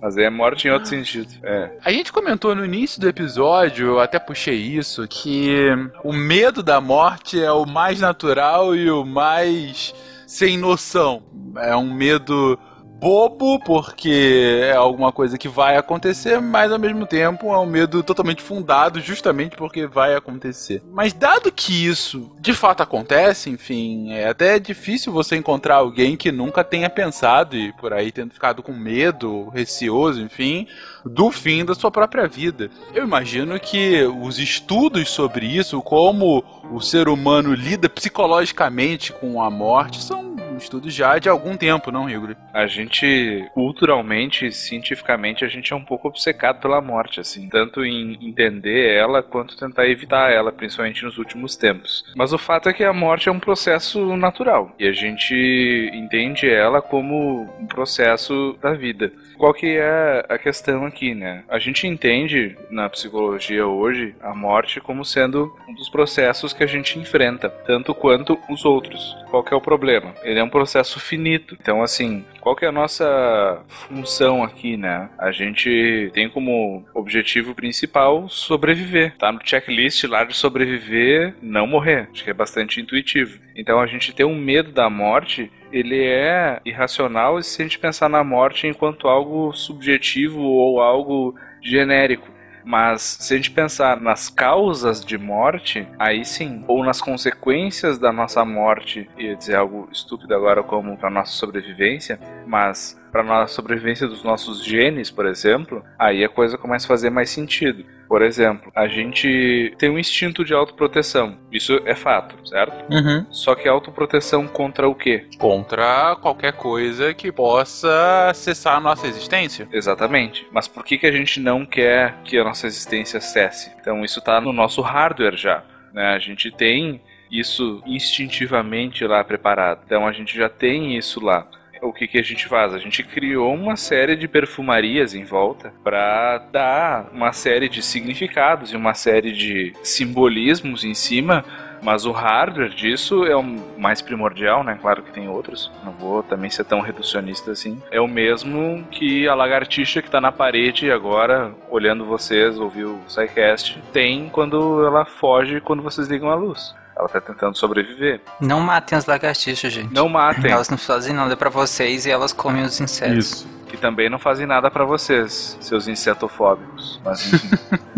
Mas 0.00 0.16
aí 0.16 0.24
é 0.24 0.30
morte 0.30 0.68
em 0.68 0.70
outro 0.70 0.88
sentido. 0.88 1.28
É. 1.42 1.70
A 1.84 1.90
gente 1.90 2.12
comentou 2.12 2.54
no 2.54 2.64
início 2.64 3.00
do 3.00 3.08
episódio, 3.08 3.86
eu 3.88 4.00
até 4.00 4.18
puxei 4.18 4.54
isso, 4.54 5.06
que 5.08 5.66
o 6.04 6.12
medo 6.12 6.62
da 6.62 6.80
morte 6.80 7.42
é 7.42 7.50
o 7.50 7.66
mais 7.66 8.00
natural 8.00 8.76
e 8.76 8.90
o 8.90 9.04
mais 9.04 9.94
sem 10.28 10.58
noção. 10.58 11.22
É 11.56 11.74
um 11.74 11.92
medo 11.92 12.58
bobo, 12.98 13.60
porque 13.60 14.60
é 14.62 14.72
alguma 14.72 15.12
coisa 15.12 15.38
que 15.38 15.48
vai 15.48 15.76
acontecer, 15.76 16.40
mas 16.40 16.72
ao 16.72 16.78
mesmo 16.78 17.06
tempo 17.06 17.52
é 17.52 17.58
um 17.58 17.66
medo 17.66 18.02
totalmente 18.02 18.42
fundado, 18.42 19.00
justamente 19.00 19.56
porque 19.56 19.86
vai 19.86 20.14
acontecer. 20.14 20.82
Mas 20.92 21.12
dado 21.12 21.52
que 21.52 21.86
isso 21.86 22.32
de 22.40 22.52
fato 22.52 22.82
acontece, 22.82 23.50
enfim, 23.50 24.12
é 24.12 24.28
até 24.28 24.58
difícil 24.58 25.12
você 25.12 25.36
encontrar 25.36 25.76
alguém 25.76 26.16
que 26.16 26.32
nunca 26.32 26.64
tenha 26.64 26.90
pensado 26.90 27.56
e 27.56 27.72
por 27.74 27.92
aí 27.92 28.10
tendo 28.10 28.34
ficado 28.34 28.62
com 28.62 28.72
medo, 28.72 29.48
receoso, 29.50 30.20
enfim, 30.20 30.66
do 31.04 31.30
fim 31.30 31.64
da 31.64 31.74
sua 31.74 31.90
própria 31.90 32.26
vida. 32.26 32.70
Eu 32.92 33.04
imagino 33.04 33.58
que 33.60 34.02
os 34.02 34.38
estudos 34.38 35.08
sobre 35.08 35.46
isso, 35.46 35.80
como 35.82 36.44
o 36.70 36.80
ser 36.80 37.08
humano 37.08 37.54
lida 37.54 37.88
psicologicamente 37.88 39.12
com 39.12 39.40
a 39.40 39.50
morte, 39.50 40.02
são 40.02 40.36
estudos 40.58 40.92
já 40.92 41.18
de 41.18 41.28
algum 41.28 41.56
tempo, 41.56 41.90
não, 41.90 42.06
Rigor? 42.06 42.36
A 42.52 42.66
gente, 42.66 43.48
culturalmente, 43.54 44.52
cientificamente, 44.52 45.44
a 45.44 45.48
gente 45.48 45.72
é 45.72 45.76
um 45.76 45.84
pouco 45.84 46.08
obcecado 46.08 46.60
pela 46.60 46.80
morte, 46.80 47.20
assim. 47.20 47.48
Tanto 47.48 47.84
em 47.84 48.18
entender 48.20 48.94
ela, 48.94 49.22
quanto 49.22 49.56
tentar 49.56 49.86
evitar 49.88 50.30
ela, 50.30 50.52
principalmente 50.52 51.04
nos 51.04 51.18
últimos 51.18 51.56
tempos. 51.56 52.04
Mas 52.16 52.32
o 52.32 52.38
fato 52.38 52.68
é 52.68 52.72
que 52.72 52.84
a 52.84 52.92
morte 52.92 53.28
é 53.28 53.32
um 53.32 53.40
processo 53.40 54.16
natural. 54.16 54.74
E 54.78 54.86
a 54.86 54.92
gente 54.92 55.90
entende 55.92 56.48
ela 56.48 56.82
como 56.82 57.42
um 57.58 57.66
processo 57.66 58.56
da 58.60 58.74
vida. 58.74 59.12
Qual 59.38 59.54
que 59.54 59.76
é 59.76 60.24
a 60.28 60.36
questão 60.36 60.84
aqui, 60.84 61.14
né? 61.14 61.44
A 61.48 61.60
gente 61.60 61.86
entende, 61.86 62.56
na 62.70 62.88
psicologia 62.88 63.66
hoje, 63.66 64.14
a 64.20 64.34
morte 64.34 64.80
como 64.80 65.04
sendo 65.04 65.56
um 65.68 65.74
dos 65.74 65.88
processos 65.88 66.52
que 66.52 66.64
a 66.64 66.66
gente 66.66 66.98
enfrenta, 66.98 67.48
tanto 67.48 67.94
quanto 67.94 68.36
os 68.50 68.64
outros. 68.64 69.16
Qual 69.30 69.44
que 69.44 69.54
é 69.54 69.56
o 69.56 69.60
problema? 69.60 70.14
Ele 70.22 70.40
é 70.40 70.44
um 70.44 70.48
processo 70.48 70.98
finito. 70.98 71.56
Então, 71.60 71.82
assim, 71.82 72.24
qual 72.40 72.56
que 72.56 72.64
é 72.64 72.68
a 72.68 72.72
nossa 72.72 73.62
função 73.68 74.42
aqui, 74.42 74.76
né? 74.76 75.08
A 75.18 75.30
gente 75.30 76.10
tem 76.12 76.28
como 76.28 76.84
objetivo 76.92 77.54
principal 77.54 78.28
sobreviver. 78.28 79.16
Tá 79.18 79.30
no 79.30 79.40
checklist 79.44 80.02
lá 80.04 80.24
de 80.24 80.34
sobreviver, 80.34 81.34
não 81.40 81.66
morrer. 81.66 82.08
Acho 82.12 82.24
que 82.24 82.30
é 82.30 82.34
bastante 82.34 82.80
intuitivo. 82.80 83.38
Então, 83.54 83.80
a 83.80 83.86
gente 83.86 84.12
tem 84.12 84.26
um 84.26 84.36
medo 84.36 84.72
da 84.72 84.90
morte 84.90 85.50
ele 85.72 86.02
é 86.04 86.60
irracional 86.64 87.42
se 87.42 87.62
a 87.62 87.64
gente 87.64 87.78
pensar 87.78 88.08
na 88.08 88.22
morte 88.24 88.66
enquanto 88.66 89.08
algo 89.08 89.52
subjetivo 89.52 90.40
ou 90.40 90.80
algo 90.80 91.34
genérico. 91.60 92.28
Mas 92.64 93.00
se 93.20 93.32
a 93.32 93.36
gente 93.36 93.50
pensar 93.50 93.98
nas 93.98 94.28
causas 94.28 95.02
de 95.02 95.16
morte, 95.16 95.88
aí 95.98 96.22
sim, 96.24 96.64
ou 96.68 96.84
nas 96.84 97.00
consequências 97.00 97.98
da 97.98 98.12
nossa 98.12 98.44
morte, 98.44 99.08
ia 99.16 99.34
dizer 99.34 99.56
algo 99.56 99.88
estúpido 99.90 100.34
agora 100.34 100.62
como 100.62 100.96
para 100.96 101.08
nossa 101.08 101.32
sobrevivência, 101.32 102.20
mas 102.46 102.97
para 103.10 103.22
nossa 103.22 103.54
sobrevivência 103.54 104.06
dos 104.06 104.22
nossos 104.22 104.64
genes, 104.64 105.10
por 105.10 105.26
exemplo, 105.26 105.84
aí 105.98 106.24
a 106.24 106.28
coisa 106.28 106.58
começa 106.58 106.86
a 106.86 106.88
fazer 106.88 107.10
mais 107.10 107.30
sentido. 107.30 107.84
Por 108.08 108.22
exemplo, 108.22 108.72
a 108.74 108.88
gente 108.88 109.74
tem 109.78 109.90
um 109.90 109.98
instinto 109.98 110.42
de 110.42 110.54
autoproteção. 110.54 111.36
Isso 111.52 111.78
é 111.84 111.94
fato, 111.94 112.36
certo? 112.48 112.90
Uhum. 112.90 113.26
Só 113.30 113.54
que 113.54 113.68
autoproteção 113.68 114.48
contra 114.48 114.88
o 114.88 114.94
quê? 114.94 115.26
Contra 115.38 116.16
qualquer 116.16 116.54
coisa 116.54 117.12
que 117.12 117.30
possa 117.30 118.32
cessar 118.34 118.76
a 118.76 118.80
nossa 118.80 119.06
existência. 119.06 119.68
Exatamente. 119.70 120.46
Mas 120.50 120.66
por 120.66 120.84
que, 120.84 120.96
que 120.96 121.06
a 121.06 121.12
gente 121.12 121.38
não 121.38 121.66
quer 121.66 122.14
que 122.24 122.38
a 122.38 122.44
nossa 122.44 122.66
existência 122.66 123.20
cesse? 123.20 123.70
Então 123.78 124.02
isso 124.02 124.20
está 124.20 124.40
no 124.40 124.54
nosso 124.54 124.80
hardware 124.80 125.36
já. 125.36 125.62
Né? 125.92 126.14
A 126.14 126.18
gente 126.18 126.50
tem 126.50 127.02
isso 127.30 127.82
instintivamente 127.86 129.04
lá 129.04 129.22
preparado. 129.22 129.82
Então 129.84 130.06
a 130.06 130.12
gente 130.12 130.36
já 130.36 130.48
tem 130.48 130.96
isso 130.96 131.22
lá. 131.22 131.46
O 131.82 131.92
que, 131.92 132.06
que 132.06 132.18
a 132.18 132.22
gente 132.22 132.46
faz? 132.46 132.74
A 132.74 132.78
gente 132.78 133.02
criou 133.02 133.54
uma 133.54 133.76
série 133.76 134.16
de 134.16 134.26
perfumarias 134.26 135.14
em 135.14 135.24
volta 135.24 135.72
para 135.82 136.38
dar 136.50 137.10
uma 137.12 137.32
série 137.32 137.68
de 137.68 137.82
significados 137.82 138.72
e 138.72 138.76
uma 138.76 138.94
série 138.94 139.32
de 139.32 139.72
simbolismos 139.82 140.84
em 140.84 140.94
cima 140.94 141.44
mas 141.82 142.04
o 142.04 142.12
hardware 142.12 142.70
disso 142.70 143.24
é 143.24 143.36
o 143.36 143.42
mais 143.42 144.02
primordial, 144.02 144.64
né? 144.64 144.78
Claro 144.80 145.02
que 145.02 145.12
tem 145.12 145.28
outros. 145.28 145.70
Não 145.84 145.92
vou 145.92 146.22
também 146.22 146.50
ser 146.50 146.64
tão 146.64 146.80
reducionista 146.80 147.52
assim. 147.52 147.80
É 147.90 148.00
o 148.00 148.08
mesmo 148.08 148.84
que 148.90 149.28
a 149.28 149.34
lagartixa 149.34 150.02
que 150.02 150.10
tá 150.10 150.20
na 150.20 150.32
parede 150.32 150.90
agora, 150.90 151.54
olhando 151.70 152.04
vocês, 152.04 152.58
ouviu 152.58 152.98
o 153.06 153.10
SciCast, 153.10 153.80
tem 153.92 154.28
quando 154.28 154.84
ela 154.84 155.04
foge 155.04 155.60
quando 155.60 155.82
vocês 155.82 156.08
ligam 156.08 156.30
a 156.30 156.34
luz. 156.34 156.74
Ela 156.98 157.08
tá 157.08 157.20
tentando 157.20 157.56
sobreviver. 157.56 158.20
Não 158.40 158.60
matem 158.60 158.98
as 158.98 159.06
lagartixas, 159.06 159.72
gente. 159.72 159.94
Não 159.94 160.08
matem. 160.08 160.50
Elas 160.50 160.68
não 160.68 160.78
fazem 160.78 161.14
nada 161.14 161.36
pra 161.36 161.48
vocês 161.48 162.06
e 162.06 162.10
elas 162.10 162.32
comem 162.32 162.64
os 162.64 162.80
insetos. 162.80 163.16
Isso. 163.16 163.48
Que 163.68 163.76
também 163.76 164.08
não 164.08 164.18
fazem 164.18 164.46
nada 164.46 164.70
para 164.70 164.84
vocês, 164.84 165.56
seus 165.60 165.86
insetofóbicos. 165.86 167.00
Mas 167.04 167.32
enfim. 167.32 167.48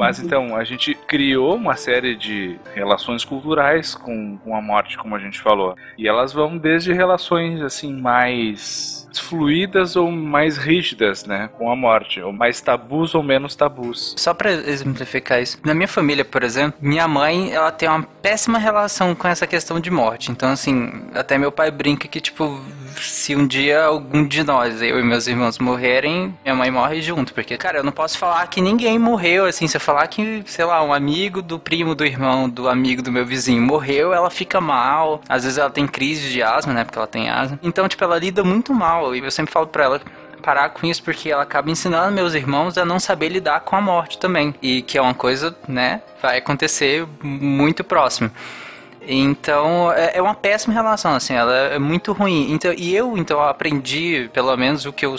Mas 0.00 0.18
então, 0.18 0.56
a 0.56 0.64
gente 0.64 0.94
criou 0.94 1.56
uma 1.56 1.76
série 1.76 2.16
de 2.16 2.58
relações 2.74 3.22
culturais 3.22 3.94
com, 3.94 4.38
com 4.38 4.56
a 4.56 4.62
morte, 4.62 4.96
como 4.96 5.14
a 5.14 5.18
gente 5.18 5.38
falou. 5.38 5.76
E 5.98 6.08
elas 6.08 6.32
vão 6.32 6.56
desde 6.56 6.90
relações 6.90 7.60
assim 7.60 7.92
mais 7.92 8.99
fluídas 9.18 9.96
ou 9.96 10.10
mais 10.10 10.56
rígidas, 10.56 11.24
né, 11.24 11.48
com 11.58 11.70
a 11.70 11.76
morte, 11.76 12.20
ou 12.20 12.32
mais 12.32 12.60
tabus 12.60 13.14
ou 13.14 13.22
menos 13.22 13.54
tabus. 13.54 14.14
Só 14.16 14.34
pra 14.34 14.52
exemplificar 14.52 15.42
isso, 15.42 15.58
na 15.64 15.74
minha 15.74 15.88
família, 15.88 16.24
por 16.24 16.42
exemplo, 16.42 16.78
minha 16.80 17.08
mãe, 17.08 17.52
ela 17.52 17.70
tem 17.70 17.88
uma 17.88 18.02
péssima 18.02 18.58
relação 18.58 19.14
com 19.14 19.26
essa 19.26 19.46
questão 19.46 19.80
de 19.80 19.90
morte. 19.90 20.30
Então, 20.30 20.50
assim, 20.50 21.02
até 21.14 21.38
meu 21.38 21.50
pai 21.50 21.70
brinca 21.70 22.06
que, 22.06 22.20
tipo, 22.20 22.60
se 22.96 23.34
um 23.34 23.46
dia 23.46 23.84
algum 23.84 24.26
de 24.26 24.42
nós, 24.42 24.82
eu 24.82 24.98
e 24.98 25.02
meus 25.02 25.26
irmãos, 25.26 25.58
morrerem, 25.58 26.34
minha 26.44 26.54
mãe 26.54 26.70
morre 26.70 27.00
junto. 27.00 27.32
Porque, 27.32 27.56
cara, 27.56 27.78
eu 27.78 27.84
não 27.84 27.92
posso 27.92 28.18
falar 28.18 28.46
que 28.48 28.60
ninguém 28.60 28.98
morreu, 28.98 29.46
assim, 29.46 29.66
se 29.66 29.76
eu 29.76 29.80
falar 29.80 30.06
que, 30.08 30.42
sei 30.46 30.64
lá, 30.64 30.82
um 30.82 30.92
amigo 30.92 31.40
do 31.42 31.58
primo 31.58 31.94
do 31.94 32.04
irmão, 32.04 32.48
do 32.48 32.68
amigo 32.68 33.02
do 33.02 33.12
meu 33.12 33.24
vizinho 33.24 33.62
morreu, 33.62 34.12
ela 34.12 34.30
fica 34.30 34.60
mal. 34.60 35.20
Às 35.28 35.44
vezes 35.44 35.58
ela 35.58 35.70
tem 35.70 35.86
crise 35.86 36.30
de 36.30 36.42
asma, 36.42 36.72
né, 36.72 36.84
porque 36.84 36.98
ela 36.98 37.06
tem 37.06 37.30
asma. 37.30 37.58
Então, 37.62 37.88
tipo, 37.88 38.02
ela 38.04 38.18
lida 38.18 38.42
muito 38.44 38.74
mal. 38.74 38.99
E 39.14 39.18
eu 39.18 39.30
sempre 39.30 39.52
falo 39.52 39.66
pra 39.66 39.84
ela 39.84 40.00
parar 40.40 40.70
com 40.70 40.86
isso 40.86 41.02
porque 41.02 41.30
ela 41.30 41.42
acaba 41.42 41.70
ensinando 41.70 42.12
meus 42.12 42.34
irmãos 42.34 42.76
a 42.78 42.84
não 42.84 42.98
saber 42.98 43.28
lidar 43.28 43.60
com 43.60 43.76
a 43.76 43.80
morte 43.80 44.18
também. 44.18 44.54
E 44.60 44.82
que 44.82 44.98
é 44.98 45.02
uma 45.02 45.14
coisa, 45.14 45.54
né, 45.68 46.02
vai 46.20 46.38
acontecer 46.38 47.06
muito 47.22 47.84
próximo. 47.84 48.30
Então, 49.02 49.92
é 49.92 50.18
é 50.18 50.22
uma 50.22 50.34
péssima 50.34 50.74
relação, 50.74 51.14
assim, 51.14 51.34
ela 51.34 51.54
é 51.54 51.78
muito 51.78 52.12
ruim. 52.12 52.52
Então, 52.52 52.72
e 52.76 52.94
eu, 52.94 53.16
então, 53.16 53.40
aprendi, 53.40 54.30
pelo 54.32 54.54
menos, 54.56 54.84
o 54.84 54.92
que 54.92 55.06
eu 55.06 55.16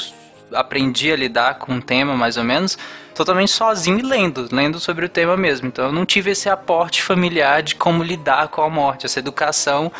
aprendi 0.54 1.12
a 1.12 1.16
lidar 1.16 1.56
com 1.56 1.76
o 1.76 1.82
tema, 1.82 2.16
mais 2.16 2.38
ou 2.38 2.44
menos, 2.44 2.78
totalmente 3.16 3.52
sozinho 3.52 4.00
e 4.00 4.02
lendo, 4.02 4.48
lendo 4.52 4.80
sobre 4.80 5.06
o 5.06 5.10
tema 5.10 5.36
mesmo. 5.36 5.68
Então, 5.68 5.86
eu 5.86 5.92
não 5.92 6.06
tive 6.06 6.32
esse 6.32 6.50
aporte 6.50 7.02
familiar 7.02 7.64
de 7.64 7.76
como 7.76 8.04
lidar 8.04 8.50
com 8.50 8.62
a 8.62 8.70
morte, 8.70 9.06
essa 9.06 9.20
educação 9.20 9.92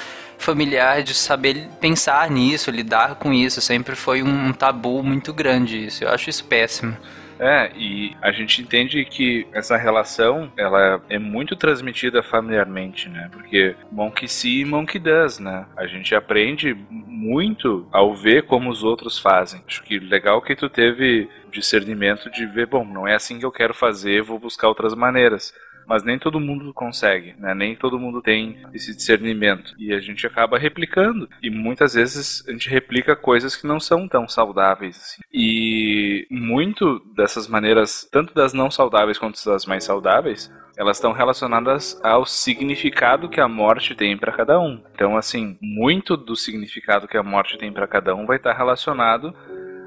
familiar 0.42 1.04
de 1.04 1.14
saber 1.14 1.68
pensar 1.80 2.30
nisso, 2.30 2.72
lidar 2.72 3.16
com 3.16 3.32
isso, 3.32 3.62
sempre 3.62 3.96
foi 3.96 4.24
um 4.24 4.52
tabu 4.52 5.02
muito 5.04 5.34
grande 5.34 5.86
isso. 5.86 6.04
Eu 6.04 6.10
acho 6.10 6.30
isso 6.30 6.46
péssimo. 6.46 6.98
É, 7.44 7.72
e 7.76 8.16
a 8.22 8.32
gente 8.32 8.62
entende 8.62 9.04
que 9.04 9.48
essa 9.52 9.76
relação, 9.76 10.52
ela 10.56 11.02
é 11.10 11.18
muito 11.18 11.56
transmitida 11.56 12.22
familiarmente, 12.22 13.10
né? 13.10 13.30
Porque 13.32 13.76
monkey 13.92 14.28
see, 14.28 14.64
monkey 14.64 15.00
does, 15.00 15.40
né? 15.40 15.66
A 15.76 15.88
gente 15.88 16.14
aprende 16.14 16.78
muito 16.92 17.88
ao 17.92 18.16
ver 18.16 18.44
como 18.44 18.70
os 18.70 18.84
outros 18.84 19.18
fazem. 19.18 19.64
Acho 19.68 19.82
que 19.82 19.98
legal 19.98 20.40
que 20.40 20.56
tu 20.56 20.70
teve 20.70 21.28
discernimento 21.52 22.30
de 22.30 22.46
ver, 22.46 22.68
bom, 22.68 22.86
não 22.86 23.08
é 23.08 23.16
assim 23.16 23.40
que 23.40 23.46
eu 23.46 23.52
quero 23.52 23.74
fazer, 23.74 24.22
vou 24.22 24.38
buscar 24.38 24.68
outras 24.68 24.94
maneiras 24.94 25.52
mas 25.92 26.04
nem 26.04 26.18
todo 26.18 26.40
mundo 26.40 26.74
consegue, 26.74 27.36
né? 27.38 27.54
Nem 27.54 27.76
todo 27.76 28.00
mundo 28.00 28.22
tem 28.22 28.58
esse 28.74 28.96
discernimento 28.96 29.76
e 29.78 29.92
a 29.92 30.00
gente 30.00 30.26
acaba 30.26 30.58
replicando 30.58 31.28
e 31.44 31.50
muitas 31.50 31.96
vezes 31.96 32.48
a 32.48 32.52
gente 32.54 32.70
replica 32.70 33.14
coisas 33.14 33.58
que 33.58 33.68
não 33.68 33.78
são 33.78 34.08
tão 34.08 34.26
saudáveis 34.26 34.96
assim. 34.96 35.22
E 35.34 36.26
muito 36.32 37.02
dessas 37.14 37.46
maneiras, 37.46 38.08
tanto 38.10 38.34
das 38.34 38.54
não 38.54 38.72
saudáveis 38.72 39.18
quanto 39.18 39.44
das 39.44 39.66
mais 39.66 39.84
saudáveis, 39.84 40.50
elas 40.78 40.96
estão 40.96 41.12
relacionadas 41.12 42.00
ao 42.02 42.26
significado 42.26 43.28
que 43.28 43.42
a 43.42 43.48
morte 43.50 43.94
tem 43.94 44.18
para 44.18 44.32
cada 44.32 44.62
um. 44.62 44.82
Então, 44.96 45.18
assim, 45.18 45.58
muito 45.62 46.16
do 46.16 46.38
significado 46.38 47.06
que 47.06 47.18
a 47.18 47.24
morte 47.24 47.58
tem 47.58 47.70
para 47.70 47.86
cada 47.86 48.16
um 48.16 48.26
vai 48.26 48.38
estar 48.38 48.54
relacionado 48.54 49.36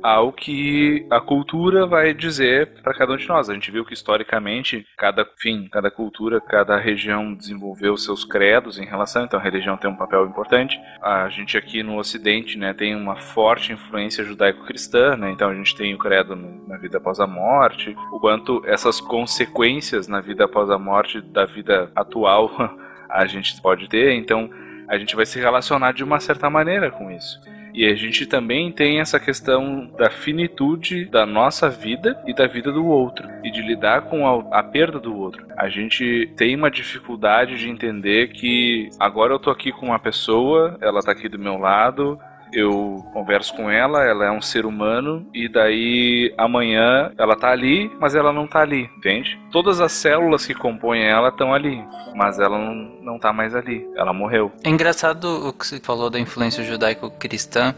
ao 0.04 0.30
que 0.30 1.06
a 1.10 1.18
cultura 1.18 1.86
vai 1.86 2.12
dizer 2.12 2.82
para 2.82 2.92
cada 2.92 3.14
um 3.14 3.16
de 3.16 3.26
nós. 3.26 3.48
A 3.48 3.54
gente 3.54 3.70
viu 3.70 3.86
que 3.86 3.94
historicamente 3.94 4.86
cada 4.98 5.26
fim, 5.38 5.66
cada 5.72 5.90
cultura, 5.90 6.42
cada 6.42 6.76
região 6.76 7.32
desenvolveu 7.32 7.96
seus 7.96 8.22
credos 8.22 8.78
em 8.78 8.84
relação, 8.84 9.24
então 9.24 9.40
a 9.40 9.42
religião 9.42 9.78
tem 9.78 9.88
um 9.88 9.96
papel 9.96 10.26
importante. 10.26 10.78
A 11.00 11.30
gente 11.30 11.56
aqui 11.56 11.82
no 11.82 11.96
Ocidente, 11.96 12.58
né, 12.58 12.74
tem 12.74 12.94
uma 12.94 13.16
forte 13.16 13.72
influência 13.72 14.22
judaico-cristã, 14.22 15.16
né? 15.16 15.30
Então 15.30 15.48
a 15.48 15.54
gente 15.54 15.74
tem 15.74 15.94
o 15.94 15.98
credo 15.98 16.36
na 16.36 16.76
vida 16.76 16.98
após 16.98 17.18
a 17.18 17.26
morte, 17.26 17.96
o 18.12 18.20
quanto 18.20 18.62
essas 18.66 19.00
consequências 19.00 20.06
na 20.06 20.20
vida 20.20 20.44
após 20.44 20.68
a 20.68 20.78
morte 20.78 21.22
da 21.22 21.46
vida 21.46 21.90
atual 21.96 22.50
a 23.08 23.24
gente 23.24 23.58
pode 23.62 23.88
ter, 23.88 24.12
então 24.12 24.50
a 24.86 24.98
gente 24.98 25.16
vai 25.16 25.24
se 25.24 25.38
relacionar 25.38 25.92
de 25.92 26.04
uma 26.04 26.20
certa 26.20 26.50
maneira 26.50 26.90
com 26.90 27.10
isso. 27.10 27.40
E 27.74 27.84
a 27.86 27.94
gente 27.96 28.24
também 28.24 28.70
tem 28.70 29.00
essa 29.00 29.18
questão 29.18 29.90
da 29.98 30.08
finitude 30.08 31.06
da 31.06 31.26
nossa 31.26 31.68
vida 31.68 32.22
e 32.24 32.32
da 32.32 32.46
vida 32.46 32.70
do 32.70 32.86
outro, 32.86 33.28
e 33.42 33.50
de 33.50 33.60
lidar 33.60 34.02
com 34.02 34.24
a, 34.26 34.60
a 34.60 34.62
perda 34.62 35.00
do 35.00 35.18
outro. 35.18 35.44
A 35.56 35.68
gente 35.68 36.32
tem 36.36 36.54
uma 36.54 36.70
dificuldade 36.70 37.58
de 37.58 37.68
entender 37.68 38.28
que 38.28 38.88
agora 39.00 39.32
eu 39.32 39.40
tô 39.40 39.50
aqui 39.50 39.72
com 39.72 39.86
uma 39.86 39.98
pessoa, 39.98 40.78
ela 40.80 41.02
tá 41.02 41.10
aqui 41.10 41.28
do 41.28 41.38
meu 41.38 41.58
lado, 41.58 42.16
eu 42.54 43.04
converso 43.12 43.54
com 43.54 43.70
ela, 43.70 44.04
ela 44.04 44.26
é 44.26 44.30
um 44.30 44.40
ser 44.40 44.64
humano, 44.64 45.26
e 45.34 45.48
daí 45.48 46.32
amanhã 46.38 47.12
ela 47.18 47.36
tá 47.36 47.50
ali, 47.50 47.90
mas 48.00 48.14
ela 48.14 48.32
não 48.32 48.46
tá 48.46 48.60
ali, 48.60 48.88
entende? 48.96 49.38
Todas 49.50 49.80
as 49.80 49.92
células 49.92 50.46
que 50.46 50.54
compõem 50.54 51.02
ela 51.04 51.28
estão 51.28 51.52
ali, 51.52 51.82
mas 52.14 52.38
ela 52.38 52.58
não, 52.58 52.74
não 53.02 53.18
tá 53.18 53.32
mais 53.32 53.54
ali, 53.54 53.86
ela 53.96 54.12
morreu. 54.12 54.52
É 54.62 54.70
engraçado 54.70 55.48
o 55.48 55.52
que 55.52 55.66
você 55.66 55.80
falou 55.80 56.08
da 56.08 56.18
influência 56.18 56.62
judaico-cristã, 56.62 57.74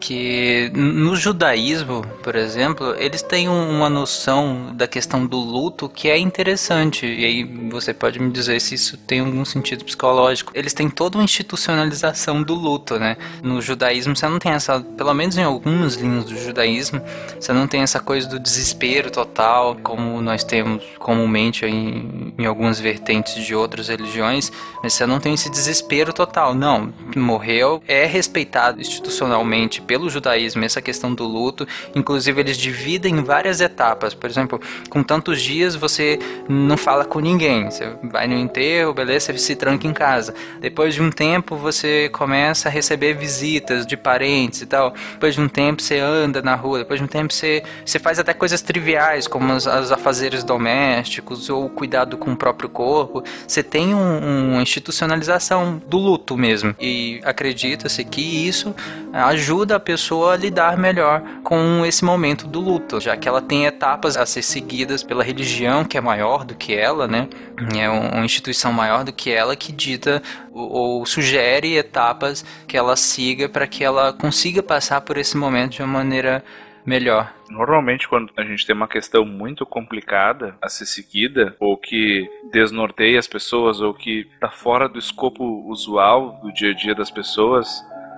que 0.00 0.70
no 0.74 1.14
judaísmo, 1.14 2.02
por 2.22 2.34
exemplo, 2.34 2.94
eles 2.98 3.20
têm 3.22 3.48
uma 3.48 3.90
noção 3.90 4.74
da 4.74 4.88
questão 4.88 5.26
do 5.26 5.36
luto 5.36 5.88
que 5.88 6.08
é 6.08 6.18
interessante. 6.18 7.06
E 7.06 7.24
aí 7.24 7.44
você 7.70 7.92
pode 7.92 8.18
me 8.18 8.30
dizer 8.30 8.60
se 8.60 8.74
isso 8.74 8.96
tem 8.96 9.20
algum 9.20 9.44
sentido 9.44 9.84
psicológico. 9.84 10.52
Eles 10.54 10.72
têm 10.72 10.88
toda 10.88 11.18
uma 11.18 11.24
institucionalização 11.24 12.42
do 12.42 12.54
luto, 12.54 12.98
né? 12.98 13.16
No 13.42 13.60
judaísmo 13.60 14.16
você 14.16 14.26
não 14.26 14.38
tem 14.38 14.52
essa, 14.52 14.80
pelo 14.80 15.12
menos 15.12 15.36
em 15.36 15.42
algumas 15.42 15.94
linhas 15.96 16.24
do 16.24 16.36
judaísmo, 16.36 17.02
você 17.38 17.52
não 17.52 17.66
tem 17.66 17.82
essa 17.82 18.00
coisa 18.00 18.26
do 18.26 18.40
desespero 18.40 19.10
total, 19.10 19.76
como 19.82 20.20
nós 20.22 20.42
temos 20.42 20.82
comumente 20.98 21.66
em, 21.66 22.32
em 22.38 22.46
algumas 22.46 22.80
vertentes 22.80 23.34
de 23.44 23.54
outras 23.54 23.88
religiões, 23.88 24.50
mas 24.82 24.94
você 24.94 25.04
não 25.04 25.20
tem 25.20 25.34
esse 25.34 25.50
desespero 25.50 26.12
total. 26.12 26.54
Não, 26.54 26.92
morreu, 27.14 27.82
é 27.86 28.06
respeitado 28.06 28.80
institucionalmente 28.80 29.82
pelo 29.90 30.08
judaísmo 30.08 30.64
essa 30.64 30.80
questão 30.80 31.12
do 31.12 31.24
luto. 31.24 31.66
Inclusive, 31.96 32.40
eles 32.40 32.56
dividem 32.56 33.16
em 33.16 33.24
várias 33.24 33.60
etapas. 33.60 34.14
Por 34.14 34.30
exemplo, 34.30 34.60
com 34.88 35.02
tantos 35.02 35.42
dias 35.42 35.74
você 35.74 36.16
não 36.48 36.76
fala 36.76 37.04
com 37.04 37.18
ninguém. 37.18 37.68
Você 37.68 37.92
vai 38.04 38.28
no 38.28 38.36
enterro, 38.36 38.94
beleza, 38.94 39.32
você 39.32 39.38
se 39.38 39.56
tranca 39.56 39.88
em 39.88 39.92
casa. 39.92 40.32
Depois 40.60 40.94
de 40.94 41.02
um 41.02 41.10
tempo, 41.10 41.56
você 41.56 42.08
começa 42.10 42.68
a 42.68 42.70
receber 42.70 43.14
visitas 43.14 43.84
de 43.84 43.96
parentes 43.96 44.62
e 44.62 44.66
tal. 44.66 44.94
Depois 45.14 45.34
de 45.34 45.40
um 45.40 45.48
tempo, 45.48 45.82
você 45.82 45.98
anda 45.98 46.40
na 46.40 46.54
rua. 46.54 46.78
Depois 46.78 47.00
de 47.00 47.04
um 47.04 47.08
tempo, 47.08 47.32
você, 47.32 47.60
você 47.84 47.98
faz 47.98 48.20
até 48.20 48.32
coisas 48.32 48.62
triviais, 48.62 49.26
como 49.26 49.52
os, 49.52 49.66
afazeres 49.66 50.44
domésticos 50.44 51.50
ou 51.50 51.68
cuidado 51.68 52.16
com 52.16 52.30
o 52.30 52.36
próprio 52.36 52.68
corpo. 52.68 53.24
Você 53.44 53.60
tem 53.60 53.92
um, 53.92 54.52
uma 54.52 54.62
institucionalização 54.62 55.82
do 55.84 55.98
luto 55.98 56.36
mesmo. 56.36 56.76
E 56.78 57.20
acredita-se 57.24 58.04
que 58.04 58.46
isso 58.46 58.72
ajuda 59.12 59.79
a 59.80 59.82
pessoa 59.82 60.34
a 60.34 60.36
lidar 60.36 60.76
melhor 60.76 61.22
com 61.42 61.84
esse 61.86 62.04
momento 62.04 62.46
do 62.46 62.60
luto, 62.60 63.00
já 63.00 63.16
que 63.16 63.26
ela 63.26 63.40
tem 63.40 63.64
etapas 63.64 64.16
a 64.16 64.26
ser 64.26 64.42
seguidas 64.42 65.02
pela 65.02 65.24
religião 65.24 65.84
que 65.84 65.96
é 65.96 66.00
maior 66.00 66.44
do 66.44 66.54
que 66.54 66.74
ela, 66.74 67.08
né? 67.08 67.28
É 67.74 67.88
uma 67.88 68.24
instituição 68.24 68.72
maior 68.72 69.04
do 69.04 69.12
que 69.12 69.30
ela 69.30 69.56
que 69.56 69.72
dita 69.72 70.22
ou, 70.52 70.70
ou 70.70 71.06
sugere 71.06 71.76
etapas 71.76 72.44
que 72.68 72.76
ela 72.76 72.94
siga 72.94 73.48
para 73.48 73.66
que 73.66 73.82
ela 73.82 74.12
consiga 74.12 74.62
passar 74.62 75.00
por 75.00 75.16
esse 75.16 75.36
momento 75.36 75.72
de 75.72 75.82
uma 75.82 75.98
maneira 75.98 76.44
melhor. 76.84 77.32
Normalmente, 77.48 78.08
quando 78.08 78.32
a 78.36 78.44
gente 78.44 78.66
tem 78.66 78.74
uma 78.74 78.88
questão 78.88 79.24
muito 79.24 79.66
complicada 79.66 80.56
a 80.62 80.68
ser 80.68 80.86
seguida, 80.86 81.56
ou 81.58 81.76
que 81.76 82.28
desnorteia 82.52 83.18
as 83.18 83.26
pessoas, 83.26 83.80
ou 83.80 83.92
que 83.92 84.28
está 84.34 84.48
fora 84.48 84.88
do 84.88 84.98
escopo 84.98 85.44
usual 85.68 86.40
do 86.42 86.52
dia 86.52 86.70
a 86.70 86.74
dia 86.74 86.94
das 86.94 87.10
pessoas, 87.10 87.68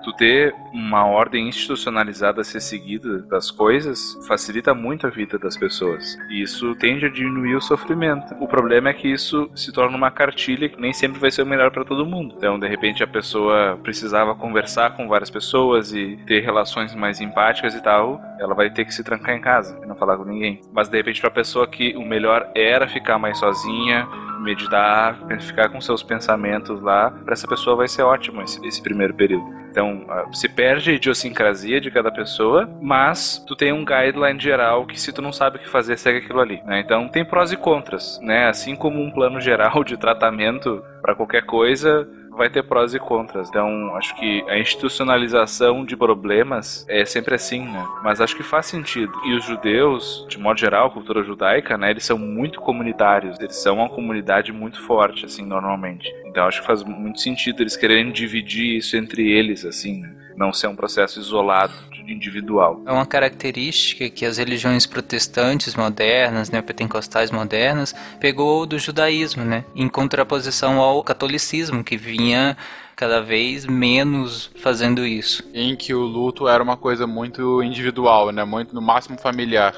tu 0.03 0.13
ter 0.13 0.53
uma 0.73 1.05
ordem 1.05 1.47
institucionalizada 1.47 2.41
a 2.41 2.43
ser 2.43 2.59
seguida 2.59 3.19
das 3.23 3.49
coisas 3.49 4.17
facilita 4.27 4.73
muito 4.73 5.07
a 5.07 5.09
vida 5.09 5.37
das 5.37 5.57
pessoas. 5.57 6.17
E 6.29 6.41
isso 6.41 6.75
tende 6.75 7.05
a 7.05 7.09
diminuir 7.09 7.55
o 7.55 7.61
sofrimento. 7.61 8.35
O 8.39 8.47
problema 8.47 8.89
é 8.89 8.93
que 8.93 9.07
isso 9.07 9.49
se 9.55 9.71
torna 9.71 9.95
uma 9.95 10.11
cartilha 10.11 10.69
que 10.69 10.79
nem 10.79 10.93
sempre 10.93 11.19
vai 11.19 11.31
ser 11.31 11.43
o 11.43 11.45
melhor 11.45 11.71
para 11.71 11.85
todo 11.85 12.05
mundo. 12.05 12.35
Então, 12.37 12.59
de 12.59 12.67
repente, 12.67 13.03
a 13.03 13.07
pessoa 13.07 13.79
precisava 13.81 14.35
conversar 14.35 14.95
com 14.95 15.07
várias 15.07 15.29
pessoas 15.29 15.93
e 15.93 16.17
ter 16.27 16.41
relações 16.41 16.93
mais 16.95 17.21
empáticas 17.21 17.75
e 17.75 17.81
tal, 17.81 18.21
ela 18.39 18.53
vai 18.53 18.69
ter 18.69 18.85
que 18.85 18.93
se 18.93 19.03
trancar 19.03 19.35
em 19.35 19.41
casa 19.41 19.79
e 19.83 19.85
não 19.85 19.95
falar 19.95 20.17
com 20.17 20.25
ninguém. 20.25 20.61
Mas, 20.71 20.89
de 20.89 20.97
repente, 20.97 21.21
para 21.21 21.29
a 21.29 21.33
pessoa 21.33 21.67
que 21.67 21.95
o 21.95 22.05
melhor 22.05 22.49
era 22.55 22.87
ficar 22.87 23.17
mais 23.17 23.37
sozinha, 23.37 24.07
meditar, 24.43 25.17
ficar 25.39 25.69
com 25.69 25.81
seus 25.81 26.03
pensamentos 26.03 26.81
lá, 26.81 27.09
para 27.09 27.33
essa 27.33 27.47
pessoa 27.47 27.75
vai 27.75 27.87
ser 27.87 28.03
ótimo 28.03 28.41
esse, 28.41 28.65
esse 28.65 28.81
primeiro 28.81 29.13
período. 29.13 29.63
Então, 29.73 30.05
se 30.31 30.47
perde 30.47 30.91
a 30.91 30.93
idiosincrasia 30.93 31.81
de 31.81 31.89
cada 31.89 32.11
pessoa, 32.11 32.69
mas 32.79 33.43
tu 33.47 33.55
tem 33.55 33.73
um 33.73 33.83
guideline 33.83 34.39
geral 34.39 34.85
que 34.85 35.01
se 35.01 35.11
tu 35.11 35.19
não 35.19 35.33
sabe 35.33 35.57
o 35.57 35.59
que 35.59 35.67
fazer, 35.67 35.97
segue 35.97 36.19
aquilo 36.19 36.39
ali. 36.39 36.61
Né? 36.63 36.79
Então, 36.79 37.07
tem 37.07 37.25
prós 37.25 37.51
e 37.51 37.57
contras, 37.57 38.19
né? 38.21 38.47
Assim 38.47 38.75
como 38.75 39.01
um 39.01 39.09
plano 39.09 39.41
geral 39.41 39.83
de 39.83 39.97
tratamento 39.97 40.83
para 41.01 41.15
qualquer 41.15 41.43
coisa, 41.47 42.07
vai 42.35 42.49
ter 42.49 42.63
prós 42.63 42.93
e 42.93 42.99
contras. 42.99 43.49
Então, 43.49 43.95
acho 43.95 44.15
que 44.15 44.43
a 44.47 44.57
institucionalização 44.57 45.85
de 45.85 45.95
problemas 45.95 46.85
é 46.89 47.05
sempre 47.05 47.35
assim, 47.35 47.61
né? 47.61 47.85
Mas 48.03 48.21
acho 48.21 48.35
que 48.35 48.43
faz 48.43 48.65
sentido. 48.65 49.13
E 49.25 49.33
os 49.33 49.45
judeus, 49.45 50.25
de 50.29 50.37
modo 50.37 50.59
geral, 50.59 50.87
a 50.87 50.91
cultura 50.91 51.23
judaica, 51.23 51.77
né, 51.77 51.91
eles 51.91 52.05
são 52.05 52.17
muito 52.17 52.59
comunitários. 52.59 53.39
Eles 53.39 53.55
são 53.57 53.77
uma 53.77 53.89
comunidade 53.89 54.51
muito 54.51 54.81
forte, 54.81 55.25
assim, 55.25 55.45
normalmente. 55.45 56.13
Então, 56.25 56.45
acho 56.45 56.61
que 56.61 56.67
faz 56.67 56.83
muito 56.83 57.19
sentido 57.19 57.61
eles 57.61 57.77
quererem 57.77 58.11
dividir 58.11 58.77
isso 58.77 58.97
entre 58.97 59.29
eles, 59.29 59.65
assim, 59.65 60.01
né? 60.01 60.22
Não 60.35 60.51
ser 60.53 60.67
um 60.67 60.75
processo 60.75 61.19
isolado 61.19 61.73
individual. 62.07 62.81
É 62.85 62.91
uma 62.91 63.05
característica 63.05 64.09
que 64.09 64.25
as 64.25 64.37
religiões 64.37 64.85
protestantes 64.85 65.75
modernas, 65.75 66.49
né, 66.49 66.61
pentecostais 66.61 67.31
modernas, 67.31 67.95
pegou 68.19 68.65
do 68.65 68.77
judaísmo, 68.77 69.43
né, 69.43 69.63
em 69.75 69.87
contraposição 69.87 70.79
ao 70.79 71.03
catolicismo 71.03 71.83
que 71.83 71.97
vinha 71.97 72.57
cada 72.95 73.21
vez 73.21 73.65
menos 73.65 74.51
fazendo 74.57 75.05
isso. 75.05 75.43
Em 75.53 75.75
que 75.75 75.93
o 75.93 76.01
luto 76.01 76.47
era 76.47 76.61
uma 76.61 76.77
coisa 76.77 77.07
muito 77.07 77.63
individual, 77.63 78.31
né, 78.31 78.43
muito 78.43 78.75
no 78.75 78.81
máximo 78.81 79.17
familiar 79.17 79.73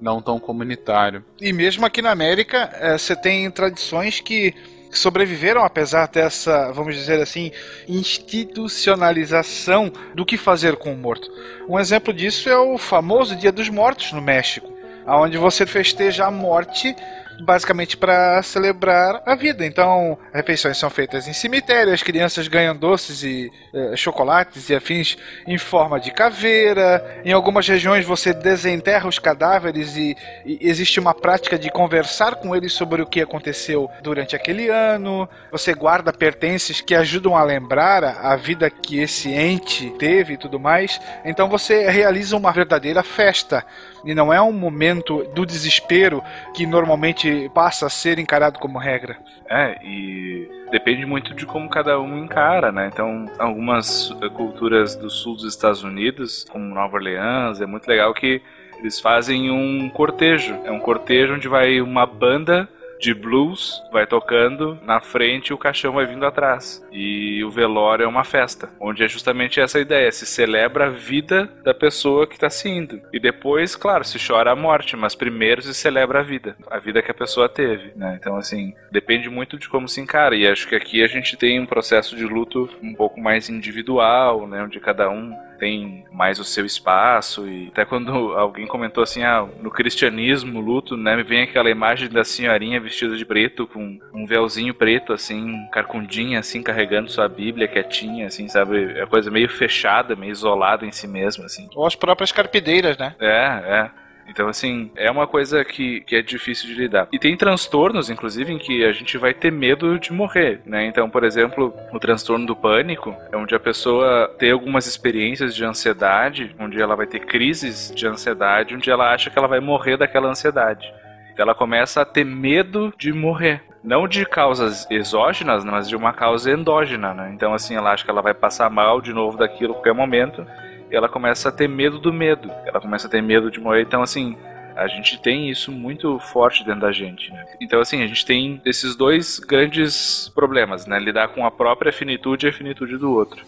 não 0.00 0.20
tão 0.20 0.38
comunitário. 0.38 1.24
E 1.40 1.52
mesmo 1.52 1.86
aqui 1.86 2.02
na 2.02 2.10
América, 2.10 2.70
é, 2.74 2.98
você 2.98 3.16
tem 3.16 3.50
tradições 3.50 4.20
que 4.20 4.54
que 4.94 4.98
sobreviveram 5.00 5.64
apesar 5.64 6.06
dessa, 6.06 6.70
vamos 6.70 6.94
dizer 6.94 7.20
assim, 7.20 7.50
institucionalização 7.88 9.92
do 10.14 10.24
que 10.24 10.36
fazer 10.36 10.76
com 10.76 10.92
o 10.92 10.96
morto. 10.96 11.28
Um 11.68 11.80
exemplo 11.80 12.14
disso 12.14 12.48
é 12.48 12.56
o 12.56 12.78
famoso 12.78 13.34
Dia 13.34 13.50
dos 13.50 13.68
Mortos 13.68 14.12
no 14.12 14.22
México, 14.22 14.72
onde 15.04 15.36
você 15.36 15.66
festeja 15.66 16.26
a 16.26 16.30
morte 16.30 16.94
basicamente 17.40 17.96
para 17.96 18.42
celebrar 18.42 19.22
a 19.26 19.34
vida. 19.34 19.64
Então, 19.64 20.18
refeições 20.32 20.76
são 20.76 20.90
feitas 20.90 21.26
em 21.26 21.32
cemitério, 21.32 21.92
as 21.92 22.02
crianças 22.02 22.48
ganham 22.48 22.74
doces 22.74 23.22
e 23.22 23.50
eh, 23.72 23.96
chocolates 23.96 24.68
e 24.68 24.74
afins 24.74 25.16
em 25.46 25.58
forma 25.58 25.98
de 25.98 26.10
caveira. 26.10 27.22
Em 27.24 27.32
algumas 27.32 27.66
regiões 27.66 28.04
você 28.04 28.32
desenterra 28.32 29.08
os 29.08 29.18
cadáveres 29.18 29.96
e, 29.96 30.16
e 30.44 30.58
existe 30.60 31.00
uma 31.00 31.14
prática 31.14 31.58
de 31.58 31.70
conversar 31.70 32.36
com 32.36 32.54
eles 32.54 32.72
sobre 32.72 33.02
o 33.02 33.06
que 33.06 33.20
aconteceu 33.20 33.90
durante 34.02 34.36
aquele 34.36 34.68
ano. 34.68 35.28
Você 35.50 35.74
guarda 35.74 36.12
pertences 36.12 36.80
que 36.80 36.94
ajudam 36.94 37.36
a 37.36 37.42
lembrar 37.42 38.04
a, 38.04 38.32
a 38.32 38.36
vida 38.36 38.70
que 38.70 38.98
esse 38.98 39.32
ente 39.32 39.90
teve 39.98 40.34
e 40.34 40.38
tudo 40.38 40.58
mais. 40.60 41.00
Então 41.24 41.48
você 41.48 41.88
realiza 41.90 42.36
uma 42.36 42.52
verdadeira 42.52 43.02
festa 43.02 43.64
e 44.04 44.14
não 44.14 44.32
é 44.32 44.40
um 44.40 44.52
momento 44.52 45.24
do 45.34 45.44
desespero 45.44 46.22
que 46.54 46.66
normalmente 46.66 47.50
passa 47.54 47.86
a 47.86 47.90
ser 47.90 48.18
encarado 48.18 48.58
como 48.58 48.78
regra. 48.78 49.18
É, 49.48 49.78
e 49.82 50.48
depende 50.70 51.04
muito 51.04 51.34
de 51.34 51.46
como 51.46 51.68
cada 51.68 52.00
um 52.00 52.18
encara, 52.18 52.72
né? 52.72 52.90
Então, 52.92 53.26
algumas 53.38 54.10
culturas 54.34 54.96
do 54.96 55.10
sul 55.10 55.34
dos 55.34 55.44
Estados 55.44 55.82
Unidos, 55.82 56.44
como 56.50 56.74
Nova 56.74 56.96
Orleans, 56.96 57.60
é 57.60 57.66
muito 57.66 57.86
legal 57.86 58.12
que 58.14 58.40
eles 58.78 59.00
fazem 59.00 59.50
um 59.50 59.88
cortejo. 59.90 60.54
É 60.64 60.70
um 60.70 60.80
cortejo 60.80 61.34
onde 61.34 61.48
vai 61.48 61.80
uma 61.80 62.06
banda 62.06 62.68
de 63.04 63.12
blues 63.12 63.82
vai 63.92 64.06
tocando 64.06 64.78
na 64.82 64.98
frente 64.98 65.48
e 65.48 65.52
o 65.52 65.58
caixão 65.58 65.92
vai 65.92 66.06
vindo 66.06 66.24
atrás. 66.24 66.82
E 66.90 67.44
o 67.44 67.50
velório 67.50 68.04
é 68.04 68.08
uma 68.08 68.24
festa, 68.24 68.70
onde 68.80 69.04
é 69.04 69.08
justamente 69.08 69.60
essa 69.60 69.78
ideia: 69.78 70.10
se 70.10 70.24
celebra 70.24 70.86
a 70.86 70.90
vida 70.90 71.50
da 71.62 71.74
pessoa 71.74 72.26
que 72.26 72.34
está 72.34 72.48
se 72.48 72.66
indo. 72.66 73.02
E 73.12 73.20
depois, 73.20 73.76
claro, 73.76 74.04
se 74.04 74.18
chora 74.18 74.52
a 74.52 74.56
morte, 74.56 74.96
mas 74.96 75.14
primeiro 75.14 75.60
se 75.60 75.74
celebra 75.74 76.20
a 76.20 76.22
vida, 76.22 76.56
a 76.70 76.78
vida 76.78 77.02
que 77.02 77.10
a 77.10 77.14
pessoa 77.14 77.46
teve. 77.46 77.92
Né? 77.94 78.16
Então, 78.18 78.36
assim, 78.36 78.72
depende 78.90 79.28
muito 79.28 79.58
de 79.58 79.68
como 79.68 79.86
se 79.86 80.00
encara. 80.00 80.34
E 80.34 80.46
acho 80.46 80.66
que 80.66 80.74
aqui 80.74 81.02
a 81.02 81.06
gente 81.06 81.36
tem 81.36 81.60
um 81.60 81.66
processo 81.66 82.16
de 82.16 82.24
luto 82.24 82.70
um 82.82 82.94
pouco 82.94 83.20
mais 83.20 83.50
individual, 83.50 84.46
né? 84.46 84.62
onde 84.62 84.80
cada 84.80 85.10
um 85.10 85.36
tem 85.58 86.04
mais 86.12 86.38
o 86.38 86.44
seu 86.44 86.64
espaço 86.64 87.46
e 87.48 87.68
até 87.68 87.84
quando 87.84 88.12
alguém 88.36 88.66
comentou 88.66 89.02
assim, 89.02 89.22
ah, 89.22 89.46
no 89.60 89.70
cristianismo, 89.70 90.60
luto, 90.60 90.96
né, 90.96 91.16
me 91.16 91.22
vem 91.22 91.42
aquela 91.42 91.70
imagem 91.70 92.08
da 92.08 92.24
senhorinha 92.24 92.80
vestida 92.80 93.16
de 93.16 93.24
preto 93.24 93.66
com 93.66 93.98
um 94.12 94.26
véuzinho 94.26 94.74
preto 94.74 95.12
assim, 95.12 95.66
carcundinha 95.72 96.38
assim, 96.38 96.62
carregando 96.62 97.10
sua 97.10 97.28
Bíblia 97.28 97.68
quietinha 97.68 98.26
assim, 98.26 98.48
sabe? 98.48 98.98
É 98.98 99.06
coisa 99.06 99.30
meio 99.30 99.48
fechada, 99.48 100.16
meio 100.16 100.32
isolada 100.32 100.86
em 100.86 100.92
si 100.92 101.06
mesma 101.06 101.46
assim. 101.46 101.68
Ou 101.74 101.86
as 101.86 101.94
próprias 101.94 102.32
carpideiras, 102.32 102.96
né? 102.98 103.14
É, 103.20 103.28
é. 103.28 104.03
Então, 104.28 104.48
assim, 104.48 104.90
é 104.96 105.10
uma 105.10 105.26
coisa 105.26 105.64
que, 105.64 106.00
que 106.00 106.16
é 106.16 106.22
difícil 106.22 106.68
de 106.68 106.74
lidar. 106.74 107.08
E 107.12 107.18
tem 107.18 107.36
transtornos, 107.36 108.10
inclusive, 108.10 108.52
em 108.52 108.58
que 108.58 108.84
a 108.84 108.92
gente 108.92 109.16
vai 109.18 109.34
ter 109.34 109.52
medo 109.52 109.98
de 109.98 110.12
morrer, 110.12 110.60
né? 110.64 110.86
Então, 110.86 111.08
por 111.08 111.24
exemplo, 111.24 111.74
o 111.92 111.98
transtorno 111.98 112.46
do 112.46 112.56
pânico 112.56 113.14
é 113.30 113.36
onde 113.36 113.54
a 113.54 113.60
pessoa 113.60 114.28
tem 114.38 114.50
algumas 114.50 114.86
experiências 114.86 115.54
de 115.54 115.64
ansiedade, 115.64 116.54
onde 116.58 116.80
ela 116.80 116.96
vai 116.96 117.06
ter 117.06 117.20
crises 117.20 117.92
de 117.94 118.06
ansiedade, 118.06 118.74
onde 118.74 118.90
ela 118.90 119.12
acha 119.12 119.30
que 119.30 119.38
ela 119.38 119.48
vai 119.48 119.60
morrer 119.60 119.96
daquela 119.96 120.28
ansiedade. 120.28 120.92
Ela 121.36 121.54
começa 121.54 122.00
a 122.00 122.04
ter 122.04 122.24
medo 122.24 122.92
de 122.96 123.12
morrer 123.12 123.62
não 123.84 124.08
de 124.08 124.24
causas 124.24 124.86
exógenas, 124.90 125.62
mas 125.62 125.86
de 125.86 125.94
uma 125.94 126.12
causa 126.12 126.50
endógena, 126.50 127.12
né? 127.12 127.30
Então, 127.34 127.52
assim, 127.52 127.76
ela 127.76 127.92
acha 127.92 128.02
que 128.02 128.10
ela 128.10 128.22
vai 128.22 128.32
passar 128.32 128.70
mal 128.70 129.00
de 129.00 129.12
novo 129.12 129.36
daquilo 129.36 129.72
a 129.72 129.74
qualquer 129.74 129.92
momento 129.92 130.46
ela 130.94 131.08
começa 131.08 131.48
a 131.48 131.52
ter 131.52 131.68
medo 131.68 131.98
do 131.98 132.12
medo. 132.12 132.50
Ela 132.64 132.80
começa 132.80 133.06
a 133.06 133.10
ter 133.10 133.22
medo 133.22 133.50
de 133.50 133.58
morrer. 133.60 133.82
Então, 133.82 134.02
assim, 134.02 134.36
a 134.76 134.86
gente 134.86 135.20
tem 135.20 135.50
isso 135.50 135.70
muito 135.70 136.18
forte 136.18 136.64
dentro 136.64 136.80
da 136.80 136.92
gente, 136.92 137.30
né? 137.30 137.44
Então, 137.60 137.80
assim, 137.80 138.02
a 138.02 138.06
gente 138.06 138.24
tem 138.24 138.60
esses 138.64 138.96
dois 138.96 139.38
grandes 139.38 140.30
problemas, 140.34 140.86
né? 140.86 140.98
Lidar 140.98 141.28
com 141.28 141.44
a 141.46 141.50
própria 141.50 141.92
finitude 141.92 142.46
e 142.46 142.48
a 142.48 142.52
finitude 142.52 142.96
do 142.96 143.12
outro. 143.12 143.44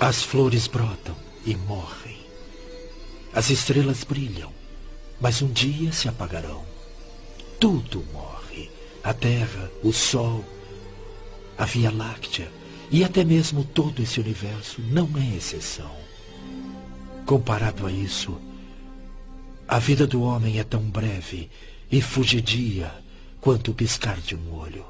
As 0.00 0.22
flores 0.22 0.66
brotam 0.66 1.16
e 1.46 1.54
morrem. 1.56 2.18
As 3.34 3.50
estrelas 3.50 4.04
brilham, 4.04 4.52
mas 5.20 5.40
um 5.40 5.50
dia 5.50 5.92
se 5.92 6.08
apagarão. 6.08 6.62
Tudo 7.58 8.04
morre: 8.12 8.70
a 9.02 9.14
terra, 9.14 9.70
o 9.82 9.92
sol, 9.92 10.44
a 11.56 11.64
Via 11.64 11.90
Láctea 11.90 12.61
e 12.92 13.02
até 13.02 13.24
mesmo 13.24 13.64
todo 13.64 14.02
esse 14.02 14.20
universo 14.20 14.82
não 14.82 15.08
é 15.16 15.36
exceção. 15.36 15.90
Comparado 17.24 17.86
a 17.86 17.90
isso, 17.90 18.38
a 19.66 19.78
vida 19.78 20.06
do 20.06 20.20
homem 20.20 20.60
é 20.60 20.64
tão 20.64 20.82
breve 20.82 21.50
e 21.90 22.02
fugidia 22.02 22.92
quanto 23.40 23.70
o 23.70 23.74
piscar 23.74 24.20
de 24.20 24.36
um 24.36 24.54
olho. 24.54 24.84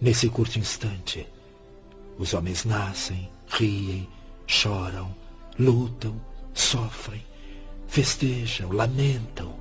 Nesse 0.00 0.28
curto 0.28 0.56
instante, 0.56 1.26
os 2.16 2.32
homens 2.32 2.64
nascem, 2.64 3.28
riem, 3.48 4.08
choram, 4.46 5.12
lutam, 5.58 6.14
sofrem, 6.54 7.24
festejam, 7.88 8.70
lamentam, 8.70 9.52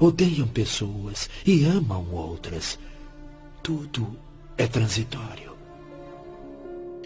odeiam 0.00 0.48
pessoas 0.48 1.28
e 1.44 1.64
amam 1.64 2.10
outras. 2.10 2.78
Tudo 3.62 4.16
é 4.56 4.66
transitório. 4.66 5.53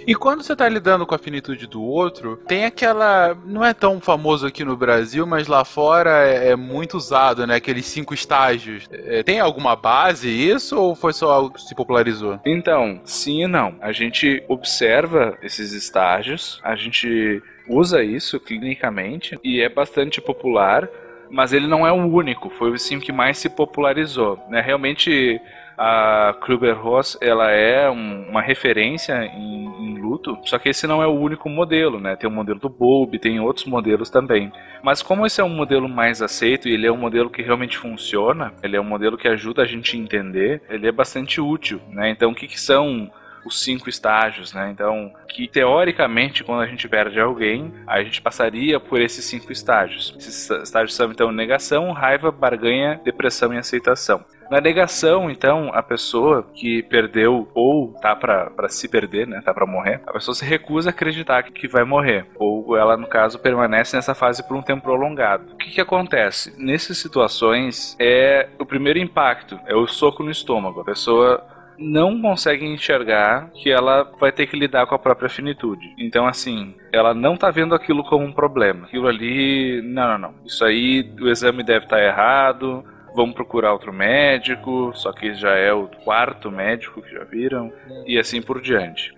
E 0.08 0.14
quando 0.14 0.42
você 0.42 0.56
tá 0.56 0.66
lidando 0.66 1.06
com 1.06 1.14
a 1.14 1.18
finitude 1.18 1.66
do 1.66 1.82
outro, 1.82 2.38
tem 2.48 2.64
aquela. 2.64 3.36
Não 3.44 3.62
é 3.62 3.74
tão 3.74 4.00
famoso 4.00 4.46
aqui 4.46 4.64
no 4.64 4.74
Brasil, 4.74 5.26
mas 5.26 5.46
lá 5.46 5.66
fora 5.66 6.26
é, 6.26 6.52
é 6.52 6.56
muito 6.56 6.96
usado, 6.96 7.46
né? 7.46 7.56
Aqueles 7.56 7.84
cinco 7.84 8.14
estágios. 8.14 8.88
É, 8.90 9.22
tem 9.22 9.38
alguma 9.38 9.76
base 9.76 10.30
isso 10.30 10.80
ou 10.80 10.94
foi 10.94 11.12
só 11.12 11.30
algo 11.30 11.50
que 11.50 11.60
se 11.60 11.74
popularizou? 11.74 12.40
Então, 12.46 13.02
sim 13.04 13.44
e 13.44 13.46
não. 13.46 13.76
A 13.82 13.92
gente 13.92 14.42
observa 14.48 15.36
esses 15.42 15.74
estágios, 15.74 16.58
a 16.64 16.74
gente 16.74 17.42
usa 17.68 18.02
isso 18.02 18.40
clinicamente 18.40 19.38
e 19.44 19.60
é 19.60 19.68
bastante 19.68 20.22
popular 20.22 20.88
mas 21.30 21.52
ele 21.52 21.66
não 21.66 21.86
é 21.86 21.92
o 21.92 22.06
único, 22.06 22.48
foi 22.48 22.70
o 22.70 22.78
sim 22.78 22.98
que 22.98 23.12
mais 23.12 23.36
se 23.36 23.50
popularizou. 23.50 24.38
Né? 24.48 24.62
Realmente 24.62 25.38
a 25.78 26.34
Kruger-Ross 26.40 27.16
ela 27.20 27.50
é 27.52 27.88
um, 27.88 28.28
uma 28.28 28.42
referência 28.42 29.24
em, 29.24 29.66
em, 29.66 29.98
luto, 30.00 30.36
só 30.44 30.58
que 30.58 30.68
esse 30.68 30.86
não 30.86 31.02
é 31.02 31.06
o 31.06 31.18
único 31.18 31.48
modelo, 31.48 32.00
né? 32.00 32.16
Tem 32.16 32.28
o 32.28 32.32
modelo 32.32 32.58
do 32.58 32.68
Bowlby, 32.68 33.18
tem 33.18 33.38
outros 33.38 33.66
modelos 33.66 34.10
também. 34.10 34.52
Mas 34.82 35.02
como 35.02 35.24
esse 35.24 35.40
é 35.40 35.44
um 35.44 35.48
modelo 35.48 35.88
mais 35.88 36.20
aceito 36.20 36.68
e 36.68 36.72
ele 36.72 36.86
é 36.86 36.92
um 36.92 36.96
modelo 36.96 37.30
que 37.30 37.42
realmente 37.42 37.78
funciona, 37.78 38.52
ele 38.62 38.76
é 38.76 38.80
um 38.80 38.84
modelo 38.84 39.16
que 39.16 39.28
ajuda 39.28 39.62
a 39.62 39.66
gente 39.66 39.96
a 39.96 40.00
entender, 40.00 40.62
ele 40.68 40.88
é 40.88 40.92
bastante 40.92 41.40
útil, 41.40 41.80
né? 41.90 42.10
Então 42.10 42.32
o 42.32 42.34
que, 42.34 42.48
que 42.48 42.60
são 42.60 43.10
os 43.44 43.62
cinco 43.62 43.88
estágios, 43.88 44.52
né? 44.52 44.70
Então, 44.70 45.12
que 45.28 45.48
teoricamente, 45.48 46.44
quando 46.44 46.62
a 46.62 46.66
gente 46.66 46.88
perde 46.88 47.18
alguém, 47.20 47.72
a 47.86 48.02
gente 48.02 48.20
passaria 48.20 48.78
por 48.80 49.00
esses 49.00 49.24
cinco 49.24 49.52
estágios. 49.52 50.14
Esses 50.18 50.50
estágios 50.50 50.94
são 50.94 51.10
então 51.10 51.32
negação, 51.32 51.92
raiva, 51.92 52.30
barganha, 52.30 53.00
depressão 53.04 53.54
e 53.54 53.58
aceitação. 53.58 54.24
Na 54.50 54.60
negação, 54.60 55.30
então, 55.30 55.70
a 55.74 55.82
pessoa 55.82 56.46
que 56.54 56.82
perdeu 56.82 57.48
ou 57.54 57.92
tá 58.00 58.16
para 58.16 58.68
se 58.68 58.88
perder, 58.88 59.26
né, 59.26 59.42
tá 59.44 59.52
para 59.52 59.66
morrer, 59.66 60.00
a 60.06 60.12
pessoa 60.12 60.34
se 60.34 60.44
recusa 60.44 60.88
a 60.88 60.90
acreditar 60.90 61.42
que 61.42 61.68
vai 61.68 61.84
morrer, 61.84 62.26
ou 62.36 62.76
ela 62.76 62.96
no 62.96 63.06
caso 63.06 63.38
permanece 63.38 63.94
nessa 63.94 64.14
fase 64.14 64.46
por 64.46 64.56
um 64.56 64.62
tempo 64.62 64.82
prolongado. 64.82 65.52
O 65.52 65.56
que 65.56 65.70
que 65.70 65.80
acontece? 65.80 66.54
Nessas 66.56 66.98
situações 66.98 67.96
é 68.00 68.48
o 68.58 68.64
primeiro 68.64 68.98
impacto, 68.98 69.58
é 69.66 69.74
o 69.74 69.86
soco 69.86 70.22
no 70.22 70.30
estômago. 70.30 70.80
A 70.80 70.84
pessoa 70.84 71.44
não 71.78 72.20
consegue 72.20 72.66
enxergar 72.66 73.50
que 73.54 73.70
ela 73.70 74.10
vai 74.18 74.32
ter 74.32 74.46
que 74.46 74.58
lidar 74.58 74.86
com 74.86 74.94
a 74.94 74.98
própria 74.98 75.28
finitude. 75.28 75.94
Então, 75.96 76.26
assim, 76.26 76.74
ela 76.92 77.14
não 77.14 77.36
tá 77.36 77.50
vendo 77.50 77.74
aquilo 77.74 78.02
como 78.02 78.24
um 78.24 78.32
problema. 78.32 78.86
Aquilo 78.86 79.06
ali, 79.06 79.80
não, 79.82 80.08
não, 80.08 80.18
não. 80.18 80.34
Isso 80.44 80.64
aí, 80.64 81.08
o 81.20 81.28
exame 81.28 81.62
deve 81.62 81.84
estar 81.84 81.96
tá 81.96 82.02
errado, 82.02 82.84
vamos 83.18 83.34
procurar 83.34 83.72
outro 83.72 83.92
médico, 83.92 84.92
só 84.94 85.12
que 85.12 85.34
já 85.34 85.56
é 85.56 85.72
o 85.72 85.88
quarto 86.04 86.52
médico 86.52 87.02
que 87.02 87.12
já 87.12 87.24
viram, 87.24 87.72
e 88.06 88.16
assim 88.16 88.40
por 88.40 88.60
diante. 88.60 89.12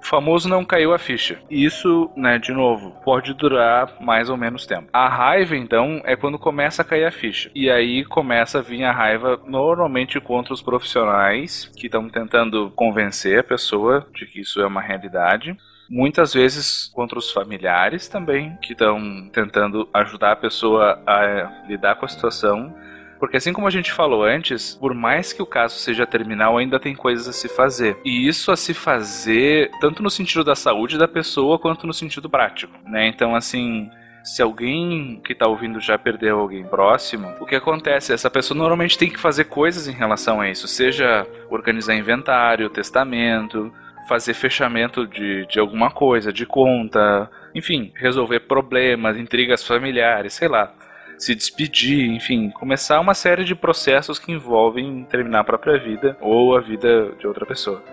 O 0.00 0.06
famoso 0.06 0.48
não 0.48 0.64
caiu 0.64 0.94
a 0.94 0.98
ficha. 0.98 1.40
Isso, 1.50 2.08
né, 2.16 2.38
de 2.38 2.52
novo, 2.52 2.92
pode 3.04 3.34
durar 3.34 3.96
mais 4.00 4.30
ou 4.30 4.36
menos 4.36 4.66
tempo. 4.66 4.88
A 4.92 5.08
raiva, 5.08 5.56
então, 5.56 6.00
é 6.04 6.14
quando 6.14 6.38
começa 6.38 6.82
a 6.82 6.84
cair 6.84 7.04
a 7.04 7.10
ficha. 7.10 7.50
E 7.54 7.68
aí 7.68 8.04
começa 8.04 8.60
a 8.60 8.62
vir 8.62 8.84
a 8.84 8.92
raiva 8.92 9.38
normalmente 9.44 10.20
contra 10.20 10.54
os 10.54 10.62
profissionais 10.62 11.70
que 11.76 11.86
estão 11.86 12.08
tentando 12.08 12.70
convencer 12.76 13.40
a 13.40 13.44
pessoa 13.44 14.06
de 14.14 14.26
que 14.26 14.40
isso 14.40 14.60
é 14.60 14.66
uma 14.66 14.80
realidade 14.80 15.56
muitas 15.90 16.32
vezes 16.32 16.88
contra 16.94 17.18
os 17.18 17.32
familiares 17.32 18.06
também, 18.06 18.56
que 18.62 18.72
estão 18.72 19.28
tentando 19.32 19.88
ajudar 19.92 20.32
a 20.32 20.36
pessoa 20.36 21.02
a 21.04 21.64
lidar 21.66 21.96
com 21.96 22.06
a 22.06 22.08
situação. 22.08 22.72
Porque 23.20 23.36
assim 23.36 23.52
como 23.52 23.66
a 23.66 23.70
gente 23.70 23.92
falou 23.92 24.24
antes, 24.24 24.74
por 24.74 24.94
mais 24.94 25.30
que 25.32 25.42
o 25.42 25.46
caso 25.46 25.76
seja 25.76 26.06
terminal, 26.06 26.56
ainda 26.56 26.80
tem 26.80 26.96
coisas 26.96 27.28
a 27.28 27.32
se 27.32 27.48
fazer. 27.48 27.98
E 28.02 28.26
isso 28.26 28.50
a 28.50 28.56
se 28.56 28.72
fazer 28.72 29.70
tanto 29.78 30.02
no 30.02 30.10
sentido 30.10 30.42
da 30.42 30.54
saúde 30.54 30.96
da 30.96 31.06
pessoa 31.06 31.58
quanto 31.58 31.86
no 31.86 31.92
sentido 31.92 32.30
prático, 32.30 32.72
né? 32.86 33.06
Então, 33.06 33.36
assim, 33.36 33.90
se 34.24 34.40
alguém 34.40 35.20
que 35.22 35.34
tá 35.34 35.46
ouvindo 35.46 35.78
já 35.80 35.98
perdeu 35.98 36.40
alguém 36.40 36.64
próximo, 36.64 37.30
o 37.38 37.44
que 37.44 37.54
acontece? 37.54 38.12
Essa 38.12 38.30
pessoa 38.30 38.56
normalmente 38.56 38.96
tem 38.96 39.10
que 39.10 39.20
fazer 39.20 39.44
coisas 39.44 39.86
em 39.86 39.92
relação 39.92 40.40
a 40.40 40.48
isso, 40.48 40.66
seja 40.66 41.26
organizar 41.50 41.94
inventário, 41.94 42.70
testamento, 42.70 43.70
fazer 44.08 44.32
fechamento 44.32 45.06
de, 45.06 45.46
de 45.46 45.60
alguma 45.60 45.90
coisa, 45.90 46.32
de 46.32 46.46
conta, 46.46 47.30
enfim, 47.54 47.92
resolver 47.94 48.40
problemas, 48.40 49.18
intrigas 49.18 49.62
familiares, 49.62 50.32
sei 50.32 50.48
lá 50.48 50.74
se 51.20 51.34
despedir, 51.34 52.10
enfim, 52.10 52.50
começar 52.50 52.98
uma 52.98 53.14
série 53.14 53.44
de 53.44 53.54
processos 53.54 54.18
que 54.18 54.32
envolvem 54.32 55.04
terminar 55.04 55.40
a 55.40 55.44
própria 55.44 55.78
vida 55.78 56.16
ou 56.20 56.56
a 56.56 56.60
vida 56.60 57.12
de 57.18 57.26
outra 57.26 57.44
pessoa. 57.44 57.84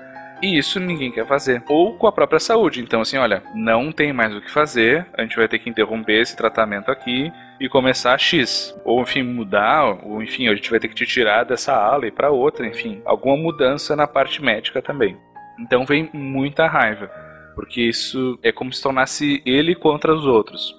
E 0.41 0.57
isso 0.57 0.79
ninguém 0.79 1.11
quer 1.11 1.25
fazer. 1.25 1.63
Ou 1.67 1.97
com 1.97 2.07
a 2.07 2.11
própria 2.11 2.39
saúde. 2.39 2.79
Então, 2.79 3.01
assim, 3.01 3.17
olha, 3.17 3.43
não 3.53 3.91
tem 3.91 4.13
mais 4.13 4.35
o 4.35 4.39
que 4.39 4.51
fazer, 4.51 5.05
a 5.17 5.23
gente 5.23 5.35
vai 5.35 5.47
ter 5.47 5.59
que 5.59 5.69
interromper 5.69 6.21
esse 6.21 6.37
tratamento 6.37 6.89
aqui 6.89 7.31
e 7.59 7.67
começar 7.67 8.13
a 8.13 8.17
X. 8.17 8.73
Ou, 8.85 9.01
enfim, 9.01 9.23
mudar, 9.23 10.05
ou, 10.05 10.21
enfim, 10.23 10.47
a 10.47 10.55
gente 10.55 10.69
vai 10.69 10.79
ter 10.79 10.87
que 10.87 10.95
te 10.95 11.05
tirar 11.05 11.43
dessa 11.43 11.75
ala 11.75 12.07
e 12.07 12.11
para 12.11 12.31
outra, 12.31 12.67
enfim, 12.67 13.01
alguma 13.03 13.35
mudança 13.35 13.95
na 13.95 14.07
parte 14.07 14.41
médica 14.41 14.81
também. 14.81 15.17
Então 15.59 15.85
vem 15.85 16.09
muita 16.13 16.67
raiva, 16.67 17.09
porque 17.55 17.81
isso 17.81 18.37
é 18.43 18.51
como 18.51 18.71
se 18.71 18.81
tornasse 18.81 19.41
ele 19.43 19.73
contra 19.73 20.13
os 20.13 20.25
outros. 20.25 20.75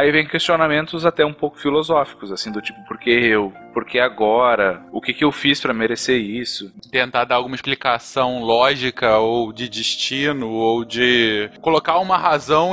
Aí 0.00 0.10
vem 0.10 0.26
questionamentos 0.26 1.04
até 1.04 1.26
um 1.26 1.32
pouco 1.34 1.58
filosóficos, 1.58 2.32
assim, 2.32 2.50
do 2.50 2.62
tipo, 2.62 2.82
por 2.88 2.98
que 2.98 3.10
eu? 3.10 3.52
Por 3.74 3.84
que 3.84 3.98
agora? 3.98 4.82
O 4.90 4.98
que, 4.98 5.12
que 5.12 5.22
eu 5.22 5.30
fiz 5.30 5.60
para 5.60 5.74
merecer 5.74 6.18
isso? 6.18 6.72
Tentar 6.90 7.26
dar 7.26 7.34
alguma 7.34 7.54
explicação 7.54 8.42
lógica 8.42 9.18
ou 9.18 9.52
de 9.52 9.68
destino 9.68 10.48
ou 10.48 10.86
de 10.86 11.50
colocar 11.60 11.98
uma 11.98 12.16
razão 12.16 12.72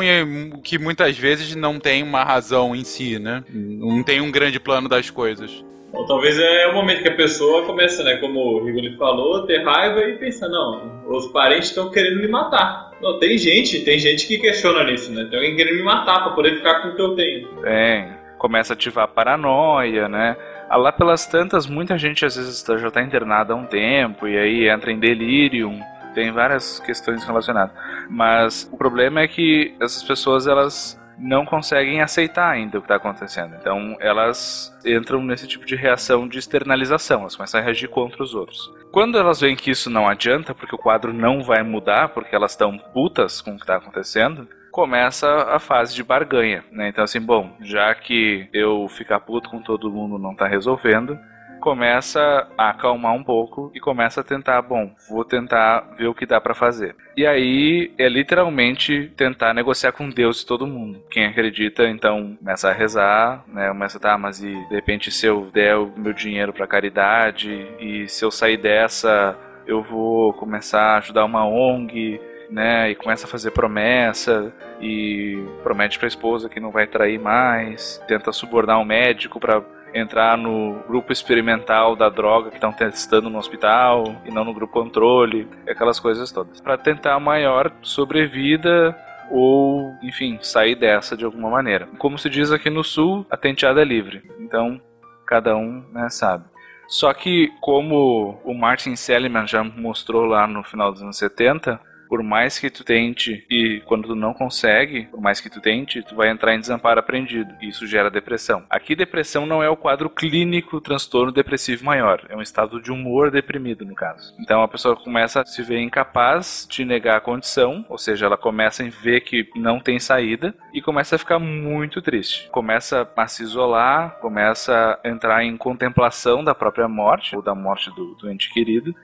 que 0.64 0.80
muitas 0.80 1.18
vezes 1.18 1.54
não 1.54 1.82
tem 1.82 2.02
uma 2.02 2.24
razão 2.24 2.74
em 2.74 2.86
si, 2.86 3.20
né? 3.20 3.44
Não 3.50 4.02
tem 4.04 4.22
um 4.22 4.32
grande 4.32 4.58
plano 4.58 4.88
das 4.88 5.10
coisas. 5.10 5.66
Ou 5.98 6.06
talvez 6.06 6.38
é 6.38 6.68
o 6.68 6.76
momento 6.76 7.02
que 7.02 7.10
a 7.10 7.16
pessoa 7.16 7.66
começa, 7.66 8.04
né, 8.04 8.18
como 8.18 8.40
o 8.40 8.64
Rigoli 8.64 8.96
falou, 8.96 9.38
a 9.38 9.48
ter 9.48 9.64
raiva 9.64 10.00
e 10.02 10.16
pensa, 10.18 10.48
não, 10.48 11.02
os 11.08 11.26
parentes 11.32 11.70
estão 11.70 11.90
querendo 11.90 12.22
me 12.22 12.28
matar. 12.28 12.92
Não, 13.02 13.18
tem 13.18 13.36
gente, 13.36 13.84
tem 13.84 13.98
gente 13.98 14.28
que 14.28 14.38
questiona 14.38 14.84
nisso, 14.84 15.12
né? 15.12 15.26
Tem 15.26 15.40
alguém 15.40 15.56
querendo 15.56 15.78
me 15.78 15.84
matar 15.84 16.24
para 16.24 16.34
poder 16.34 16.56
ficar 16.58 16.82
com 16.82 16.90
o 16.90 16.96
que 16.96 17.02
eu 17.02 17.16
tenho. 17.16 17.48
Tem, 17.62 18.10
começa 18.38 18.74
a 18.74 18.76
ativar 18.76 19.06
a 19.06 19.08
paranoia, 19.08 20.08
né? 20.08 20.38
Ah, 20.70 20.78
lá 20.78 20.92
pelas 20.92 21.26
tantas, 21.26 21.66
muita 21.66 21.98
gente 21.98 22.26
às 22.26 22.36
vezes 22.36 22.62
tá, 22.62 22.78
já 22.78 22.90
está 22.90 23.02
internada 23.02 23.54
há 23.54 23.56
um 23.56 23.66
tempo 23.66 24.28
e 24.28 24.38
aí 24.38 24.70
entra 24.70 24.92
em 24.92 25.00
delírio, 25.00 25.72
tem 26.14 26.32
várias 26.32 26.80
questões 26.80 27.24
relacionadas. 27.24 27.76
Mas 28.08 28.70
o 28.72 28.78
problema 28.78 29.22
é 29.22 29.28
que 29.28 29.74
essas 29.82 30.04
pessoas 30.04 30.46
elas 30.46 31.00
não 31.18 31.46
conseguem 31.46 32.02
aceitar 32.02 32.50
ainda 32.50 32.78
o 32.78 32.82
que 32.82 32.86
está 32.86 32.96
acontecendo. 32.96 33.56
Então 33.60 33.98
elas 34.00 34.76
entram 34.86 35.22
nesse 35.22 35.48
tipo 35.48 35.66
de 35.66 35.76
reação 35.76 36.28
de 36.28 36.38
externalização, 36.38 37.22
elas 37.22 37.36
começam 37.36 37.60
a 37.60 37.64
reagir 37.64 37.90
contra 37.90 38.22
os 38.24 38.36
outros. 38.36 38.72
Quando 38.92 39.18
elas 39.18 39.42
veem 39.42 39.56
que 39.56 39.72
isso 39.72 39.90
não 39.90 40.08
adianta, 40.08 40.54
porque 40.54 40.76
o 40.76 40.80
quadro 40.80 41.14
não 41.14 41.44
vai 41.44 41.64
mudar, 41.64 42.10
porque 42.10 42.36
elas 42.36 42.52
estão 42.52 42.78
putas 42.78 43.42
com 43.42 43.52
o 43.52 43.56
que 43.56 43.64
está 43.64 43.78
acontecendo, 43.78 44.48
começa 44.72 45.28
a 45.50 45.60
fase 45.60 45.96
de 45.96 46.04
barganha, 46.04 46.64
né? 46.72 46.90
Então 46.90 47.04
assim, 47.04 47.20
bom, 47.20 47.56
já 47.62 47.94
que 47.96 48.48
eu 48.54 48.88
ficar 48.88 49.20
puto 49.20 49.50
com 49.50 49.62
todo 49.62 49.92
mundo 49.92 50.20
não 50.20 50.32
está 50.34 50.48
resolvendo, 50.48 51.18
começa 51.60 52.48
a 52.58 52.70
acalmar 52.70 53.14
um 53.14 53.24
pouco 53.24 53.72
e 53.74 53.80
começa 53.80 54.22
a 54.22 54.24
tentar, 54.24 54.62
bom, 54.62 54.92
vou 55.10 55.26
tentar 55.26 55.96
ver 55.98 56.08
o 56.08 56.14
que 56.14 56.26
dá 56.26 56.40
para 56.40 56.54
fazer. 56.54 56.96
E 57.16 57.26
aí 57.26 57.92
é 57.98 58.08
literalmente 58.08 59.12
tentar 59.16 59.54
negociar 59.54 59.92
com 59.92 60.10
Deus 60.10 60.42
e 60.42 60.46
todo 60.46 60.68
mundo. 60.68 61.04
Quem 61.10 61.26
acredita, 61.26 61.88
então, 61.88 62.36
começa 62.40 62.70
a 62.70 62.74
rezar, 62.74 63.44
né? 63.48 63.68
Começa, 63.70 64.00
tá, 64.00 64.18
mas 64.18 64.42
e 64.42 64.54
de 64.68 64.76
repente 64.76 65.12
se 65.12 65.26
eu 65.26 65.50
der 65.52 65.76
o 65.78 65.92
meu 65.98 66.14
dinheiro 66.14 66.54
para 66.54 66.68
caridade 66.68 67.68
e 67.80 68.08
se 68.08 68.24
eu 68.24 68.32
sair 68.32 68.58
dessa, 68.58 69.38
eu 69.66 69.82
vou 69.82 70.34
começar 70.34 70.82
a 70.82 70.98
ajudar 70.98 71.26
uma 71.26 71.46
ONG, 71.46 72.20
né? 72.50 72.92
E 72.92 72.96
começa 72.96 73.26
a 73.26 73.30
fazer 73.30 73.52
promessa 73.52 74.54
e 74.82 75.44
promete 75.64 75.98
para 75.98 76.08
a 76.08 76.10
esposa 76.10 76.50
que 76.50 76.60
não 76.60 76.72
vai 76.72 76.88
trair 76.88 77.20
mais, 77.20 78.02
tenta 78.08 78.32
subornar 78.32 78.80
um 78.80 78.86
médico 78.86 79.40
para 79.40 79.62
entrar 79.98 80.38
no 80.38 80.84
grupo 80.88 81.12
experimental 81.12 81.96
da 81.96 82.10
droga 82.10 82.50
que 82.50 82.58
estão 82.58 82.72
testando 82.72 83.30
no 83.30 83.38
hospital 83.38 84.16
e 84.26 84.32
não 84.32 84.44
no 84.44 84.54
grupo 84.54 84.74
controle, 84.74 85.48
aquelas 85.68 86.00
coisas 86.00 86.32
todas. 86.32 86.62
Para 86.62 86.78
tentar 86.78 87.20
maior 87.20 87.72
sobrevida 87.82 88.98
ou, 89.30 89.94
enfim, 90.02 90.40
sair 90.42 90.76
dessa 90.76 91.18
de 91.18 91.26
alguma 91.26 91.50
maneira. 91.50 91.88
Como 91.98 92.18
se 92.18 92.30
diz 92.30 92.52
aqui 92.52 92.70
no 92.70 92.84
sul, 92.84 93.26
a 93.30 93.38
tenteada 93.38 93.82
é 93.82 93.86
livre. 93.86 94.24
Então, 94.40 94.82
cada 95.26 95.56
um 95.56 95.84
né, 95.92 96.10
sabe. 96.10 96.46
Só 96.88 97.14
que, 97.14 97.52
como 97.60 98.40
o 98.46 98.54
Martin 98.54 98.96
Seligman 98.96 99.46
já 99.46 99.64
mostrou 99.64 100.26
lá 100.26 100.48
no 100.48 100.64
final 100.64 100.92
dos 100.92 101.02
anos 101.02 101.18
70, 101.18 101.80
por 102.08 102.24
mais 102.24 102.60
que 102.60 102.70
tu 102.70 102.84
tente 102.84 103.46
e 103.50 103.82
quando 103.86 104.08
tu 104.08 104.16
não 104.16 104.34
consegue, 104.34 105.04
por 105.06 105.22
mais 105.22 105.40
que 105.40 105.50
tu 105.50 105.62
tente, 105.62 106.02
tu 106.04 106.16
vai 106.16 106.30
entrar 106.30 106.56
em 106.56 106.60
desamparo 106.60 107.00
aprendido. 107.00 107.54
E 107.62 107.70
isso 107.70 107.86
gera 107.88 108.10
depressão. 108.10 108.64
Aqui 108.70 108.96
depressão 108.96 109.46
não 109.46 109.62
é 109.62 109.70
o 109.70 109.78
quadro 109.78 110.10
clínico 110.10 110.82
transtorno 110.82 111.32
depressivo 111.32 111.86
maior, 111.86 112.26
é 112.30 112.36
um 112.36 112.42
estado 112.42 112.82
de 112.82 112.92
humor 112.92 113.32
deprimido 113.32 113.86
no 113.86 113.96
caso. 113.96 114.34
Então 114.40 114.62
a 114.62 114.68
pessoa 114.68 114.96
começa 114.96 115.42
a 115.42 115.46
se 115.46 115.62
ver 115.62 115.80
incapaz 115.80 116.68
de 116.70 116.86
negar 116.86 117.18
a 117.18 117.22
condição, 117.22 117.86
ou 117.90 117.98
seja, 117.98 118.26
ela 118.26 118.38
começa 118.38 118.84
a 118.84 118.90
ver 118.90 119.22
que 119.22 119.50
não 119.56 119.80
tem 119.80 120.00
saída 120.00 120.56
e 120.74 120.82
começa 120.82 121.16
a 121.16 121.20
ficar 121.20 121.40
muito 121.40 122.02
triste. 122.02 122.50
Começa 122.52 123.10
a 123.16 123.28
se 123.28 123.44
isolar, 123.44 124.18
começa 124.20 125.00
a 125.04 125.10
entrar 125.10 125.44
em 125.44 125.58
contemplação 125.58 126.44
da 126.44 126.56
própria 126.56 126.88
morte 126.88 127.36
ou 127.36 127.42
da 127.42 127.54
morte 127.54 127.90
do, 127.96 128.16
do 128.16 128.30
ente 128.30 128.52
querido 128.52 128.96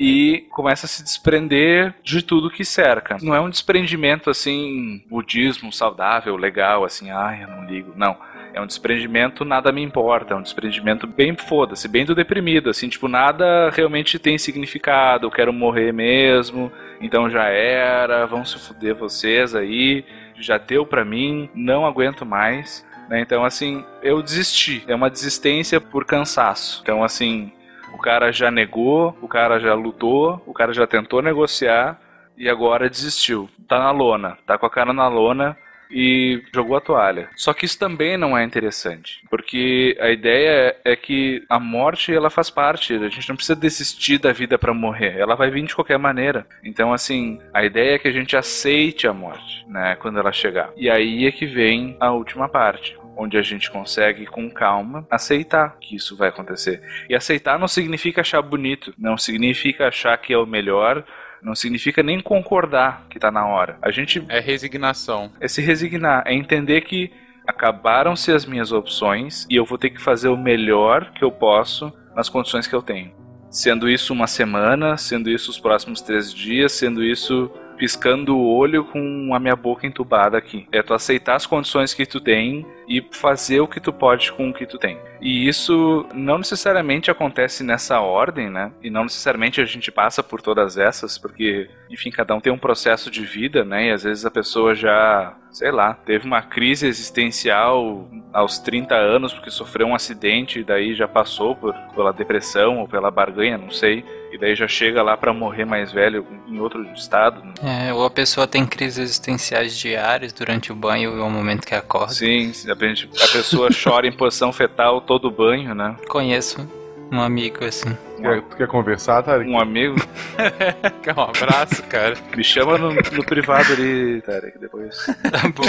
e 0.00 0.46
começa 0.48 0.86
a 0.86 0.88
se 0.88 1.02
desprender 1.02 1.94
de 2.02 2.22
tudo 2.22 2.50
que 2.50 2.64
cerca. 2.64 3.18
Não 3.20 3.34
é 3.34 3.40
um 3.40 3.50
desprendimento 3.50 4.30
assim, 4.30 5.04
budismo 5.10 5.70
saudável, 5.70 6.36
legal, 6.36 6.84
assim, 6.84 7.10
ai, 7.10 7.42
eu 7.42 7.48
não 7.48 7.66
ligo. 7.66 7.92
Não. 7.94 8.16
É 8.54 8.60
um 8.60 8.66
desprendimento, 8.66 9.44
nada 9.44 9.70
me 9.70 9.82
importa. 9.82 10.32
É 10.32 10.36
um 10.36 10.42
desprendimento 10.42 11.06
bem 11.06 11.36
foda-se, 11.36 11.86
bem 11.86 12.06
do 12.06 12.14
deprimido, 12.14 12.70
assim, 12.70 12.88
tipo, 12.88 13.08
nada 13.08 13.68
realmente 13.68 14.18
tem 14.18 14.38
significado. 14.38 15.26
Eu 15.26 15.30
quero 15.30 15.52
morrer 15.52 15.92
mesmo, 15.92 16.72
então 16.98 17.28
já 17.28 17.44
era, 17.44 18.24
vão 18.24 18.42
se 18.42 18.58
fuder 18.58 18.94
vocês 18.94 19.54
aí, 19.54 20.02
já 20.34 20.56
deu 20.56 20.86
pra 20.86 21.04
mim, 21.04 21.50
não 21.54 21.84
aguento 21.84 22.24
mais. 22.24 22.86
Né? 23.06 23.20
Então, 23.20 23.44
assim, 23.44 23.84
eu 24.02 24.22
desisti. 24.22 24.82
É 24.88 24.94
uma 24.94 25.10
desistência 25.10 25.78
por 25.78 26.06
cansaço. 26.06 26.80
Então, 26.82 27.04
assim, 27.04 27.52
cara 28.00 28.32
já 28.32 28.50
negou, 28.50 29.16
o 29.20 29.28
cara 29.28 29.60
já 29.60 29.74
lutou, 29.74 30.42
o 30.46 30.52
cara 30.52 30.72
já 30.72 30.86
tentou 30.86 31.22
negociar 31.22 32.00
e 32.36 32.48
agora 32.48 32.88
desistiu. 32.88 33.48
Tá 33.68 33.78
na 33.78 33.90
lona, 33.90 34.38
tá 34.46 34.58
com 34.58 34.66
a 34.66 34.70
cara 34.70 34.92
na 34.92 35.06
lona 35.08 35.56
e 35.90 36.42
jogou 36.54 36.76
a 36.76 36.80
toalha. 36.80 37.28
Só 37.36 37.52
que 37.52 37.64
isso 37.64 37.78
também 37.78 38.16
não 38.16 38.36
é 38.36 38.44
interessante, 38.44 39.22
porque 39.28 39.96
a 40.00 40.10
ideia 40.10 40.76
é 40.84 40.94
que 40.94 41.44
a 41.48 41.58
morte 41.58 42.14
ela 42.14 42.30
faz 42.30 42.48
parte, 42.48 42.94
a 42.94 43.08
gente 43.08 43.28
não 43.28 43.36
precisa 43.36 43.58
desistir 43.58 44.18
da 44.18 44.32
vida 44.32 44.58
para 44.58 44.72
morrer, 44.72 45.18
ela 45.18 45.34
vai 45.34 45.50
vir 45.50 45.64
de 45.64 45.74
qualquer 45.74 45.98
maneira. 45.98 46.46
Então 46.62 46.92
assim, 46.92 47.40
a 47.52 47.64
ideia 47.64 47.96
é 47.96 47.98
que 47.98 48.08
a 48.08 48.12
gente 48.12 48.36
aceite 48.36 49.06
a 49.06 49.12
morte, 49.12 49.64
né, 49.68 49.96
quando 50.00 50.18
ela 50.18 50.32
chegar. 50.32 50.70
E 50.76 50.88
aí 50.88 51.26
é 51.26 51.32
que 51.32 51.46
vem 51.46 51.96
a 52.00 52.12
última 52.12 52.48
parte 52.48 52.96
onde 53.20 53.36
a 53.36 53.42
gente 53.42 53.70
consegue 53.70 54.24
com 54.24 54.50
calma 54.50 55.06
aceitar 55.10 55.76
que 55.78 55.94
isso 55.94 56.16
vai 56.16 56.30
acontecer. 56.30 56.82
E 57.08 57.14
aceitar 57.14 57.58
não 57.58 57.68
significa 57.68 58.22
achar 58.22 58.40
bonito, 58.40 58.94
não 58.98 59.18
significa 59.18 59.88
achar 59.88 60.16
que 60.16 60.32
é 60.32 60.38
o 60.38 60.46
melhor, 60.46 61.04
não 61.42 61.54
significa 61.54 62.02
nem 62.02 62.18
concordar 62.20 63.06
que 63.10 63.18
tá 63.18 63.30
na 63.30 63.46
hora. 63.46 63.78
A 63.82 63.90
gente 63.90 64.24
é 64.28 64.40
resignação. 64.40 65.30
É 65.38 65.46
se 65.46 65.60
resignar, 65.60 66.22
é 66.26 66.34
entender 66.34 66.80
que 66.80 67.12
acabaram-se 67.46 68.32
as 68.32 68.46
minhas 68.46 68.72
opções 68.72 69.46
e 69.50 69.56
eu 69.56 69.66
vou 69.66 69.76
ter 69.76 69.90
que 69.90 70.00
fazer 70.00 70.28
o 70.28 70.36
melhor 70.36 71.12
que 71.12 71.22
eu 71.22 71.30
posso 71.30 71.92
nas 72.16 72.28
condições 72.28 72.66
que 72.66 72.74
eu 72.74 72.82
tenho. 72.82 73.12
Sendo 73.50 73.88
isso 73.88 74.12
uma 74.14 74.28
semana, 74.28 74.96
sendo 74.96 75.28
isso 75.28 75.50
os 75.50 75.58
próximos 75.58 76.00
três 76.00 76.32
dias, 76.32 76.72
sendo 76.72 77.02
isso 77.04 77.50
piscando 77.80 78.36
o 78.36 78.46
olho 78.46 78.84
com 78.84 79.34
a 79.34 79.40
minha 79.40 79.56
boca 79.56 79.86
entubada 79.86 80.36
aqui. 80.36 80.68
É 80.70 80.82
tu 80.82 80.92
aceitar 80.92 81.36
as 81.36 81.46
condições 81.46 81.94
que 81.94 82.04
tu 82.04 82.20
tem 82.20 82.66
e 82.86 83.02
fazer 83.10 83.60
o 83.60 83.66
que 83.66 83.80
tu 83.80 83.90
pode 83.90 84.30
com 84.32 84.50
o 84.50 84.52
que 84.52 84.66
tu 84.66 84.76
tem. 84.76 84.98
E 85.18 85.48
isso 85.48 86.06
não 86.12 86.36
necessariamente 86.36 87.10
acontece 87.10 87.64
nessa 87.64 87.98
ordem, 88.00 88.50
né? 88.50 88.70
E 88.82 88.90
não 88.90 89.04
necessariamente 89.04 89.62
a 89.62 89.64
gente 89.64 89.90
passa 89.90 90.22
por 90.22 90.42
todas 90.42 90.76
essas, 90.76 91.16
porque, 91.16 91.70
enfim, 91.88 92.10
cada 92.10 92.34
um 92.34 92.40
tem 92.40 92.52
um 92.52 92.58
processo 92.58 93.10
de 93.10 93.24
vida, 93.24 93.64
né? 93.64 93.88
E 93.88 93.92
às 93.92 94.02
vezes 94.02 94.26
a 94.26 94.30
pessoa 94.30 94.74
já, 94.74 95.34
sei 95.50 95.70
lá, 95.70 95.94
teve 95.94 96.26
uma 96.26 96.42
crise 96.42 96.86
existencial 96.86 98.06
aos 98.30 98.58
30 98.58 98.94
anos 98.94 99.32
porque 99.32 99.50
sofreu 99.50 99.86
um 99.86 99.94
acidente 99.94 100.60
e 100.60 100.64
daí 100.64 100.94
já 100.94 101.08
passou 101.08 101.56
por, 101.56 101.74
pela 101.94 102.12
depressão 102.12 102.80
ou 102.80 102.86
pela 102.86 103.10
barganha, 103.10 103.56
não 103.56 103.70
sei 103.70 104.04
e 104.32 104.38
daí 104.38 104.54
já 104.54 104.68
chega 104.68 105.02
lá 105.02 105.16
pra 105.16 105.32
morrer 105.32 105.64
mais 105.64 105.90
velho 105.92 106.26
em 106.46 106.58
outro 106.60 106.82
estado. 106.92 107.42
né? 107.44 107.88
É, 107.88 107.92
ou 107.92 108.04
a 108.04 108.10
pessoa 108.10 108.46
tem 108.46 108.64
crises 108.66 108.98
existenciais 108.98 109.76
diárias 109.76 110.32
durante 110.32 110.70
o 110.72 110.74
banho 110.74 111.16
e 111.16 111.20
é 111.20 111.22
o 111.22 111.30
momento 111.30 111.66
que 111.66 111.74
acorda. 111.74 112.12
Sim, 112.12 112.50
a 112.50 112.74
gente- 112.86 113.08
a 113.22 113.28
pessoa 113.28 113.68
chora 113.72 114.06
em 114.06 114.12
posição 114.12 114.52
fetal 114.52 115.00
todo 115.00 115.26
o 115.26 115.30
banho, 115.30 115.74
né? 115.74 115.96
Conheço 116.08 116.68
um 117.10 117.20
amigo 117.20 117.64
assim. 117.64 117.96
Quer, 118.20 118.42
tu 118.42 118.56
quer 118.56 118.68
conversar, 118.68 119.22
Tarek? 119.22 119.50
Um 119.50 119.58
amigo. 119.58 119.96
Quer 121.02 121.16
um 121.16 121.22
abraço, 121.22 121.82
cara? 121.84 122.14
Me 122.36 122.44
chama 122.44 122.76
no, 122.76 122.92
no 122.92 123.24
privado 123.24 123.72
ali, 123.72 124.20
Tarek, 124.20 124.58
depois. 124.58 125.06
Tá 125.30 125.48
bom. 125.48 125.64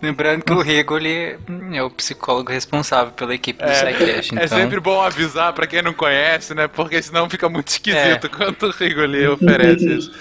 Lembrando 0.00 0.44
que 0.44 0.52
o 0.52 0.60
Rigoli 0.60 1.36
é 1.72 1.82
o 1.82 1.90
psicólogo 1.90 2.52
responsável 2.52 3.12
pela 3.12 3.34
equipe 3.34 3.64
do 3.64 3.72
SciCast, 3.72 4.32
então... 4.32 4.44
É 4.44 4.46
sempre 4.46 4.78
bom 4.78 5.02
avisar 5.02 5.52
pra 5.54 5.66
quem 5.66 5.82
não 5.82 5.92
conhece, 5.92 6.54
né? 6.54 6.68
Porque 6.68 7.02
senão 7.02 7.28
fica 7.28 7.48
muito 7.48 7.68
esquisito 7.68 8.26
É. 8.26 8.28
quando 8.28 8.62
o 8.62 8.70
Rigoli 8.70 9.26
oferece 9.26 9.92
isso. 9.92 10.12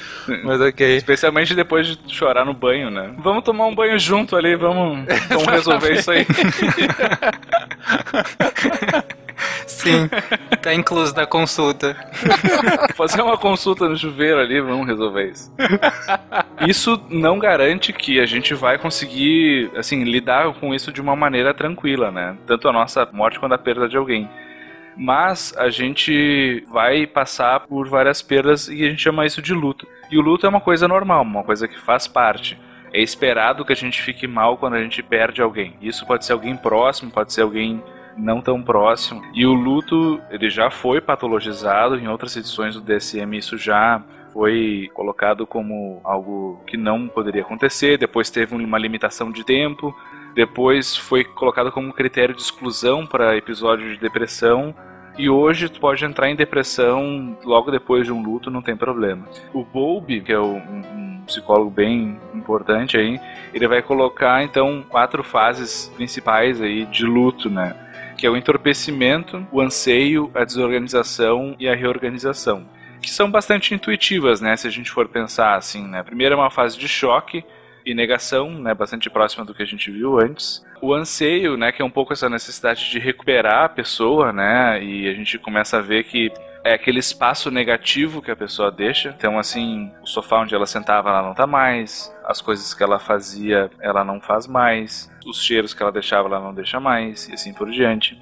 Mas 0.44 0.60
ok. 0.60 0.96
Especialmente 0.96 1.54
depois 1.54 1.88
de 1.88 2.00
chorar 2.14 2.46
no 2.46 2.54
banho, 2.54 2.90
né? 2.90 3.14
Vamos 3.20 3.44
tomar 3.44 3.68
um 3.68 3.76
banho 3.76 4.00
junto 4.00 4.36
ali, 4.36 4.56
vamos, 4.56 5.06
vamos 5.30 5.46
resolver 5.48 5.94
isso 5.94 6.12
aí. 6.12 6.26
Sim, 9.68 10.10
tá 10.62 10.74
incluso 10.74 11.16
na 11.16 11.26
consulta. 11.26 11.96
Fazer 12.96 13.22
uma 13.22 13.38
consulta 13.38 13.88
no 13.88 13.98
chuveiro 13.98 14.40
ali, 14.40 14.62
vamos 14.62 14.88
resolver 14.88 15.32
isso. 15.32 15.54
Isso 16.68 17.02
não 17.10 17.38
garante 17.38 17.92
que 17.92 18.20
a 18.20 18.26
gente 18.26 18.54
vai 18.54 18.78
conseguir, 18.78 19.70
assim, 19.76 20.04
lidar 20.04 20.54
com 20.54 20.74
isso 20.74 20.92
de 20.92 21.02
uma 21.02 21.16
maneira 21.16 21.54
tranquila, 21.54 22.12
né? 22.12 22.38
Tanto 22.48 22.68
a 22.68 22.74
nossa 22.74 23.08
morte 23.12 23.40
quanto 23.40 23.54
a 23.54 23.58
perda 23.58 23.90
de 23.90 23.98
alguém. 23.98 24.28
Mas 24.98 25.54
a 25.58 25.70
gente 25.70 26.66
vai 26.72 27.06
passar 27.06 27.60
por 27.62 27.88
várias 27.90 28.22
perdas 28.22 28.70
e 28.70 28.86
a 28.86 28.90
gente 28.90 29.02
chama 29.02 29.26
isso 29.26 29.42
de 29.42 29.54
luto. 29.54 29.86
E 30.10 30.18
o 30.18 30.22
luto 30.22 30.46
é 30.46 30.50
uma 30.50 30.62
coisa 30.62 30.88
normal, 30.88 31.24
uma 31.24 31.44
coisa 31.44 31.68
que 31.68 31.78
faz 31.80 32.08
parte. 32.08 32.58
É 32.94 33.02
esperado 33.02 33.66
que 33.66 33.74
a 33.74 33.76
gente 33.76 34.02
fique 34.02 34.26
mal 34.26 34.58
quando 34.58 34.76
a 34.76 34.82
gente 34.82 35.04
perde 35.04 35.42
alguém. 35.42 35.76
Isso 35.82 36.06
pode 36.06 36.26
ser 36.26 36.32
alguém 36.32 36.56
próximo, 36.56 37.12
pode 37.12 37.34
ser 37.34 37.42
alguém 37.42 37.84
não 38.18 38.42
tão 38.42 38.62
próximo. 38.62 39.22
E 39.34 39.46
o 39.46 39.54
luto, 39.54 40.22
ele 40.30 40.50
já 40.50 40.70
foi 40.70 41.02
patologizado 41.02 41.98
em 41.98 42.08
outras 42.08 42.36
edições 42.36 42.76
do 42.76 42.82
DSM, 42.82 43.36
isso 43.36 43.58
já 43.58 44.04
foi 44.34 44.90
colocado 44.94 45.48
como 45.48 46.02
algo 46.04 46.62
que 46.68 46.76
não 46.76 47.08
poderia 47.08 47.42
acontecer, 47.42 47.98
depois 47.98 48.30
teve 48.30 48.54
uma 48.54 48.78
limitação 48.78 49.32
de 49.32 49.46
tempo, 49.46 49.96
depois 50.36 50.98
foi 50.98 51.24
colocado 51.24 51.72
como 51.72 51.94
critério 51.94 52.36
de 52.36 52.42
exclusão 52.42 53.08
para 53.08 53.38
episódio 53.38 53.94
de 53.94 53.98
depressão. 53.98 54.76
E 55.18 55.30
hoje 55.30 55.70
tu 55.70 55.80
pode 55.80 56.04
entrar 56.04 56.30
em 56.30 56.36
depressão 56.36 57.38
logo 57.46 57.72
depois 57.72 58.06
de 58.06 58.12
um 58.12 58.22
luto, 58.22 58.52
não 58.52 58.62
tem 58.62 58.76
problema. 58.76 59.26
O 59.54 59.64
Bowlby, 59.64 60.20
que 60.20 60.34
é 60.34 60.40
um 60.40 61.24
psicólogo 61.26 61.72
bem 61.72 62.20
importante 62.34 62.98
aí, 62.98 63.18
ele 63.54 63.68
vai 63.68 63.82
colocar 63.82 64.44
então 64.44 64.84
quatro 64.90 65.24
fases 65.24 65.92
principais 65.96 66.62
aí 66.62 66.86
de 66.86 67.06
luto, 67.06 67.50
né? 67.50 67.74
Que 68.18 68.26
é 68.26 68.30
o 68.30 68.38
entorpecimento, 68.38 69.46
o 69.52 69.62
anseio, 69.62 70.32
a 70.34 70.44
desorganização 70.44 71.56
e 71.60 71.68
a 71.68 71.76
reorganização. 71.76 72.66
Que 73.02 73.10
são 73.10 73.30
bastante 73.30 73.74
intuitivas, 73.74 74.42
né? 74.42 74.56
Se 74.56 74.68
a 74.68 74.72
gente 74.72 74.90
for 74.90 75.08
pensar 75.08 75.56
assim, 75.56 75.86
né? 75.88 76.02
Primeiro 76.02 76.34
é 76.34 76.38
uma 76.38 76.50
fase 76.50 76.78
de 76.78 76.88
choque 76.88 77.44
e 77.86 77.94
negação, 77.94 78.50
né? 78.50 78.74
Bastante 78.74 79.10
próxima 79.10 79.46
do 79.46 79.54
que 79.54 79.62
a 79.62 79.68
gente 79.68 79.92
viu 79.92 80.20
antes. 80.20 80.66
O 80.82 80.94
anseio, 80.94 81.56
né? 81.56 81.72
Que 81.72 81.82
é 81.82 81.86
um 81.86 81.90
pouco 81.90 82.14
essa 82.14 82.30
necessidade 82.30 82.90
de 82.90 83.00
recuperar 83.00 83.66
a 83.66 83.70
pessoa, 83.70 84.34
né? 84.34 84.84
E 84.84 85.08
a 85.08 85.14
gente 85.14 85.38
começa 85.38 85.78
a 85.78 85.82
ver 85.82 86.04
que 86.06 86.32
é 86.66 86.74
aquele 86.74 86.98
espaço 86.98 87.52
negativo 87.52 88.24
que 88.24 88.32
a 88.32 88.36
pessoa 88.36 88.72
deixa. 88.72 89.14
Então, 89.16 89.38
assim, 89.38 89.92
o 90.02 90.08
sofá 90.08 90.40
onde 90.40 90.56
ela 90.56 90.66
sentava, 90.66 91.10
ela 91.10 91.22
não 91.22 91.36
tá 91.36 91.46
mais. 91.46 92.12
As 92.26 92.42
coisas 92.42 92.74
que 92.74 92.82
ela 92.82 92.98
fazia, 92.98 93.70
ela 93.80 94.04
não 94.04 94.20
faz 94.20 94.48
mais. 94.48 95.12
Os 95.28 95.44
cheiros 95.44 95.76
que 95.76 95.84
ela 95.84 95.92
deixava, 95.92 96.28
ela 96.28 96.40
não 96.40 96.56
deixa 96.56 96.80
mais. 96.80 97.30
E 97.30 97.34
assim 97.34 97.54
por 97.54 97.70
diante. 97.70 98.18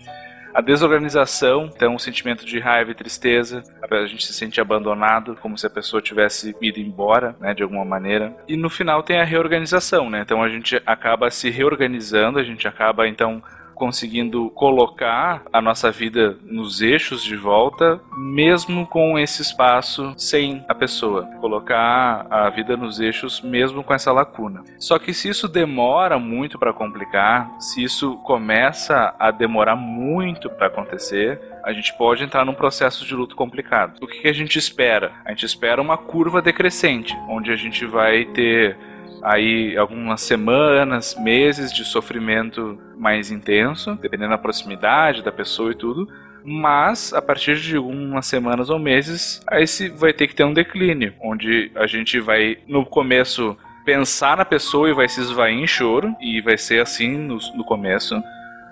A 0.54 0.60
desorganização, 0.60 1.72
então, 1.74 1.96
o 1.96 2.00
sentimento 2.00 2.46
de 2.46 2.60
raiva 2.60 2.92
e 2.92 2.96
tristeza. 2.96 3.64
A 3.90 4.06
gente 4.06 4.26
se 4.26 4.34
sente 4.34 4.60
abandonado, 4.60 5.38
como 5.42 5.58
se 5.58 5.66
a 5.66 5.70
pessoa 5.70 6.02
tivesse 6.02 6.54
ido 6.62 6.82
embora, 6.82 7.38
né, 7.40 7.54
de 7.54 7.64
alguma 7.64 7.86
maneira. 7.86 8.36
E 8.46 8.58
no 8.58 8.70
final 8.70 9.02
tem 9.02 9.22
a 9.22 9.24
reorganização, 9.24 10.10
né? 10.10 10.20
Então 10.20 10.44
a 10.44 10.50
gente 10.50 10.82
acaba 10.86 11.32
se 11.32 11.50
reorganizando, 11.50 12.40
a 12.40 12.44
gente 12.44 12.68
acaba, 12.68 13.08
então, 13.08 13.42
conseguindo 13.74 14.50
colocar 14.52 15.44
a 15.52 15.62
nossa 15.62 15.92
vida 15.92 16.38
nos 16.44 16.82
eixos 16.82 17.24
de 17.24 17.36
volta, 17.36 18.00
mesmo 18.18 18.86
com 18.88 19.18
esse 19.18 19.42
espaço 19.42 20.14
sem 20.18 20.64
a 20.68 20.76
pessoa. 20.76 21.26
Colocar 21.40 22.26
a 22.30 22.50
vida 22.50 22.78
nos 22.78 23.00
eixos 23.00 23.42
mesmo 23.42 23.84
com 23.84 23.94
essa 23.94 24.12
lacuna. 24.12 24.64
Só 24.80 24.98
que 25.00 25.14
se 25.14 25.30
isso 25.30 25.48
demora 25.48 26.18
muito 26.18 26.58
para 26.58 26.74
complicar, 26.74 27.50
se 27.60 27.84
isso 27.84 28.18
começa 28.18 29.14
a 29.20 29.32
demorar 29.32 29.76
muito 29.76 30.50
para 30.50 30.68
acontecer, 30.68 31.40
a 31.64 31.72
gente 31.72 31.94
pode 31.98 32.24
entrar 32.24 32.46
num 32.46 32.54
processo 32.54 33.06
de 33.06 33.16
luto 33.16 33.36
complicado. 33.36 33.98
O 34.02 34.08
que, 34.08 34.22
que 34.22 34.28
a 34.28 34.34
gente 34.34 34.60
espera? 34.60 35.14
A 35.26 35.30
gente 35.30 35.46
espera 35.46 35.82
uma 35.82 35.98
curva 35.98 36.42
decrescente, 36.42 37.18
onde 37.30 37.52
a 37.52 37.56
gente 37.56 37.86
vai 37.86 38.26
ter 38.26 38.78
aí 39.24 39.78
algumas 39.78 40.22
semanas, 40.22 41.16
meses 41.16 41.72
de 41.72 41.86
sofrimento 41.86 42.78
mais 42.98 43.32
intenso, 43.32 43.98
dependendo 44.02 44.32
da 44.32 44.38
proximidade 44.38 45.24
da 45.24 45.32
pessoa 45.32 45.72
e 45.72 45.76
tudo. 45.76 46.08
Mas 46.46 47.14
a 47.14 47.22
partir 47.22 47.56
de 47.56 47.78
algumas 47.78 48.26
semanas 48.26 48.70
ou 48.70 48.78
meses, 48.78 49.42
aí 49.48 49.66
se 49.66 49.88
vai 49.88 50.12
ter 50.12 50.28
que 50.28 50.36
ter 50.36 50.44
um 50.44 50.54
declínio, 50.54 51.14
onde 51.22 51.72
a 51.76 51.88
gente 51.88 52.20
vai 52.20 52.58
no 52.68 52.86
começo 52.86 53.58
pensar 53.86 54.38
na 54.38 54.46
pessoa 54.46 54.90
e 54.90 54.94
vai 54.94 55.08
se 55.08 55.22
esvair 55.22 55.58
em 55.58 55.68
choro 55.68 56.14
e 56.20 56.42
vai 56.42 56.58
ser 56.58 56.82
assim 56.82 57.18
no, 57.18 57.38
no 57.56 57.64
começo. 57.64 58.22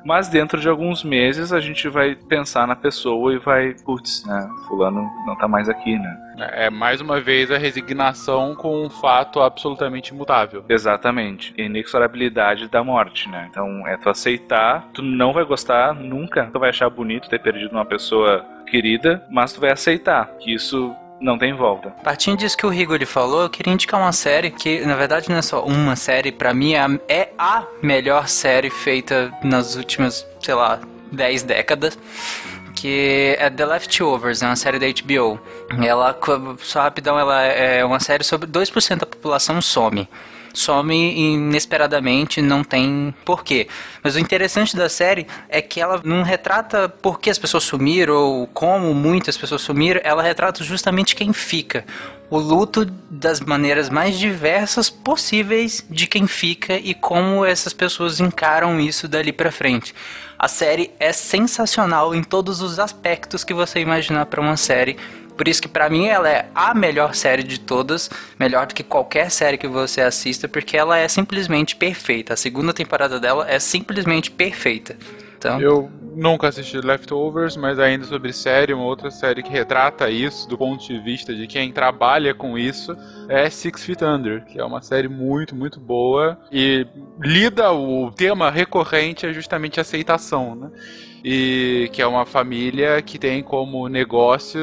Mas 0.03 0.27
dentro 0.27 0.59
de 0.59 0.67
alguns 0.67 1.03
meses 1.03 1.53
a 1.53 1.59
gente 1.59 1.87
vai 1.87 2.15
pensar 2.15 2.67
na 2.67 2.75
pessoa 2.75 3.33
e 3.33 3.37
vai, 3.37 3.73
putz, 3.85 4.25
né, 4.25 4.49
fulano 4.67 5.09
não 5.25 5.35
tá 5.35 5.47
mais 5.47 5.69
aqui, 5.69 5.97
né? 5.97 6.17
É 6.53 6.69
mais 6.69 7.01
uma 7.01 7.19
vez 7.19 7.51
a 7.51 7.57
resignação 7.57 8.55
com 8.55 8.85
um 8.85 8.89
fato 8.89 9.41
absolutamente 9.41 10.13
imutável. 10.13 10.65
Exatamente. 10.67 11.53
Inexorabilidade 11.57 12.67
da 12.67 12.83
morte, 12.83 13.29
né? 13.29 13.47
Então 13.49 13.87
é 13.87 13.97
tu 13.97 14.09
aceitar, 14.09 14.87
tu 14.93 15.03
não 15.03 15.33
vai 15.33 15.43
gostar 15.43 15.93
nunca, 15.93 16.49
tu 16.51 16.59
vai 16.59 16.69
achar 16.69 16.89
bonito 16.89 17.29
ter 17.29 17.39
perdido 17.39 17.71
uma 17.71 17.85
pessoa 17.85 18.45
querida, 18.65 19.23
mas 19.29 19.53
tu 19.53 19.61
vai 19.61 19.71
aceitar 19.71 20.25
que 20.39 20.53
isso 20.53 20.95
não 21.21 21.37
tem 21.37 21.53
volta. 21.53 21.89
Partindo 22.03 22.39
disso 22.39 22.57
que 22.57 22.65
o 22.65 22.69
Rigoli 22.69 23.05
falou, 23.05 23.43
eu 23.43 23.49
queria 23.49 23.71
indicar 23.73 23.99
uma 23.99 24.11
série 24.11 24.51
que, 24.51 24.81
na 24.81 24.95
verdade, 24.95 25.29
não 25.29 25.37
é 25.37 25.41
só 25.41 25.63
uma 25.63 25.95
série, 25.95 26.31
pra 26.31 26.53
mim 26.53 26.73
é 26.73 26.79
a, 26.79 26.89
é 27.07 27.29
a 27.37 27.63
melhor 27.81 28.27
série 28.27 28.69
feita 28.69 29.31
nas 29.43 29.75
últimas, 29.75 30.25
sei 30.39 30.55
lá, 30.55 30.79
10 31.11 31.43
décadas. 31.43 31.97
Que 32.73 33.35
é 33.37 33.49
The 33.49 33.65
Leftovers, 33.65 34.41
é 34.41 34.47
uma 34.47 34.55
série 34.55 34.79
da 34.79 34.87
HBO. 34.87 35.39
Ela, 35.85 36.17
só 36.59 36.81
rapidão, 36.81 37.19
ela 37.19 37.43
é 37.43 37.85
uma 37.85 37.99
série 37.99 38.23
sobre 38.23 38.49
2% 38.49 38.97
da 38.97 39.05
população 39.05 39.61
some 39.61 40.07
some 40.53 40.95
inesperadamente, 40.95 42.41
não 42.41 42.63
tem 42.63 43.13
porquê. 43.25 43.67
Mas 44.03 44.15
o 44.15 44.19
interessante 44.19 44.75
da 44.75 44.89
série 44.89 45.27
é 45.49 45.61
que 45.61 45.79
ela 45.79 46.01
não 46.03 46.23
retrata 46.23 46.89
por 46.89 47.19
que 47.19 47.29
as 47.29 47.37
pessoas 47.37 47.63
sumiram 47.63 48.15
ou 48.15 48.47
como 48.47 48.93
muitas 48.93 49.37
pessoas 49.37 49.61
sumiram, 49.61 50.01
ela 50.03 50.23
retrata 50.23 50.63
justamente 50.63 51.15
quem 51.15 51.33
fica. 51.33 51.85
O 52.29 52.39
luto 52.39 52.85
das 53.09 53.41
maneiras 53.41 53.89
mais 53.89 54.17
diversas 54.17 54.89
possíveis 54.89 55.85
de 55.89 56.07
quem 56.07 56.27
fica 56.27 56.75
e 56.75 56.93
como 56.93 57.45
essas 57.45 57.73
pessoas 57.73 58.21
encaram 58.21 58.79
isso 58.79 59.07
dali 59.07 59.33
pra 59.33 59.51
frente. 59.51 59.93
A 60.39 60.47
série 60.47 60.89
é 60.99 61.11
sensacional 61.11 62.15
em 62.15 62.23
todos 62.23 62.61
os 62.61 62.79
aspectos 62.79 63.43
que 63.43 63.53
você 63.53 63.79
imaginar 63.79 64.25
para 64.25 64.41
uma 64.41 64.57
série. 64.57 64.97
Por 65.37 65.47
isso 65.47 65.61
que 65.61 65.67
pra 65.67 65.89
mim 65.89 66.07
ela 66.07 66.29
é 66.29 66.49
a 66.53 66.73
melhor 66.73 67.15
série 67.15 67.43
de 67.43 67.59
todas, 67.59 68.09
melhor 68.39 68.67
do 68.67 68.75
que 68.75 68.83
qualquer 68.83 69.31
série 69.31 69.57
que 69.57 69.67
você 69.67 70.01
assista, 70.01 70.47
porque 70.47 70.77
ela 70.77 70.97
é 70.97 71.07
simplesmente 71.07 71.75
perfeita. 71.75 72.33
A 72.33 72.37
segunda 72.37 72.73
temporada 72.73 73.19
dela 73.19 73.49
é 73.49 73.59
simplesmente 73.59 74.29
perfeita. 74.29 74.95
Então, 75.37 75.59
Eu 75.59 75.89
nunca 76.15 76.47
assisti 76.49 76.77
Leftovers, 76.77 77.57
mas 77.57 77.79
ainda 77.79 78.05
sobre 78.05 78.31
série, 78.31 78.73
uma 78.73 78.83
outra 78.83 79.09
série 79.09 79.41
que 79.41 79.49
retrata 79.49 80.07
isso 80.09 80.47
do 80.47 80.55
ponto 80.55 80.85
de 80.85 80.99
vista 80.99 81.33
de 81.33 81.47
quem 81.47 81.71
trabalha 81.71 82.33
com 82.33 82.57
isso 82.57 82.95
é 83.27 83.49
Six 83.49 83.83
Feet 83.83 84.01
Under, 84.03 84.45
que 84.45 84.59
é 84.59 84.63
uma 84.63 84.81
série 84.81 85.07
muito, 85.07 85.55
muito 85.55 85.79
boa 85.79 86.39
e 86.51 86.85
lida 87.19 87.71
o 87.71 88.11
tema 88.11 88.51
recorrente 88.51 89.25
é 89.25 89.33
justamente 89.33 89.79
aceitação, 89.79 90.53
né? 90.53 90.69
E 91.23 91.89
que 91.93 92.01
é 92.01 92.07
uma 92.07 92.25
família 92.25 93.01
que 93.01 93.17
tem 93.17 93.43
como 93.43 93.87
negócio 93.87 94.59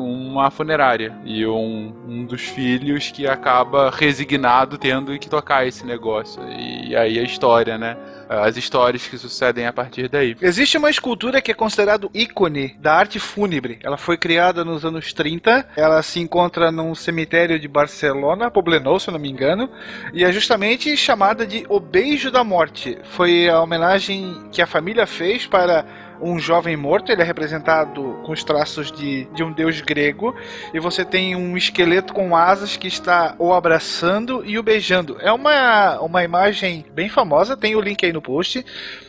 uma 0.00 0.50
funerária 0.50 1.14
e 1.24 1.46
um, 1.46 1.94
um 2.06 2.24
dos 2.24 2.42
filhos 2.42 3.10
que 3.10 3.26
acaba 3.26 3.90
resignado 3.90 4.78
tendo 4.78 5.16
que 5.18 5.28
tocar 5.28 5.66
esse 5.66 5.84
negócio. 5.84 6.42
E 6.50 6.96
aí 6.96 7.18
a 7.18 7.22
história, 7.22 7.78
né? 7.78 7.96
As 8.28 8.56
histórias 8.56 9.08
que 9.08 9.18
sucedem 9.18 9.66
a 9.66 9.72
partir 9.72 10.08
daí. 10.08 10.36
Existe 10.40 10.78
uma 10.78 10.88
escultura 10.88 11.42
que 11.42 11.50
é 11.50 11.54
considerado 11.54 12.10
ícone 12.14 12.76
da 12.78 12.94
arte 12.94 13.18
fúnebre. 13.18 13.80
Ela 13.82 13.96
foi 13.96 14.16
criada 14.16 14.64
nos 14.64 14.84
anos 14.84 15.12
30. 15.12 15.70
Ela 15.76 16.00
se 16.02 16.20
encontra 16.20 16.70
num 16.70 16.94
cemitério 16.94 17.58
de 17.58 17.66
Barcelona, 17.66 18.50
Poblenou, 18.50 19.00
se 19.00 19.08
eu 19.08 19.12
não 19.12 19.18
me 19.18 19.28
engano, 19.28 19.68
e 20.14 20.24
é 20.24 20.30
justamente 20.30 20.96
chamada 20.96 21.44
de 21.44 21.66
O 21.68 21.80
Beijo 21.80 22.30
da 22.30 22.44
Morte. 22.44 22.98
Foi 23.02 23.48
a 23.48 23.60
homenagem 23.60 24.48
que 24.52 24.62
a 24.62 24.66
família 24.66 25.06
fez 25.06 25.46
para 25.46 25.84
um 26.22 26.38
jovem 26.38 26.76
morto, 26.76 27.10
ele 27.10 27.22
é 27.22 27.24
representado 27.24 28.20
com 28.24 28.32
os 28.32 28.44
traços 28.44 28.90
de, 28.92 29.24
de 29.34 29.42
um 29.42 29.52
deus 29.52 29.80
grego, 29.80 30.34
e 30.72 30.78
você 30.78 31.04
tem 31.04 31.34
um 31.34 31.56
esqueleto 31.56 32.12
com 32.12 32.36
asas 32.36 32.76
que 32.76 32.86
está 32.86 33.34
o 33.38 33.52
abraçando 33.52 34.42
e 34.44 34.58
o 34.58 34.62
beijando. 34.62 35.16
É 35.20 35.32
uma, 35.32 36.00
uma 36.00 36.22
imagem 36.22 36.84
bem 36.92 37.08
famosa, 37.08 37.56
tem 37.56 37.74
o 37.74 37.80
link 37.80 38.04
aí 38.04 38.12
no 38.12 38.22
post, 38.22 38.64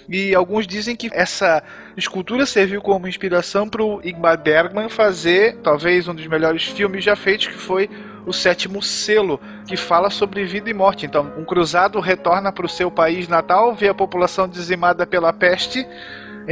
e 0.09 0.33
alguns 0.35 0.67
dizem 0.67 0.95
que 0.95 1.09
essa 1.13 1.63
escultura 1.95 2.45
serviu 2.45 2.81
como 2.81 3.07
inspiração 3.07 3.67
para 3.67 3.83
o 3.83 4.01
Ingmar 4.03 4.37
Bergman 4.37 4.89
fazer 4.89 5.57
talvez 5.63 6.07
um 6.07 6.15
dos 6.15 6.27
melhores 6.27 6.65
filmes 6.65 7.03
já 7.03 7.15
feitos, 7.15 7.47
que 7.47 7.57
foi 7.57 7.89
o 8.25 8.33
sétimo 8.33 8.81
selo, 8.81 9.39
que 9.67 9.75
fala 9.75 10.09
sobre 10.09 10.43
vida 10.45 10.69
e 10.69 10.73
morte. 10.73 11.05
Então, 11.05 11.33
um 11.37 11.43
cruzado 11.43 11.99
retorna 11.99 12.51
para 12.51 12.65
o 12.65 12.69
seu 12.69 12.91
país 12.91 13.27
natal, 13.27 13.73
vê 13.73 13.89
a 13.89 13.93
população 13.93 14.47
dizimada 14.47 15.07
pela 15.07 15.33
peste, 15.33 15.85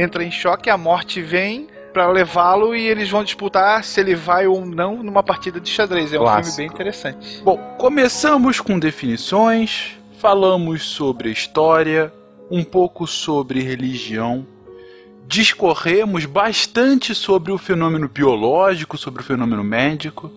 entra 0.00 0.24
em 0.24 0.30
choque, 0.30 0.70
a 0.70 0.78
morte 0.78 1.20
vem 1.20 1.68
para 1.92 2.08
levá-lo 2.08 2.74
e 2.74 2.86
eles 2.86 3.10
vão 3.10 3.22
disputar 3.22 3.84
se 3.84 4.00
ele 4.00 4.14
vai 4.14 4.46
ou 4.46 4.64
não 4.64 5.02
numa 5.02 5.22
partida 5.22 5.60
de 5.60 5.68
xadrez. 5.68 6.12
É 6.12 6.18
um 6.18 6.22
Clássico. 6.22 6.56
filme 6.56 6.68
bem 6.68 6.74
interessante. 6.74 7.42
Bom, 7.42 7.56
começamos 7.76 8.60
com 8.60 8.78
definições, 8.78 9.98
falamos 10.18 10.84
sobre 10.84 11.30
história, 11.30 12.12
um 12.50 12.64
pouco 12.64 13.06
sobre 13.06 13.60
religião, 13.60 14.46
discorremos 15.26 16.24
bastante 16.24 17.14
sobre 17.14 17.52
o 17.52 17.58
fenômeno 17.58 18.08
biológico, 18.08 18.96
sobre 18.96 19.22
o 19.22 19.24
fenômeno 19.24 19.62
médico, 19.62 20.30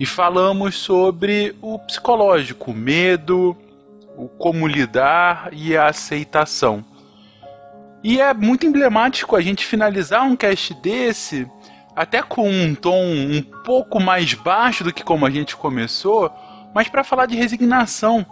e 0.00 0.06
falamos 0.06 0.76
sobre 0.76 1.54
o 1.60 1.78
psicológico, 1.78 2.70
o 2.70 2.74
medo, 2.74 3.56
o 4.16 4.28
como 4.28 4.66
lidar 4.66 5.50
e 5.52 5.76
a 5.76 5.86
aceitação. 5.86 6.84
E 8.02 8.20
é 8.20 8.32
muito 8.32 8.66
emblemático 8.66 9.34
a 9.34 9.40
gente 9.40 9.66
finalizar 9.66 10.24
um 10.24 10.36
cast 10.36 10.74
desse, 10.74 11.50
até 11.96 12.22
com 12.22 12.48
um 12.48 12.74
tom 12.74 13.04
um 13.04 13.42
pouco 13.64 14.00
mais 14.00 14.32
baixo 14.34 14.84
do 14.84 14.92
que 14.92 15.02
como 15.02 15.26
a 15.26 15.30
gente 15.30 15.56
começou, 15.56 16.32
mas 16.74 16.88
para 16.88 17.02
falar 17.02 17.26
de 17.26 17.36
resignação. 17.36 18.24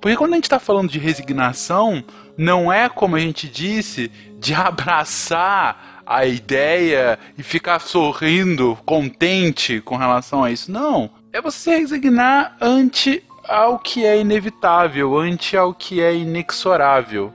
Porque 0.00 0.16
quando 0.16 0.32
a 0.32 0.36
gente 0.36 0.44
está 0.44 0.58
falando 0.58 0.90
de 0.90 0.98
resignação, 0.98 2.04
não 2.36 2.70
é 2.70 2.88
como 2.88 3.16
a 3.16 3.18
gente 3.18 3.48
disse, 3.48 4.10
de 4.38 4.52
abraçar 4.54 6.02
a 6.06 6.24
ideia 6.24 7.18
e 7.36 7.42
ficar 7.42 7.80
sorrindo, 7.80 8.78
contente 8.84 9.80
com 9.80 9.96
relação 9.96 10.44
a 10.44 10.50
isso. 10.50 10.70
Não. 10.70 11.10
É 11.32 11.40
você 11.40 11.78
resignar 11.78 12.56
ante 12.60 13.22
ao 13.48 13.78
que 13.78 14.04
é 14.04 14.20
inevitável, 14.20 15.16
ante 15.18 15.56
ao 15.56 15.74
que 15.74 16.00
é 16.00 16.14
inexorável. 16.14 17.32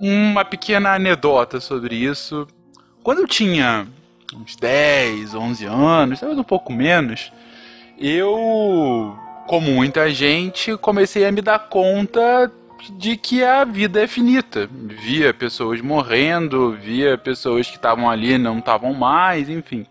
Uma 0.00 0.44
pequena 0.44 0.94
anedota 0.94 1.60
sobre 1.60 1.96
isso. 1.96 2.46
Quando 3.02 3.20
eu 3.20 3.26
tinha 3.26 3.86
uns 4.34 4.56
10, 4.56 5.34
11 5.34 5.64
anos, 5.64 6.20
talvez 6.20 6.38
um 6.38 6.44
pouco 6.44 6.72
menos, 6.72 7.32
eu, 7.98 9.16
como 9.46 9.70
muita 9.70 10.10
gente, 10.10 10.76
comecei 10.76 11.24
a 11.24 11.32
me 11.32 11.42
dar 11.42 11.58
conta 11.68 12.52
de 12.96 13.16
que 13.16 13.42
a 13.42 13.64
vida 13.64 14.02
é 14.02 14.06
finita. 14.06 14.68
Via 14.72 15.34
pessoas 15.34 15.80
morrendo, 15.80 16.72
via 16.72 17.18
pessoas 17.18 17.66
que 17.68 17.76
estavam 17.76 18.08
ali 18.08 18.38
não 18.38 18.58
estavam 18.58 18.94
mais, 18.94 19.48
enfim. 19.48 19.86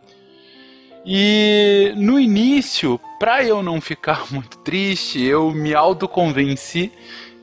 E 1.05 1.93
no 1.95 2.19
início, 2.19 2.99
para 3.19 3.43
eu 3.43 3.63
não 3.63 3.79
ficar 3.79 4.25
muito 4.31 4.57
triste, 4.59 5.21
eu 5.21 5.51
me 5.51 5.73
autoconvenci 5.73 6.91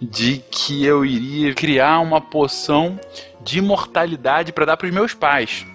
de 0.00 0.42
que 0.50 0.84
eu 0.84 1.04
iria 1.04 1.54
criar 1.54 2.00
uma 2.00 2.20
poção 2.20 2.98
de 3.42 3.58
imortalidade 3.58 4.52
para 4.52 4.64
dar 4.64 4.76
para 4.76 4.86
os 4.86 4.94
meus 4.94 5.14
pais. 5.14 5.66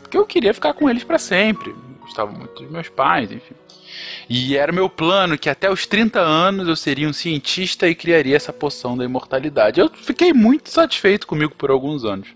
Porque 0.00 0.16
eu 0.16 0.26
queria 0.26 0.52
ficar 0.52 0.74
com 0.74 0.90
eles 0.90 1.04
para 1.04 1.18
sempre. 1.18 1.74
Gostava 2.00 2.30
muito 2.30 2.62
dos 2.62 2.70
meus 2.70 2.88
pais, 2.88 3.30
enfim. 3.30 3.54
E 4.28 4.56
era 4.56 4.72
meu 4.72 4.88
plano 4.88 5.38
que 5.38 5.48
até 5.48 5.70
os 5.70 5.86
30 5.86 6.20
anos 6.20 6.68
eu 6.68 6.76
seria 6.76 7.08
um 7.08 7.12
cientista 7.12 7.88
e 7.88 7.94
criaria 7.94 8.36
essa 8.36 8.52
poção 8.52 8.96
da 8.96 9.04
imortalidade. 9.04 9.80
Eu 9.80 9.90
fiquei 9.90 10.32
muito 10.32 10.70
satisfeito 10.70 11.26
comigo 11.26 11.54
por 11.54 11.70
alguns 11.70 12.04
anos. 12.04 12.28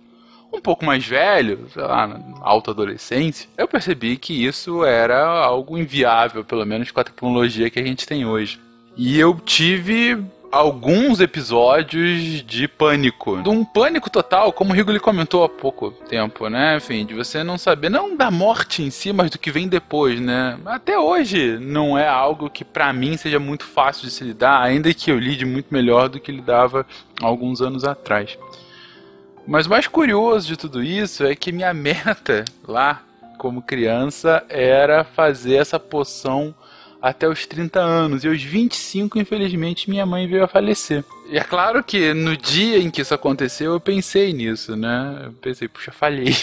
Um 0.53 0.61
pouco 0.61 0.85
mais 0.85 1.05
velho, 1.05 1.67
sei 1.73 1.83
lá, 1.83 2.07
na 2.07 2.21
alta 2.41 2.71
adolescência, 2.71 3.49
eu 3.59 3.69
percebi 3.69 4.17
que 4.17 4.47
isso 4.47 4.85
era 4.85 5.23
algo 5.27 5.77
inviável, 5.77 6.45
pelo 6.45 6.65
menos 6.65 6.91
com 6.91 7.01
a 7.01 7.05
tecnologia 7.05 7.69
que 7.69 7.79
a 7.79 7.85
gente 7.85 8.07
tem 8.07 8.25
hoje. 8.25 8.59
E 8.97 9.19
eu 9.19 9.39
tive 9.45 10.25
alguns 10.57 11.21
episódios 11.21 12.43
de 12.43 12.67
pânico. 12.67 13.43
De 13.43 13.49
um 13.49 13.65
pânico 13.65 14.09
total, 14.09 14.53
como 14.53 14.73
o 14.73 14.75
Rigoli 14.75 14.99
comentou 14.99 15.45
há 15.45 15.49
pouco 15.49 15.91
tempo, 15.91 16.49
né? 16.49 16.77
Enfim, 16.77 17.05
de 17.05 17.15
você 17.15 17.45
não 17.45 17.59
saber, 17.59 17.91
não 17.91 18.17
da 18.17 18.31
morte 18.31 18.83
em 18.83 18.91
si, 18.91 19.13
mas 19.13 19.31
do 19.31 19.39
que 19.39 19.51
vem 19.51 19.69
depois, 19.69 20.19
né? 20.19 20.59
Até 20.65 20.99
hoje 20.99 21.59
não 21.61 21.99
é 21.99 22.09
algo 22.09 22.49
que 22.49 22.65
para 22.65 22.91
mim 22.93 23.17
seja 23.19 23.39
muito 23.39 23.65
fácil 23.65 24.07
de 24.07 24.11
se 24.11 24.25
lidar, 24.25 24.63
ainda 24.63 24.93
que 24.95 25.11
eu 25.11 25.19
lide 25.19 25.45
muito 25.45 25.69
melhor 25.71 26.09
do 26.09 26.19
que 26.19 26.33
lidava 26.33 26.87
alguns 27.21 27.61
anos 27.61 27.85
atrás. 27.85 28.39
Mas 29.47 29.67
o 29.67 29.71
mais 29.71 29.87
curioso 29.87 30.49
de 30.49 30.57
tudo 30.57 30.83
isso 30.83 31.23
é 31.25 31.37
que 31.37 31.53
minha 31.53 31.73
meta 31.75 32.47
lá, 32.67 33.03
como 33.37 33.61
criança, 33.61 34.43
era 34.49 35.05
fazer 35.05 35.57
essa 35.57 35.79
poção 35.79 36.55
até 37.09 37.29
os 37.29 37.47
30 37.47 37.81
anos. 37.81 38.25
E 38.25 38.29
aos 38.29 38.43
25, 38.43 39.19
infelizmente, 39.19 39.89
minha 39.89 40.05
mãe 40.05 40.27
veio 40.27 40.43
a 40.43 40.49
falecer. 40.49 41.05
E 41.29 41.39
é 41.39 41.45
claro 41.45 41.83
que 41.83 42.13
no 42.13 42.37
dia 42.37 42.79
em 42.79 42.91
que 42.91 43.01
isso 43.01 43.15
aconteceu, 43.15 43.75
eu 43.75 43.81
pensei 43.81 44.33
nisso, 44.33 44.75
né? 44.75 45.23
Eu 45.27 45.33
pensei, 45.35 45.69
puxa, 45.69 45.93
falhei. 45.93 46.35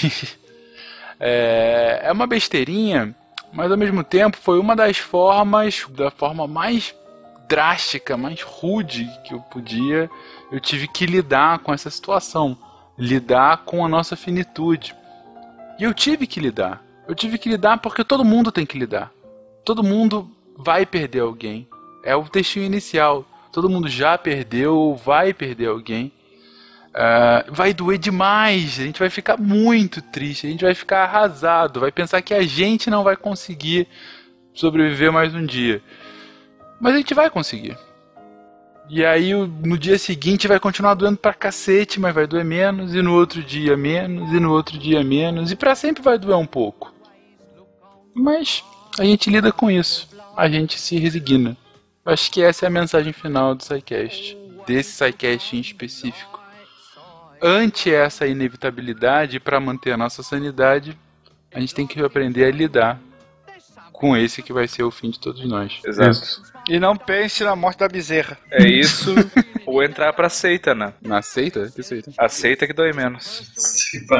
é, 1.19 2.01
é 2.03 2.11
uma 2.11 2.25
besteirinha, 2.25 3.13
mas 3.51 3.71
ao 3.71 3.77
mesmo 3.77 4.03
tempo 4.03 4.37
foi 4.37 4.57
uma 4.57 4.75
das 4.75 4.97
formas, 4.97 5.85
da 5.89 6.09
forma 6.09 6.47
mais 6.47 6.95
drástica, 7.47 8.15
mais 8.15 8.41
rude 8.41 9.09
que 9.25 9.33
eu 9.33 9.39
podia, 9.41 10.09
eu 10.49 10.61
tive 10.61 10.87
que 10.87 11.05
lidar 11.05 11.59
com 11.59 11.73
essa 11.73 11.89
situação. 11.89 12.57
Lidar 12.97 13.63
com 13.65 13.83
a 13.83 13.89
nossa 13.89 14.15
finitude. 14.15 14.95
E 15.77 15.83
eu 15.83 15.93
tive 15.93 16.25
que 16.25 16.39
lidar. 16.39 16.81
Eu 17.05 17.13
tive 17.13 17.37
que 17.37 17.49
lidar 17.49 17.79
porque 17.79 18.03
todo 18.03 18.23
mundo 18.23 18.51
tem 18.51 18.65
que 18.65 18.77
lidar. 18.77 19.11
Todo 19.65 19.83
mundo 19.83 20.32
vai 20.57 20.85
perder 20.85 21.21
alguém. 21.21 21.67
É 22.03 22.15
o 22.15 22.23
textinho 22.23 22.65
inicial. 22.65 23.25
Todo 23.51 23.69
mundo 23.69 23.87
já 23.87 24.17
perdeu 24.17 24.75
ou 24.75 24.95
vai 24.95 25.33
perder 25.33 25.67
alguém. 25.67 26.11
Uh, 26.89 27.51
vai 27.51 27.73
doer 27.73 27.97
demais. 27.97 28.79
A 28.79 28.83
gente 28.83 28.99
vai 28.99 29.09
ficar 29.09 29.37
muito 29.37 30.01
triste. 30.01 30.47
A 30.47 30.49
gente 30.49 30.63
vai 30.63 30.75
ficar 30.75 31.03
arrasado. 31.03 31.79
Vai 31.79 31.91
pensar 31.91 32.21
que 32.21 32.33
a 32.33 32.43
gente 32.43 32.89
não 32.89 33.03
vai 33.03 33.15
conseguir 33.15 33.87
sobreviver 34.53 35.11
mais 35.11 35.33
um 35.33 35.45
dia. 35.45 35.81
Mas 36.79 36.93
a 36.93 36.97
gente 36.97 37.13
vai 37.13 37.29
conseguir. 37.29 37.77
E 38.89 39.03
aí 39.05 39.33
no 39.33 39.77
dia 39.77 39.97
seguinte 39.97 40.47
vai 40.47 40.59
continuar 40.59 40.93
doendo 40.93 41.17
pra 41.17 41.33
cacete, 41.33 41.99
mas 41.99 42.13
vai 42.13 42.27
doer 42.27 42.43
menos, 42.43 42.93
e 42.93 43.01
no 43.01 43.13
outro 43.13 43.41
dia 43.41 43.77
menos, 43.77 44.31
e 44.33 44.39
no 44.41 44.51
outro 44.51 44.77
dia 44.77 45.01
menos, 45.01 45.51
e 45.51 45.55
para 45.55 45.73
sempre 45.73 46.03
vai 46.03 46.19
doer 46.19 46.37
um 46.37 46.45
pouco. 46.45 46.93
Mas 48.13 48.61
a 48.99 49.05
gente 49.05 49.29
lida 49.29 49.53
com 49.53 49.71
isso 49.71 50.12
a 50.35 50.49
gente 50.49 50.79
se 50.79 50.97
resigna. 50.97 51.55
Acho 52.05 52.31
que 52.31 52.41
essa 52.41 52.65
é 52.65 52.67
a 52.67 52.71
mensagem 52.71 53.13
final 53.13 53.55
do 53.55 53.63
SciCast, 53.63 54.37
desse 54.67 54.91
SciCast 54.91 55.55
em 55.55 55.59
específico. 55.59 56.41
Ante 57.41 57.93
essa 57.93 58.25
inevitabilidade, 58.25 59.39
para 59.39 59.59
manter 59.59 59.91
a 59.91 59.97
nossa 59.97 60.23
sanidade, 60.23 60.97
a 61.53 61.59
gente 61.59 61.75
tem 61.75 61.85
que 61.85 62.01
aprender 62.01 62.45
a 62.45 62.51
lidar 62.51 62.99
com 63.91 64.17
esse 64.17 64.41
que 64.41 64.51
vai 64.51 64.67
ser 64.67 64.83
o 64.83 64.91
fim 64.91 65.09
de 65.09 65.19
todos 65.19 65.45
nós. 65.45 65.79
Exato. 65.85 66.41
E 66.67 66.79
não 66.79 66.95
pense 66.95 67.43
na 67.43 67.55
morte 67.55 67.79
da 67.79 67.87
bezerra. 67.87 68.37
É 68.51 68.67
isso, 68.67 69.13
ou 69.65 69.83
entrar 69.83 70.13
pra 70.13 70.29
seita, 70.29 70.73
né? 70.75 70.93
Na 71.01 71.21
seita? 71.21 71.71
Que 71.73 71.83
seita? 71.83 72.11
A 72.17 72.29
seita 72.29 72.67
que 72.67 72.73
dói 72.73 72.93
menos. 72.93 73.51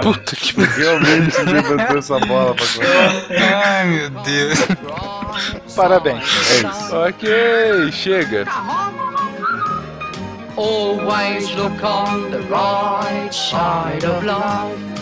Puta 0.02 0.36
que 0.36 0.53
Realmente 0.61 1.41
levantou 1.41 1.98
essa 1.98 2.20
bola 2.20 2.56
pra 2.56 2.65
correr. 2.68 3.44
Ai, 3.53 3.86
meu 3.88 4.10
Deus. 4.24 4.60
Parabéns. 5.76 6.24
É 6.52 6.68
isso. 6.68 6.95
Ok, 6.95 7.91
chega. 7.91 8.45
Always 10.56 11.49
look 11.56 11.84
on 11.84 12.30
the 12.30 12.40
right 12.49 13.34
side 13.34 14.06
of 14.06 14.24
life. 14.24 14.94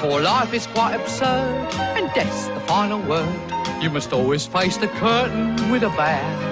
For 0.00 0.20
life 0.20 0.54
is 0.54 0.66
quite 0.68 0.94
absurd, 0.94 1.74
and 1.96 2.08
death's 2.14 2.46
the 2.48 2.60
final 2.60 3.00
word. 3.00 3.28
You 3.82 3.90
must 3.90 4.12
always 4.12 4.46
face 4.46 4.76
the 4.76 4.88
curtain 4.88 5.56
with 5.70 5.82
a 5.82 5.90
bow. 5.90 6.47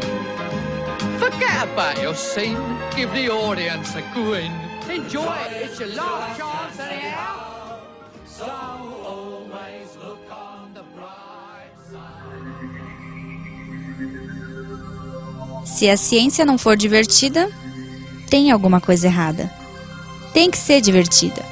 Forget 1.19 1.65
about 1.65 2.01
your 2.03 2.15
scene, 2.15 2.59
give 2.95 3.11
the 3.13 3.31
audience 3.31 3.95
a 3.97 4.03
grin. 4.13 4.53
Enjoy 4.89 5.25
it. 5.25 5.65
It's 5.65 5.81
your 5.81 5.89
last 5.95 6.39
chance 6.39 6.79
anyhow. 6.81 7.79
So 8.27 8.45
always 8.45 9.97
look 9.97 10.21
on 10.31 10.75
the 10.75 10.83
bright 10.95 11.73
side. 11.91 12.27
Se 15.65 15.89
a 15.89 15.97
ciência 15.97 16.45
não 16.45 16.59
for 16.59 16.77
divertida, 16.77 17.51
tem 18.29 18.51
alguma 18.51 18.81
coisa 18.81 19.07
errada. 19.07 19.51
Tem 20.33 20.51
que 20.51 20.59
ser 20.59 20.81
divertida. 20.81 21.43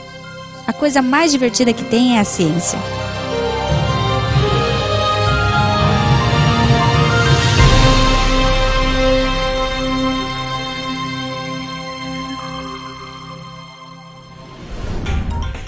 A 0.66 0.72
coisa 0.72 1.00
mais 1.02 1.32
divertida 1.32 1.72
que 1.72 1.84
tem 1.84 2.16
é 2.16 2.20
a 2.20 2.24
ciência. 2.24 2.78